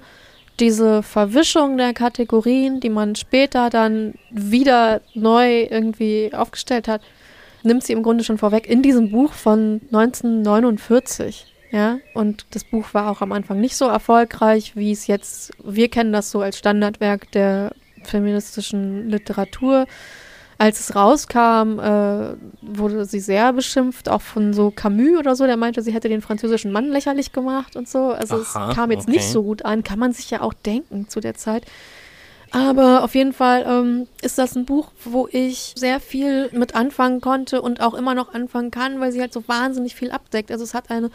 diese 0.60 1.02
Verwischung 1.02 1.78
der 1.78 1.94
Kategorien, 1.94 2.80
die 2.80 2.90
man 2.90 3.16
später 3.16 3.70
dann 3.70 4.14
wieder 4.30 5.00
neu 5.14 5.62
irgendwie 5.62 6.30
aufgestellt 6.34 6.86
hat, 6.86 7.00
nimmt 7.62 7.82
sie 7.82 7.94
im 7.94 8.02
Grunde 8.02 8.24
schon 8.24 8.38
vorweg 8.38 8.68
in 8.68 8.82
diesem 8.82 9.10
Buch 9.10 9.32
von 9.32 9.80
1949. 9.92 11.46
Ja, 11.70 11.98
und 12.14 12.46
das 12.50 12.64
Buch 12.64 12.94
war 12.94 13.10
auch 13.10 13.20
am 13.20 13.32
Anfang 13.32 13.60
nicht 13.60 13.76
so 13.76 13.86
erfolgreich, 13.86 14.74
wie 14.74 14.90
es 14.90 15.06
jetzt, 15.06 15.52
wir 15.62 15.88
kennen 15.88 16.12
das 16.12 16.30
so 16.30 16.40
als 16.40 16.58
Standardwerk 16.58 17.30
der 17.30 17.72
feministischen 18.02 19.08
Literatur. 19.08 19.86
Als 20.58 20.78
es 20.80 20.94
rauskam, 20.94 21.78
äh, 21.78 22.36
wurde 22.60 23.06
sie 23.06 23.20
sehr 23.20 23.52
beschimpft, 23.54 24.10
auch 24.10 24.20
von 24.20 24.52
so 24.52 24.70
Camus 24.70 25.18
oder 25.18 25.34
so, 25.34 25.46
der 25.46 25.56
meinte, 25.56 25.80
sie 25.80 25.92
hätte 25.92 26.10
den 26.10 26.20
französischen 26.20 26.70
Mann 26.70 26.88
lächerlich 26.88 27.32
gemacht 27.32 27.76
und 27.76 27.88
so. 27.88 28.10
Also 28.10 28.34
Aha, 28.34 28.68
es 28.68 28.76
kam 28.76 28.90
jetzt 28.90 29.04
okay. 29.04 29.12
nicht 29.12 29.28
so 29.28 29.42
gut 29.42 29.64
an, 29.64 29.84
kann 29.84 29.98
man 29.98 30.12
sich 30.12 30.30
ja 30.30 30.42
auch 30.42 30.52
denken 30.52 31.08
zu 31.08 31.20
der 31.20 31.34
Zeit. 31.34 31.64
Aber 32.50 33.04
auf 33.04 33.14
jeden 33.14 33.32
Fall 33.32 33.64
ähm, 33.66 34.08
ist 34.22 34.36
das 34.36 34.56
ein 34.56 34.66
Buch, 34.66 34.90
wo 35.04 35.28
ich 35.30 35.74
sehr 35.76 36.00
viel 36.00 36.50
mit 36.52 36.74
anfangen 36.74 37.20
konnte 37.20 37.62
und 37.62 37.80
auch 37.80 37.94
immer 37.94 38.14
noch 38.14 38.34
anfangen 38.34 38.70
kann, 38.70 39.00
weil 39.00 39.12
sie 39.12 39.20
halt 39.20 39.32
so 39.32 39.46
wahnsinnig 39.46 39.94
viel 39.94 40.10
abdeckt. 40.10 40.50
Also 40.50 40.64
es 40.64 40.74
hat 40.74 40.90
eine 40.90 41.10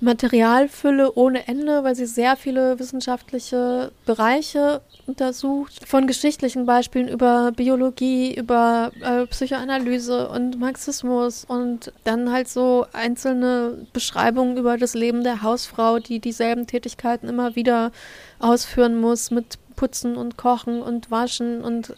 Materialfülle 0.00 1.14
ohne 1.14 1.46
Ende, 1.46 1.84
weil 1.84 1.94
sie 1.94 2.06
sehr 2.06 2.36
viele 2.36 2.78
wissenschaftliche 2.78 3.92
Bereiche 4.06 4.80
untersucht. 5.06 5.86
Von 5.86 6.06
geschichtlichen 6.06 6.64
Beispielen 6.64 7.08
über 7.08 7.52
Biologie, 7.52 8.34
über 8.34 8.92
äh, 9.02 9.26
Psychoanalyse 9.26 10.28
und 10.28 10.58
Marxismus 10.58 11.44
und 11.44 11.92
dann 12.04 12.32
halt 12.32 12.48
so 12.48 12.86
einzelne 12.92 13.86
Beschreibungen 13.92 14.56
über 14.56 14.78
das 14.78 14.94
Leben 14.94 15.22
der 15.22 15.42
Hausfrau, 15.42 15.98
die 15.98 16.18
dieselben 16.18 16.66
Tätigkeiten 16.66 17.28
immer 17.28 17.54
wieder 17.54 17.92
ausführen 18.38 19.00
muss 19.00 19.30
mit 19.30 19.58
Putzen 19.76 20.16
und 20.16 20.36
Kochen 20.36 20.82
und 20.82 21.10
Waschen 21.10 21.62
und 21.62 21.94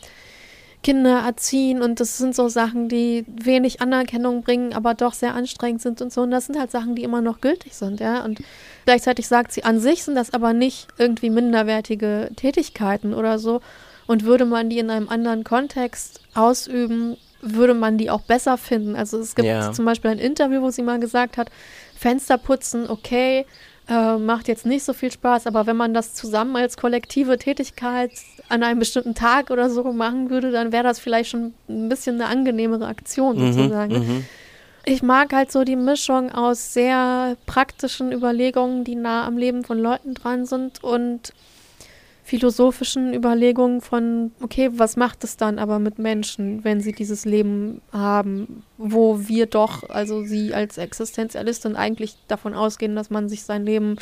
Kinder 0.83 1.21
erziehen 1.21 1.81
und 1.81 2.01
das 2.01 2.19
sind 2.19 2.35
so 2.35 2.49
Sachen, 2.49 2.89
die 2.89 3.25
wenig 3.29 3.81
Anerkennung 3.81 4.43
bringen, 4.43 4.73
aber 4.75 4.95
doch 4.95 5.15
sehr 5.15 5.35
anstrengend 5.35 5.81
sind 5.81 6.03
und 6.03 6.13
so. 6.13 6.23
Und 6.23 6.33
das 6.33 6.47
sind 6.47 6.59
halt 6.59 6.71
Sachen, 6.71 6.97
die 6.97 7.05
immer 7.05 7.21
noch 7.21 7.41
gültig 7.41 7.75
sind, 7.75 8.01
ja. 8.01 8.25
Und 8.25 8.41
gleichzeitig 8.85 9.29
sagt 9.29 9.53
sie, 9.53 9.65
an 9.65 9.79
sich 9.79 10.03
sind 10.03 10.17
das 10.17 10.35
aber 10.35 10.53
nicht 10.53 10.89
irgendwie 10.99 11.31
minderwertige 11.31 12.31
Tätigkeiten 12.37 13.15
oder 13.15 13.39
so. 13.39 13.61
Und 14.07 14.25
würde 14.25 14.45
man 14.45 14.71
die 14.71 14.79
in 14.79 14.91
einem 14.91 15.09
anderen 15.09 15.45
Kontext 15.45 16.21
ausüben, 16.35 17.17
würde 17.41 17.75
man 17.75 17.97
die 17.99 18.11
auch 18.11 18.23
besser 18.23 18.59
finden. 18.59 18.97
Also 18.97 19.19
es 19.19 19.35
gibt 19.37 19.47
ja. 19.47 19.73
zum 19.73 19.85
Beispiel 19.85 20.11
ein 20.11 20.19
Interview, 20.19 20.63
wo 20.63 20.71
sie 20.71 20.83
mal 20.83 20.99
gesagt 20.99 21.37
hat, 21.37 21.51
Fenster 21.97 22.39
putzen, 22.39 22.91
okay, 22.91 23.47
äh, 23.89 24.17
macht 24.17 24.49
jetzt 24.49 24.65
nicht 24.67 24.85
so 24.85 24.93
viel 24.93 25.11
Spaß, 25.11 25.47
aber 25.47 25.67
wenn 25.67 25.77
man 25.77 25.95
das 25.95 26.15
zusammen 26.15 26.57
als 26.57 26.77
kollektive 26.77 27.39
Tätigkeit 27.39 28.13
an 28.49 28.63
einem 28.63 28.79
bestimmten 28.79 29.15
Tag 29.15 29.51
oder 29.51 29.71
so 29.71 29.93
machen 29.93 30.31
würde, 30.31 30.51
dann 30.53 30.73
wäre 30.73 30.85
das 30.85 31.01
vielleicht 31.01 31.31
schon 31.31 31.55
ein 31.69 31.89
bisschen 31.89 32.21
eine 32.21 32.27
angenehmere 32.27 32.87
Aktion 32.87 33.39
mhm, 33.39 33.53
sozusagen. 33.53 33.95
Mhm, 33.95 34.25
ich 34.85 35.03
mag 35.03 35.33
halt 35.33 35.53
so 35.53 35.65
die 35.65 35.77
Mischung 35.77 36.33
aus 36.33 36.73
sehr 36.73 37.37
praktischen 37.47 38.13
Überlegungen, 38.13 38.85
die 38.85 38.97
nah 38.97 39.27
am 39.27 39.37
Leben 39.37 39.65
von 39.65 39.79
Leuten 39.79 40.15
dran 40.15 40.45
sind 40.47 40.83
und 40.83 41.33
philosophischen 42.33 43.13
Überlegungen 43.13 43.83
von, 43.83 44.33
okay, 44.41 44.71
was 44.73 44.97
macht 44.97 45.23
es 45.23 45.37
dann 45.37 45.59
aber 45.59 45.79
mit 45.79 45.99
Menschen, 45.99 46.65
wenn 46.65 46.81
sie 46.81 46.93
dieses 46.93 47.27
Leben 47.27 47.83
haben, 47.93 48.63
wo 48.79 49.29
wir 49.29 49.45
doch, 49.45 49.91
also 49.91 50.25
sie 50.25 50.55
als 50.55 50.79
Existenzialistin 50.79 51.77
eigentlich 51.77 52.17
davon 52.29 52.55
ausgehen, 52.55 52.97
dass 52.97 53.11
man 53.11 53.29
sich 53.29 53.43
sein 53.43 53.67
Leben 53.67 53.97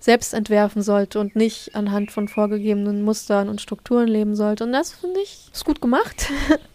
selbst 0.00 0.34
entwerfen 0.34 0.82
sollte 0.82 1.18
und 1.18 1.34
nicht 1.34 1.74
anhand 1.74 2.10
von 2.10 2.28
vorgegebenen 2.28 3.04
Mustern 3.04 3.48
und 3.48 3.62
Strukturen 3.62 4.06
leben 4.06 4.36
sollte. 4.36 4.64
Und 4.64 4.72
das 4.72 4.92
finde 4.92 5.20
ich 5.20 5.48
ist 5.50 5.64
gut 5.64 5.80
gemacht. 5.80 6.28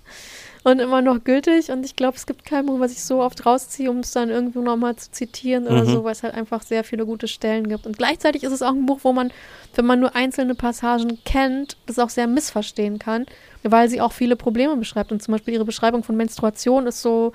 und 0.67 0.79
immer 0.79 1.01
noch 1.01 1.23
gültig. 1.23 1.71
Und 1.71 1.85
ich 1.85 1.95
glaube, 1.95 2.17
es 2.17 2.25
gibt 2.25 2.43
kein 2.43 2.65
Buch, 2.65 2.81
was 2.81 2.91
ich 2.91 3.01
so 3.01 3.21
oft 3.21 3.45
rausziehe, 3.45 3.89
um 3.89 3.99
es 3.99 4.11
dann 4.11 4.29
irgendwo 4.29 4.59
nochmal 4.59 4.97
zu 4.97 5.09
zitieren 5.11 5.65
oder 5.65 5.85
mhm. 5.85 5.89
so, 5.89 6.03
weil 6.03 6.11
es 6.11 6.23
halt 6.23 6.33
einfach 6.33 6.61
sehr 6.61 6.83
viele 6.83 7.05
gute 7.05 7.29
Stellen 7.29 7.69
gibt. 7.69 7.85
Und 7.85 7.97
gleichzeitig 7.97 8.43
ist 8.43 8.51
es 8.51 8.61
auch 8.61 8.73
ein 8.73 8.85
Buch, 8.85 8.99
wo 9.03 9.13
man, 9.13 9.31
wenn 9.75 9.85
man 9.85 10.01
nur 10.01 10.13
einzelne 10.13 10.55
Passagen 10.55 11.19
kennt, 11.23 11.77
das 11.85 11.99
auch 11.99 12.09
sehr 12.09 12.27
missverstehen 12.27 12.99
kann, 12.99 13.25
weil 13.63 13.87
sie 13.87 14.01
auch 14.01 14.11
viele 14.11 14.35
Probleme 14.35 14.75
beschreibt. 14.75 15.13
Und 15.13 15.23
zum 15.23 15.31
Beispiel 15.31 15.53
ihre 15.53 15.63
Beschreibung 15.63 16.03
von 16.03 16.17
Menstruation 16.17 16.85
ist 16.85 17.01
so 17.01 17.31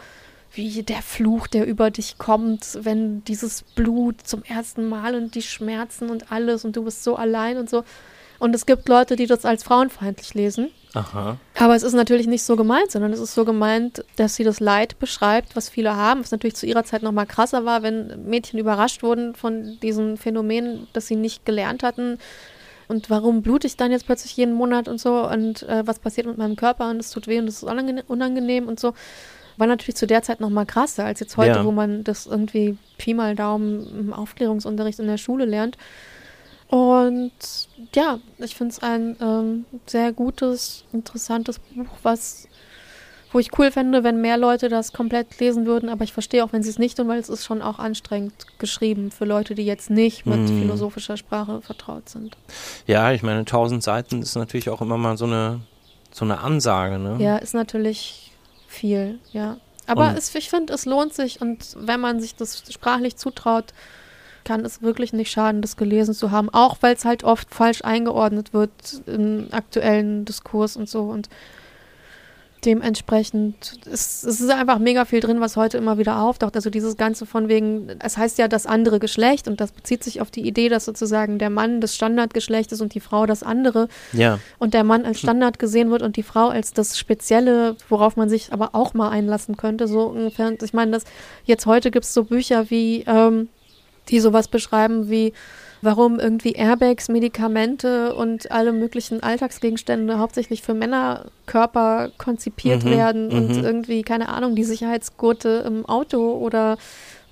wie 0.52 0.82
der 0.82 1.00
Fluch, 1.00 1.46
der 1.46 1.66
über 1.66 1.90
dich 1.90 2.18
kommt, 2.18 2.80
wenn 2.82 3.24
dieses 3.24 3.62
Blut 3.62 4.16
zum 4.26 4.42
ersten 4.42 4.86
Mal 4.86 5.14
und 5.14 5.34
die 5.34 5.40
Schmerzen 5.40 6.10
und 6.10 6.30
alles 6.30 6.66
und 6.66 6.76
du 6.76 6.84
bist 6.84 7.02
so 7.02 7.16
allein 7.16 7.56
und 7.56 7.70
so. 7.70 7.82
Und 8.42 8.56
es 8.56 8.66
gibt 8.66 8.88
Leute, 8.88 9.14
die 9.14 9.26
das 9.26 9.44
als 9.44 9.62
frauenfeindlich 9.62 10.34
lesen. 10.34 10.72
Aha. 10.94 11.36
Aber 11.60 11.76
es 11.76 11.84
ist 11.84 11.92
natürlich 11.92 12.26
nicht 12.26 12.42
so 12.42 12.56
gemeint, 12.56 12.90
sondern 12.90 13.12
es 13.12 13.20
ist 13.20 13.34
so 13.34 13.44
gemeint, 13.44 14.04
dass 14.16 14.34
sie 14.34 14.42
das 14.42 14.58
Leid 14.58 14.98
beschreibt, 14.98 15.54
was 15.54 15.68
viele 15.68 15.94
haben, 15.94 16.22
was 16.22 16.32
natürlich 16.32 16.56
zu 16.56 16.66
ihrer 16.66 16.82
Zeit 16.82 17.04
noch 17.04 17.12
mal 17.12 17.24
krasser 17.24 17.64
war, 17.64 17.84
wenn 17.84 18.24
Mädchen 18.28 18.58
überrascht 18.58 19.04
wurden 19.04 19.36
von 19.36 19.78
diesen 19.80 20.16
Phänomenen, 20.16 20.88
dass 20.92 21.06
sie 21.06 21.14
nicht 21.14 21.46
gelernt 21.46 21.84
hatten. 21.84 22.18
Und 22.88 23.10
warum 23.10 23.42
blute 23.42 23.68
ich 23.68 23.76
dann 23.76 23.92
jetzt 23.92 24.06
plötzlich 24.06 24.36
jeden 24.36 24.54
Monat 24.54 24.88
und 24.88 25.00
so? 25.00 25.24
Und 25.24 25.62
äh, 25.68 25.86
was 25.86 26.00
passiert 26.00 26.26
mit 26.26 26.36
meinem 26.36 26.56
Körper? 26.56 26.90
Und 26.90 26.96
es 26.96 27.12
tut 27.12 27.28
weh 27.28 27.38
und 27.38 27.46
es 27.46 27.62
ist 27.62 28.02
unangenehm 28.08 28.66
und 28.66 28.80
so. 28.80 28.92
War 29.56 29.68
natürlich 29.68 29.94
zu 29.94 30.08
der 30.08 30.22
Zeit 30.22 30.40
noch 30.40 30.50
mal 30.50 30.66
krasser 30.66 31.04
als 31.04 31.20
jetzt 31.20 31.36
heute, 31.36 31.58
ja. 31.58 31.64
wo 31.64 31.70
man 31.70 32.02
das 32.02 32.26
irgendwie 32.26 32.76
Pi 32.98 33.14
mal 33.14 33.36
Daumen 33.36 33.86
im 34.00 34.12
Aufklärungsunterricht 34.12 34.98
in 34.98 35.06
der 35.06 35.18
Schule 35.18 35.44
lernt. 35.44 35.78
Und 36.72 37.32
ja, 37.94 38.18
ich 38.38 38.54
finde 38.54 38.72
es 38.72 38.82
ein 38.82 39.14
ähm, 39.20 39.66
sehr 39.84 40.10
gutes, 40.14 40.84
interessantes 40.94 41.58
Buch, 41.58 41.84
was 42.02 42.48
wo 43.30 43.38
ich 43.38 43.58
cool 43.58 43.70
fände, 43.70 44.04
wenn 44.04 44.22
mehr 44.22 44.38
Leute 44.38 44.70
das 44.70 44.94
komplett 44.94 45.38
lesen 45.38 45.66
würden, 45.66 45.90
aber 45.90 46.04
ich 46.04 46.14
verstehe 46.14 46.42
auch, 46.42 46.52
wenn 46.54 46.62
sie 46.62 46.70
es 46.70 46.78
nicht 46.78 46.96
tun, 46.96 47.08
weil 47.08 47.18
es 47.18 47.28
ist 47.28 47.44
schon 47.44 47.60
auch 47.60 47.78
anstrengend 47.78 48.32
geschrieben 48.58 49.10
für 49.10 49.26
Leute, 49.26 49.54
die 49.54 49.66
jetzt 49.66 49.90
nicht 49.90 50.24
mit 50.24 50.48
hm. 50.48 50.60
philosophischer 50.60 51.18
Sprache 51.18 51.60
vertraut 51.60 52.08
sind. 52.08 52.38
Ja, 52.86 53.12
ich 53.12 53.22
meine, 53.22 53.44
tausend 53.44 53.82
Seiten 53.82 54.22
ist 54.22 54.34
natürlich 54.34 54.70
auch 54.70 54.80
immer 54.80 54.96
mal 54.96 55.18
so 55.18 55.26
eine, 55.26 55.60
so 56.10 56.24
eine 56.24 56.40
Ansage, 56.40 56.98
ne? 56.98 57.16
Ja, 57.18 57.36
ist 57.36 57.54
natürlich 57.54 58.32
viel, 58.66 59.18
ja. 59.32 59.58
Aber 59.86 60.14
es, 60.16 60.34
ich 60.34 60.48
finde, 60.48 60.72
es 60.72 60.86
lohnt 60.86 61.12
sich 61.12 61.42
und 61.42 61.76
wenn 61.76 62.00
man 62.00 62.18
sich 62.18 62.34
das 62.34 62.62
sprachlich 62.70 63.16
zutraut, 63.16 63.74
kann 64.44 64.64
es 64.64 64.82
wirklich 64.82 65.12
nicht 65.12 65.30
schaden, 65.30 65.62
das 65.62 65.76
gelesen 65.76 66.14
zu 66.14 66.30
haben. 66.30 66.48
Auch 66.50 66.76
weil 66.80 66.94
es 66.94 67.04
halt 67.04 67.24
oft 67.24 67.52
falsch 67.54 67.82
eingeordnet 67.82 68.52
wird 68.52 68.70
im 69.06 69.48
aktuellen 69.50 70.24
Diskurs 70.24 70.76
und 70.76 70.88
so. 70.88 71.02
Und 71.02 71.28
dementsprechend 72.64 73.80
ist 73.86 74.24
es 74.24 74.40
ist 74.40 74.50
einfach 74.50 74.78
mega 74.78 75.04
viel 75.04 75.20
drin, 75.20 75.40
was 75.40 75.56
heute 75.56 75.78
immer 75.78 75.98
wieder 75.98 76.20
auftaucht. 76.20 76.54
Also 76.54 76.70
dieses 76.70 76.96
Ganze 76.96 77.26
von 77.26 77.48
wegen, 77.48 77.88
es 77.98 78.16
heißt 78.16 78.38
ja 78.38 78.46
das 78.48 78.66
andere 78.66 79.00
Geschlecht 79.00 79.48
und 79.48 79.60
das 79.60 79.72
bezieht 79.72 80.04
sich 80.04 80.20
auf 80.20 80.30
die 80.30 80.46
Idee, 80.46 80.68
dass 80.68 80.84
sozusagen 80.84 81.38
der 81.38 81.50
Mann 81.50 81.80
das 81.80 81.94
Standardgeschlecht 81.94 82.70
ist 82.72 82.80
und 82.80 82.94
die 82.94 83.00
Frau 83.00 83.26
das 83.26 83.42
andere. 83.42 83.88
Ja. 84.12 84.38
Und 84.58 84.74
der 84.74 84.84
Mann 84.84 85.04
als 85.04 85.18
Standard 85.18 85.58
gesehen 85.58 85.90
wird 85.90 86.02
und 86.02 86.16
die 86.16 86.22
Frau 86.22 86.48
als 86.48 86.72
das 86.72 86.98
Spezielle, 86.98 87.76
worauf 87.88 88.16
man 88.16 88.28
sich 88.28 88.52
aber 88.52 88.74
auch 88.74 88.94
mal 88.94 89.10
einlassen 89.10 89.56
könnte. 89.56 89.88
So 89.88 90.02
ungefähr, 90.02 90.52
ich 90.62 90.72
meine, 90.72 90.92
das 90.92 91.04
jetzt 91.44 91.66
heute 91.66 91.90
gibt 91.90 92.04
es 92.04 92.14
so 92.14 92.24
Bücher 92.24 92.70
wie, 92.70 93.04
ähm, 93.06 93.48
die 94.08 94.20
sowas 94.20 94.48
beschreiben 94.48 95.08
wie 95.10 95.32
warum 95.84 96.20
irgendwie 96.20 96.52
Airbags, 96.52 97.08
Medikamente 97.08 98.14
und 98.14 98.52
alle 98.52 98.72
möglichen 98.72 99.20
Alltagsgegenstände 99.20 100.20
hauptsächlich 100.20 100.62
für 100.62 100.74
Männerkörper 100.74 102.10
konzipiert 102.18 102.84
Mhm, 102.84 102.90
werden 102.90 103.32
und 103.32 103.56
mhm. 103.56 103.64
irgendwie, 103.64 104.02
keine 104.02 104.28
Ahnung, 104.28 104.54
die 104.54 104.62
Sicherheitsgurte 104.64 105.64
im 105.66 105.84
Auto 105.84 106.34
oder 106.36 106.78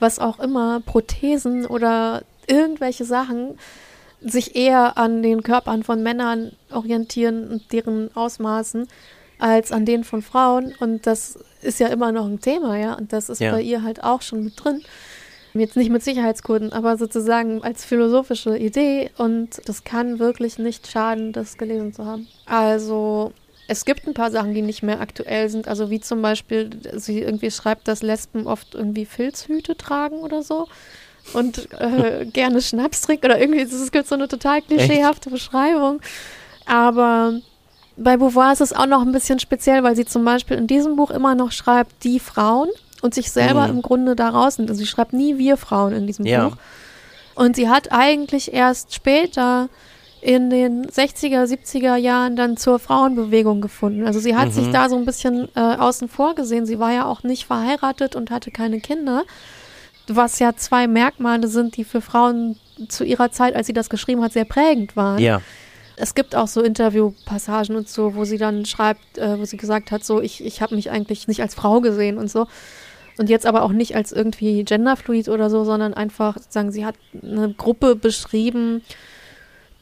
was 0.00 0.18
auch 0.18 0.40
immer, 0.40 0.80
Prothesen 0.80 1.64
oder 1.64 2.22
irgendwelche 2.48 3.04
Sachen 3.04 3.56
sich 4.20 4.56
eher 4.56 4.98
an 4.98 5.22
den 5.22 5.42
Körpern 5.42 5.82
von 5.84 6.02
Männern 6.02 6.50
orientieren 6.72 7.48
und 7.48 7.72
deren 7.72 8.14
Ausmaßen 8.16 8.88
als 9.38 9.72
an 9.72 9.86
denen 9.86 10.04
von 10.04 10.22
Frauen. 10.22 10.74
Und 10.80 11.06
das 11.06 11.38
ist 11.62 11.80
ja 11.80 11.86
immer 11.88 12.12
noch 12.12 12.26
ein 12.26 12.40
Thema, 12.40 12.76
ja. 12.76 12.94
Und 12.94 13.12
das 13.12 13.28
ist 13.28 13.40
Ja. 13.40 13.52
bei 13.52 13.62
ihr 13.62 13.82
halt 13.82 14.02
auch 14.02 14.22
schon 14.22 14.44
mit 14.44 14.62
drin. 14.62 14.82
Jetzt 15.54 15.76
nicht 15.76 15.90
mit 15.90 16.02
Sicherheitskurden, 16.02 16.72
aber 16.72 16.96
sozusagen 16.96 17.62
als 17.62 17.84
philosophische 17.84 18.56
Idee. 18.56 19.10
Und 19.18 19.60
das 19.66 19.84
kann 19.84 20.18
wirklich 20.18 20.58
nicht 20.58 20.86
schaden, 20.86 21.32
das 21.32 21.58
gelesen 21.58 21.92
zu 21.92 22.04
haben. 22.04 22.28
Also, 22.46 23.32
es 23.66 23.84
gibt 23.84 24.06
ein 24.06 24.14
paar 24.14 24.30
Sachen, 24.30 24.54
die 24.54 24.62
nicht 24.62 24.82
mehr 24.82 25.00
aktuell 25.00 25.48
sind. 25.48 25.66
Also, 25.66 25.90
wie 25.90 26.00
zum 26.00 26.22
Beispiel, 26.22 26.70
sie 26.94 27.20
irgendwie 27.20 27.50
schreibt, 27.50 27.88
dass 27.88 28.02
Lesben 28.02 28.46
oft 28.46 28.74
irgendwie 28.74 29.06
Filzhüte 29.06 29.76
tragen 29.76 30.18
oder 30.18 30.42
so. 30.42 30.68
Und 31.32 31.68
äh, 31.80 32.26
gerne 32.32 32.62
Schnaps 32.62 33.02
trinken 33.02 33.26
oder 33.26 33.40
irgendwie, 33.40 33.60
es 33.60 33.92
gibt 33.92 34.06
so 34.06 34.14
eine 34.14 34.28
total 34.28 34.62
klischeehafte 34.62 35.30
Beschreibung. 35.30 36.00
Aber 36.64 37.40
bei 37.96 38.16
Beauvoir 38.16 38.52
ist 38.52 38.60
es 38.60 38.72
auch 38.72 38.86
noch 38.86 39.02
ein 39.02 39.12
bisschen 39.12 39.40
speziell, 39.40 39.82
weil 39.82 39.96
sie 39.96 40.04
zum 40.04 40.24
Beispiel 40.24 40.56
in 40.56 40.66
diesem 40.66 40.96
Buch 40.96 41.10
immer 41.10 41.34
noch 41.34 41.52
schreibt, 41.52 42.04
die 42.04 42.20
Frauen 42.20 42.68
und 43.02 43.14
sich 43.14 43.30
selber 43.30 43.64
Mhm. 43.68 43.76
im 43.76 43.82
Grunde 43.82 44.16
daraus 44.16 44.58
nimmt. 44.58 44.70
Also 44.70 44.80
sie 44.80 44.86
schreibt 44.86 45.12
nie 45.12 45.38
wir 45.38 45.56
Frauen 45.56 45.92
in 45.92 46.06
diesem 46.06 46.26
Ja. 46.26 46.48
Buch. 46.48 46.56
Und 47.34 47.56
sie 47.56 47.68
hat 47.68 47.92
eigentlich 47.92 48.52
erst 48.52 48.94
später 48.94 49.68
in 50.20 50.50
den 50.50 50.84
60er, 50.86 51.46
70er 51.46 51.96
Jahren 51.96 52.36
dann 52.36 52.58
zur 52.58 52.78
Frauenbewegung 52.78 53.62
gefunden. 53.62 54.06
Also 54.06 54.20
sie 54.20 54.36
hat 54.36 54.48
Mhm. 54.48 54.52
sich 54.52 54.68
da 54.70 54.90
so 54.90 54.96
ein 54.96 55.06
bisschen 55.06 55.48
äh, 55.54 55.60
außen 55.60 56.08
vor 56.08 56.34
gesehen. 56.34 56.66
Sie 56.66 56.78
war 56.78 56.92
ja 56.92 57.06
auch 57.06 57.22
nicht 57.22 57.46
verheiratet 57.46 58.16
und 58.16 58.30
hatte 58.30 58.50
keine 58.50 58.80
Kinder, 58.80 59.22
was 60.08 60.38
ja 60.38 60.54
zwei 60.56 60.86
Merkmale 60.88 61.48
sind, 61.48 61.76
die 61.78 61.84
für 61.84 62.02
Frauen 62.02 62.56
zu 62.88 63.04
ihrer 63.04 63.30
Zeit, 63.30 63.54
als 63.54 63.66
sie 63.66 63.72
das 63.72 63.88
geschrieben 63.88 64.22
hat, 64.22 64.32
sehr 64.32 64.44
prägend 64.44 64.96
waren 64.96 65.18
Ja. 65.20 65.40
es 65.96 66.14
gibt 66.14 66.34
auch 66.34 66.48
so 66.48 66.62
Interviewpassagen 66.62 67.76
und 67.76 67.88
so, 67.88 68.14
wo 68.14 68.24
sie 68.24 68.38
dann 68.38 68.64
schreibt, 68.66 69.18
äh, 69.18 69.38
wo 69.38 69.44
sie 69.44 69.56
gesagt 69.58 69.90
hat, 69.90 70.02
so, 70.04 70.20
ich, 70.20 70.44
ich 70.44 70.60
habe 70.62 70.74
mich 70.74 70.90
eigentlich 70.90 71.28
nicht 71.28 71.40
als 71.42 71.54
Frau 71.54 71.80
gesehen 71.80 72.18
und 72.18 72.30
so. 72.30 72.46
Und 73.20 73.28
jetzt 73.28 73.44
aber 73.44 73.64
auch 73.64 73.72
nicht 73.72 73.94
als 73.96 74.12
irgendwie 74.12 74.64
genderfluid 74.64 75.28
oder 75.28 75.50
so, 75.50 75.62
sondern 75.64 75.92
einfach 75.92 76.38
sozusagen, 76.38 76.72
sie 76.72 76.86
hat 76.86 76.94
eine 77.22 77.52
Gruppe 77.52 77.94
beschrieben, 77.94 78.80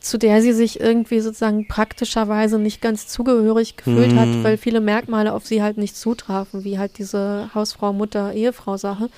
zu 0.01 0.19
der 0.19 0.43
sie 0.43 0.53
sich 0.53 0.81
irgendwie 0.81 1.21
sozusagen 1.21 1.69
praktischerweise 1.69 2.59
nicht 2.59 2.81
ganz 2.81 3.07
zugehörig 3.07 3.77
gefühlt 3.77 4.11
Mhm. 4.13 4.19
hat, 4.19 4.29
weil 4.43 4.57
viele 4.57 4.81
Merkmale 4.81 5.33
auf 5.33 5.47
sie 5.47 5.63
halt 5.63 5.79
nicht 5.79 5.97
zutrafen, 5.97 6.65
wie 6.65 6.79
halt 6.81 6.99
diese 6.99 7.49
Hausfrau, 7.55 7.93
Mutter, 7.93 8.33
Ehefrau-Sache. 8.33 9.09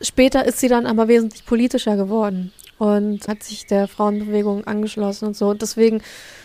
Später 0.00 0.44
ist 0.44 0.60
sie 0.60 0.68
dann 0.68 0.86
aber 0.86 1.08
wesentlich 1.08 1.44
politischer 1.44 1.96
geworden 1.96 2.52
und 2.78 3.26
hat 3.26 3.42
sich 3.42 3.66
der 3.66 3.88
Frauenbewegung 3.88 4.64
angeschlossen 4.64 5.26
und 5.26 5.36
so. 5.36 5.48
Und 5.48 5.60
deswegen 5.60 6.02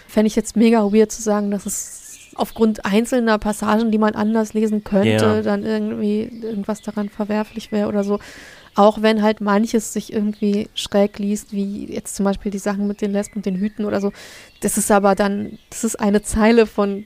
fände 0.08 0.26
ich 0.28 0.36
jetzt 0.36 0.56
mega 0.56 0.92
weird 0.92 1.12
zu 1.12 1.22
sagen, 1.22 1.52
dass 1.52 1.68
es 1.68 2.13
aufgrund 2.36 2.86
einzelner 2.86 3.38
Passagen, 3.38 3.92
die 3.92 3.98
man 3.98 4.16
anders 4.16 4.54
lesen 4.54 4.84
könnte, 4.84 5.10
Ja. 5.10 5.42
dann 5.42 5.64
irgendwie 5.64 6.30
irgendwas 6.42 6.82
daran 6.82 7.10
verwerflich 7.10 7.72
wäre 7.72 7.88
oder 7.88 8.04
so. 8.04 8.20
Auch 8.76 9.02
wenn 9.04 9.22
halt 9.22 9.40
manches 9.40 9.94
sich 9.94 10.12
irgendwie 10.12 10.68
schräg 10.74 11.20
liest, 11.20 11.52
wie 11.52 11.86
jetzt 11.94 12.16
zum 12.16 12.24
Beispiel 12.26 12.52
die 12.52 12.58
Sachen 12.58 12.88
mit 12.88 13.02
den 13.02 13.12
Lesben 13.12 13.36
und 13.38 13.46
den 13.46 13.56
Hüten 13.58 13.86
oder 13.86 14.02
so. 14.02 14.12
Das 14.62 14.78
ist 14.78 14.90
aber 14.92 15.14
dann, 15.16 15.60
das 15.70 15.84
ist 15.84 16.00
eine 16.00 16.24
Zeile 16.24 16.66
von 16.66 17.06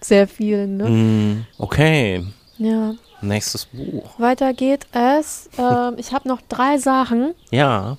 sehr 0.00 0.28
vielen, 0.28 0.76
ne? 0.76 0.88
Mm, 0.88 1.46
Okay. 1.58 2.24
Ja. 2.58 2.94
Nächstes 3.22 3.64
Buch. 3.64 4.18
Weiter 4.20 4.52
geht 4.52 4.86
es. 4.92 5.48
Ähm, 5.58 5.94
ich 5.96 6.12
habe 6.12 6.28
noch 6.28 6.42
drei 6.48 6.76
Sachen 6.76 7.34
Ja. 7.50 7.96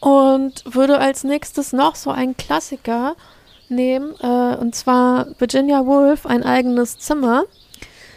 und 0.00 0.62
würde 0.66 0.98
als 0.98 1.24
nächstes 1.24 1.72
noch 1.72 1.94
so 1.94 2.10
einen 2.10 2.36
Klassiker 2.36 3.16
nehmen, 3.68 4.14
äh, 4.20 4.56
und 4.56 4.74
zwar 4.74 5.26
Virginia 5.38 5.86
Woolf, 5.86 6.26
ein 6.26 6.42
eigenes 6.42 6.98
Zimmer. 6.98 7.44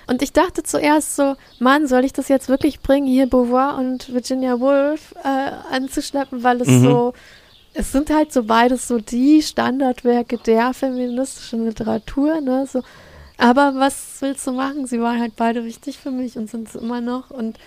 Und 0.09 0.21
ich 0.21 0.31
dachte 0.31 0.63
zuerst 0.63 1.15
so, 1.17 1.35
Mann, 1.59 1.87
soll 1.87 2.05
ich 2.05 2.13
das 2.13 2.29
jetzt 2.29 2.47
wirklich 2.47 2.79
bringen, 2.79 3.07
hier 3.07 3.27
Beauvoir 3.27 3.77
und 3.77 4.13
Virginia 4.13 4.59
Woolf 4.59 5.13
äh, 5.23 5.51
anzuschleppen, 5.75 6.43
weil 6.43 6.61
es 6.61 6.67
Mhm. 6.69 6.83
so, 6.83 7.13
es 7.73 7.91
sind 7.91 8.09
halt 8.09 8.31
so 8.31 8.43
beides 8.43 8.87
so 8.87 8.99
die 8.99 9.41
Standardwerke 9.41 10.37
der 10.37 10.73
feministischen 10.73 11.65
Literatur, 11.65 12.39
ne, 12.41 12.65
so. 12.71 12.81
Aber 13.37 13.73
was 13.75 14.17
willst 14.21 14.47
du 14.47 14.51
machen? 14.53 14.87
Sie 14.87 14.99
waren 14.99 15.19
halt 15.19 15.35
beide 15.35 15.63
wichtig 15.63 15.97
für 15.99 16.09
mich 16.09 16.37
und 16.37 16.49
sind 16.49 16.69
es 16.69 16.75
immer 16.75 17.01
noch. 17.01 17.29
Und 17.29 17.57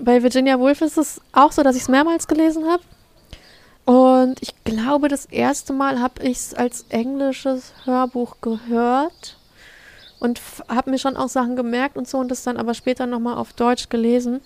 bei 0.00 0.22
Virginia 0.22 0.58
Woolf 0.58 0.80
ist 0.80 0.98
es 0.98 1.20
auch 1.32 1.52
so, 1.52 1.62
dass 1.62 1.76
ich 1.76 1.82
es 1.82 1.88
mehrmals 1.88 2.26
gelesen 2.26 2.64
habe. 2.66 2.82
Und 3.88 4.36
ich 4.42 4.52
glaube, 4.64 5.08
das 5.08 5.24
erste 5.24 5.72
Mal 5.72 5.98
habe 5.98 6.22
ich 6.22 6.36
es 6.36 6.52
als 6.52 6.84
englisches 6.90 7.72
Hörbuch 7.86 8.36
gehört 8.42 9.38
und 10.20 10.42
habe 10.68 10.90
mir 10.90 10.98
schon 10.98 11.16
auch 11.16 11.30
Sachen 11.30 11.56
gemerkt 11.56 11.96
und 11.96 12.06
so 12.06 12.18
und 12.18 12.28
das 12.30 12.42
dann 12.42 12.58
aber 12.58 12.74
später 12.74 13.06
nochmal 13.06 13.38
auf 13.38 13.54
Deutsch 13.54 13.88
gelesen. 13.88 14.42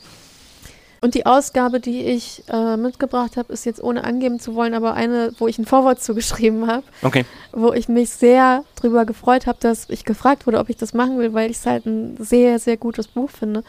Und 1.00 1.16
die 1.16 1.26
Ausgabe, 1.26 1.80
die 1.80 2.02
ich 2.04 2.44
äh, 2.50 2.76
mitgebracht 2.76 3.36
habe, 3.36 3.52
ist 3.52 3.64
jetzt 3.66 3.82
ohne 3.82 4.04
angeben 4.04 4.38
zu 4.38 4.54
wollen, 4.54 4.74
aber 4.74 4.94
eine, 4.94 5.32
wo 5.38 5.48
ich 5.48 5.58
ein 5.58 5.66
Vorwort 5.66 6.00
zugeschrieben 6.00 6.68
habe, 6.68 6.84
Okay. 7.02 7.24
wo 7.50 7.72
ich 7.72 7.88
mich 7.88 8.10
sehr 8.10 8.62
drüber 8.76 9.04
gefreut 9.04 9.48
habe, 9.48 9.58
dass 9.60 9.90
ich 9.90 10.04
gefragt 10.04 10.46
wurde, 10.46 10.60
ob 10.60 10.70
ich 10.70 10.76
das 10.76 10.94
machen 10.94 11.18
will, 11.18 11.32
weil 11.34 11.50
ich 11.50 11.56
es 11.56 11.66
halt 11.66 11.84
ein 11.84 12.16
sehr, 12.20 12.60
sehr 12.60 12.76
gutes 12.76 13.08
Buch 13.08 13.30
finde. 13.30 13.64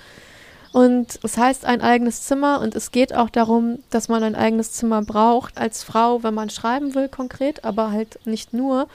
Und 0.74 1.20
es 1.22 1.38
heißt 1.38 1.66
ein 1.66 1.82
eigenes 1.82 2.24
Zimmer 2.24 2.60
und 2.60 2.76
es 2.76 2.90
geht 2.92 3.14
auch 3.14 3.30
darum, 3.30 3.80
dass 3.92 4.10
man 4.10 4.24
ein 4.24 4.36
eigenes 4.36 4.72
Zimmer 4.74 5.04
braucht 5.04 5.58
als 5.58 5.84
Frau, 5.84 6.24
wenn 6.24 6.34
man 6.34 6.50
schreiben 6.50 6.96
will 6.96 7.10
konkret, 7.10 7.64
aber 7.64 7.92
halt 7.92 8.20
nicht 8.26 8.54
nur. 8.54 8.88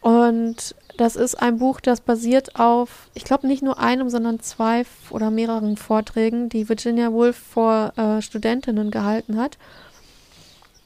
Und 0.00 0.74
das 0.96 1.16
ist 1.16 1.34
ein 1.34 1.58
Buch, 1.58 1.80
das 1.80 2.00
basiert 2.00 2.58
auf, 2.58 3.08
ich 3.12 3.24
glaube 3.24 3.46
nicht 3.46 3.62
nur 3.62 3.78
einem, 3.78 4.08
sondern 4.08 4.40
zwei 4.40 4.84
oder 5.10 5.30
mehreren 5.30 5.76
Vorträgen, 5.76 6.48
die 6.48 6.70
Virginia 6.70 7.12
Woolf 7.12 7.36
vor 7.36 7.92
äh, 7.96 8.22
Studentinnen 8.22 8.90
gehalten 8.90 9.38
hat. 9.38 9.58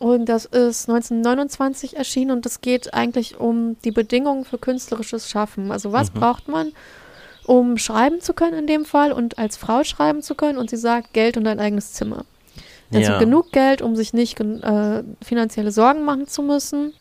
Und 0.00 0.28
das 0.28 0.46
ist 0.46 0.88
1929 0.88 1.96
erschienen 1.96 2.32
und 2.32 2.44
es 2.44 2.60
geht 2.60 2.92
eigentlich 2.92 3.38
um 3.38 3.76
die 3.84 3.92
Bedingungen 3.92 4.44
für 4.44 4.58
künstlerisches 4.58 5.30
Schaffen. 5.30 5.70
Also 5.70 5.92
was 5.92 6.12
Mhm. 6.12 6.18
braucht 6.18 6.48
man, 6.48 6.72
um 7.44 7.76
schreiben 7.78 8.20
zu 8.20 8.32
können 8.34 8.58
in 8.58 8.66
dem 8.66 8.84
Fall 8.84 9.12
und 9.12 9.38
als 9.38 9.56
Frau 9.56 9.84
schreiben 9.84 10.22
zu 10.22 10.34
können? 10.34 10.58
Und 10.58 10.70
sie 10.70 10.76
sagt 10.76 11.12
Geld 11.12 11.36
und 11.36 11.46
ein 11.46 11.60
eigenes 11.60 11.92
Zimmer. 11.92 12.24
Also 12.92 13.12
Ja. 13.12 13.18
genug 13.18 13.52
Geld, 13.52 13.82
um 13.82 13.96
sich 13.96 14.12
nicht 14.12 14.38
äh, 14.40 15.02
finanzielle 15.22 15.72
Sorgen 15.72 16.04
machen 16.04 16.28
zu 16.28 16.42
müssen 16.42 16.92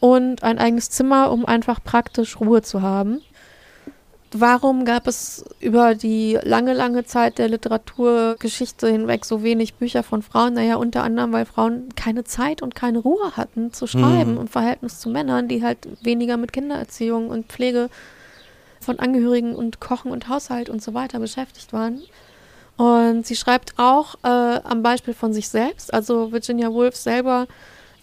und 0.00 0.42
ein 0.42 0.58
eigenes 0.58 0.90
Zimmer, 0.90 1.30
um 1.30 1.46
einfach 1.46 1.82
praktisch 1.82 2.38
Ruhe 2.40 2.62
zu 2.62 2.82
haben. 2.82 3.22
Warum 4.34 4.86
gab 4.86 5.06
es 5.06 5.44
über 5.60 5.94
die 5.94 6.38
lange, 6.42 6.72
lange 6.72 7.04
Zeit 7.04 7.36
der 7.36 7.48
Literaturgeschichte 7.48 8.88
hinweg 8.88 9.26
so 9.26 9.42
wenig 9.42 9.74
Bücher 9.74 10.02
von 10.02 10.22
Frauen? 10.22 10.54
Naja, 10.54 10.76
unter 10.76 11.02
anderem, 11.02 11.32
weil 11.34 11.44
Frauen 11.44 11.90
keine 11.96 12.24
Zeit 12.24 12.62
und 12.62 12.74
keine 12.74 12.98
Ruhe 13.00 13.36
hatten 13.36 13.74
zu 13.74 13.86
schreiben 13.86 14.32
Mhm. 14.34 14.40
im 14.40 14.48
Verhältnis 14.48 15.00
zu 15.00 15.10
Männern, 15.10 15.48
die 15.48 15.62
halt 15.62 15.86
weniger 16.02 16.38
mit 16.38 16.52
Kindererziehung 16.54 17.28
und 17.28 17.46
Pflege 17.46 17.90
von 18.82 18.98
Angehörigen 18.98 19.54
und 19.54 19.80
Kochen 19.80 20.12
und 20.12 20.28
Haushalt 20.28 20.68
und 20.68 20.82
so 20.82 20.94
weiter 20.94 21.18
beschäftigt 21.18 21.72
waren. 21.72 22.02
Und 22.76 23.26
sie 23.26 23.36
schreibt 23.36 23.74
auch 23.78 24.16
äh, 24.24 24.28
am 24.28 24.82
Beispiel 24.82 25.14
von 25.14 25.32
sich 25.32 25.48
selbst. 25.48 25.92
Also 25.94 26.32
Virginia 26.32 26.72
Woolf 26.72 26.96
selber 26.96 27.46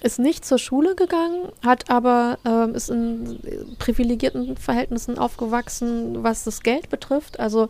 ist 0.02 0.20
nicht 0.20 0.46
zur 0.46 0.58
Schule 0.60 0.96
gegangen, 0.96 1.50
hat 1.66 1.90
aber 1.90 2.38
ähm, 2.46 2.74
ist 2.76 2.90
in 2.90 3.40
privilegierten 3.80 4.56
Verhältnissen 4.58 5.18
aufgewachsen, 5.18 6.24
was 6.24 6.46
das 6.46 6.62
Geld 6.62 6.90
betrifft. 6.90 7.40
Also 7.40 7.70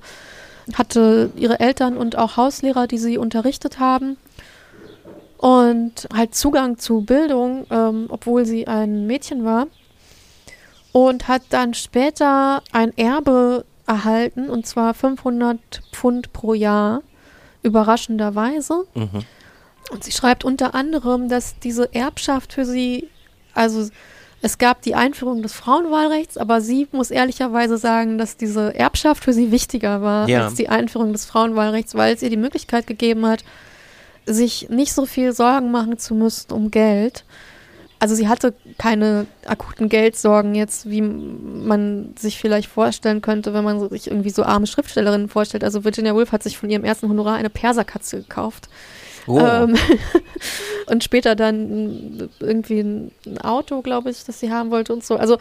hatte 0.76 1.32
ihre 1.36 1.60
Eltern 1.60 1.98
und 1.98 2.16
auch 2.18 2.38
Hauslehrer, 2.38 2.86
die 2.86 3.00
sie 3.00 3.18
unterrichtet 3.18 3.80
haben. 3.80 4.18
und 5.38 6.08
halt 6.14 6.36
Zugang 6.36 6.78
zu 6.78 7.02
Bildung, 7.02 7.66
ähm, 7.72 8.08
obwohl 8.10 8.46
sie 8.46 8.68
ein 8.68 9.08
Mädchen 9.08 9.46
war. 9.46 9.68
Und 10.92 11.28
hat 11.28 11.44
dann 11.50 11.74
später 11.74 12.64
ein 12.72 12.98
Erbe 12.98 13.66
erhalten, 13.86 14.50
und 14.50 14.66
zwar 14.66 14.94
500 14.94 15.60
Pfund 15.92 16.34
pro 16.34 16.54
Jahr, 16.54 17.02
überraschenderweise. 17.64 18.86
Mhm. 18.96 19.24
Und 19.92 20.04
sie 20.04 20.12
schreibt 20.12 20.46
unter 20.46 20.76
anderem, 20.76 21.30
dass 21.30 21.58
diese 21.60 21.94
Erbschaft 21.94 22.54
für 22.54 22.66
sie, 22.66 23.10
also 23.54 23.90
es 24.42 24.58
gab 24.58 24.82
die 24.84 24.96
Einführung 24.96 25.42
des 25.42 25.54
Frauenwahlrechts, 25.54 26.38
aber 26.38 26.62
sie 26.62 26.88
muss 26.92 27.12
ehrlicherweise 27.12 27.78
sagen, 27.78 28.18
dass 28.18 28.38
diese 28.38 28.74
Erbschaft 28.76 29.24
für 29.24 29.34
sie 29.34 29.52
wichtiger 29.52 30.02
war 30.02 30.30
Ja. 30.30 30.46
als 30.46 30.54
die 30.54 30.70
Einführung 30.70 31.12
des 31.12 31.26
Frauenwahlrechts, 31.26 31.96
weil 31.96 32.14
es 32.14 32.22
ihr 32.22 32.30
die 32.30 32.38
Möglichkeit 32.38 32.88
gegeben 32.88 33.26
hat, 33.26 33.44
sich 34.26 34.70
nicht 34.70 34.94
so 34.94 35.06
viel 35.06 35.34
Sorgen 35.34 35.72
machen 35.72 35.98
zu 35.98 36.14
müssen 36.14 36.54
um 36.54 36.72
Geld. 36.72 37.26
Also 38.00 38.16
sie 38.16 38.30
hatte 38.30 38.54
keine 38.78 39.26
akuten 39.46 39.90
Geldsorgen 39.90 40.56
jetzt, 40.56 40.90
wie 40.90 41.02
man 41.02 42.16
sich 42.18 42.40
vielleicht 42.40 42.70
vorstellen 42.70 43.22
könnte, 43.22 43.54
wenn 43.54 43.66
man 43.66 43.90
sich 43.90 44.08
irgendwie 44.08 44.30
so 44.30 44.44
arme 44.44 44.68
Schriftstellerinnen 44.68 45.28
vorstellt. 45.28 45.66
Also 45.66 45.84
Virginia 45.84 46.16
Woolf 46.16 46.32
hat 46.32 46.42
sich 46.42 46.58
von 46.58 46.70
ihrem 46.70 46.86
ersten 46.86 47.10
Honorar 47.10 47.36
eine 47.36 47.50
Perserkatze 47.50 48.22
gekauft. 48.22 48.70
Oh. 49.28 49.38
Ähm, 49.40 49.76
und 50.88 51.04
später 51.04 51.36
dann 51.36 52.30
irgendwie 52.40 52.80
ein 52.80 53.12
Auto, 53.42 53.82
glaube 53.82 54.10
ich, 54.12 54.24
das 54.24 54.40
sie 54.40 54.52
haben 54.52 54.72
wollte 54.72 54.94
und 54.94 55.04
so. 55.04 55.18
Also 55.18 55.38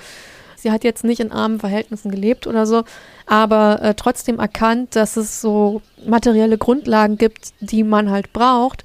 sie 0.57 0.73
hat 0.73 0.83
jetzt 0.83 1.05
nicht 1.05 1.21
in 1.21 1.31
armen 1.31 1.61
Verhältnissen 1.61 2.11
gelebt 2.11 2.49
oder 2.49 2.67
so, 2.67 2.83
aber 3.27 3.81
äh, 3.83 3.95
trotzdem 3.95 4.41
erkannt, 4.41 4.97
dass 4.97 5.17
es 5.17 5.41
so 5.41 5.81
materielle 6.05 6.59
Grundlagen 6.59 7.19
gibt, 7.19 7.53
die 7.61 7.85
man 7.85 8.11
halt 8.11 8.33
braucht. 8.33 8.85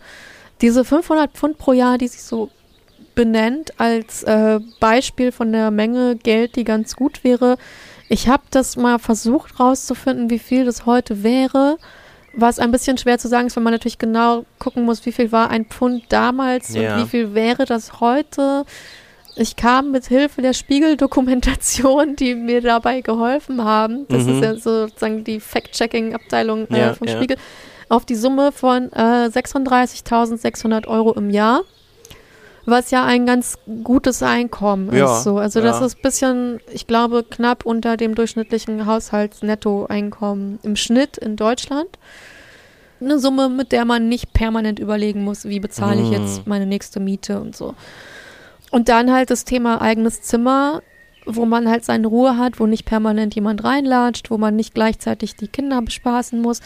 Diese 0.62 0.86
500 0.86 1.32
Pfund 1.32 1.58
pro 1.58 1.74
Jahr, 1.74 1.98
die 1.98 2.08
sie 2.08 2.20
so 2.20 2.50
benennt 3.16 3.80
als 3.80 4.24
äh, 4.24 4.60
Beispiel 4.80 5.32
von 5.32 5.52
der 5.52 5.72
Menge 5.72 6.16
Geld, 6.16 6.56
die 6.56 6.64
ganz 6.64 6.96
gut 6.96 7.24
wäre. 7.24 7.58
Ich 8.10 8.28
habe 8.28 8.44
das 8.52 8.76
mal 8.76 9.00
versucht 9.00 9.60
rauszufinden, 9.60 10.30
wie 10.30 10.40
viel 10.40 10.66
das 10.66 10.86
heute 10.86 11.24
wäre. 11.24 11.78
Was 12.36 12.58
ein 12.60 12.72
bisschen 12.72 12.98
schwer 12.98 13.20
zu 13.20 13.28
sagen 13.28 13.48
ist, 13.48 13.56
weil 13.56 13.64
man 13.64 13.74
natürlich 13.74 14.00
genau 14.00 14.46
gucken 14.60 14.84
muss, 14.86 15.06
wie 15.06 15.12
viel 15.12 15.32
war 15.32 15.50
ein 15.52 15.66
Pfund 15.66 16.06
damals 16.10 16.74
Ja. 16.74 16.96
und 16.96 17.04
wie 17.04 17.08
viel 17.10 17.34
wäre 17.36 17.66
das 17.66 18.00
heute. 18.00 18.66
Ich 19.36 19.56
kam 19.56 19.92
mit 19.92 20.06
Hilfe 20.08 20.42
der 20.42 20.54
Spiegeldokumentation, 20.54 22.16
die 22.16 22.36
mir 22.36 22.62
dabei 22.62 23.02
geholfen 23.02 23.64
haben. 23.64 24.08
Das 24.10 24.24
Mhm. 24.26 24.30
ist 24.34 24.44
ja 24.44 24.56
sozusagen 24.56 25.24
die 25.24 25.40
Fact-Checking-Abteilung 25.40 26.68
äh, 26.70 26.80
Ja, 26.80 26.94
vom. 26.94 27.08
Spiegel. 27.08 27.38
Auf 27.90 28.06
die 28.06 28.16
Summe 28.16 28.52
von 28.52 28.92
äh, 28.94 29.30
36.600 29.30 30.88
Euro 30.88 31.14
im 31.14 31.30
Jahr. 31.30 31.62
Was 32.66 32.92
ja 32.92 33.04
ein 33.04 33.26
ganz 33.26 33.58
gutes 33.84 34.24
Einkommen 34.24 34.96
Ja, 34.96 35.18
ist. 35.18 35.24
So. 35.24 35.38
Also 35.38 35.62
das 35.62 35.80
ja. 35.80 35.86
ist 35.86 35.98
ein 35.98 36.02
bisschen, 36.02 36.60
ich 36.72 36.88
glaube, 36.88 37.24
knapp 37.30 37.66
unter 37.66 37.98
dem 37.98 38.16
durchschnittlichen 38.16 38.86
Haushaltsnettoeinkommen 38.86 40.60
im 40.64 40.76
Schnitt 40.76 41.18
in 41.18 41.36
Deutschland. 41.36 41.90
Eine 43.02 43.20
Summe, 43.20 43.50
mit 43.50 43.74
der 43.74 43.84
man 43.84 44.08
nicht 44.08 44.32
permanent 44.32 44.80
überlegen 44.80 45.26
muss, 45.26 45.44
wie 45.44 45.60
bezahle 45.60 46.02
ich 46.02 46.10
jetzt 46.10 46.48
meine 46.48 46.66
nächste 46.66 47.02
Miete 47.02 47.42
und 47.42 47.54
so. 47.54 47.76
Und 48.72 48.88
dann 48.88 49.12
halt 49.12 49.30
das 49.30 49.44
Thema 49.44 49.82
eigenes 49.82 50.22
Zimmer, 50.22 50.82
wo 51.26 51.46
man 51.46 51.70
halt 51.70 51.84
seine 51.84 52.08
Ruhe 52.08 52.38
hat, 52.38 52.60
wo 52.60 52.66
nicht 52.66 52.86
permanent 52.86 53.36
jemand 53.36 53.64
reinlatscht, 53.64 54.32
wo 54.32 54.38
man 54.38 54.56
nicht 54.56 54.74
gleichzeitig 54.74 55.36
die 55.36 55.48
Kinder 55.48 55.82
bespaßen 55.82 56.42
muss. 56.42 56.62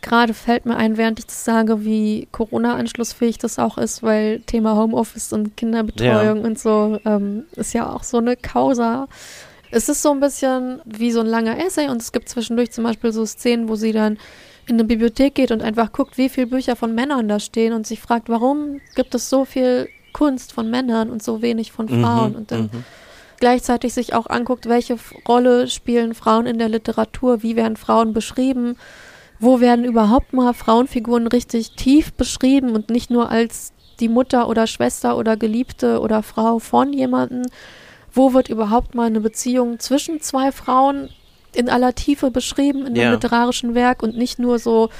Gerade 0.00 0.32
fällt 0.32 0.64
mir 0.64 0.76
ein, 0.76 0.96
während 0.96 1.18
ich 1.18 1.26
das 1.26 1.44
sage, 1.44 1.84
wie 1.84 2.28
Corona-anschlussfähig 2.30 3.38
das 3.38 3.58
auch 3.58 3.78
ist, 3.78 4.02
weil 4.02 4.40
Thema 4.40 4.76
Homeoffice 4.76 5.32
und 5.32 5.56
Kinderbetreuung 5.56 6.42
und 6.42 6.58
so 6.58 7.00
ähm, 7.04 7.44
ist 7.56 7.74
ja 7.74 7.92
auch 7.92 8.04
so 8.04 8.18
eine 8.18 8.36
Causa. 8.36 9.08
Es 9.70 9.88
ist 9.88 10.02
so 10.02 10.12
ein 10.12 10.20
bisschen 10.20 10.80
wie 10.84 11.10
so 11.10 11.20
ein 11.20 11.26
langer 11.26 11.58
Essay 11.58 11.88
und 11.88 12.00
es 12.00 12.12
gibt 12.12 12.28
zwischendurch 12.28 12.70
zum 12.70 12.84
Beispiel 12.84 13.12
so 13.12 13.26
Szenen, 13.26 13.68
wo 13.68 13.74
sie 13.74 13.92
dann 13.92 14.18
in 14.68 14.76
eine 14.76 14.84
Bibliothek 14.84 15.34
geht 15.34 15.50
und 15.50 15.62
einfach 15.62 15.92
guckt, 15.92 16.16
wie 16.16 16.28
viele 16.28 16.46
Bücher 16.46 16.76
von 16.76 16.94
Männern 16.94 17.26
da 17.26 17.40
stehen 17.40 17.72
und 17.72 17.86
sich 17.86 18.00
fragt, 18.00 18.28
warum 18.28 18.80
gibt 18.94 19.14
es 19.14 19.28
so 19.28 19.44
viel 19.44 19.88
Kunst 20.12 20.52
von 20.52 20.70
Männern 20.70 21.10
und 21.10 21.22
so 21.22 21.42
wenig 21.42 21.72
von 21.72 21.88
Frauen 21.88 22.36
und 22.36 22.50
dann 22.50 22.62
mhm. 22.62 22.84
gleichzeitig 23.40 23.94
sich 23.94 24.14
auch 24.14 24.26
anguckt, 24.26 24.68
welche 24.68 24.96
Rolle 25.26 25.68
spielen 25.68 26.14
Frauen 26.14 26.46
in 26.46 26.58
der 26.58 26.68
Literatur, 26.68 27.42
wie 27.42 27.56
werden 27.56 27.76
Frauen 27.76 28.12
beschrieben, 28.12 28.76
wo 29.40 29.60
werden 29.60 29.84
überhaupt 29.84 30.32
mal 30.32 30.52
Frauenfiguren 30.54 31.26
richtig 31.26 31.72
tief 31.72 32.12
beschrieben 32.12 32.70
und 32.70 32.90
nicht 32.90 33.10
nur 33.10 33.30
als 33.30 33.72
die 34.00 34.08
Mutter 34.08 34.48
oder 34.48 34.66
Schwester 34.66 35.16
oder 35.16 35.36
Geliebte 35.36 36.00
oder 36.00 36.22
Frau 36.22 36.58
von 36.58 36.92
jemandem, 36.92 37.42
wo 38.12 38.32
wird 38.32 38.48
überhaupt 38.48 38.94
mal 38.94 39.06
eine 39.06 39.20
Beziehung 39.20 39.78
zwischen 39.78 40.20
zwei 40.20 40.52
Frauen 40.52 41.08
in 41.54 41.68
aller 41.68 41.94
Tiefe 41.94 42.30
beschrieben 42.30 42.86
in 42.86 42.94
Ja. 42.96 43.04
einem 43.04 43.12
literarischen 43.14 43.74
Werk 43.74 44.02
und 44.02 44.16
nicht 44.16 44.38
nur 44.38 44.58
so, 44.58 44.90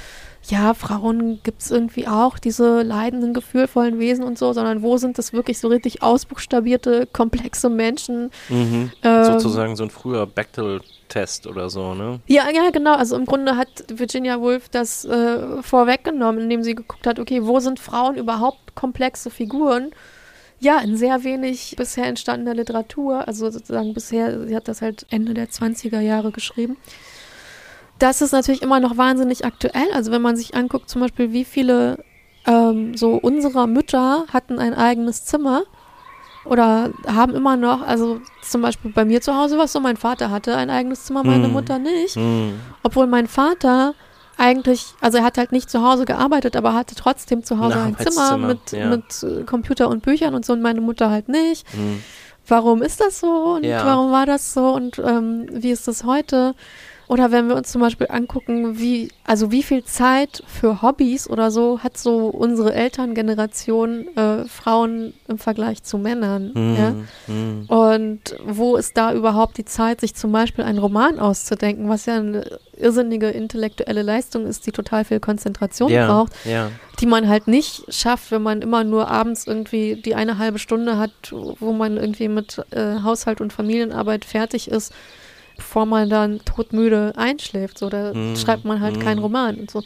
ja, 0.45 0.73
Frauen 0.73 1.41
gibt 1.43 1.63
es 1.63 1.71
irgendwie 1.71 2.07
auch, 2.07 2.39
diese 2.39 2.83
leidenden, 2.83 3.35
gefühlvollen 3.35 3.99
Wesen 3.99 4.25
und 4.25 4.39
so, 4.39 4.53
sondern 4.53 4.83
wo 4.83 4.97
sind 4.97 5.19
das 5.19 5.33
wirklich 5.33 5.59
so 5.59 5.69
richtig 5.69 6.03
ausbuchstabierte, 6.03 7.09
komplexe 7.13 7.69
Menschen? 7.69 8.31
Mhm. 8.49 8.91
Ähm, 9.03 9.25
Sozusagen 9.25 9.77
so 9.77 9.85
ein 9.85 9.91
früher 9.91 10.27
Bechtel-Test 10.27 11.47
oder 11.47 11.69
so, 11.69 11.95
ne? 11.95 12.21
Ja, 12.27 12.49
ja, 12.51 12.71
genau. 12.71 12.95
Also 12.95 13.17
im 13.17 13.27
Grunde 13.27 13.57
hat 13.57 13.69
Virginia 13.93 14.41
Woolf 14.41 14.69
das 14.69 15.05
äh, 15.05 15.63
vorweggenommen, 15.63 16.43
indem 16.43 16.63
sie 16.63 16.75
geguckt 16.75 17.07
hat, 17.07 17.19
okay, 17.19 17.45
wo 17.45 17.61
sind 17.61 17.81
Frauen 17.81 18.17
überhaupt 18.17 18.75
komplexe 18.75 19.31
Figuren? 19.31 19.91
Ja, 20.61 20.81
in 20.81 20.97
sehr 20.97 21.23
wenig 21.25 21.75
bisher 21.77 22.07
entstandener 22.07 22.55
Literatur. 22.55 23.29
Also 23.29 23.51
sozusagen 23.51 23.93
bisher, 23.93 24.47
sie 24.47 24.57
hat 24.57 24.67
das 24.67 24.83
halt 24.83 25.07
Ende 25.11 25.35
der 25.35 25.49
20er 25.49 26.01
Jahre 26.01 26.33
geschrieben. 26.33 26.77
Das 27.99 28.21
ist 28.23 28.33
natürlich 28.33 28.63
immer 28.63 28.81
noch 28.81 28.97
wahnsinnig 28.97 29.45
aktuell. 29.45 29.87
Also 29.93 30.13
wenn 30.13 30.23
man 30.23 30.37
sich 30.37 30.55
anguckt, 30.55 30.89
zum 30.89 31.01
Beispiel, 31.01 31.33
wie 31.33 31.45
viele 31.45 32.03
ähm, 32.47 32.97
so 32.97 33.15
unserer 33.15 33.67
Mütter 33.67 34.25
hatten 34.33 34.59
ein 34.59 34.75
eigenes 34.75 35.25
Zimmer 35.25 35.63
oder 36.45 36.91
haben 37.07 37.35
immer 37.35 37.57
noch, 37.57 37.83
also 37.87 38.21
zum 38.43 38.63
Beispiel 38.63 38.93
bei 38.93 39.05
mir 39.05 39.21
zu 39.21 39.37
Hause 39.37 39.59
war 39.59 39.65
es 39.65 39.73
so, 39.73 39.81
mein 39.81 39.97
Vater 39.97 40.31
hatte 40.31 40.57
ein 40.57 40.71
eigenes 40.71 41.05
Zimmer, 41.05 41.25
meine 41.25 41.45
Hm. 41.45 41.53
Mutter 41.53 41.79
nicht. 41.79 42.17
Mhm. 42.17 42.61
Obwohl 42.83 43.07
mein 43.07 43.27
Vater 43.27 43.95
eigentlich, 44.39 44.95
also 45.01 45.19
er 45.19 45.25
hat 45.25 45.37
halt 45.37 45.51
nicht 45.53 45.69
zu 45.69 45.83
Hause 45.83 46.05
gearbeitet, 46.05 46.57
aber 46.57 46.73
hatte 46.75 46.95
trotzdem 46.95 47.43
zu 47.43 47.59
Hause 47.59 47.81
Ein 47.81 47.97
ein 47.97 48.07
Zimmer 48.07 48.39
mit, 48.39 48.71
ja. 48.73 48.87
mit 48.89 49.23
äh, 49.25 49.43
Computer 49.45 49.89
und 49.89 50.03
Büchern 50.05 50.35
und 50.35 50.47
so 50.47 50.53
und 50.53 50.63
meine 50.63 50.81
Mutter 50.81 51.11
halt 51.11 51.29
nicht. 51.29 51.67
Mhm. 51.77 52.03
Warum 52.47 52.81
ist 52.81 53.01
das 53.01 53.21
so 53.21 53.55
und 53.57 53.65
Ja. 53.65 53.85
warum 53.85 54.13
war 54.13 54.25
das 54.25 54.55
so 54.55 54.71
und 54.71 54.99
ähm, 55.01 55.47
wie 55.51 55.71
ist 55.71 55.87
das 55.89 56.05
heute? 56.05 56.55
Oder 57.09 57.33
wenn 57.33 57.49
wir 57.49 57.57
uns 57.57 57.73
zum 57.73 57.81
Beispiel 57.81 58.07
angucken, 58.11 58.79
wie, 58.79 59.09
also 59.25 59.51
wie 59.51 59.63
viel 59.63 59.83
Zeit 59.83 60.43
für 60.47 60.83
Hobbys 60.83 61.29
oder 61.29 61.51
so 61.51 61.81
hat 61.83 61.97
so 61.97 62.27
unsere 62.27 62.75
Elterngeneration 62.75 64.15
äh, 64.15 64.45
Frauen 64.45 65.15
im 65.27 65.39
Vergleich 65.39 65.83
zu 65.83 65.97
Männern. 65.97 66.53
Mhm. 66.55 66.77
Ja? 66.77 66.95
Mhm. 67.27 67.65
Und 67.67 68.37
wo 68.45 68.77
ist 68.77 68.99
da 68.99 69.15
überhaupt 69.15 69.57
die 69.57 69.65
Zeit, 69.65 70.03
sich 70.03 70.15
zum 70.15 70.33
Beispiel 70.33 70.65
einen 70.65 70.79
Roman 70.79 71.19
auszudenken, 71.19 71.89
was 71.89 72.05
ja 72.05 72.17
eine 72.17 72.59
irrsinnige 72.77 73.31
intellektuelle 73.31 74.03
Leistung 74.03 74.47
ist, 74.47 74.67
die 74.67 74.73
total 74.73 75.07
viel 75.07 75.19
Konzentration 75.19 75.91
Ja, 75.91 76.07
braucht, 76.07 76.33
ja. 76.45 76.71
die 77.01 77.07
man 77.07 77.27
halt 77.27 77.49
nicht 77.49 77.85
schafft, 77.89 78.31
wenn 78.33 78.43
man 78.43 78.61
immer 78.61 78.85
nur 78.85 79.09
abends 79.11 79.47
irgendwie 79.47 79.97
die 79.97 80.15
eine 80.15 80.37
halbe 80.37 80.59
Stunde 80.59 80.99
hat, 80.99 81.13
wo 81.33 81.73
man 81.73 81.97
irgendwie 81.97 82.29
mit 82.29 82.63
äh, 82.71 83.01
Haushalt 83.03 83.41
und 83.41 83.53
Familienarbeit 83.53 84.27
fertig 84.27 84.71
ist, 84.71 84.93
bevor 85.59 85.85
man 85.85 86.09
dann 86.09 86.41
todmüde 86.47 87.13
einschläft. 87.17 87.79
So, 87.79 87.91
da 87.91 88.15
Mm, 88.15 88.37
schreibt 88.37 88.65
man 88.65 88.81
halt 88.81 88.97
mm. 88.97 89.01
keinen 89.01 89.19
Roman 89.19 89.57
und 89.57 89.71
so. 89.71 89.83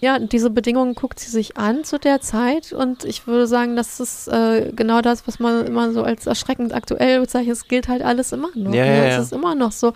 Ja, 0.00 0.18
diese 0.18 0.50
Bedingungen 0.50 0.94
guckt 0.94 1.20
sie 1.20 1.30
sich 1.30 1.56
an 1.56 1.84
zu 1.84 1.98
der 1.98 2.20
Zeit 2.20 2.72
und 2.72 3.04
ich 3.04 3.26
würde 3.26 3.46
sagen, 3.46 3.76
das 3.76 3.98
ist 4.00 4.28
äh, 4.28 4.72
genau 4.74 5.00
das, 5.00 5.26
was 5.26 5.38
man 5.38 5.64
immer 5.66 5.92
so 5.92 6.02
als 6.02 6.26
erschreckend 6.26 6.74
aktuell 6.74 7.20
bezeichnet. 7.20 7.56
Es 7.56 7.68
gilt 7.68 7.88
halt 7.88 8.02
alles 8.02 8.32
immer 8.32 8.50
noch. 8.54 8.74
Ja, 8.74 8.84
ne? 8.84 8.96
ja, 8.96 9.04
Es 9.04 9.14
ja. 9.14 9.22
ist 9.22 9.32
immer 9.32 9.54
noch 9.54 9.72
so, 9.72 9.92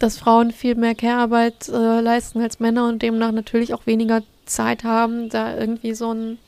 dass 0.00 0.18
Frauen 0.18 0.50
viel 0.50 0.74
mehr 0.74 0.94
Care-Arbeit 0.94 1.68
äh, 1.68 2.00
leisten 2.00 2.42
als 2.42 2.60
Männer 2.60 2.88
und 2.88 3.00
demnach 3.02 3.32
natürlich 3.32 3.72
auch 3.72 3.86
weniger 3.86 4.22
Zeit 4.44 4.84
haben, 4.84 5.28
da 5.30 5.56
irgendwie 5.56 5.94
so 5.94 6.12
ein 6.12 6.38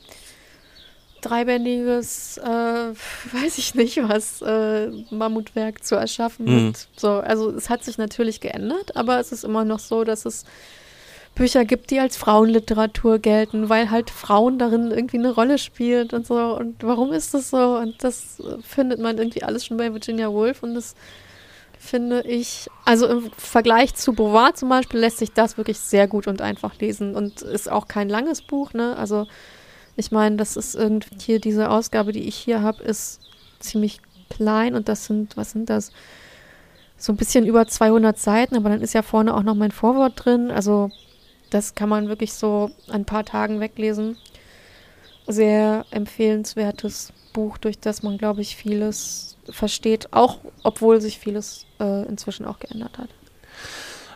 dreibändiges, 1.25 2.37
äh, 2.37 2.45
weiß 3.33 3.57
ich 3.57 3.75
nicht 3.75 3.97
was, 4.07 4.41
äh, 4.41 4.89
Mammutwerk 5.09 5.83
zu 5.83 5.95
erschaffen. 5.95 6.45
Mhm. 6.45 6.73
So, 6.95 7.13
also 7.13 7.51
es 7.51 7.69
hat 7.69 7.83
sich 7.83 7.97
natürlich 7.97 8.39
geändert, 8.41 8.95
aber 8.95 9.19
es 9.19 9.31
ist 9.31 9.43
immer 9.43 9.65
noch 9.65 9.79
so, 9.79 10.03
dass 10.03 10.25
es 10.25 10.45
Bücher 11.35 11.65
gibt, 11.65 11.91
die 11.91 11.99
als 11.99 12.15
Frauenliteratur 12.15 13.19
gelten, 13.19 13.67
weil 13.67 13.91
halt 13.91 14.09
Frauen 14.09 14.57
darin 14.57 14.91
irgendwie 14.91 15.17
eine 15.17 15.31
Rolle 15.31 15.57
spielen 15.57 16.09
und 16.11 16.25
so. 16.25 16.55
Und 16.55 16.81
warum 16.81 17.11
ist 17.11 17.33
das 17.33 17.49
so? 17.49 17.77
Und 17.77 18.01
das 18.03 18.41
findet 18.61 18.99
man 18.99 19.17
irgendwie 19.17 19.43
alles 19.43 19.65
schon 19.65 19.75
bei 19.77 19.91
Virginia 19.91 20.31
Woolf 20.31 20.63
und 20.63 20.75
das 20.75 20.95
finde 21.77 22.21
ich, 22.21 22.69
also 22.85 23.07
im 23.07 23.31
Vergleich 23.37 23.93
zu 23.95 24.13
Beauvoir 24.13 24.55
zum 24.55 24.69
Beispiel 24.69 24.99
lässt 24.99 25.19
sich 25.19 25.33
das 25.33 25.57
wirklich 25.57 25.79
sehr 25.79 26.07
gut 26.07 26.27
und 26.27 26.41
einfach 26.41 26.79
lesen 26.79 27.15
und 27.15 27.41
ist 27.41 27.69
auch 27.69 27.87
kein 27.87 28.09
langes 28.09 28.41
Buch, 28.41 28.73
ne? 28.73 28.95
Also 28.97 29.27
Ich 29.95 30.11
meine, 30.11 30.35
das 30.35 30.57
ist 30.57 30.75
irgendwie 30.75 31.15
hier 31.19 31.39
diese 31.39 31.69
Ausgabe, 31.69 32.11
die 32.11 32.27
ich 32.27 32.35
hier 32.35 32.61
habe, 32.61 32.83
ist 32.83 33.21
ziemlich 33.59 34.01
klein 34.29 34.75
und 34.75 34.89
das 34.89 35.05
sind, 35.05 35.37
was 35.37 35.51
sind 35.51 35.69
das? 35.69 35.91
So 36.97 37.13
ein 37.13 37.17
bisschen 37.17 37.45
über 37.45 37.67
200 37.67 38.17
Seiten, 38.17 38.55
aber 38.55 38.69
dann 38.69 38.81
ist 38.81 38.93
ja 38.93 39.01
vorne 39.01 39.33
auch 39.33 39.43
noch 39.43 39.55
mein 39.55 39.71
Vorwort 39.71 40.25
drin. 40.25 40.51
Also 40.51 40.91
das 41.49 41.75
kann 41.75 41.89
man 41.89 42.07
wirklich 42.07 42.33
so 42.33 42.71
ein 42.89 43.05
paar 43.05 43.25
Tagen 43.25 43.59
weglesen. 43.59 44.17
Sehr 45.27 45.85
empfehlenswertes 45.91 47.13
Buch, 47.33 47.57
durch 47.57 47.79
das 47.79 48.03
man, 48.03 48.17
glaube 48.17 48.41
ich, 48.41 48.55
vieles 48.55 49.37
versteht, 49.49 50.13
auch 50.13 50.39
obwohl 50.63 51.01
sich 51.01 51.19
vieles 51.19 51.65
äh, 51.79 52.07
inzwischen 52.07 52.45
auch 52.45 52.59
geändert 52.59 52.97
hat. 52.97 53.09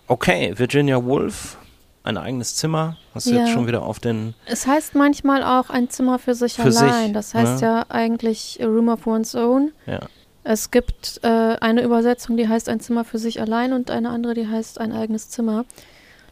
Okay, 0.08 0.58
Virginia 0.58 1.04
Woolf, 1.04 1.58
ein 2.04 2.18
eigenes 2.18 2.56
Zimmer. 2.56 2.98
Hast 3.14 3.28
du 3.28 3.32
Ja. 3.32 3.42
jetzt 3.42 3.52
schon 3.52 3.68
wieder 3.68 3.84
auf 3.84 4.00
den. 4.00 4.34
Es 4.46 4.66
heißt 4.68 4.96
manchmal 4.96 5.44
auch 5.44 5.70
ein 5.70 5.90
Zimmer 5.90 6.18
für 6.20 6.34
sich 6.36 6.54
Für 6.56 6.64
allein. 6.64 7.06
sich, 7.06 7.14
das 7.14 7.34
heißt 7.34 7.62
ne? 7.62 7.68
ja 7.68 7.86
eigentlich 7.90 8.60
a 8.62 8.66
Room 8.66 8.90
of 8.90 9.06
One's 9.06 9.36
Own. 9.36 9.72
Ja. 9.86 10.00
Es 10.44 10.72
gibt 10.72 11.20
äh, 11.24 11.28
eine 11.28 11.84
Übersetzung, 11.84 12.38
die 12.38 12.48
heißt 12.48 12.70
ein 12.70 12.80
Zimmer 12.80 13.04
für 13.04 13.20
sich 13.20 13.42
allein 13.42 13.74
und 13.74 13.92
eine 13.92 14.10
andere, 14.10 14.34
die 14.34 14.48
heißt 14.48 14.80
ein 14.80 14.92
eigenes 14.94 15.30
Zimmer. 15.30 15.66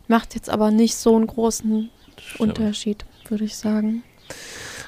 Macht 0.08 0.34
jetzt 0.36 0.50
aber 0.50 0.72
nicht 0.72 0.96
so 0.96 1.16
einen 1.16 1.28
großen 1.28 1.90
Stimmt. 2.18 2.40
Unterschied, 2.40 3.06
würde 3.28 3.44
ich 3.44 3.58
sagen. 3.58 4.04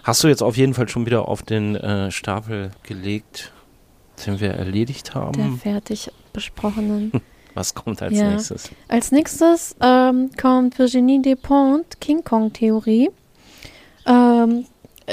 Hast 0.03 0.23
du 0.23 0.30
jetzt 0.30 0.41
auf 0.41 0.56
jeden 0.57 0.73
Fall 0.73 0.88
schon 0.88 1.06
wieder 1.06 1.27
auf 1.27 1.43
den 1.43 1.76
äh, 1.76 2.10
Stapel 2.10 2.72
gelegt, 2.84 3.51
den 4.26 4.39
wir 4.39 4.51
erledigt 4.51 5.10
Der 5.14 5.22
haben? 5.22 5.60
fertig 5.60 6.10
besprochenen. 6.34 7.11
Was 7.60 7.73
kommt 7.76 8.02
als 8.02 8.18
Ja. 8.18 8.30
nächstes? 8.30 8.69
Als 8.88 9.11
nächstes 9.11 9.76
ähm, 9.81 10.30
kommt 10.41 10.80
Virginie 10.80 11.22
Despentes 11.22 11.99
King 11.99 12.23
Kong 12.23 12.53
Theorie. 12.53 13.10
Ähm, 14.06 14.65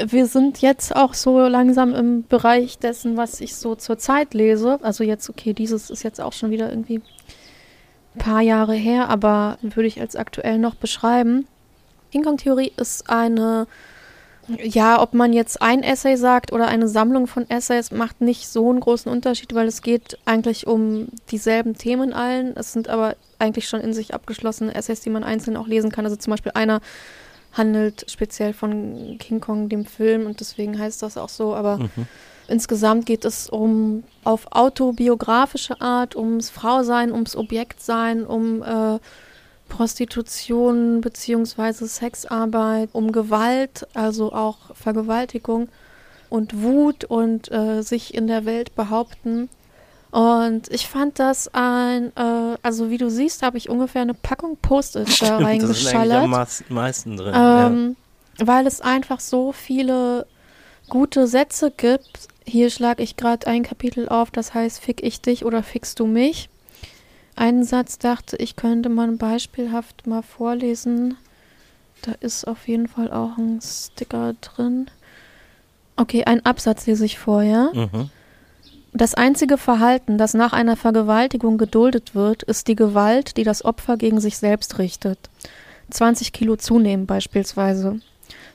wir 0.06 0.26
sind 0.26 0.62
jetzt 0.62 0.94
auch 0.94 1.12
so 1.14 1.40
langsam 1.48 1.92
im 1.92 2.24
Bereich 2.24 2.78
dessen, 2.78 3.16
was 3.16 3.40
ich 3.40 3.56
so 3.56 3.74
zurzeit 3.74 4.32
lese. 4.32 4.78
Also 4.82 5.02
jetzt, 5.02 5.28
okay, 5.28 5.54
dieses 5.54 5.90
ist 5.90 6.04
jetzt 6.04 6.20
auch 6.20 6.32
schon 6.32 6.52
wieder 6.52 6.70
irgendwie 6.70 7.00
ein 8.14 8.18
paar 8.18 8.42
Jahre 8.42 8.74
her, 8.74 9.08
aber 9.08 9.58
würde 9.62 9.88
ich 9.88 10.00
als 10.00 10.14
aktuell 10.14 10.58
noch 10.60 10.76
beschreiben. 10.76 11.48
King 12.12 12.22
Kong 12.22 12.36
Theorie 12.36 12.70
ist 12.76 13.10
eine, 13.10 13.66
ja, 14.62 15.00
ob 15.00 15.14
man 15.14 15.32
jetzt 15.32 15.60
ein 15.60 15.82
Essay 15.82 16.16
sagt 16.16 16.52
oder 16.52 16.68
eine 16.68 16.88
Sammlung 16.88 17.26
von 17.26 17.48
Essays, 17.50 17.90
macht 17.90 18.20
nicht 18.20 18.48
so 18.48 18.70
einen 18.70 18.80
großen 18.80 19.10
Unterschied, 19.10 19.54
weil 19.54 19.66
es 19.66 19.82
geht 19.82 20.18
eigentlich 20.24 20.66
um 20.66 21.08
dieselben 21.30 21.74
Themen 21.76 22.12
allen. 22.12 22.56
Es 22.56 22.72
sind 22.72 22.88
aber 22.88 23.16
eigentlich 23.38 23.68
schon 23.68 23.80
in 23.80 23.92
sich 23.92 24.14
abgeschlossene 24.14 24.74
Essays, 24.74 25.00
die 25.00 25.10
man 25.10 25.24
einzeln 25.24 25.56
auch 25.56 25.66
lesen 25.66 25.90
kann. 25.90 26.04
Also 26.04 26.16
zum 26.16 26.30
Beispiel 26.30 26.52
einer 26.54 26.80
handelt 27.52 28.04
speziell 28.10 28.52
von 28.52 29.16
King 29.18 29.40
Kong, 29.40 29.68
dem 29.68 29.84
Film, 29.86 30.26
und 30.26 30.40
deswegen 30.40 30.78
heißt 30.78 31.02
das 31.02 31.16
auch 31.16 31.28
so. 31.30 31.54
Aber 31.54 31.78
Mhm. 31.78 32.06
insgesamt 32.48 33.06
geht 33.06 33.24
es 33.24 33.48
um 33.48 34.04
auf 34.24 34.46
autobiografische 34.52 35.80
Art, 35.80 36.14
ums 36.16 36.50
Frausein, 36.50 37.12
ums 37.12 37.34
Objektsein, 37.34 38.24
um 38.24 38.62
äh, 38.62 38.98
Prostitution 39.68 41.00
beziehungsweise 41.00 41.86
Sexarbeit, 41.86 42.90
um 42.92 43.12
Gewalt, 43.12 43.86
also 43.94 44.32
auch 44.32 44.74
Vergewaltigung 44.74 45.68
und 46.28 46.62
Wut 46.62 47.04
und 47.04 47.50
äh, 47.52 47.82
sich 47.82 48.14
in 48.14 48.26
der 48.26 48.44
Welt 48.44 48.74
behaupten. 48.74 49.48
Und 50.10 50.70
ich 50.72 50.88
fand 50.88 51.18
das 51.18 51.50
ein, 51.52 52.12
äh, 52.16 52.56
also 52.62 52.90
wie 52.90 52.98
du 52.98 53.10
siehst, 53.10 53.42
habe 53.42 53.58
ich 53.58 53.68
ungefähr 53.68 54.02
eine 54.02 54.14
Packung 54.14 54.56
Post-its 54.56 55.18
da 55.20 55.26
das 55.26 55.28
sind 55.28 55.36
am 55.36 55.44
reingeschallert. 55.44 56.26
meis- 56.28 56.64
meisten 56.68 57.16
drin. 57.16 57.34
Ähm, 57.36 57.96
Weil 58.38 58.66
es 58.66 58.80
einfach 58.80 59.20
so 59.20 59.52
viele 59.52 60.26
gute 60.88 61.26
Sätze 61.26 61.70
gibt. 61.70 62.28
Hier 62.46 62.70
schlage 62.70 63.02
ich 63.02 63.16
gerade 63.16 63.46
ein 63.46 63.62
Kapitel 63.64 64.08
auf, 64.08 64.30
das 64.30 64.54
heißt 64.54 64.78
Fick 64.80 65.02
ich 65.02 65.20
dich 65.20 65.44
oder 65.44 65.62
fickst 65.62 65.98
du 66.00 66.06
mich. 66.06 66.48
Einen 67.36 67.64
Satz 67.64 67.98
dachte 67.98 68.36
ich, 68.36 68.56
könnte 68.56 68.88
man 68.88 69.18
beispielhaft 69.18 70.06
mal 70.06 70.22
vorlesen. 70.22 71.16
Da 72.02 72.12
ist 72.20 72.46
auf 72.46 72.66
jeden 72.66 72.88
Fall 72.88 73.12
auch 73.12 73.36
ein 73.36 73.60
Sticker 73.62 74.34
drin. 74.40 74.90
Okay, 75.96 76.24
ein 76.24 76.44
Absatz 76.44 76.86
lese 76.86 77.04
ich 77.04 77.18
vor, 77.18 77.42
ja? 77.42 77.70
ja. 77.72 77.86
Mhm. 77.92 78.10
Das 78.92 79.14
einzige 79.14 79.58
Verhalten, 79.58 80.16
das 80.16 80.32
nach 80.32 80.54
einer 80.54 80.76
Vergewaltigung 80.76 81.58
geduldet 81.58 82.14
wird, 82.14 82.42
ist 82.42 82.66
die 82.68 82.76
Gewalt, 82.76 83.36
die 83.36 83.44
das 83.44 83.62
Opfer 83.62 83.98
gegen 83.98 84.20
sich 84.20 84.38
selbst 84.38 84.78
richtet. 84.78 85.18
20 85.90 86.32
Kilo 86.32 86.56
zunehmen 86.56 87.04
beispielsweise. 87.04 88.00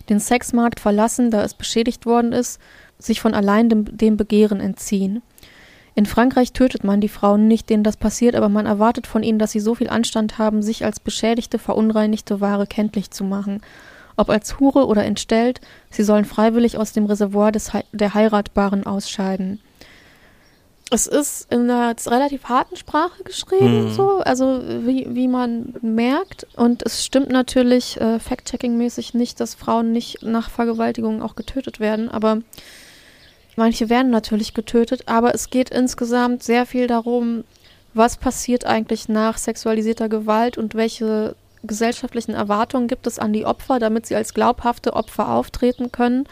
Den 0.10 0.20
Sexmarkt 0.20 0.80
verlassen, 0.80 1.30
da 1.30 1.44
es 1.44 1.54
beschädigt 1.54 2.08
worden 2.08 2.32
ist, 2.32 2.60
sich 2.98 3.22
von 3.22 3.36
allein 3.36 3.70
dem, 3.70 3.96
dem 3.96 4.18
Begehren 4.18 4.60
entziehen. 4.60 5.22
In 5.94 6.06
Frankreich 6.06 6.54
tötet 6.54 6.84
man 6.84 7.02
die 7.02 7.10
Frauen 7.10 7.48
nicht, 7.48 7.70
denen 7.70 7.84
das 7.84 7.98
passiert, 7.98 8.36
aber 8.36 8.48
man 8.50 8.66
erwartet 8.66 9.08
von 9.08 9.24
ihnen, 9.24 9.40
dass 9.40 9.52
sie 9.52 9.60
so 9.60 9.76
viel 9.76 9.90
Anstand 9.90 10.38
haben, 10.38 10.62
sich 10.64 10.86
als 10.86 11.00
beschädigte, 11.00 11.60
verunreinigte 11.60 12.40
Ware 12.40 12.66
kenntlich 12.66 13.12
zu 13.12 13.24
machen. 13.26 13.62
Ob 14.16 14.30
als 14.30 14.60
Hure 14.60 14.88
oder 14.88 15.04
entstellt, 15.04 15.60
sie 15.90 16.04
sollen 16.04 16.26
freiwillig 16.26 16.78
aus 16.78 16.94
dem 16.94 17.06
Reservoir 17.08 17.52
des, 17.52 17.74
Hei- 17.74 17.86
der 17.92 18.14
Heiratbaren 18.14 18.86
ausscheiden. 18.86 19.60
Es 20.94 21.08
ist 21.08 21.50
in 21.52 21.70
einer 21.70 21.96
relativ 22.08 22.46
harten 22.46 22.76
Sprache 22.76 23.24
geschrieben, 23.24 23.86
Mhm. 23.86 23.94
so, 23.94 24.20
also 24.20 24.62
wie, 24.86 25.08
wie 25.10 25.30
man 25.30 25.74
merkt. 25.82 26.46
Und 26.58 26.84
es 26.84 27.06
stimmt 27.06 27.30
natürlich 27.30 28.00
äh, 28.02 28.20
fact-checking-mäßig 28.20 29.14
nicht, 29.14 29.40
dass 29.40 29.56
Frauen 29.56 29.94
nicht 29.94 30.22
nach 30.22 30.50
Vergewaltigungen 30.50 31.22
auch 31.22 31.36
getötet 31.36 31.80
werden, 31.80 32.10
aber 32.10 32.40
manche 33.56 33.90
werden 33.90 34.12
natürlich 34.12 34.54
getötet. 34.54 35.08
Aber 35.08 35.34
es 35.34 35.50
geht 35.50 35.70
insgesamt 35.70 36.44
sehr 36.44 36.66
viel 36.66 36.88
darum, 36.88 37.44
was 37.94 38.18
passiert 38.18 38.66
eigentlich 38.66 39.10
nach 39.10 39.38
sexualisierter 39.38 40.10
Gewalt 40.10 40.58
und 40.58 40.76
welche 40.76 41.36
gesellschaftlichen 41.64 42.34
Erwartungen 42.34 42.88
gibt 42.88 43.06
es 43.06 43.20
an 43.20 43.34
die 43.34 43.46
Opfer, 43.46 43.80
damit 43.80 44.06
sie 44.06 44.16
als 44.16 44.34
glaubhafte 44.34 44.94
Opfer 44.94 45.30
auftreten 45.30 45.92
können. 45.92 46.28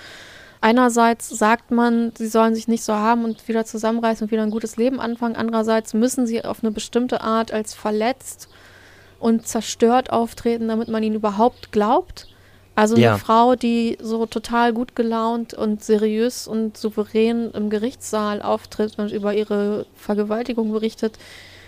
Einerseits 0.62 1.30
sagt 1.30 1.72
man, 1.72 2.12
sie 2.18 2.28
sollen 2.28 2.54
sich 2.54 2.68
nicht 2.68 2.84
so 2.84 2.94
haben 2.94 3.24
und 3.24 3.48
wieder 3.48 3.64
zusammenreißen 3.64 4.26
und 4.26 4.32
wieder 4.32 4.44
ein 4.44 4.50
gutes 4.50 4.76
Leben 4.76 5.00
anfangen. 5.00 5.36
Andererseits 5.36 5.94
müssen 5.94 6.28
sie 6.28 6.44
auf 6.44 6.64
eine 6.64 6.72
bestimmte 6.72 7.22
Art 7.22 7.54
als 7.54 7.74
verletzt 7.74 8.50
und 9.20 9.48
zerstört 9.48 10.12
auftreten, 10.12 10.68
damit 10.68 10.90
man 10.90 11.04
ihnen 11.04 11.16
überhaupt 11.16 11.72
glaubt. 11.72 12.28
Also 12.80 12.96
eine 12.96 13.04
Ja. 13.04 13.18
Frau, 13.18 13.56
die 13.56 13.98
so 14.02 14.26
total 14.26 14.72
gut 14.72 14.96
gelaunt 14.96 15.54
und 15.54 15.84
seriös 15.84 16.48
und 16.48 16.78
souverän 16.78 17.52
im 17.52 17.70
Gerichtssaal 17.70 18.42
auftritt 18.42 18.98
und 18.98 19.12
über 19.12 19.34
ihre 19.34 19.86
Vergewaltigung 19.96 20.72
berichtet, 20.72 21.18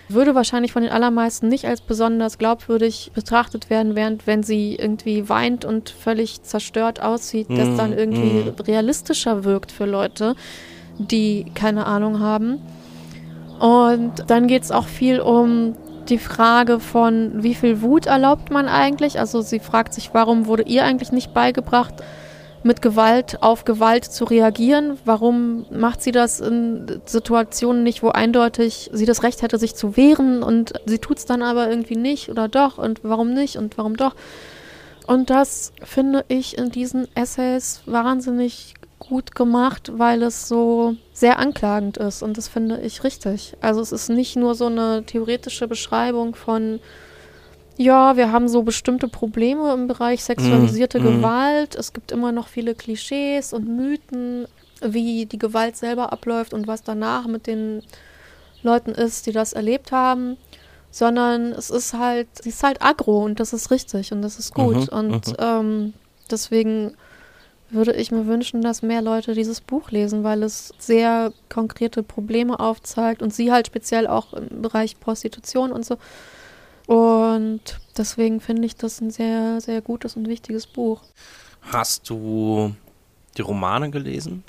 würde 0.08 0.34
wahrscheinlich 0.34 0.72
von 0.72 0.82
den 0.82 0.90
allermeisten 0.90 1.48
nicht 1.48 1.66
als 1.66 1.82
besonders 1.82 2.38
glaubwürdig 2.38 3.12
betrachtet 3.14 3.68
werden, 3.68 3.94
während 3.94 4.26
wenn 4.26 4.42
sie 4.42 4.74
irgendwie 4.74 5.28
weint 5.28 5.66
und 5.66 5.90
völlig 5.90 6.42
zerstört 6.44 7.02
aussieht, 7.02 7.48
das 7.50 7.68
Mm, 7.68 7.76
dann 7.76 7.92
irgendwie 7.92 8.50
mm. 8.50 8.62
realistischer 8.66 9.44
wirkt 9.44 9.70
für 9.70 9.84
Leute, 9.84 10.34
die 10.96 11.44
keine 11.54 11.84
Ahnung 11.84 12.20
haben. 12.20 12.58
Und 13.60 14.12
dann 14.28 14.46
geht 14.46 14.62
es 14.62 14.70
auch 14.70 14.86
viel 14.86 15.20
um 15.20 15.76
die 16.08 16.18
Frage 16.18 16.80
von, 16.80 17.42
wie 17.42 17.54
viel 17.54 17.82
Wut 17.82 18.06
erlaubt 18.06 18.50
man 18.50 18.68
eigentlich? 18.68 19.18
Also 19.18 19.40
sie 19.42 19.60
fragt 19.60 19.94
sich, 19.94 20.10
warum 20.12 20.46
wurde 20.46 20.64
ihr 20.64 20.84
eigentlich 20.84 21.12
nicht 21.12 21.34
beigebracht, 21.34 21.94
mit 22.64 22.80
Gewalt 22.80 23.42
auf 23.42 23.64
Gewalt 23.64 24.04
zu 24.04 24.24
reagieren? 24.24 24.98
Warum 25.04 25.66
macht 25.70 26.02
sie 26.02 26.12
das 26.12 26.40
in 26.40 27.00
Situationen 27.06 27.82
nicht, 27.82 28.02
wo 28.02 28.08
eindeutig 28.08 28.90
sie 28.92 29.06
das 29.06 29.22
Recht 29.22 29.42
hätte, 29.42 29.58
sich 29.58 29.74
zu 29.74 29.96
wehren 29.96 30.42
und 30.42 30.72
sie 30.86 30.98
tut 30.98 31.18
es 31.18 31.26
dann 31.26 31.42
aber 31.42 31.68
irgendwie 31.68 31.96
nicht 31.96 32.28
oder 32.28 32.48
doch 32.48 32.78
und 32.78 33.00
warum 33.02 33.34
nicht 33.34 33.56
und 33.56 33.76
warum 33.78 33.96
doch? 33.96 34.14
Und 35.06 35.30
das 35.30 35.72
finde 35.82 36.24
ich 36.28 36.56
in 36.56 36.70
diesen 36.70 37.08
Essays 37.16 37.82
wahnsinnig 37.86 38.74
gut 39.08 39.34
gemacht, 39.34 39.92
weil 39.94 40.22
es 40.22 40.48
so 40.48 40.96
sehr 41.12 41.38
anklagend 41.38 41.96
ist 41.96 42.22
und 42.22 42.38
das 42.38 42.48
finde 42.48 42.80
ich 42.80 43.04
richtig. 43.04 43.56
Also 43.60 43.80
es 43.80 43.92
ist 43.92 44.08
nicht 44.08 44.36
nur 44.36 44.54
so 44.54 44.66
eine 44.66 45.04
theoretische 45.04 45.68
Beschreibung 45.68 46.34
von 46.34 46.80
ja, 47.78 48.16
wir 48.16 48.32
haben 48.32 48.48
so 48.48 48.62
bestimmte 48.62 49.08
Probleme 49.08 49.72
im 49.72 49.86
Bereich 49.86 50.22
sexualisierte 50.22 51.00
mm. 51.00 51.02
Gewalt. 51.02 51.74
Es 51.74 51.92
gibt 51.92 52.12
immer 52.12 52.30
noch 52.30 52.48
viele 52.48 52.74
Klischees 52.74 53.52
und 53.52 53.66
Mythen, 53.66 54.46
wie 54.82 55.26
die 55.26 55.38
Gewalt 55.38 55.76
selber 55.76 56.12
abläuft 56.12 56.52
und 56.52 56.66
was 56.66 56.82
danach 56.82 57.26
mit 57.26 57.46
den 57.46 57.82
Leuten 58.62 58.90
ist, 58.90 59.26
die 59.26 59.32
das 59.32 59.52
erlebt 59.52 59.90
haben. 59.90 60.36
Sondern 60.90 61.52
es 61.52 61.70
ist 61.70 61.94
halt, 61.94 62.28
sie 62.42 62.50
ist 62.50 62.62
halt 62.62 62.82
aggro 62.82 63.24
und 63.24 63.40
das 63.40 63.54
ist 63.54 63.70
richtig 63.70 64.12
und 64.12 64.20
das 64.20 64.38
ist 64.38 64.52
gut. 64.52 64.92
Mhm, 64.92 64.98
und 64.98 65.26
mhm. 65.28 65.34
ähm, 65.38 65.94
deswegen 66.30 66.94
würde 67.72 67.92
ich 67.94 68.10
mir 68.10 68.26
wünschen, 68.26 68.62
dass 68.62 68.82
mehr 68.82 69.02
Leute 69.02 69.34
dieses 69.34 69.60
Buch 69.60 69.90
lesen, 69.90 70.24
weil 70.24 70.42
es 70.42 70.72
sehr 70.78 71.32
konkrete 71.48 72.02
Probleme 72.02 72.60
aufzeigt 72.60 73.22
und 73.22 73.32
sie 73.32 73.50
halt 73.50 73.66
speziell 73.66 74.06
auch 74.06 74.34
im 74.34 74.62
Bereich 74.62 75.00
Prostitution 75.00 75.72
und 75.72 75.84
so. 75.84 75.96
Und 76.86 77.60
deswegen 77.96 78.40
finde 78.40 78.66
ich 78.66 78.76
das 78.76 79.00
ein 79.00 79.10
sehr, 79.10 79.60
sehr 79.60 79.80
gutes 79.80 80.16
und 80.16 80.28
wichtiges 80.28 80.66
Buch. 80.66 81.00
Hast 81.62 82.08
du 82.10 82.74
die 83.36 83.42
Romane 83.42 83.90
gelesen? 83.90 84.42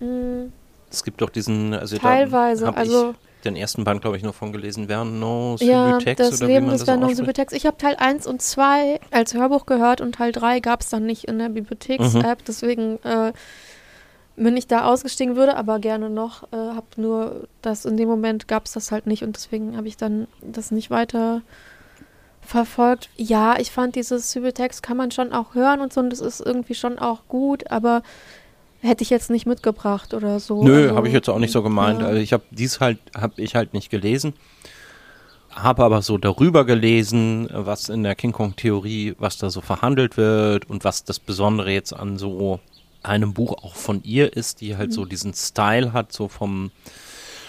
Mm, 0.00 0.52
Es 0.90 1.02
gibt 1.02 1.20
doch 1.20 1.30
diesen, 1.30 1.74
also 1.74 1.96
Teilweise, 1.98 2.74
also- 2.74 3.14
den 3.44 3.56
ersten 3.56 3.84
Band, 3.84 4.00
glaube 4.00 4.16
ich, 4.16 4.22
nur 4.22 4.32
von 4.32 4.52
gelesen. 4.52 4.88
Vernon 4.88 5.56
ja, 5.58 5.92
Subutex 5.92 6.16
das 6.16 6.40
oder 6.40 6.48
wie 6.48 6.52
Leben 6.52 6.66
man 6.66 6.74
des 6.76 6.84
Vernon. 6.84 7.14
Subutex. 7.14 7.52
Ich 7.52 7.66
habe 7.66 7.76
Teil 7.76 7.96
1 7.96 8.26
und 8.26 8.42
2 8.42 9.00
als 9.10 9.34
Hörbuch 9.34 9.66
gehört 9.66 10.00
und 10.00 10.16
Teil 10.16 10.32
3 10.32 10.60
gab 10.60 10.80
es 10.80 10.88
dann 10.88 11.06
nicht 11.06 11.24
in 11.24 11.38
der 11.38 11.48
Bibliotheks-App. 11.48 12.44
Deswegen 12.44 12.98
äh, 13.04 13.32
bin 14.36 14.56
ich 14.56 14.66
da 14.66 14.84
ausgestiegen, 14.84 15.36
würde 15.36 15.56
aber 15.56 15.78
gerne 15.78 16.10
noch. 16.10 16.44
Äh, 16.52 16.56
habe 16.56 16.86
nur 16.96 17.48
das 17.62 17.84
in 17.84 17.96
dem 17.96 18.08
Moment 18.08 18.48
gab 18.48 18.66
es 18.66 18.72
das 18.72 18.90
halt 18.90 19.06
nicht 19.06 19.22
und 19.22 19.36
deswegen 19.36 19.76
habe 19.76 19.88
ich 19.88 19.96
dann 19.96 20.26
das 20.42 20.70
nicht 20.70 20.90
weiter 20.90 21.42
verfolgt. 22.40 23.10
Ja, 23.16 23.58
ich 23.58 23.70
fand 23.70 23.94
dieses 23.94 24.32
Subutex 24.32 24.82
kann 24.82 24.96
man 24.96 25.10
schon 25.10 25.32
auch 25.32 25.54
hören 25.54 25.80
und 25.80 25.92
so 25.92 26.00
und 26.00 26.10
das 26.10 26.20
ist 26.20 26.40
irgendwie 26.40 26.74
schon 26.74 26.98
auch 26.98 27.20
gut, 27.28 27.70
aber 27.70 28.02
hätte 28.80 29.02
ich 29.02 29.10
jetzt 29.10 29.30
nicht 29.30 29.46
mitgebracht 29.46 30.14
oder 30.14 30.38
so. 30.40 30.62
Nö, 30.64 30.84
Also, 30.84 30.96
habe 30.96 31.08
ich 31.08 31.14
jetzt 31.14 31.28
auch 31.28 31.38
nicht 31.38 31.52
so 31.52 31.62
gemeint. 31.62 32.00
ja. 32.00 32.06
Also 32.08 32.20
ich 32.20 32.32
habe 32.32 32.44
dies 32.50 32.80
halt, 32.80 32.98
habe 33.16 33.40
ich 33.42 33.54
halt 33.54 33.74
nicht 33.74 33.90
gelesen. 33.90 34.34
Habe 35.50 35.82
aber 35.82 36.02
so 36.02 36.18
darüber 36.18 36.64
gelesen, 36.64 37.48
was 37.52 37.88
in 37.88 38.02
der 38.04 38.14
King 38.14 38.32
Kong-Theorie, 38.32 39.14
was 39.18 39.38
da 39.38 39.50
so 39.50 39.60
verhandelt 39.60 40.16
wird 40.16 40.68
und 40.70 40.84
was 40.84 41.04
das 41.04 41.18
Besondere 41.18 41.72
jetzt 41.72 41.92
an 41.92 42.18
so 42.18 42.60
einem 43.02 43.32
Buch 43.32 43.54
auch 43.64 43.74
von 43.74 44.02
ihr 44.04 44.36
ist, 44.36 44.60
die 44.60 44.76
halt 44.76 44.92
so 44.92 45.02
Mhm. 45.02 45.08
diesen 45.08 45.34
Style 45.34 45.92
hat, 45.92 46.12
so 46.12 46.28
vom, 46.28 46.70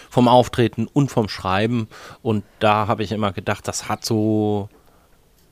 vom 0.10 0.27
Auftreten 0.27 0.88
und 0.91 1.11
vom 1.11 1.27
Schreiben. 1.30 1.88
Und 2.23 2.43
da 2.60 2.88
habe 2.88 3.03
ich 3.03 3.11
immer 3.11 3.31
gedacht, 3.34 3.68
das 3.68 3.89
hat 3.89 4.06
so, 4.06 4.69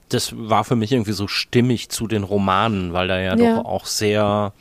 das 0.10 0.34
war 0.36 0.64
für 0.64 0.76
mich 0.76 0.92
irgendwie 0.94 1.12
so 1.12 1.28
stimmig 1.28 1.90
zu 1.90 2.08
den 2.08 2.24
Romanen, 2.24 2.94
weil 2.94 3.08
da 3.08 3.20
ja, 3.20 3.36
Ja. 3.38 3.56
doch 3.58 3.66
auch 3.66 3.86
sehr, 3.86 4.54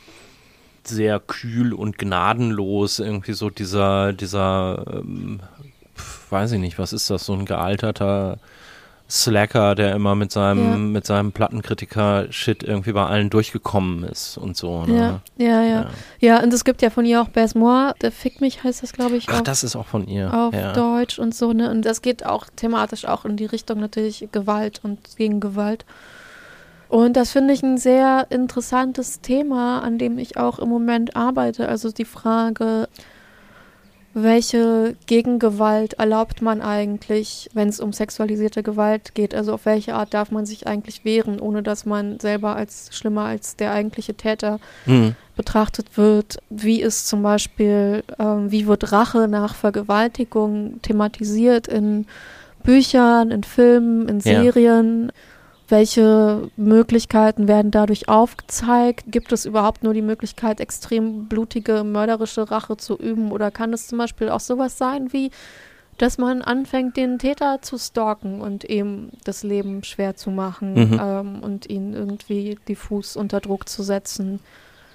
sehr 0.89 1.21
kühl 1.21 1.73
und 1.73 1.99
gnadenlos 1.99 2.99
irgendwie 2.99 3.33
so 3.33 3.51
dieser, 3.51 4.13
dieser, 4.13 4.85
ähm, 5.03 5.41
weiß 6.31 6.53
ich 6.53 6.61
nicht, 6.61 6.79
was 6.79 6.93
ist 6.93 7.11
das, 7.11 7.25
so 7.27 7.33
ein 7.33 7.45
gealterter 7.47 8.39
Slacker, 9.09 9.77
der 9.77 9.95
immer 9.95 10.17
mit 10.17 10.33
seinem, 10.33 10.71
Ja. 10.71 10.77
mit 10.77 11.07
seinem 11.07 11.31
Plattenkritiker-Shit 11.31 12.65
irgendwie 12.65 12.93
bei 12.93 13.07
allen 13.07 13.31
durchgekommen 13.31 14.03
ist 14.03 14.37
und 14.37 14.57
so. 14.57 14.85
Ne? 14.85 15.21
Ja, 15.39 15.47
ja, 15.47 15.63
ja, 15.63 15.69
Ja. 15.69 15.87
ja. 16.19 16.43
und 16.43 16.53
es 16.53 16.65
gibt 16.65 16.83
ja 16.83 16.91
von 16.91 17.05
ihr 17.05 17.23
auch 17.23 17.29
Baise-Moi, 17.29 17.93
der 18.03 18.11
Fick 18.11 18.41
mich 18.41 18.65
heißt 18.65 18.83
das, 18.83 18.93
glaube 18.93 19.17
ich, 19.17 19.29
Ach, 19.29 19.35
auf, 19.37 19.43
das 19.45 19.63
ist 19.63 19.77
auch 19.77 19.87
von 19.87 20.09
ihr. 20.09 20.35
auf 20.35 20.53
ja. 20.53 20.73
Deutsch 20.73 21.21
und 21.21 21.35
so, 21.37 21.53
ne? 21.53 21.71
Und 21.71 21.83
das 21.83 22.03
geht 22.03 22.27
auch 22.27 22.47
thematisch 22.57 23.05
auch 23.05 23.25
in 23.25 23.37
die 23.37 23.47
Richtung 23.47 23.79
natürlich 23.79 24.29
Gewalt 24.33 24.81
und 24.83 24.99
gegen 25.17 25.39
Gewalt. 25.39 25.85
Und 26.89 27.17
das 27.17 27.33
finde 27.33 27.53
ich 27.53 27.63
ein 27.63 27.79
sehr 27.79 28.27
interessantes 28.31 29.21
Thema, 29.21 29.81
an 29.81 29.99
dem 29.99 30.19
ich 30.19 30.37
auch 30.37 30.59
im 30.59 30.69
Moment 30.69 31.17
arbeite. 31.17 31.69
Also 31.69 31.91
die 31.91 32.05
Frage, 32.05 32.89
welche 34.15 34.97
Gegengewalt 35.07 35.95
erlaubt 35.95 36.41
man 36.41 36.63
eigentlich, 36.63 37.51
wenn 37.53 37.69
es 37.69 37.81
um 37.81 37.93
sexualisierte 37.93 38.63
Gewalt 38.63 39.15
geht? 39.15 39.35
Also 39.35 39.53
auf 39.53 39.67
welche 39.67 39.95
Art 39.95 40.15
darf 40.15 40.31
man 40.31 40.47
sich 40.47 40.67
eigentlich 40.67 41.05
wehren, 41.05 41.39
ohne 41.39 41.63
dass 41.63 41.85
man 41.85 42.19
selber 42.19 42.57
als 42.57 42.89
schlimmer 42.93 43.27
als 43.27 43.57
der 43.57 43.73
eigentliche 43.73 44.15
Täter 44.15 44.59
Hm. 44.87 45.17
betrachtet 45.37 45.99
wird, 45.99 46.39
wie 46.49 46.81
ist 46.81 47.09
zum 47.09 47.23
Beispiel, 47.23 48.05
ähm, 48.19 48.51
wie 48.51 48.67
wird 48.67 48.91
Rache 48.91 49.29
nach 49.29 49.55
Vergewaltigung 49.55 50.81
thematisiert 50.81 51.69
in 51.69 52.07
Büchern, 52.63 53.31
in 53.31 53.45
Filmen, 53.45 54.09
in 54.09 54.21
Ja. 54.21 55.21
Welche 55.68 56.48
Möglichkeiten 56.56 57.48
werden 57.48 57.70
dadurch 57.72 58.09
aufgezeigt? 58.09 59.05
Gibt 59.09 59.32
es 59.32 59.47
überhaupt 59.47 59.82
nur 59.82 59.94
die 59.94 60.02
Möglichkeit, 60.02 60.60
extrem 60.60 61.26
blutige, 61.26 61.82
mörderische 61.82 62.51
Rache 62.51 62.76
zu 62.76 62.97
üben? 62.97 63.32
Oder 63.32 63.51
kann 63.51 63.72
es 63.72 63.88
zum 63.88 63.98
Beispiel 63.98 64.28
auch 64.28 64.40
sowas 64.40 64.78
sein 64.78 65.12
wie, 65.12 65.30
dass 65.98 66.18
man 66.18 66.43
anfängt, 66.43 66.97
den 66.97 67.18
Täter 67.18 67.62
zu 67.62 67.78
stalken 67.78 68.40
und 68.43 68.64
ihm 68.64 69.10
das 69.24 69.43
Leben 69.43 69.82
schwer 69.82 70.14
zu 70.14 70.30
machen 70.30 70.74
Mhm. 70.74 71.01
ähm, 71.02 71.40
und 71.43 71.68
ihn 71.68 71.94
irgendwie 71.94 72.59
diffus 72.68 73.16
unter 73.16 73.40
Druck 73.40 73.68
zu 73.68 73.82
setzen? 73.82 74.40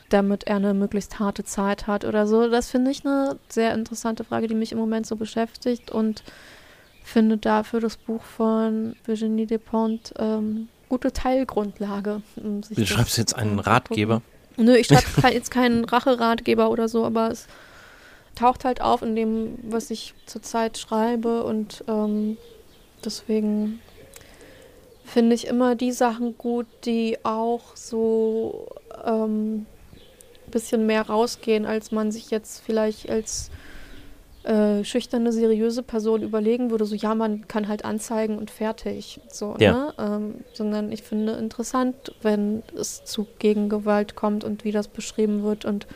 damit 0.09 0.43
er 0.43 0.57
eine 0.57 0.73
möglichst 0.73 1.19
harte 1.19 1.45
Zeit 1.45 1.87
hat 1.87 2.03
oder 2.03 2.27
so. 2.27 2.49
Das 2.49 2.69
finde 2.69 2.91
ich 2.91 3.05
eine 3.05 3.37
sehr 3.47 3.73
interessante 3.73 4.25
Frage, 4.25 4.47
die 4.47 4.55
mich 4.55 4.73
im 4.73 4.77
Moment 4.77 5.07
so 5.07 5.15
beschäftigt 5.15 5.89
und 5.89 6.21
finde 7.11 7.37
dafür 7.37 7.79
das 7.79 7.97
Buch 7.97 8.23
von 8.23 8.95
Virginie 9.05 9.45
Despentes 9.45 10.13
ähm, 10.17 10.69
gute 10.89 11.11
Teilgrundlage. 11.11 12.21
Um 12.35 12.63
sich 12.63 12.77
Du 12.77 12.85
schreibst 12.85 13.17
jetzt 13.17 13.35
einen. 13.35 13.59
Ratgeber. 13.59 14.21
Nö, 14.57 14.75
ich 14.75 14.87
schreibe 14.87 15.05
jetzt 15.33 15.51
keinen 15.51 15.85
Racheratgeber 15.85 16.69
oder 16.69 16.87
so, 16.87 17.05
aber 17.05 17.31
es 17.31 17.47
taucht 18.35 18.65
halt 18.65 18.81
auf 18.81 19.01
in 19.01 19.15
dem, 19.15 19.57
was 19.63 19.91
ich 19.91 20.13
zurzeit 20.25 20.77
schreibe 20.77 21.43
und 21.43 21.83
ähm, 21.87 22.37
deswegen 23.03 23.79
finde 25.03 25.35
ich 25.35 25.47
immer 25.47 25.75
die 25.75 25.91
Sachen 25.91 26.37
gut, 26.37 26.67
die 26.85 27.17
auch 27.23 27.75
so 27.75 28.69
ähm, 29.05 29.65
ein 30.47 30.51
bisschen 30.51 30.85
mehr 30.85 31.03
rausgehen, 31.03 31.65
als 31.65 31.91
man 31.91 32.11
sich 32.11 32.31
jetzt 32.31 32.63
vielleicht 32.65 33.09
als 33.09 33.51
äh, 34.43 34.83
schüchterne, 34.83 35.31
seriöse 35.31 35.83
Person 35.83 36.23
überlegen 36.23 36.71
würde, 36.71 36.85
so 36.85 36.95
ja, 36.95 37.13
man 37.13 37.47
kann 37.47 37.67
halt 37.67 37.85
anzeigen 37.85 38.37
und 38.37 38.49
fertig. 38.49 39.19
So, 39.27 39.55
Ja. 39.59 39.71
ne? 39.73 39.93
Ähm, 39.99 40.35
sondern 40.53 40.91
ich 40.91 41.03
finde 41.03 41.33
interessant, 41.33 42.13
wenn 42.21 42.63
es 42.75 43.03
zu 43.03 43.27
Gegengewalt 43.39 44.15
kommt 44.15 44.43
und 44.43 44.63
wie 44.63 44.71
das 44.71 44.87
beschrieben 44.87 45.43
wird 45.43 45.65
und 45.65 45.87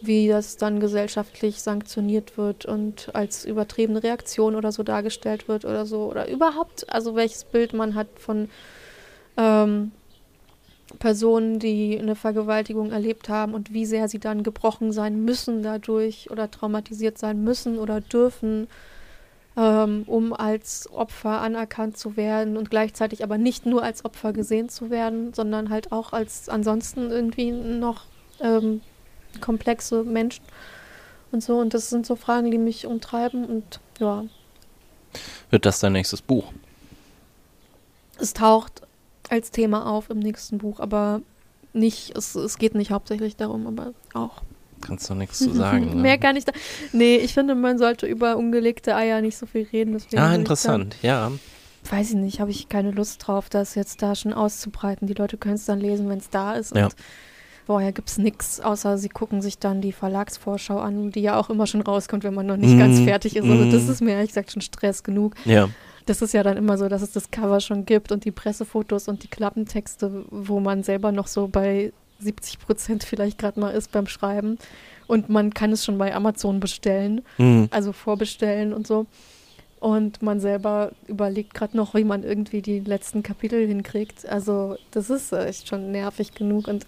wie 0.00 0.28
das 0.28 0.56
dann 0.56 0.80
gesellschaftlich 0.80 1.60
sanktioniert 1.60 2.38
wird 2.38 2.64
und 2.64 3.14
als 3.14 3.44
übertriebene 3.44 4.02
Reaktion 4.02 4.56
oder 4.56 4.72
so 4.72 4.82
dargestellt 4.82 5.46
wird 5.46 5.64
oder 5.64 5.84
so. 5.86 6.10
Oder 6.10 6.28
überhaupt, 6.28 6.90
also 6.92 7.14
welches 7.14 7.44
Bild 7.44 7.72
man 7.74 7.94
hat 7.94 8.08
von 8.16 8.48
ähm, 9.36 9.92
Personen, 10.98 11.58
die 11.58 11.98
eine 11.98 12.16
Vergewaltigung 12.16 12.90
erlebt 12.92 13.28
haben 13.28 13.54
und 13.54 13.72
wie 13.72 13.86
sehr 13.86 14.08
sie 14.08 14.18
dann 14.18 14.42
gebrochen 14.42 14.92
sein 14.92 15.24
müssen 15.24 15.62
dadurch 15.62 16.30
oder 16.30 16.50
traumatisiert 16.50 17.18
sein 17.18 17.42
müssen 17.44 17.78
oder 17.78 18.00
dürfen, 18.00 18.66
ähm, 19.56 20.04
um 20.06 20.32
als 20.32 20.88
Opfer 20.92 21.40
anerkannt 21.40 21.96
zu 21.96 22.16
werden 22.16 22.56
und 22.56 22.70
gleichzeitig 22.70 23.22
aber 23.22 23.38
nicht 23.38 23.66
nur 23.66 23.82
als 23.82 24.04
Opfer 24.04 24.32
gesehen 24.32 24.68
zu 24.68 24.90
werden, 24.90 25.32
sondern 25.32 25.70
halt 25.70 25.92
auch 25.92 26.12
als 26.12 26.48
ansonsten 26.48 27.10
irgendwie 27.10 27.52
noch 27.52 28.04
ähm, 28.40 28.80
komplexe 29.40 30.04
Menschen 30.04 30.44
und 31.32 31.42
so. 31.42 31.58
Und 31.58 31.74
das 31.74 31.90
sind 31.90 32.06
so 32.06 32.16
Fragen, 32.16 32.50
die 32.50 32.58
mich 32.58 32.86
umtreiben 32.86 33.44
und 33.44 33.80
ja, 33.98 34.24
Wird 35.50 35.66
das 35.66 35.80
dein 35.80 35.92
nächstes 35.92 36.22
Buch? 36.22 36.52
es 38.18 38.34
taucht 38.34 38.82
als 39.30 39.50
Thema 39.50 39.86
auf 39.86 40.10
im 40.10 40.18
nächsten 40.18 40.58
Buch, 40.58 40.80
aber 40.80 41.20
nicht, 41.72 42.16
es, 42.16 42.34
es 42.34 42.58
geht 42.58 42.74
nicht 42.74 42.90
hauptsächlich 42.90 43.36
darum, 43.36 43.66
aber 43.66 43.92
auch. 44.14 44.42
Kannst 44.80 45.08
du 45.10 45.14
nichts 45.14 45.38
zu 45.38 45.50
sagen. 45.54 45.90
ne? 45.90 45.94
Mehr 45.96 46.18
kann 46.18 46.36
ich 46.36 46.44
da. 46.44 46.52
Nee, 46.92 47.16
ich 47.16 47.34
finde, 47.34 47.54
man 47.54 47.78
sollte 47.78 48.06
über 48.06 48.36
ungelegte 48.36 48.94
Eier 48.96 49.20
nicht 49.20 49.36
so 49.36 49.46
viel 49.46 49.66
reden. 49.72 49.92
Deswegen 49.92 50.20
Ah, 50.20 50.34
interessant, 50.34 50.96
ja. 51.02 51.30
Weiß 51.90 52.10
ich 52.10 52.16
nicht, 52.16 52.40
habe 52.40 52.50
ich 52.50 52.68
keine 52.68 52.90
Lust 52.90 53.26
drauf, 53.26 53.48
das 53.48 53.74
jetzt 53.74 54.02
da 54.02 54.14
schon 54.14 54.32
auszubreiten. 54.32 55.06
Die 55.06 55.14
Leute 55.14 55.36
können 55.36 55.54
es 55.54 55.64
dann 55.64 55.80
lesen, 55.80 56.08
wenn 56.08 56.18
es 56.18 56.28
da 56.30 56.54
ist. 56.54 56.74
Ja. 56.74 56.86
Und 56.86 56.94
vorher 57.66 57.92
gibt 57.92 58.08
es 58.10 58.18
nichts, 58.18 58.60
außer 58.60 58.98
sie 58.98 59.08
gucken 59.08 59.40
sich 59.42 59.58
dann 59.58 59.80
die 59.80 59.92
Verlagsvorschau 59.92 60.78
an, 60.78 61.10
die 61.12 61.20
ja 61.20 61.38
auch 61.38 61.50
immer 61.50 61.66
schon 61.66 61.80
rauskommt, 61.82 62.24
wenn 62.24 62.34
man 62.34 62.46
noch 62.46 62.56
nicht 62.56 62.76
ganz 62.78 62.98
Mhm. 63.00 63.04
fertig 63.04 63.36
ist. 63.36 63.44
Also 63.44 63.70
das 63.70 63.84
Mhm. 63.84 63.90
ist 63.90 64.00
mir 64.02 64.10
ehrlich 64.14 64.28
gesagt 64.30 64.52
schon 64.52 64.62
Stress 64.62 65.02
genug. 65.02 65.34
Ja. 65.44 65.68
Das 66.10 66.22
ist 66.22 66.34
ja 66.34 66.42
dann 66.42 66.56
immer 66.56 66.76
so, 66.76 66.88
dass 66.88 67.02
es 67.02 67.12
das 67.12 67.30
Cover 67.30 67.60
schon 67.60 67.86
gibt 67.86 68.10
und 68.10 68.24
die 68.24 68.32
Pressefotos 68.32 69.06
und 69.06 69.22
die 69.22 69.28
Klappentexte, 69.28 70.24
wo 70.28 70.58
man 70.58 70.82
selber 70.82 71.12
noch 71.12 71.28
so 71.28 71.46
bei 71.46 71.92
70 72.18 72.58
Prozent 72.58 73.04
vielleicht 73.04 73.38
gerade 73.38 73.60
mal 73.60 73.70
ist 73.70 73.92
beim 73.92 74.08
Schreiben. 74.08 74.58
Und 75.06 75.28
man 75.28 75.54
kann 75.54 75.70
es 75.70 75.84
schon 75.84 75.98
bei 75.98 76.12
Amazon 76.12 76.58
bestellen, 76.58 77.22
Hm. 77.36 77.68
also 77.70 77.92
vorbestellen 77.92 78.72
und 78.72 78.88
so. 78.88 79.06
Und 79.78 80.20
man 80.20 80.40
selber 80.40 80.90
überlegt 81.06 81.54
gerade 81.54 81.76
noch, 81.76 81.94
wie 81.94 82.02
man 82.02 82.24
irgendwie 82.24 82.60
die 82.60 82.80
letzten 82.80 83.22
Kapitel 83.22 83.64
hinkriegt. 83.64 84.28
Also 84.28 84.78
das 84.90 85.10
ist 85.10 85.32
echt 85.32 85.68
schon 85.68 85.92
nervig 85.92 86.34
genug. 86.34 86.66
Und 86.66 86.86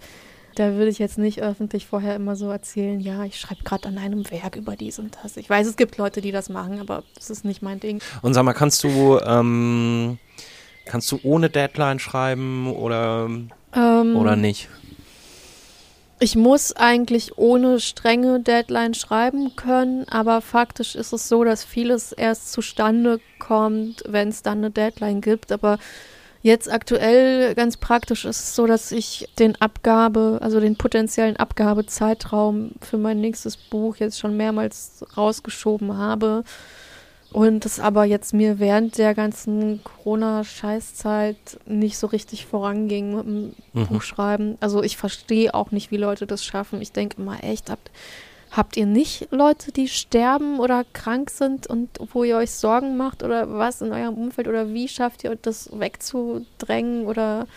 da 0.55 0.73
würde 0.73 0.89
ich 0.89 0.99
jetzt 0.99 1.17
nicht 1.17 1.41
öffentlich 1.41 1.87
vorher 1.87 2.15
immer 2.15 2.35
so 2.35 2.49
erzählen, 2.49 2.99
ja, 2.99 3.23
ich 3.23 3.39
schreibe 3.39 3.63
gerade 3.63 3.87
an 3.87 3.97
einem 3.97 4.29
Werk 4.29 4.55
über 4.55 4.75
dies 4.75 4.99
und 4.99 5.17
das. 5.21 5.37
Ich 5.37 5.49
weiß, 5.49 5.67
es 5.67 5.75
gibt 5.75 5.97
Leute, 5.97 6.21
die 6.21 6.31
das 6.31 6.49
machen, 6.49 6.79
aber 6.79 7.03
das 7.15 7.29
ist 7.29 7.45
nicht 7.45 7.61
mein 7.61 7.79
Ding. 7.79 8.01
Und 8.21 8.33
sag 8.33 8.43
mal, 8.43 8.53
kannst 8.53 8.83
du, 8.83 9.19
ähm, 9.25 10.17
kannst 10.85 11.11
du 11.11 11.19
ohne 11.23 11.49
Deadline 11.49 11.99
schreiben 11.99 12.71
oder, 12.73 13.29
Ähm, 13.75 14.15
oder 14.15 14.35
nicht? 14.35 14.69
Ich 16.19 16.37
muss 16.37 16.73
eigentlich 16.73 17.37
ohne 17.37 17.81
strenge 17.81 18.39
Deadline 18.39 18.93
schreiben 18.93 19.57
können, 19.57 20.07
aber 20.07 20.39
faktisch 20.39 20.95
ist 20.95 21.11
es 21.11 21.27
so, 21.27 21.43
dass 21.43 21.65
vieles 21.65 22.13
erst 22.13 22.53
zustande 22.53 23.19
kommt, 23.39 24.03
wenn 24.07 24.29
es 24.29 24.41
dann 24.41 24.59
eine 24.59 24.71
Deadline 24.71 25.19
gibt. 25.19 25.51
Aber 25.51 25.79
Jetzt 26.43 26.69
aktuell 26.69 27.55
ganz 27.55 27.77
praktisch 27.77 28.25
ist 28.25 28.39
es 28.39 28.55
so, 28.55 28.67
dass 28.67 28.91
ich 28.91 29.29
den 29.39 29.59
Abgabe, 29.61 30.39
also 30.41 30.59
den 30.59 30.75
potenziellen 30.75 31.37
Abgabezeitraum 31.37 32.73
für 32.81 32.97
mein 32.97 33.21
nächstes 33.21 33.55
Buch 33.55 33.95
jetzt 33.95 34.19
schon 34.19 34.35
mehrmals 34.35 35.05
rausgeschoben 35.15 35.97
habe. 35.97 36.43
Und 37.31 37.65
es 37.65 37.79
aber 37.79 38.03
jetzt 38.03 38.33
mir 38.33 38.59
während 38.59 38.97
der 38.97 39.15
ganzen 39.15 39.81
Corona-Scheißzeit 39.85 41.59
nicht 41.65 41.97
so 41.97 42.07
richtig 42.07 42.45
voranging 42.45 43.15
mit 43.15 43.25
dem 43.25 43.55
Mhm. 43.71 43.87
Buchschreiben. 43.87 44.57
Also 44.59 44.83
ich 44.83 44.97
verstehe 44.97 45.53
auch 45.53 45.71
nicht, 45.71 45.91
wie 45.91 45.97
Leute 45.97 46.27
das 46.27 46.43
schaffen. 46.43 46.81
Ich 46.81 46.91
denke 46.91 47.21
immer, 47.21 47.41
echt, 47.41 47.69
habt, 47.71 47.89
habt 48.55 48.77
ihr 48.77 48.85
nicht 48.85 49.29
Leute, 49.31 49.71
die 49.71 49.87
sterben 49.87 50.59
oder 50.59 50.85
krank 50.93 51.31
sind 51.31 51.65
und 51.67 51.89
wo 52.13 52.23
ihr 52.23 52.37
euch 52.37 52.51
Sorgen 52.51 52.97
macht 52.97 53.23
oder 53.23 53.51
was 53.57 53.81
in 53.81 53.91
eurem 53.91 54.13
Umfeld 54.13 54.47
oder 54.47 54.73
wie 54.73 54.87
schafft 54.87 55.23
ihr 55.23 55.35
das 55.35 55.69
wegzudrängen 55.77 57.07
oder 57.07 57.47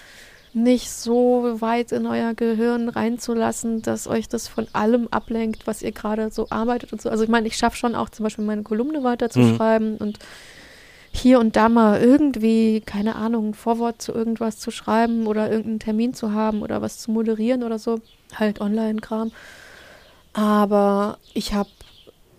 nicht 0.54 0.90
so 0.90 1.60
weit 1.60 1.92
in 1.92 2.06
euer 2.06 2.32
Gehirn 2.32 2.88
reinzulassen, 2.88 3.82
dass 3.82 4.06
euch 4.06 4.26
das 4.26 4.48
von 4.48 4.66
allem 4.72 5.06
ablenkt, 5.08 5.66
was 5.66 5.82
ihr 5.82 5.92
gerade 5.92 6.30
so 6.30 6.46
arbeitet 6.48 6.94
und 6.94 7.02
so. 7.02 7.10
Also 7.10 7.24
ich 7.24 7.28
meine, 7.28 7.46
ich 7.46 7.58
schaffe 7.58 7.76
schon 7.76 7.94
auch 7.94 8.08
zum 8.08 8.24
Beispiel 8.24 8.46
meine 8.46 8.62
Kolumne 8.62 9.04
weiterzuschreiben 9.04 9.98
und 9.98 10.18
hier 11.12 11.40
und 11.40 11.56
da 11.56 11.68
mal 11.68 12.00
irgendwie, 12.00 12.80
keine 12.80 13.16
Ahnung, 13.16 13.48
ein 13.50 13.54
Vorwort 13.54 14.00
zu 14.00 14.12
irgendwas 14.12 14.58
zu 14.58 14.70
schreiben 14.70 15.26
oder 15.26 15.50
irgendeinen 15.50 15.80
Termin 15.80 16.14
zu 16.14 16.32
haben 16.32 16.62
oder 16.62 16.80
was 16.80 16.98
zu 16.98 17.10
moderieren 17.10 17.62
oder 17.62 17.78
so. 17.78 18.00
Halt 18.34 18.62
Online-Kram. 18.62 19.32
Aber 20.36 21.16
ich 21.32 21.54
habe 21.54 21.70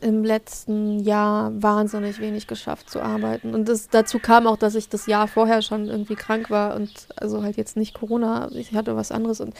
im 0.01 0.23
letzten 0.23 0.99
Jahr 0.99 1.51
wahnsinnig 1.63 2.19
wenig 2.19 2.45
geschafft 2.45 2.91
zu 2.91 3.01
arbeiten. 3.01 3.55
Und 3.55 3.67
das, 3.67 3.89
dazu 3.89 4.19
kam 4.19 4.45
auch, 4.45 4.57
dass 4.57 4.75
ich 4.75 4.87
das 4.87 5.07
Jahr 5.07 5.27
vorher 5.27 5.63
schon 5.63 5.87
irgendwie 5.89 6.13
krank 6.13 6.51
war 6.51 6.75
und 6.75 6.91
also 7.15 7.41
halt 7.41 7.57
jetzt 7.57 7.75
nicht 7.75 7.95
Corona, 7.95 8.51
ich 8.53 8.73
hatte 8.73 8.95
was 8.95 9.11
anderes 9.11 9.41
und, 9.41 9.55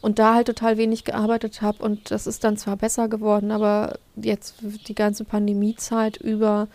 und 0.00 0.18
da 0.18 0.34
halt 0.34 0.46
total 0.46 0.78
wenig 0.78 1.04
gearbeitet 1.04 1.60
habe. 1.60 1.84
Und 1.84 2.10
das 2.10 2.26
ist 2.26 2.44
dann 2.44 2.56
zwar 2.56 2.78
besser 2.78 3.08
geworden, 3.08 3.50
aber 3.50 3.98
jetzt 4.16 4.54
die 4.88 4.94
ganze 4.94 5.24
Pandemiezeit 5.24 6.16
über 6.16 6.68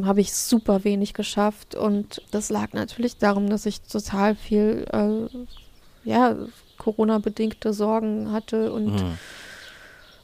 habe 0.00 0.20
ich 0.20 0.32
super 0.32 0.84
wenig 0.84 1.12
geschafft. 1.12 1.74
Und 1.74 2.22
das 2.30 2.50
lag 2.50 2.72
natürlich 2.72 3.16
darum, 3.18 3.50
dass 3.50 3.66
ich 3.66 3.80
total 3.80 4.36
viel, 4.36 4.86
äh, 4.92 6.08
ja, 6.08 6.36
Corona-bedingte 6.78 7.72
Sorgen 7.72 8.30
hatte 8.30 8.72
und 8.72 8.92
Mhm. 8.92 9.18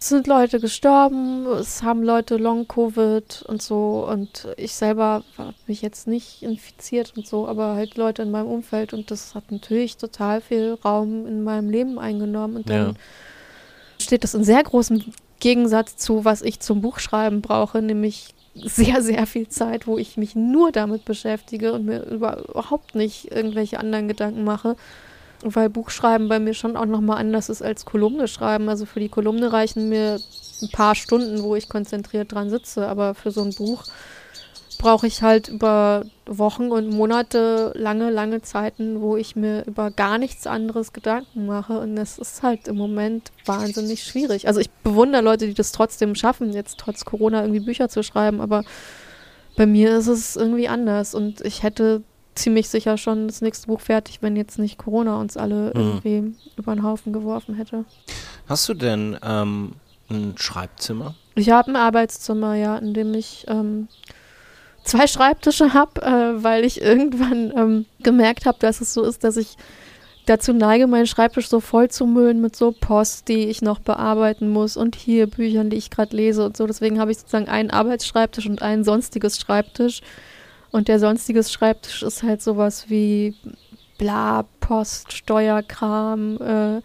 Es 0.06 0.10
sind 0.10 0.28
Leute 0.28 0.60
gestorben, 0.60 1.46
es 1.46 1.82
haben 1.82 2.04
Leute 2.04 2.36
Long-Covid 2.36 3.42
und 3.48 3.60
so 3.60 4.06
und 4.08 4.46
ich 4.56 4.76
selber 4.76 5.24
habe 5.36 5.54
mich 5.66 5.82
jetzt 5.82 6.06
nicht 6.06 6.44
infiziert 6.44 7.14
und 7.16 7.26
so, 7.26 7.48
aber 7.48 7.74
halt 7.74 7.96
Leute 7.96 8.22
in 8.22 8.30
meinem 8.30 8.46
Umfeld 8.46 8.92
und 8.92 9.10
das 9.10 9.34
hat 9.34 9.50
natürlich 9.50 9.96
total 9.96 10.40
viel 10.40 10.78
Raum 10.84 11.26
in 11.26 11.42
meinem 11.42 11.70
Leben 11.70 11.98
eingenommen 11.98 12.54
und 12.54 12.70
dann 12.70 12.90
Ja. 12.90 12.94
steht 14.00 14.22
das 14.22 14.34
in 14.34 14.44
sehr 14.44 14.62
großem 14.62 15.02
Gegensatz 15.40 15.96
zu, 15.96 16.24
was 16.24 16.40
ich 16.42 16.60
zum 16.60 16.82
Buchschreiben 16.82 17.42
brauche, 17.42 17.82
nämlich 17.82 18.32
sehr, 18.54 19.02
sehr 19.02 19.26
viel 19.26 19.48
Zeit, 19.48 19.88
wo 19.88 19.98
ich 19.98 20.16
mich 20.16 20.36
nur 20.36 20.70
damit 20.70 21.04
beschäftige 21.04 21.72
und 21.72 21.84
mir 21.84 22.04
überhaupt 22.04 22.94
nicht 22.94 23.32
irgendwelche 23.32 23.80
anderen 23.80 24.06
Gedanken 24.06 24.44
mache. 24.44 24.76
Weil 25.42 25.68
Buchschreiben 25.68 26.28
bei 26.28 26.38
mir 26.38 26.54
schon 26.54 26.76
auch 26.76 26.86
nochmal 26.86 27.18
anders 27.18 27.48
ist 27.48 27.62
als 27.62 27.84
Kolumne 27.84 28.28
schreiben. 28.28 28.68
Also 28.68 28.86
für 28.86 29.00
die 29.00 29.08
Kolumne 29.08 29.52
reichen 29.52 29.88
mir 29.88 30.18
ein 30.62 30.70
paar 30.70 30.94
Stunden, 30.94 31.42
wo 31.42 31.54
ich 31.54 31.68
konzentriert 31.68 32.32
dran 32.32 32.50
sitze. 32.50 32.88
Aber 32.88 33.14
für 33.14 33.30
so 33.30 33.42
ein 33.42 33.54
Buch 33.54 33.84
brauche 34.78 35.06
ich 35.06 35.22
halt 35.22 35.48
über 35.48 36.04
Wochen 36.26 36.70
und 36.70 36.90
Monate 36.90 37.72
lange, 37.74 38.10
lange 38.10 38.42
Zeiten, 38.42 39.00
wo 39.00 39.16
ich 39.16 39.36
mir 39.36 39.64
über 39.66 39.90
gar 39.90 40.18
nichts 40.18 40.46
anderes 40.46 40.92
Gedanken 40.92 41.46
mache. 41.46 41.78
Und 41.78 41.96
das 41.96 42.18
ist 42.18 42.42
halt 42.42 42.68
im 42.68 42.76
Moment 42.76 43.32
wahnsinnig 43.44 44.02
schwierig. 44.04 44.48
Also 44.48 44.60
ich 44.60 44.70
bewundere 44.70 45.22
Leute, 45.22 45.46
die 45.46 45.54
das 45.54 45.72
trotzdem 45.72 46.14
schaffen, 46.14 46.52
jetzt 46.52 46.78
trotz 46.78 47.04
Corona 47.04 47.42
irgendwie 47.42 47.60
Bücher 47.64 47.88
zu 47.88 48.02
schreiben. 48.02 48.40
Aber 48.40 48.62
bei 49.56 49.66
mir 49.66 49.96
ist 49.96 50.08
es 50.08 50.36
irgendwie 50.36 50.68
anders. 50.68 51.14
Und 51.14 51.40
ich 51.42 51.62
hätte 51.62 52.02
ziemlich 52.36 52.68
sicher 52.68 52.96
schon 52.98 53.26
das 53.26 53.40
nächste 53.40 53.66
Buch 53.66 53.80
fertig, 53.80 54.18
wenn 54.22 54.36
jetzt 54.36 54.58
nicht 54.58 54.78
Corona 54.78 55.20
uns 55.20 55.36
alle 55.36 55.72
Mhm. 55.74 55.80
irgendwie 55.80 56.34
über 56.56 56.74
den 56.74 56.82
Haufen 56.84 57.12
geworfen 57.12 57.54
hätte. 57.56 57.84
Hast 58.48 58.68
du 58.68 58.74
denn 58.74 59.18
ähm, 59.24 59.72
ein 60.08 60.34
Schreibzimmer? 60.36 61.14
Ich 61.34 61.50
habe 61.50 61.70
ein 61.70 61.76
Arbeitszimmer, 61.76 62.54
ja, 62.54 62.76
in 62.78 62.94
dem 62.94 63.12
ich 63.14 63.44
ähm, 63.48 63.88
zwei 64.84 65.06
Schreibtische 65.06 65.74
habe, 65.74 66.02
äh, 66.02 66.42
weil 66.44 66.64
ich 66.64 66.80
irgendwann 66.80 67.52
ähm, 67.56 67.86
gemerkt 68.02 68.46
habe, 68.46 68.58
dass 68.60 68.80
es 68.80 68.94
so 68.94 69.02
ist, 69.02 69.24
dass 69.24 69.36
ich 69.36 69.56
dazu 70.26 70.52
neige, 70.52 70.86
meinen 70.86 71.06
Schreibtisch 71.06 71.48
so 71.48 71.60
voll 71.60 71.88
zu 71.88 72.04
müllen 72.06 72.40
mit 72.40 72.56
so 72.56 72.72
Post, 72.72 73.28
die 73.28 73.46
ich 73.48 73.62
noch 73.62 73.78
bearbeiten 73.78 74.48
muss 74.48 74.76
und 74.76 74.96
hier 74.96 75.26
Büchern, 75.28 75.70
die 75.70 75.76
ich 75.76 75.90
gerade 75.90 76.16
lese 76.16 76.44
und 76.44 76.56
so. 76.56 76.66
Deswegen 76.66 76.98
habe 76.98 77.12
ich 77.12 77.18
sozusagen 77.18 77.48
einen 77.48 77.70
Arbeitsschreibtisch 77.70 78.46
und 78.46 78.60
ein 78.62 78.82
sonstiges 78.84 79.38
Schreibtisch. 79.38 80.02
Und 80.76 80.88
der 80.88 80.98
sonstiges 80.98 81.50
Schreibtisch 81.50 82.02
ist 82.02 82.22
halt 82.22 82.42
sowas 82.42 82.90
wie 82.90 83.34
bla, 83.96 84.44
Post, 84.60 85.14
Steuerkram, 85.14 86.36
äh, 86.36 86.82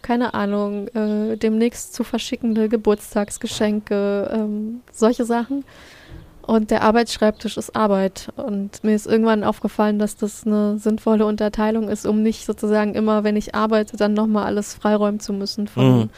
keine 0.00 0.32
Ahnung, 0.32 0.88
äh, 0.88 1.36
demnächst 1.36 1.92
zu 1.92 2.04
verschickende 2.04 2.70
Geburtstagsgeschenke, 2.70 4.30
ähm, 4.32 4.80
solche 4.90 5.26
Sachen. 5.26 5.62
Und 6.40 6.70
der 6.70 6.80
Arbeitsschreibtisch 6.84 7.58
ist 7.58 7.76
Arbeit. 7.76 8.32
Und 8.36 8.82
mir 8.82 8.94
ist 8.94 9.06
irgendwann 9.06 9.44
aufgefallen, 9.44 9.98
dass 9.98 10.16
das 10.16 10.46
eine 10.46 10.78
sinnvolle 10.78 11.26
Unterteilung 11.26 11.90
ist, 11.90 12.06
um 12.06 12.22
nicht 12.22 12.46
sozusagen 12.46 12.94
immer, 12.94 13.24
wenn 13.24 13.36
ich 13.36 13.54
arbeite, 13.54 13.98
dann 13.98 14.14
nochmal 14.14 14.46
alles 14.46 14.72
freiräumen 14.72 15.20
zu 15.20 15.34
müssen 15.34 15.68
von 15.68 15.98
Mhm. 15.98 16.10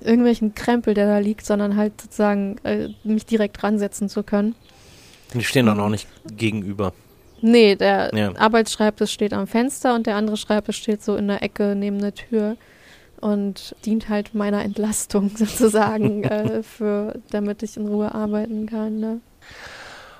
irgendwelchen 0.00 0.54
Krempel, 0.54 0.94
der 0.94 1.08
da 1.08 1.18
liegt, 1.18 1.44
sondern 1.44 1.74
halt 1.74 2.00
sozusagen 2.00 2.58
äh, 2.62 2.90
mich 3.02 3.26
direkt 3.26 3.64
ransetzen 3.64 4.08
zu 4.08 4.22
können. 4.22 4.54
Die 5.38 5.44
stehen 5.44 5.66
dann 5.66 5.80
auch 5.80 5.88
nicht 5.88 6.06
gegenüber. 6.36 6.92
Nee, 7.40 7.76
der 7.76 8.10
Ja. 8.14 8.34
Arbeitsschreibtisch 8.36 9.12
steht 9.12 9.32
am 9.32 9.46
Fenster 9.46 9.94
und 9.94 10.06
der 10.06 10.16
andere 10.16 10.36
Schreibtisch 10.36 10.78
steht 10.78 11.02
so 11.02 11.16
in 11.16 11.28
der 11.28 11.42
Ecke 11.42 11.74
neben 11.76 12.00
der 12.00 12.14
Tür 12.14 12.56
und 13.20 13.74
dient 13.84 14.08
halt 14.08 14.34
meiner 14.34 14.62
Entlastung 14.62 15.30
sozusagen, 15.36 16.24
äh, 16.24 16.62
für, 16.62 17.20
damit 17.30 17.62
ich 17.62 17.76
in 17.76 17.86
Ruhe 17.88 18.14
arbeiten 18.14 18.66
kann. 18.66 18.98
Ne? 18.98 19.20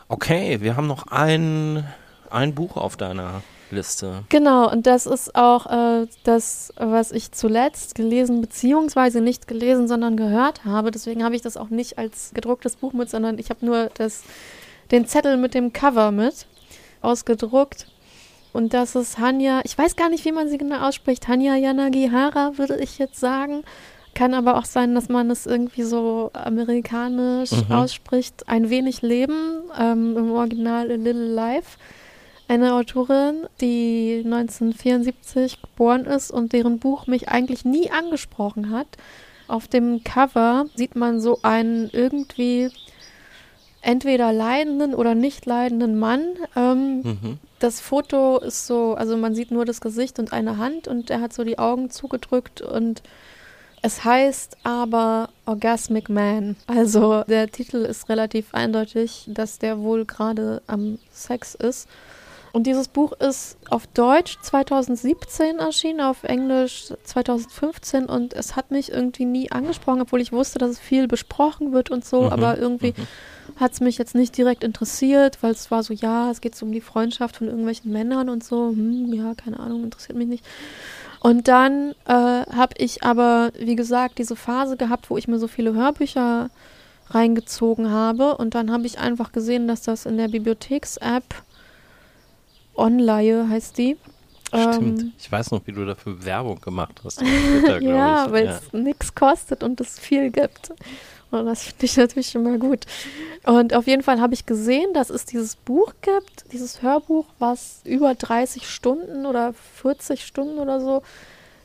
Okay, 0.08 0.60
wir 0.60 0.76
haben 0.76 0.86
noch 0.86 1.06
ein, 1.08 1.84
ein 2.30 2.54
Buch 2.54 2.76
auf 2.76 2.96
deiner 2.96 3.42
Liste. 3.70 4.24
Genau, 4.28 4.70
und 4.70 4.86
das 4.86 5.06
ist 5.06 5.34
auch 5.34 5.66
äh, 5.66 6.06
das, 6.22 6.72
was 6.76 7.10
ich 7.10 7.32
zuletzt 7.32 7.94
gelesen, 7.94 8.40
beziehungsweise 8.40 9.20
nicht 9.20 9.48
gelesen, 9.48 9.88
sondern 9.88 10.16
gehört 10.16 10.64
habe. 10.64 10.90
Deswegen 10.90 11.24
habe 11.24 11.34
ich 11.34 11.42
das 11.42 11.56
auch 11.56 11.70
nicht 11.70 11.98
als 11.98 12.30
gedrucktes 12.34 12.76
Buch 12.76 12.92
mit, 12.92 13.10
sondern 13.10 13.38
ich 13.38 13.50
habe 13.50 13.66
nur 13.66 13.90
das, 13.94 14.22
den 14.90 15.06
Zettel 15.06 15.36
mit 15.36 15.54
dem 15.54 15.72
Cover 15.72 16.10
mit 16.10 16.46
ausgedruckt. 17.02 17.86
Und 18.52 18.72
das 18.72 18.94
ist 18.94 19.18
Hanya, 19.18 19.60
ich 19.64 19.76
weiß 19.76 19.96
gar 19.96 20.08
nicht, 20.08 20.24
wie 20.24 20.32
man 20.32 20.48
sie 20.48 20.58
genau 20.58 20.86
ausspricht. 20.88 21.28
Hanya 21.28 21.56
Yanagihara, 21.56 22.56
würde 22.56 22.76
ich 22.78 22.98
jetzt 22.98 23.20
sagen. 23.20 23.62
Kann 24.14 24.32
aber 24.32 24.56
auch 24.56 24.64
sein, 24.64 24.94
dass 24.94 25.10
man 25.10 25.30
es 25.30 25.44
irgendwie 25.44 25.82
so 25.82 26.30
amerikanisch 26.32 27.52
Mhm. 27.52 27.72
ausspricht. 27.72 28.48
Ein 28.48 28.70
wenig 28.70 29.02
Leben, 29.02 29.64
ähm, 29.78 30.16
im 30.16 30.30
Original 30.32 30.90
A 30.90 30.94
Little 30.94 31.34
Life. 31.34 31.76
Eine 32.48 32.74
Autorin, 32.74 33.46
die 33.60 34.22
1974 34.24 35.60
geboren 35.60 36.06
ist 36.06 36.30
und 36.30 36.52
deren 36.54 36.78
Buch 36.78 37.06
mich 37.06 37.28
eigentlich 37.28 37.64
nie 37.64 37.90
angesprochen 37.90 38.70
hat. 38.70 38.86
Auf 39.48 39.68
dem 39.68 40.02
Cover 40.02 40.66
sieht 40.76 40.96
man 40.96 41.20
so 41.20 41.40
einen 41.42 41.90
irgendwie 41.92 42.70
entweder 43.86 44.32
leidenden 44.32 44.94
oder 44.94 45.14
nicht 45.14 45.46
leidenden 45.46 45.98
Mann. 45.98 46.20
Ähm, 46.56 47.00
Mhm. 47.02 47.38
das 47.60 47.80
Foto 47.80 48.38
ist 48.38 48.66
so, 48.66 48.94
also 48.94 49.16
man 49.16 49.34
sieht 49.34 49.50
nur 49.50 49.64
das 49.64 49.80
Gesicht 49.80 50.18
und 50.18 50.32
eine 50.32 50.58
Hand 50.58 50.88
und 50.88 51.08
er 51.10 51.20
hat 51.20 51.32
so 51.32 51.44
die 51.44 51.58
Augen 51.58 51.88
zugedrückt 51.90 52.60
und 52.60 53.02
es 53.82 54.04
heißt 54.04 54.56
aber 54.64 55.28
Orgasmic 55.46 56.08
Man. 56.08 56.56
Also 56.66 57.22
der 57.28 57.48
Titel 57.50 57.76
ist 57.78 58.08
relativ 58.08 58.52
eindeutig, 58.52 59.24
dass 59.28 59.58
der 59.58 59.78
wohl 59.80 60.04
gerade 60.04 60.60
am 60.66 60.98
Sex 61.12 61.54
ist. 61.54 61.88
Und 62.52 62.66
dieses 62.66 62.88
Buch 62.88 63.12
ist 63.12 63.58
auf 63.68 63.86
Deutsch 63.88 64.38
2017 64.40 65.58
erschienen, 65.58 66.00
auf 66.00 66.24
Englisch 66.24 66.90
2015 67.04 68.06
und 68.06 68.32
es 68.32 68.56
hat 68.56 68.70
mich 68.70 68.90
irgendwie 68.90 69.26
nie 69.26 69.52
angesprochen, 69.52 70.00
obwohl 70.00 70.22
ich 70.22 70.32
wusste, 70.32 70.58
dass 70.58 70.70
es 70.70 70.78
viel 70.80 71.06
besprochen 71.06 71.72
wird 71.72 71.90
und 71.90 72.04
so, 72.04 72.22
Mhm, 72.22 72.28
aber 72.30 72.56
irgendwie 72.58 72.94
hat 73.56 73.72
es 73.72 73.80
mich 73.80 73.98
jetzt 73.98 74.14
nicht 74.14 74.36
direkt 74.36 74.64
interessiert, 74.64 75.38
weil 75.42 75.52
es 75.52 75.70
war 75.70 75.82
so, 75.82 75.94
ja, 75.94 76.30
es 76.30 76.40
geht 76.40 76.54
so 76.54 76.66
um 76.66 76.72
die 76.72 76.80
Freundschaft 76.80 77.36
von 77.36 77.48
irgendwelchen 77.48 77.92
Männern 77.92 78.28
und 78.28 78.44
so, 78.44 78.68
hm, 78.68 79.12
ja, 79.12 79.34
keine 79.34 79.58
Ahnung, 79.58 79.84
interessiert 79.84 80.18
mich 80.18 80.28
nicht. 80.28 80.44
Und 81.20 81.48
dann 81.48 81.92
äh, 82.06 82.12
habe 82.12 82.74
ich 82.76 83.02
aber, 83.02 83.50
wie 83.58 83.76
gesagt, 83.76 84.18
diese 84.18 84.36
Phase 84.36 84.76
gehabt, 84.76 85.10
wo 85.10 85.16
ich 85.16 85.26
mir 85.26 85.38
so 85.38 85.48
viele 85.48 85.74
Hörbücher 85.74 86.50
reingezogen 87.08 87.90
habe 87.90 88.36
und 88.36 88.54
dann 88.54 88.70
habe 88.70 88.86
ich 88.86 88.98
einfach 88.98 89.32
gesehen, 89.32 89.68
dass 89.68 89.82
das 89.82 90.06
in 90.06 90.16
der 90.18 90.28
Bibliotheks-App 90.28 91.24
Online 92.76 93.48
heißt 93.48 93.78
die. 93.78 93.96
Stimmt. 94.48 95.00
Ähm, 95.00 95.12
ich 95.18 95.30
weiß 95.30 95.50
noch, 95.50 95.66
wie 95.66 95.72
du 95.72 95.84
dafür 95.84 96.24
Werbung 96.24 96.60
gemacht 96.60 97.00
hast. 97.04 97.18
Twitter, 97.20 97.80
ja, 97.82 98.30
weil 98.30 98.46
es 98.46 98.70
ja. 98.72 98.78
nichts 98.78 99.14
kostet 99.14 99.62
und 99.62 99.80
es 99.80 99.98
viel 99.98 100.30
gibt. 100.30 100.72
Und 101.30 101.46
das 101.46 101.64
finde 101.64 101.84
ich 101.86 101.96
natürlich 101.96 102.34
immer 102.34 102.58
gut. 102.58 102.86
Und 103.44 103.74
auf 103.74 103.86
jeden 103.86 104.02
Fall 104.02 104.20
habe 104.20 104.34
ich 104.34 104.46
gesehen, 104.46 104.92
dass 104.94 105.10
es 105.10 105.24
dieses 105.24 105.56
Buch 105.56 105.92
gibt, 106.00 106.52
dieses 106.52 106.82
Hörbuch, 106.82 107.26
was 107.38 107.80
über 107.84 108.14
30 108.14 108.68
Stunden 108.68 109.26
oder 109.26 109.54
40 109.74 110.24
Stunden 110.24 110.58
oder 110.58 110.80
so 110.80 111.02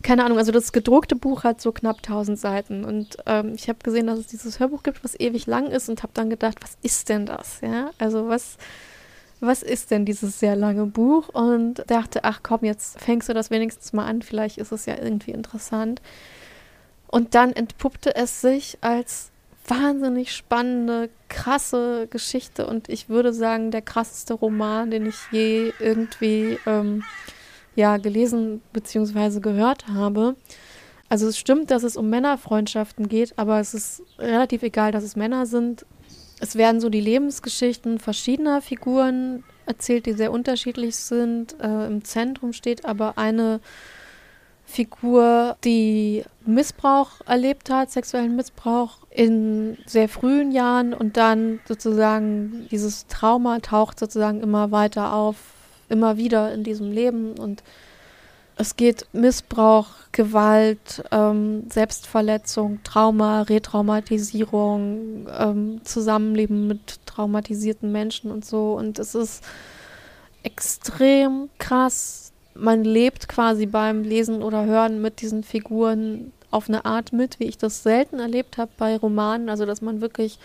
keine 0.01 0.25
Ahnung, 0.25 0.38
also 0.38 0.51
das 0.51 0.71
gedruckte 0.71 1.15
Buch 1.15 1.43
hat 1.43 1.61
so 1.61 1.71
knapp 1.71 1.97
1000 1.97 2.39
Seiten 2.39 2.85
und 2.85 3.17
ähm, 3.25 3.53
ich 3.55 3.69
habe 3.69 3.79
gesehen, 3.83 4.07
dass 4.07 4.19
es 4.19 4.27
dieses 4.27 4.59
Hörbuch 4.59 4.83
gibt, 4.83 5.03
was 5.03 5.19
ewig 5.19 5.45
lang 5.45 5.67
ist 5.67 5.89
und 5.89 6.03
habe 6.03 6.13
dann 6.13 6.29
gedacht, 6.29 6.57
was 6.61 6.77
ist 6.81 7.09
denn 7.09 7.25
das? 7.25 7.61
Ja, 7.61 7.91
also 7.97 8.27
was, 8.27 8.57
was 9.39 9.63
ist 9.63 9.91
denn 9.91 10.05
dieses 10.05 10.39
sehr 10.39 10.55
lange 10.55 10.85
Buch? 10.85 11.29
Und 11.29 11.83
dachte, 11.88 12.23
ach 12.23 12.41
komm, 12.43 12.59
jetzt 12.63 12.99
fängst 12.99 13.29
du 13.29 13.33
das 13.33 13.49
wenigstens 13.49 13.93
mal 13.93 14.05
an, 14.05 14.21
vielleicht 14.21 14.57
ist 14.57 14.71
es 14.71 14.85
ja 14.85 14.97
irgendwie 14.97 15.31
interessant. 15.31 16.01
Und 17.07 17.35
dann 17.35 17.51
entpuppte 17.51 18.15
es 18.15 18.41
sich 18.41 18.77
als 18.81 19.31
wahnsinnig 19.67 20.35
spannende, 20.35 21.09
krasse 21.29 22.07
Geschichte 22.09 22.67
und 22.67 22.89
ich 22.89 23.09
würde 23.09 23.33
sagen, 23.33 23.71
der 23.71 23.81
krasseste 23.81 24.33
Roman, 24.33 24.91
den 24.91 25.05
ich 25.05 25.15
je 25.31 25.71
irgendwie 25.79 26.57
ähm, 26.65 27.03
ja 27.75 27.97
gelesen 27.97 28.61
bzw. 28.73 29.39
gehört 29.39 29.88
habe. 29.88 30.35
Also 31.09 31.27
es 31.27 31.38
stimmt, 31.38 31.71
dass 31.71 31.83
es 31.83 31.97
um 31.97 32.09
Männerfreundschaften 32.09 33.09
geht, 33.09 33.38
aber 33.38 33.59
es 33.59 33.73
ist 33.73 34.03
relativ 34.17 34.63
egal, 34.63 34.91
dass 34.91 35.03
es 35.03 35.15
Männer 35.15 35.45
sind. 35.45 35.85
Es 36.39 36.55
werden 36.55 36.81
so 36.81 36.89
die 36.89 37.01
Lebensgeschichten 37.01 37.99
verschiedener 37.99 38.61
Figuren 38.61 39.43
erzählt, 39.65 40.05
die 40.05 40.13
sehr 40.13 40.31
unterschiedlich 40.31 40.95
sind. 40.95 41.59
Äh, 41.59 41.88
Im 41.88 42.03
Zentrum 42.03 42.53
steht 42.53 42.85
aber 42.85 43.17
eine 43.17 43.59
Figur, 44.72 45.57
die 45.64 46.23
Missbrauch 46.45 47.22
erlebt 47.26 47.69
hat, 47.69 47.91
sexuellen 47.91 48.35
Missbrauch 48.35 48.98
in 49.10 49.77
sehr 49.85 50.10
frühen 50.10 50.52
Jahren 50.52 50.93
und 50.93 51.18
dann 51.18 51.60
sozusagen 51.68 52.68
dieses 52.72 53.07
Trauma 53.07 53.60
taucht 53.60 53.99
sozusagen 53.99 54.41
immer 54.41 54.72
weiter 54.72 55.14
auf 55.14 55.35
immer 55.89 56.18
wieder 56.18 56.53
in 56.53 56.64
diesem 56.64 56.91
Leben 56.91 57.38
und 57.38 57.64
es 58.61 58.76
geht 58.76 59.07
Missbrauch, 59.11 59.88
Gewalt, 60.11 61.03
ähm, 61.11 61.64
Selbstverletzung, 61.69 62.84
Trauma, 62.84 63.41
Retraumatisierung, 63.41 65.27
ähm, 65.35 65.81
Zusammenleben 65.84 66.68
mit 66.68 66.99
traumatisierten 67.07 67.91
Menschen 67.91 68.30
und 68.30 68.45
so. 68.45 68.73
Und 68.73 68.99
es 68.99 69.15
ist 69.15 69.43
extrem 70.43 71.49
krass. 71.57 72.31
Man 72.53 72.84
lebt 72.84 73.28
quasi 73.28 73.65
beim 73.65 74.03
Lesen 74.03 74.44
oder 74.44 74.65
Hören 74.65 75.02
mit 75.02 75.22
diesen 75.22 75.44
Figuren 75.44 76.32
auf 76.52 76.68
eine 76.68 76.86
Art 76.86 77.14
mit, 77.14 77.40
wie 77.40 77.45
ich 77.45 77.57
das 77.57 77.84
selten 77.84 78.19
erlebt 78.19 78.57
habe 78.57 78.72
bei 78.78 78.98
Romanen. 78.98 79.49
Also, 79.49 79.65
dass 79.65 79.82
man 79.82 80.02
wirklich 80.02 80.38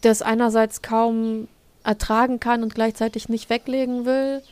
das 0.00 0.22
einerseits 0.22 0.82
kaum 0.82 1.48
ertragen 1.84 2.40
kann 2.40 2.62
und 2.62 2.74
gleichzeitig 2.74 3.28
nicht 3.28 3.48
weglegen 3.50 4.04
will. 4.04 4.42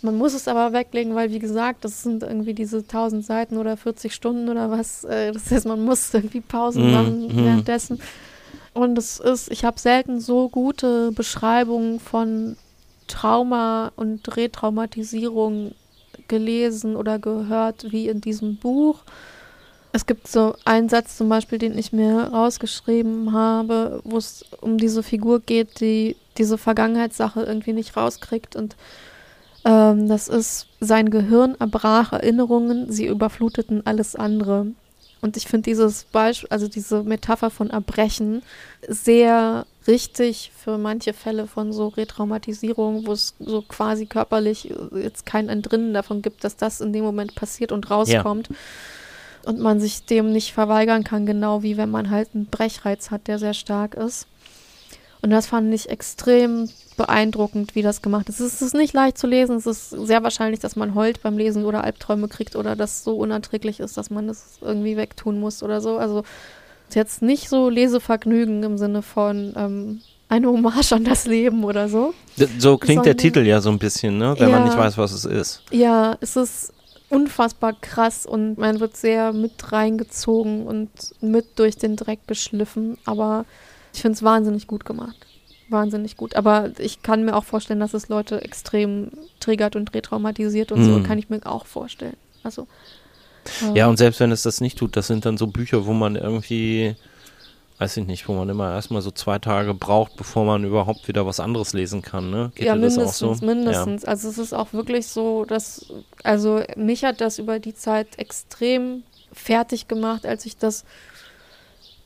Man 0.00 0.16
muss 0.16 0.32
es 0.32 0.46
aber 0.46 0.72
weglegen, 0.72 1.14
weil, 1.14 1.32
wie 1.32 1.40
gesagt, 1.40 1.84
das 1.84 2.04
sind 2.04 2.22
irgendwie 2.22 2.54
diese 2.54 2.78
1000 2.78 3.24
Seiten 3.24 3.56
oder 3.56 3.76
40 3.76 4.14
Stunden 4.14 4.48
oder 4.48 4.70
was. 4.70 5.04
Äh, 5.04 5.32
das 5.32 5.50
heißt, 5.50 5.66
man 5.66 5.84
muss 5.84 6.14
irgendwie 6.14 6.40
Pausen 6.40 6.88
mm, 6.88 6.92
machen 6.92 7.26
mm. 7.26 7.44
währenddessen. 7.44 8.00
Und 8.74 8.96
es 8.96 9.18
ist, 9.18 9.50
ich 9.50 9.64
habe 9.64 9.80
selten 9.80 10.20
so 10.20 10.48
gute 10.48 11.10
Beschreibungen 11.10 11.98
von 11.98 12.56
Trauma 13.08 13.90
und 13.96 14.36
Retraumatisierung 14.36 15.72
gelesen 16.28 16.96
oder 16.96 17.18
gehört 17.18 17.90
wie 17.90 18.08
in 18.08 18.20
diesem 18.20 18.56
Buch. 18.56 19.02
Es 19.92 20.06
gibt 20.06 20.28
so 20.28 20.54
einen 20.64 20.88
Satz 20.88 21.16
zum 21.16 21.28
Beispiel, 21.28 21.58
den 21.58 21.76
ich 21.76 21.92
mir 21.92 22.24
rausgeschrieben 22.24 23.32
habe, 23.32 24.00
wo 24.04 24.18
es 24.18 24.44
um 24.60 24.78
diese 24.78 25.02
Figur 25.02 25.40
geht, 25.40 25.80
die 25.80 26.16
diese 26.36 26.58
Vergangenheitssache 26.58 27.42
irgendwie 27.42 27.72
nicht 27.72 27.96
rauskriegt. 27.96 28.54
Und 28.54 28.76
ähm, 29.64 30.08
das 30.08 30.28
ist, 30.28 30.66
sein 30.80 31.10
Gehirn 31.10 31.56
erbrach 31.58 32.12
Erinnerungen, 32.12 32.92
sie 32.92 33.06
überfluteten 33.06 33.86
alles 33.86 34.14
andere. 34.14 34.66
Und 35.20 35.36
ich 35.36 35.46
finde 35.46 35.70
dieses 35.70 36.04
Beispiel, 36.04 36.48
also 36.50 36.68
diese 36.68 37.02
Metapher 37.02 37.50
von 37.50 37.70
Erbrechen, 37.70 38.42
sehr 38.86 39.66
richtig 39.86 40.52
für 40.56 40.78
manche 40.78 41.12
Fälle 41.12 41.46
von 41.46 41.72
so 41.72 41.88
Retraumatisierung, 41.88 43.06
wo 43.06 43.12
es 43.12 43.34
so 43.40 43.62
quasi 43.62 44.06
körperlich 44.06 44.72
jetzt 44.94 45.26
kein 45.26 45.48
Entrinnen 45.48 45.94
davon 45.94 46.22
gibt, 46.22 46.44
dass 46.44 46.56
das 46.56 46.80
in 46.80 46.92
dem 46.92 47.04
Moment 47.04 47.34
passiert 47.34 47.72
und 47.72 47.90
rauskommt. 47.90 48.48
Ja. 48.48 48.54
Und 49.46 49.60
man 49.60 49.80
sich 49.80 50.04
dem 50.04 50.32
nicht 50.32 50.52
verweigern 50.52 51.04
kann, 51.04 51.24
genau 51.24 51.62
wie 51.62 51.76
wenn 51.76 51.90
man 51.90 52.10
halt 52.10 52.30
einen 52.34 52.46
Brechreiz 52.46 53.10
hat, 53.10 53.28
der 53.28 53.38
sehr 53.38 53.54
stark 53.54 53.94
ist. 53.94 54.26
Und 55.20 55.30
das 55.30 55.46
fand 55.46 55.72
ich 55.74 55.88
extrem 55.88 56.68
beeindruckend, 56.96 57.74
wie 57.74 57.82
das 57.82 58.02
gemacht 58.02 58.28
ist. 58.28 58.40
Es 58.40 58.62
ist 58.62 58.74
nicht 58.74 58.92
leicht 58.92 59.18
zu 59.18 59.26
lesen. 59.26 59.56
Es 59.56 59.66
ist 59.66 59.90
sehr 59.90 60.22
wahrscheinlich, 60.22 60.60
dass 60.60 60.76
man 60.76 60.94
heult 60.94 61.22
beim 61.22 61.38
Lesen 61.38 61.64
oder 61.64 61.84
Albträume 61.84 62.28
kriegt 62.28 62.56
oder 62.56 62.76
das 62.76 63.04
so 63.04 63.16
unerträglich 63.16 63.80
ist, 63.80 63.96
dass 63.96 64.10
man 64.10 64.26
das 64.26 64.58
irgendwie 64.60 64.96
wegtun 64.96 65.40
muss 65.40 65.62
oder 65.62 65.80
so. 65.80 65.98
Also 65.98 66.24
ist 66.88 66.94
jetzt 66.94 67.22
nicht 67.22 67.48
so 67.48 67.68
Lesevergnügen 67.68 68.62
im 68.62 68.78
Sinne 68.78 69.02
von 69.02 69.52
ähm, 69.56 70.00
eine 70.28 70.48
Hommage 70.48 70.92
an 70.92 71.04
das 71.04 71.26
Leben 71.26 71.64
oder 71.64 71.88
so. 71.88 72.14
So 72.58 72.78
klingt 72.78 73.06
der 73.06 73.16
Titel 73.16 73.46
ja 73.46 73.60
so 73.60 73.70
ein 73.70 73.78
bisschen, 73.78 74.18
ne? 74.18 74.34
wenn 74.38 74.50
ja, 74.50 74.58
man 74.58 74.68
nicht 74.68 74.76
weiß, 74.76 74.98
was 74.98 75.12
es 75.12 75.24
ist. 75.24 75.62
Ja, 75.70 76.16
es 76.20 76.36
ist 76.36 76.72
unfassbar 77.10 77.74
krass 77.80 78.26
und 78.26 78.58
man 78.58 78.80
wird 78.80 78.96
sehr 78.96 79.32
mit 79.32 79.72
reingezogen 79.72 80.66
und 80.66 80.90
mit 81.20 81.58
durch 81.58 81.76
den 81.76 81.96
Dreck 81.96 82.20
geschliffen, 82.26 82.98
aber 83.04 83.46
ich 83.92 84.00
finde 84.02 84.16
es 84.16 84.22
wahnsinnig 84.22 84.66
gut 84.66 84.84
gemacht. 84.84 85.16
Wahnsinnig 85.68 86.16
gut. 86.16 86.34
Aber 86.34 86.70
ich 86.78 87.02
kann 87.02 87.24
mir 87.24 87.36
auch 87.36 87.44
vorstellen, 87.44 87.80
dass 87.80 87.94
es 87.94 88.08
Leute 88.08 88.42
extrem 88.42 89.10
triggert 89.40 89.76
und 89.76 89.92
retraumatisiert 89.94 90.72
und 90.72 90.80
mm. 90.80 90.84
so, 90.84 90.90
mhm. 90.98 91.02
kann 91.02 91.18
ich 91.18 91.28
mir 91.28 91.44
auch 91.44 91.66
vorstellen. 91.66 92.16
Also. 92.42 92.66
Äh, 93.62 93.78
ja, 93.78 93.86
und 93.86 93.98
selbst 93.98 94.20
wenn 94.20 94.32
es 94.32 94.42
das 94.42 94.60
nicht 94.60 94.78
tut, 94.78 94.96
das 94.96 95.06
sind 95.06 95.26
dann 95.26 95.36
so 95.36 95.46
Bücher, 95.46 95.86
wo 95.86 95.92
man 95.92 96.16
irgendwie, 96.16 96.96
weiß 97.78 97.98
ich 97.98 98.06
nicht, 98.06 98.28
wo 98.28 98.32
man 98.32 98.48
immer 98.48 98.72
erstmal 98.72 99.02
so 99.02 99.10
zwei 99.10 99.38
Tage 99.38 99.74
braucht, 99.74 100.16
bevor 100.16 100.44
man 100.44 100.64
überhaupt 100.64 101.06
wieder 101.06 101.26
was 101.26 101.40
anderes 101.40 101.74
lesen 101.74 102.00
kann, 102.00 102.30
ne? 102.30 102.50
Geht 102.54 102.66
ja, 102.66 102.74
mindestens, 102.74 103.18
so? 103.18 103.34
mindestens. 103.44 104.02
Ja. 104.02 104.08
Also 104.08 104.28
es 104.28 104.38
ist 104.38 104.54
auch 104.54 104.72
wirklich 104.72 105.06
so, 105.06 105.44
dass, 105.44 105.86
also 106.24 106.62
mich 106.76 107.04
hat 107.04 107.20
das 107.20 107.38
über 107.38 107.58
die 107.58 107.74
Zeit 107.74 108.18
extrem 108.18 109.02
fertig 109.32 109.88
gemacht, 109.88 110.24
als 110.24 110.46
ich 110.46 110.56
das 110.56 110.84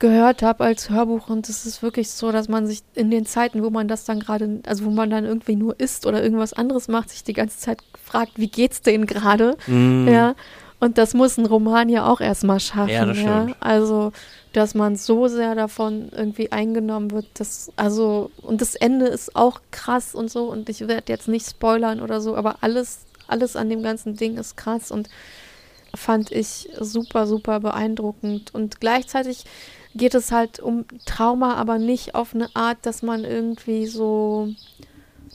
gehört 0.02 0.42
habe 0.42 0.64
als 0.64 0.90
Hörbuch 0.90 1.28
und 1.28 1.48
es 1.48 1.64
ist 1.64 1.80
wirklich 1.80 2.10
so, 2.10 2.32
dass 2.32 2.48
man 2.48 2.66
sich 2.66 2.82
in 2.94 3.12
den 3.12 3.24
Zeiten, 3.24 3.62
wo 3.62 3.70
man 3.70 3.86
das 3.86 4.02
dann 4.02 4.18
gerade, 4.18 4.60
also 4.66 4.84
wo 4.84 4.90
man 4.90 5.10
dann 5.10 5.24
irgendwie 5.24 5.54
nur 5.54 5.78
isst 5.78 6.06
oder 6.06 6.20
irgendwas 6.20 6.52
anderes 6.52 6.88
macht, 6.88 7.10
sich 7.10 7.22
die 7.22 7.32
ganze 7.32 7.58
Zeit 7.58 7.78
fragt, 8.04 8.32
wie 8.34 8.48
geht's 8.48 8.82
denen 8.82 9.06
gerade? 9.06 9.56
Mm. 9.68 10.08
Ja. 10.08 10.34
Und 10.80 10.98
das 10.98 11.14
muss 11.14 11.38
ein 11.38 11.46
Roman 11.46 11.88
ja 11.88 12.04
auch 12.10 12.20
erstmal 12.20 12.58
schaffen. 12.58 12.90
Ja, 12.90 13.06
das 13.06 13.18
ja. 13.20 13.46
Also, 13.60 14.10
dass 14.52 14.74
man 14.74 14.96
so 14.96 15.28
sehr 15.28 15.54
davon 15.54 16.08
irgendwie 16.10 16.50
eingenommen 16.50 17.12
wird, 17.12 17.26
das, 17.34 17.70
also, 17.76 18.32
und 18.42 18.60
das 18.60 18.74
Ende 18.74 19.06
ist 19.06 19.36
auch 19.36 19.60
krass 19.70 20.16
und 20.16 20.32
so, 20.32 20.50
und 20.50 20.68
ich 20.68 20.80
werde 20.80 21.12
jetzt 21.12 21.28
nicht 21.28 21.48
spoilern 21.48 22.00
oder 22.00 22.20
so, 22.20 22.34
aber 22.34 22.56
alles, 22.60 23.06
alles 23.28 23.54
an 23.54 23.70
dem 23.70 23.84
ganzen 23.84 24.16
Ding 24.16 24.36
ist 24.36 24.56
krass 24.56 24.90
und 24.90 25.08
fand 25.94 26.32
ich 26.32 26.70
super, 26.80 27.28
super 27.28 27.60
beeindruckend. 27.60 28.52
Und 28.52 28.80
gleichzeitig 28.80 29.44
geht 29.94 30.14
es 30.14 30.32
halt 30.32 30.60
um 30.60 30.85
Trauma, 31.05 31.55
aber 31.55 31.78
nicht 31.78 32.14
auf 32.14 32.35
eine 32.35 32.48
Art, 32.55 32.78
dass 32.82 33.02
man 33.02 33.24
irgendwie 33.24 33.86
so 33.86 34.48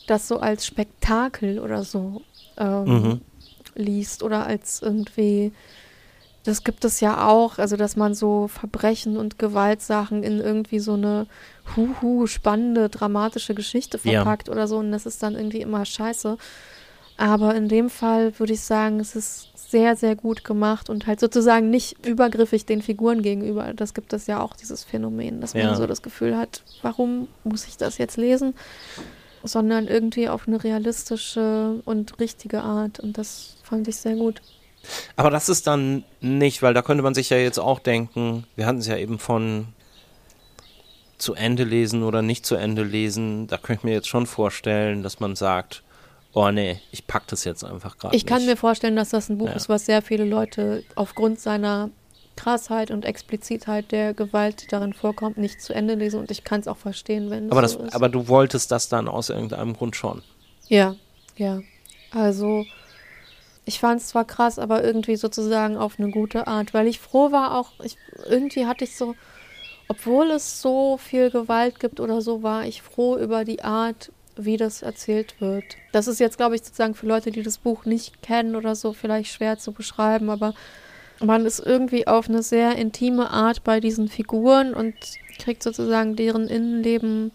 das 0.07 0.27
so 0.27 0.39
als 0.39 0.65
Spektakel 0.65 1.59
oder 1.59 1.83
so 1.83 2.21
ähm, 2.57 2.83
mhm. 2.85 3.21
liest 3.75 4.23
oder 4.23 4.45
als 4.45 4.81
irgendwie 4.81 5.51
das 6.47 6.63
gibt 6.63 6.85
es 6.85 7.01
ja 7.01 7.27
auch, 7.27 7.57
also 7.57 7.75
dass 7.75 7.97
man 7.97 8.13
so 8.13 8.47
Verbrechen 8.47 9.17
und 9.17 9.37
Gewaltsachen 9.37 10.23
in 10.23 10.39
irgendwie 10.39 10.79
so 10.79 10.93
eine 10.93 11.27
huhu 11.75 12.25
spannende 12.25 12.87
dramatische 12.87 13.53
Geschichte 13.53 13.97
verpackt 13.97 14.47
ja. 14.47 14.53
oder 14.53 14.65
so 14.65 14.77
und 14.77 14.93
das 14.93 15.05
ist 15.05 15.21
dann 15.21 15.35
irgendwie 15.35 15.59
immer 15.59 15.83
scheiße. 15.83 16.37
Aber 17.17 17.55
in 17.55 17.67
dem 17.67 17.89
Fall 17.89 18.37
würde 18.39 18.53
ich 18.53 18.61
sagen, 18.61 18.99
es 18.99 19.15
ist 19.15 19.49
sehr, 19.55 19.95
sehr 19.95 20.15
gut 20.15 20.43
gemacht 20.43 20.89
und 20.89 21.07
halt 21.07 21.19
sozusagen 21.19 21.69
nicht 21.69 22.05
übergriffig 22.05 22.65
den 22.65 22.81
Figuren 22.81 23.21
gegenüber. 23.21 23.73
Das 23.73 23.93
gibt 23.93 24.13
es 24.13 24.27
ja 24.27 24.39
auch, 24.39 24.55
dieses 24.55 24.83
Phänomen, 24.83 25.41
dass 25.41 25.53
man 25.53 25.75
so 25.75 25.87
das 25.87 26.01
Gefühl 26.01 26.37
hat, 26.37 26.63
warum 26.83 27.27
muss 27.43 27.67
ich 27.67 27.75
das 27.75 27.97
jetzt 27.97 28.17
lesen? 28.17 28.53
Sondern 29.43 29.87
irgendwie 29.87 30.29
auf 30.29 30.47
eine 30.47 30.63
realistische 30.63 31.81
und 31.85 32.19
richtige 32.19 32.61
Art. 32.61 32.99
Und 32.99 33.17
das 33.17 33.57
fand 33.63 33.87
ich 33.87 33.97
sehr 33.97 34.15
gut. 34.15 34.41
Aber 35.15 35.31
das 35.31 35.49
ist 35.49 35.67
dann 35.67 36.03
nicht, 36.21 36.61
weil 36.61 36.73
da 36.73 36.81
könnte 36.81 37.03
man 37.03 37.13
sich 37.13 37.29
ja 37.29 37.37
jetzt 37.37 37.59
auch 37.59 37.79
denken, 37.79 38.45
wir 38.55 38.65
hatten 38.65 38.79
es 38.79 38.87
ja 38.87 38.95
eben 38.95 39.19
von 39.19 39.67
zu 41.17 41.33
Ende 41.33 41.63
lesen 41.63 42.03
oder 42.03 42.21
nicht 42.21 42.45
zu 42.45 42.55
Ende 42.55 42.83
lesen. 42.83 43.47
Da 43.47 43.57
könnte 43.57 43.81
ich 43.81 43.83
mir 43.83 43.93
jetzt 43.93 44.07
schon 44.07 44.27
vorstellen, 44.27 45.03
dass 45.03 45.19
man 45.19 45.35
sagt, 45.35 45.83
oh 46.33 46.51
nee, 46.51 46.79
ich 46.91 47.07
pack 47.07 47.27
das 47.27 47.43
jetzt 47.43 47.63
einfach 47.63 47.97
gerade. 47.97 48.15
Ich 48.15 48.25
kann 48.25 48.39
nicht. 48.39 48.47
mir 48.49 48.57
vorstellen, 48.57 48.95
dass 48.95 49.09
das 49.09 49.29
ein 49.29 49.37
Buch 49.37 49.47
Ja. 49.47 49.53
ist, 49.53 49.69
was 49.69 49.85
sehr 49.85 50.01
viele 50.01 50.25
Leute 50.25 50.83
aufgrund 50.95 51.39
seiner 51.39 51.89
Krassheit 52.35 52.91
und 52.91 53.03
Explizitheit 53.03 53.91
der 53.91 54.13
Gewalt, 54.13 54.61
die 54.63 54.67
darin 54.67 54.93
vorkommt, 54.93 55.37
nicht 55.37 55.61
zu 55.61 55.73
Ende 55.73 55.95
lesen. 55.95 56.19
Und 56.19 56.31
ich 56.31 56.43
kann 56.43 56.61
es 56.61 56.67
auch 56.67 56.77
verstehen, 56.77 57.29
wenn 57.29 57.51
aber, 57.51 57.61
das, 57.63 57.73
so 57.73 57.79
ist. 57.79 57.95
aber 57.95 58.09
du 58.09 58.27
wolltest 58.27 58.71
das 58.71 58.87
dann 58.89 59.07
aus 59.07 59.29
irgendeinem 59.29 59.73
Grund 59.75 59.95
schon. 59.95 60.21
Ja, 60.67 60.95
ja. 61.35 61.61
Also, 62.11 62.65
ich 63.65 63.79
fand 63.79 63.99
es 64.01 64.07
zwar 64.07 64.23
krass, 64.25 64.59
aber 64.59 64.83
irgendwie 64.83 65.15
sozusagen 65.17 65.75
auf 65.75 65.99
eine 65.99 66.09
gute 66.11 66.47
Art, 66.47 66.73
weil 66.73 66.87
ich 66.87 66.99
froh 66.99 67.31
war 67.31 67.57
auch, 67.57 67.71
ich, 67.83 67.97
irgendwie 68.29 68.65
hatte 68.65 68.83
ich 68.85 68.95
so, 68.95 69.15
obwohl 69.89 70.31
es 70.31 70.61
so 70.61 70.97
viel 70.97 71.31
Gewalt 71.31 71.79
gibt 71.79 71.99
oder 71.99 72.21
so, 72.21 72.43
war 72.43 72.65
ich 72.65 72.81
froh 72.81 73.17
über 73.17 73.43
die 73.45 73.63
Art, 73.63 74.11
wie 74.45 74.57
das 74.57 74.81
erzählt 74.81 75.39
wird. 75.39 75.63
Das 75.91 76.07
ist 76.07 76.19
jetzt, 76.19 76.37
glaube 76.37 76.55
ich, 76.55 76.63
sozusagen 76.63 76.95
für 76.95 77.07
Leute, 77.07 77.31
die 77.31 77.43
das 77.43 77.57
Buch 77.57 77.85
nicht 77.85 78.21
kennen 78.21 78.55
oder 78.55 78.75
so, 78.75 78.93
vielleicht 78.93 79.31
schwer 79.31 79.57
zu 79.57 79.71
beschreiben, 79.71 80.29
aber 80.29 80.53
man 81.19 81.45
ist 81.45 81.59
irgendwie 81.59 82.07
auf 82.07 82.29
eine 82.29 82.43
sehr 82.43 82.75
intime 82.75 83.31
Art 83.31 83.63
bei 83.63 83.79
diesen 83.79 84.07
Figuren 84.07 84.73
und 84.73 84.93
kriegt 85.39 85.63
sozusagen 85.63 86.15
deren 86.15 86.47
Innenleben 86.47 87.31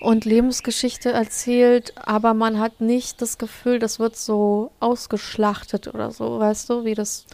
und 0.00 0.24
Lebensgeschichte 0.24 1.10
erzählt, 1.10 1.94
aber 1.96 2.34
man 2.34 2.60
hat 2.60 2.80
nicht 2.80 3.22
das 3.22 3.38
Gefühl, 3.38 3.78
das 3.78 3.98
wird 3.98 4.16
so 4.16 4.70
ausgeschlachtet 4.78 5.88
oder 5.88 6.10
so, 6.10 6.38
weißt 6.38 6.70
du, 6.70 6.84
wie 6.84 6.94
das 6.94 7.26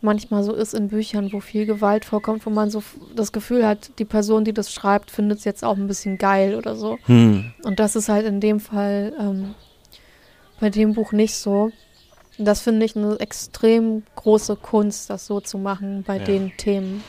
manchmal 0.00 0.42
so 0.44 0.52
ist 0.54 0.74
in 0.74 0.88
Büchern, 0.88 1.32
wo 1.32 1.40
viel 1.40 1.66
Gewalt 1.66 2.04
vorkommt, 2.04 2.44
wo 2.46 2.50
man 2.50 2.70
so 2.70 2.82
das 3.14 3.32
Gefühl 3.32 3.66
hat, 3.66 3.90
die 3.98 4.04
Person, 4.04 4.44
die 4.44 4.52
das 4.52 4.72
schreibt, 4.72 5.10
findet 5.10 5.38
es 5.38 5.44
jetzt 5.44 5.64
auch 5.64 5.76
ein 5.76 5.86
bisschen 5.86 6.18
geil 6.18 6.54
oder 6.54 6.76
so. 6.76 6.98
Hm. 7.06 7.52
Und 7.64 7.78
das 7.80 7.96
ist 7.96 8.08
halt 8.08 8.26
in 8.26 8.40
dem 8.40 8.60
Fall 8.60 9.12
ähm, 9.18 9.54
bei 10.60 10.70
dem 10.70 10.94
Buch 10.94 11.12
nicht 11.12 11.34
so. 11.34 11.70
Das 12.38 12.60
finde 12.60 12.86
ich 12.86 12.94
eine 12.96 13.18
extrem 13.18 14.04
große 14.14 14.54
Kunst, 14.56 15.10
das 15.10 15.26
so 15.26 15.40
zu 15.40 15.58
machen 15.58 16.04
bei 16.06 16.18
Ja. 16.18 16.24
den 16.24 16.56
Themen. 16.56 17.02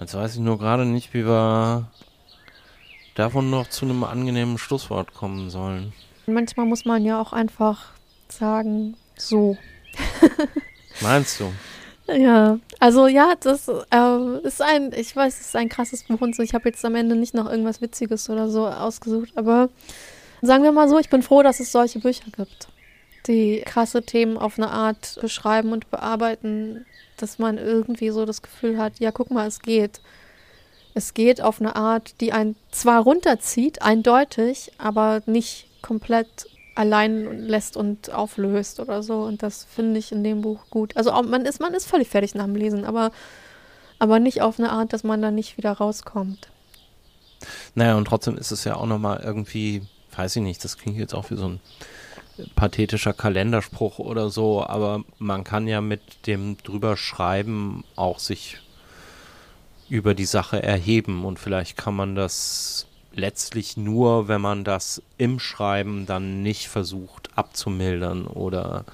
Jetzt 0.00 0.14
weiß 0.14 0.34
ich 0.34 0.40
nur 0.40 0.58
gerade 0.58 0.86
nicht, 0.86 1.12
wie 1.12 1.26
wir 1.26 1.88
davon 3.14 3.50
noch 3.50 3.68
zu 3.68 3.84
einem 3.84 4.04
angenehmen 4.04 4.56
Schlusswort 4.56 5.12
kommen 5.12 5.50
sollen. 5.50 5.92
Manchmal 6.26 6.66
muss 6.66 6.84
man 6.84 7.04
ja 7.04 7.20
auch 7.20 7.32
einfach 7.32 7.92
sagen, 8.28 8.96
so. 9.16 9.56
Meinst 11.00 11.40
du? 11.40 11.52
Ja, 12.08 12.58
also 12.80 13.06
ja, 13.06 13.34
das 13.38 13.68
äh, 13.68 14.38
ist 14.42 14.62
ein, 14.62 14.92
ich 14.96 15.14
weiß, 15.14 15.40
es 15.40 15.48
ist 15.48 15.56
ein 15.56 15.68
krasses 15.68 16.04
Buch 16.04 16.20
und 16.22 16.34
so. 16.34 16.42
Ich 16.42 16.54
habe 16.54 16.68
jetzt 16.68 16.84
am 16.84 16.94
Ende 16.94 17.14
nicht 17.14 17.34
noch 17.34 17.50
irgendwas 17.50 17.82
Witziges 17.82 18.30
oder 18.30 18.48
so 18.48 18.66
ausgesucht, 18.66 19.32
aber 19.34 19.68
sagen 20.40 20.64
wir 20.64 20.72
mal 20.72 20.88
so, 20.88 20.98
ich 20.98 21.10
bin 21.10 21.22
froh, 21.22 21.42
dass 21.42 21.60
es 21.60 21.70
solche 21.70 21.98
Bücher 21.98 22.30
gibt, 22.34 22.68
die 23.26 23.62
krasse 23.64 24.02
Themen 24.02 24.38
auf 24.38 24.58
eine 24.58 24.70
Art 24.70 25.18
beschreiben 25.20 25.72
und 25.72 25.90
bearbeiten, 25.90 26.86
dass 27.18 27.38
man 27.38 27.58
irgendwie 27.58 28.08
so 28.08 28.24
das 28.24 28.40
Gefühl 28.40 28.78
hat, 28.78 29.00
ja, 29.00 29.12
guck 29.12 29.30
mal, 29.30 29.46
es 29.46 29.60
geht. 29.60 30.00
Es 30.94 31.12
geht 31.12 31.42
auf 31.42 31.60
eine 31.60 31.76
Art, 31.76 32.20
die 32.22 32.32
einen 32.32 32.56
zwar 32.70 33.02
runterzieht, 33.02 33.82
eindeutig, 33.82 34.72
aber 34.78 35.20
nicht 35.26 35.68
komplett 35.82 36.48
allein 36.78 37.40
lässt 37.40 37.76
und 37.76 38.12
auflöst 38.12 38.78
oder 38.78 39.02
so. 39.02 39.22
Und 39.22 39.42
das 39.42 39.64
finde 39.64 39.98
ich 39.98 40.12
in 40.12 40.22
dem 40.22 40.42
Buch 40.42 40.60
gut. 40.70 40.96
Also 40.96 41.10
man 41.22 41.44
ist, 41.44 41.60
man 41.60 41.74
ist 41.74 41.86
völlig 41.86 42.08
fertig 42.08 42.36
nach 42.36 42.44
dem 42.44 42.54
Lesen, 42.54 42.84
aber, 42.84 43.10
aber 43.98 44.20
nicht 44.20 44.42
auf 44.42 44.60
eine 44.60 44.70
Art, 44.70 44.92
dass 44.92 45.02
man 45.02 45.20
da 45.20 45.32
nicht 45.32 45.56
wieder 45.56 45.72
rauskommt. 45.72 46.48
Naja, 47.74 47.96
und 47.96 48.04
trotzdem 48.04 48.38
ist 48.38 48.52
es 48.52 48.62
ja 48.62 48.76
auch 48.76 48.86
nochmal 48.86 49.20
irgendwie, 49.24 49.82
weiß 50.16 50.36
ich 50.36 50.42
nicht, 50.42 50.62
das 50.62 50.78
klingt 50.78 50.98
jetzt 50.98 51.14
auch 51.14 51.30
wie 51.30 51.36
so 51.36 51.48
ein 51.48 51.60
pathetischer 52.54 53.12
Kalenderspruch 53.12 53.98
oder 53.98 54.30
so, 54.30 54.64
aber 54.64 55.02
man 55.18 55.42
kann 55.42 55.66
ja 55.66 55.80
mit 55.80 56.26
dem 56.28 56.56
drüber 56.58 56.96
schreiben 56.96 57.82
auch 57.96 58.20
sich 58.20 58.58
über 59.88 60.14
die 60.14 60.26
Sache 60.26 60.62
erheben 60.62 61.24
und 61.24 61.40
vielleicht 61.40 61.76
kann 61.76 61.96
man 61.96 62.14
das 62.14 62.87
letztlich 63.18 63.76
nur, 63.76 64.28
wenn 64.28 64.40
man 64.40 64.64
das 64.64 65.02
im 65.18 65.38
Schreiben 65.38 66.06
dann 66.06 66.42
nicht 66.42 66.68
versucht 66.68 67.30
abzumildern 67.36 68.26
oder 68.26 68.84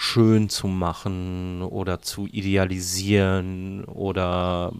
schön 0.00 0.48
zu 0.48 0.68
machen 0.68 1.60
oder 1.62 2.00
zu 2.00 2.26
idealisieren 2.26 3.84
oder 3.84 4.72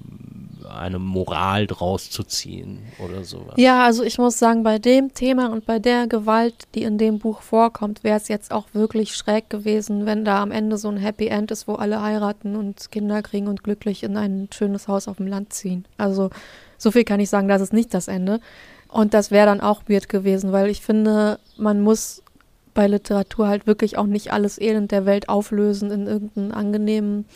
eine 0.68 1.00
Moral 1.00 1.66
draus 1.66 2.08
zu 2.08 2.22
ziehen 2.22 2.84
oder 2.98 3.24
sowas. 3.24 3.54
Ja, 3.56 3.84
also 3.84 4.04
ich 4.04 4.18
muss 4.18 4.38
sagen, 4.38 4.62
bei 4.62 4.78
dem 4.78 5.14
Thema 5.14 5.50
und 5.50 5.66
bei 5.66 5.80
der 5.80 6.06
Gewalt, 6.06 6.54
die 6.76 6.84
in 6.84 6.98
dem 6.98 7.18
Buch 7.18 7.42
vorkommt, 7.42 8.04
wäre 8.04 8.16
es 8.16 8.28
jetzt 8.28 8.52
auch 8.52 8.66
wirklich 8.74 9.14
schräg 9.14 9.50
gewesen, 9.50 10.06
wenn 10.06 10.24
da 10.24 10.40
am 10.40 10.52
Ende 10.52 10.78
so 10.78 10.88
ein 10.88 10.98
Happy 10.98 11.26
End 11.26 11.50
ist, 11.50 11.66
wo 11.66 11.74
alle 11.74 12.00
heiraten 12.00 12.54
und 12.54 12.92
Kinder 12.92 13.20
kriegen 13.22 13.48
und 13.48 13.64
glücklich 13.64 14.04
in 14.04 14.16
ein 14.16 14.48
schönes 14.52 14.86
Haus 14.86 15.08
auf 15.08 15.16
dem 15.16 15.26
Land 15.26 15.52
ziehen. 15.52 15.84
Also 15.96 16.30
so 16.78 16.90
viel 16.90 17.05
kann 17.05 17.20
ich 17.20 17.28
sagen, 17.28 17.48
das 17.48 17.60
ist 17.60 17.72
nicht 17.74 17.92
das 17.92 18.09
Ende. 18.09 18.40
Und 18.88 19.12
das 19.12 19.30
wäre 19.30 19.46
dann 19.46 19.60
auch 19.60 19.82
weird 19.88 20.09
gewesen, 20.09 20.52
weil 20.52 20.70
ich 20.70 20.80
finde, 20.80 21.38
man 21.59 21.82
muss 21.82 22.22
bei 22.72 22.86
Literatur 22.86 23.48
halt 23.48 23.66
wirklich 23.66 23.98
auch 23.98 24.06
nicht 24.06 24.32
alles 24.32 24.59
Elend 24.59 24.92
der 24.92 25.05
Welt 25.05 25.28
auflösen 25.28 25.90
in 25.90 26.06
irgendeinen 26.06 26.52
angenehmen, 26.52 27.26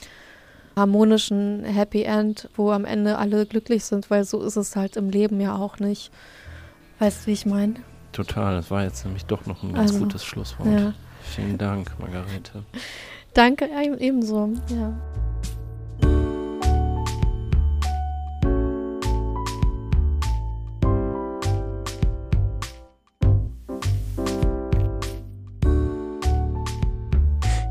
harmonischen 0.77 1.65
Happy 1.65 2.05
End, 2.05 2.49
wo 2.57 2.71
am 2.71 2.85
Ende 2.85 3.19
alle 3.19 3.45
glücklich 3.45 3.85
sind, 3.85 4.09
weil 4.09 4.25
so 4.25 4.41
ist 4.43 4.57
es 4.57 4.77
halt 4.77 4.97
im 4.97 5.11
Leben 5.11 5.41
ja 5.41 5.57
auch 5.57 5.79
nicht. 5.79 6.11
Weißt 6.99 7.23
du, 7.23 7.27
wie 7.27 7.33
ich 7.33 7.45
meine? 7.45 7.75
Total, 8.13 8.55
das 8.55 8.71
war 8.71 8.85
jetzt 8.85 9.05
nämlich 9.05 9.25
doch 9.27 9.45
noch 9.47 9.63
ein 9.63 9.75
ganz 9.75 9.91
Also, 9.93 10.05
gutes 10.05 10.25
Schlusswort. 10.25 10.69
Ja. 10.69 10.95
Vielen 11.23 11.59
Dank, 11.59 11.91
Margarete. 11.99 12.63
Danke, 13.35 13.67
e- 13.67 13.97
ebenso. 13.99 14.51
Ja. 14.69 14.93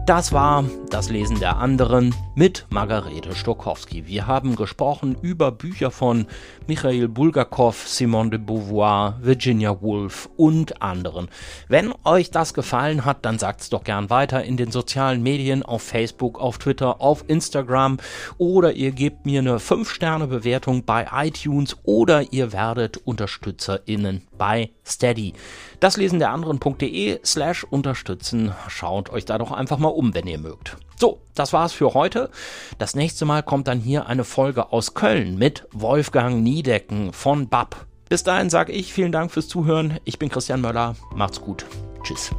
Das 0.06 0.32
war 0.32 0.64
das 0.90 1.10
Lesen 1.10 1.40
der 1.40 1.57
anderen 1.57 2.14
mit 2.36 2.66
Margarete 2.70 3.36
Stokowski. 3.36 4.08
Wir 4.08 4.28
haben 4.28 4.56
gesprochen 4.56 5.18
über 5.22 5.52
Bücher 5.52 5.91
von 5.91 6.28
Michael 6.68 7.08
Bulgakov, 7.08 7.88
Simone 7.88 8.30
de 8.30 8.40
Beauvoir, 8.40 9.18
Virginia 9.22 9.82
Woolf 9.82 10.30
und 10.38 10.82
anderen. 10.82 11.28
Wenn 11.68 11.94
euch 12.06 12.32
das 12.32 12.53
gefallen 12.53 13.03
hat, 13.03 13.26
dann 13.26 13.40
sagt's 13.40 13.70
doch 13.70 13.84
gern 13.84 14.10
weiter 14.10 14.44
in 14.44 14.58
den 14.58 14.72
sozialen 14.72 15.22
Medien, 15.22 15.64
auf 15.64 15.82
Facebook, 15.82 16.40
auf 16.40 16.58
Twitter, 16.58 17.02
auf 17.02 17.26
Instagram 17.28 17.98
oder 18.38 18.74
ihr 18.74 18.91
gebt 18.91 19.26
mir 19.26 19.40
eine 19.40 19.58
5-Sterne-Bewertung 19.58 20.86
bei 20.86 21.08
iTunes 21.14 21.78
oder 21.84 22.32
ihr 22.32 22.53
werdet 22.53 22.98
UnterstützerInnen 23.06 24.28
bei 24.38 24.72
Steady. 24.86 25.34
Das 25.80 25.98
lesen 25.98 26.20
der 26.20 26.32
anderen.de 26.32 27.20
slash 27.26 27.64
unterstützen. 27.64 28.53
Schaut 28.68 29.10
euch 29.10 29.26
da 29.26 29.38
doch 29.38 29.52
einfach 29.52 29.78
mal 29.78 29.90
um, 29.90 30.14
wenn 30.14 30.28
ihr 30.28 30.40
mögt. 30.40 30.78
So, 31.02 31.19
das 31.34 31.52
war's 31.52 31.73
für 31.73 31.95
heute. 31.95 32.30
Das 32.78 32.94
nächste 32.95 33.26
Mal 33.26 33.41
kommt 33.41 33.68
dann 33.68 33.80
hier 33.80 34.06
eine 34.06 34.23
Folge 34.23 34.72
aus 34.72 34.94
Köln 34.94 35.36
mit 35.36 35.68
Wolfgang 35.72 36.44
Niedecken 36.44 37.11
von 37.11 37.49
BAP. 37.49 37.76
Bis 38.07 38.22
dahin 38.22 38.52
sage 38.52 38.72
ich 38.72 38.94
vielen 38.94 39.11
Dank 39.11 39.32
fürs 39.32 39.48
Zuhören. 39.48 39.99
Ich 40.06 40.19
bin 40.19 40.30
Christian 40.30 40.61
Möller. 40.61 40.95
Macht's 41.15 41.41
gut. 41.41 41.65
Tschüss. 42.03 42.30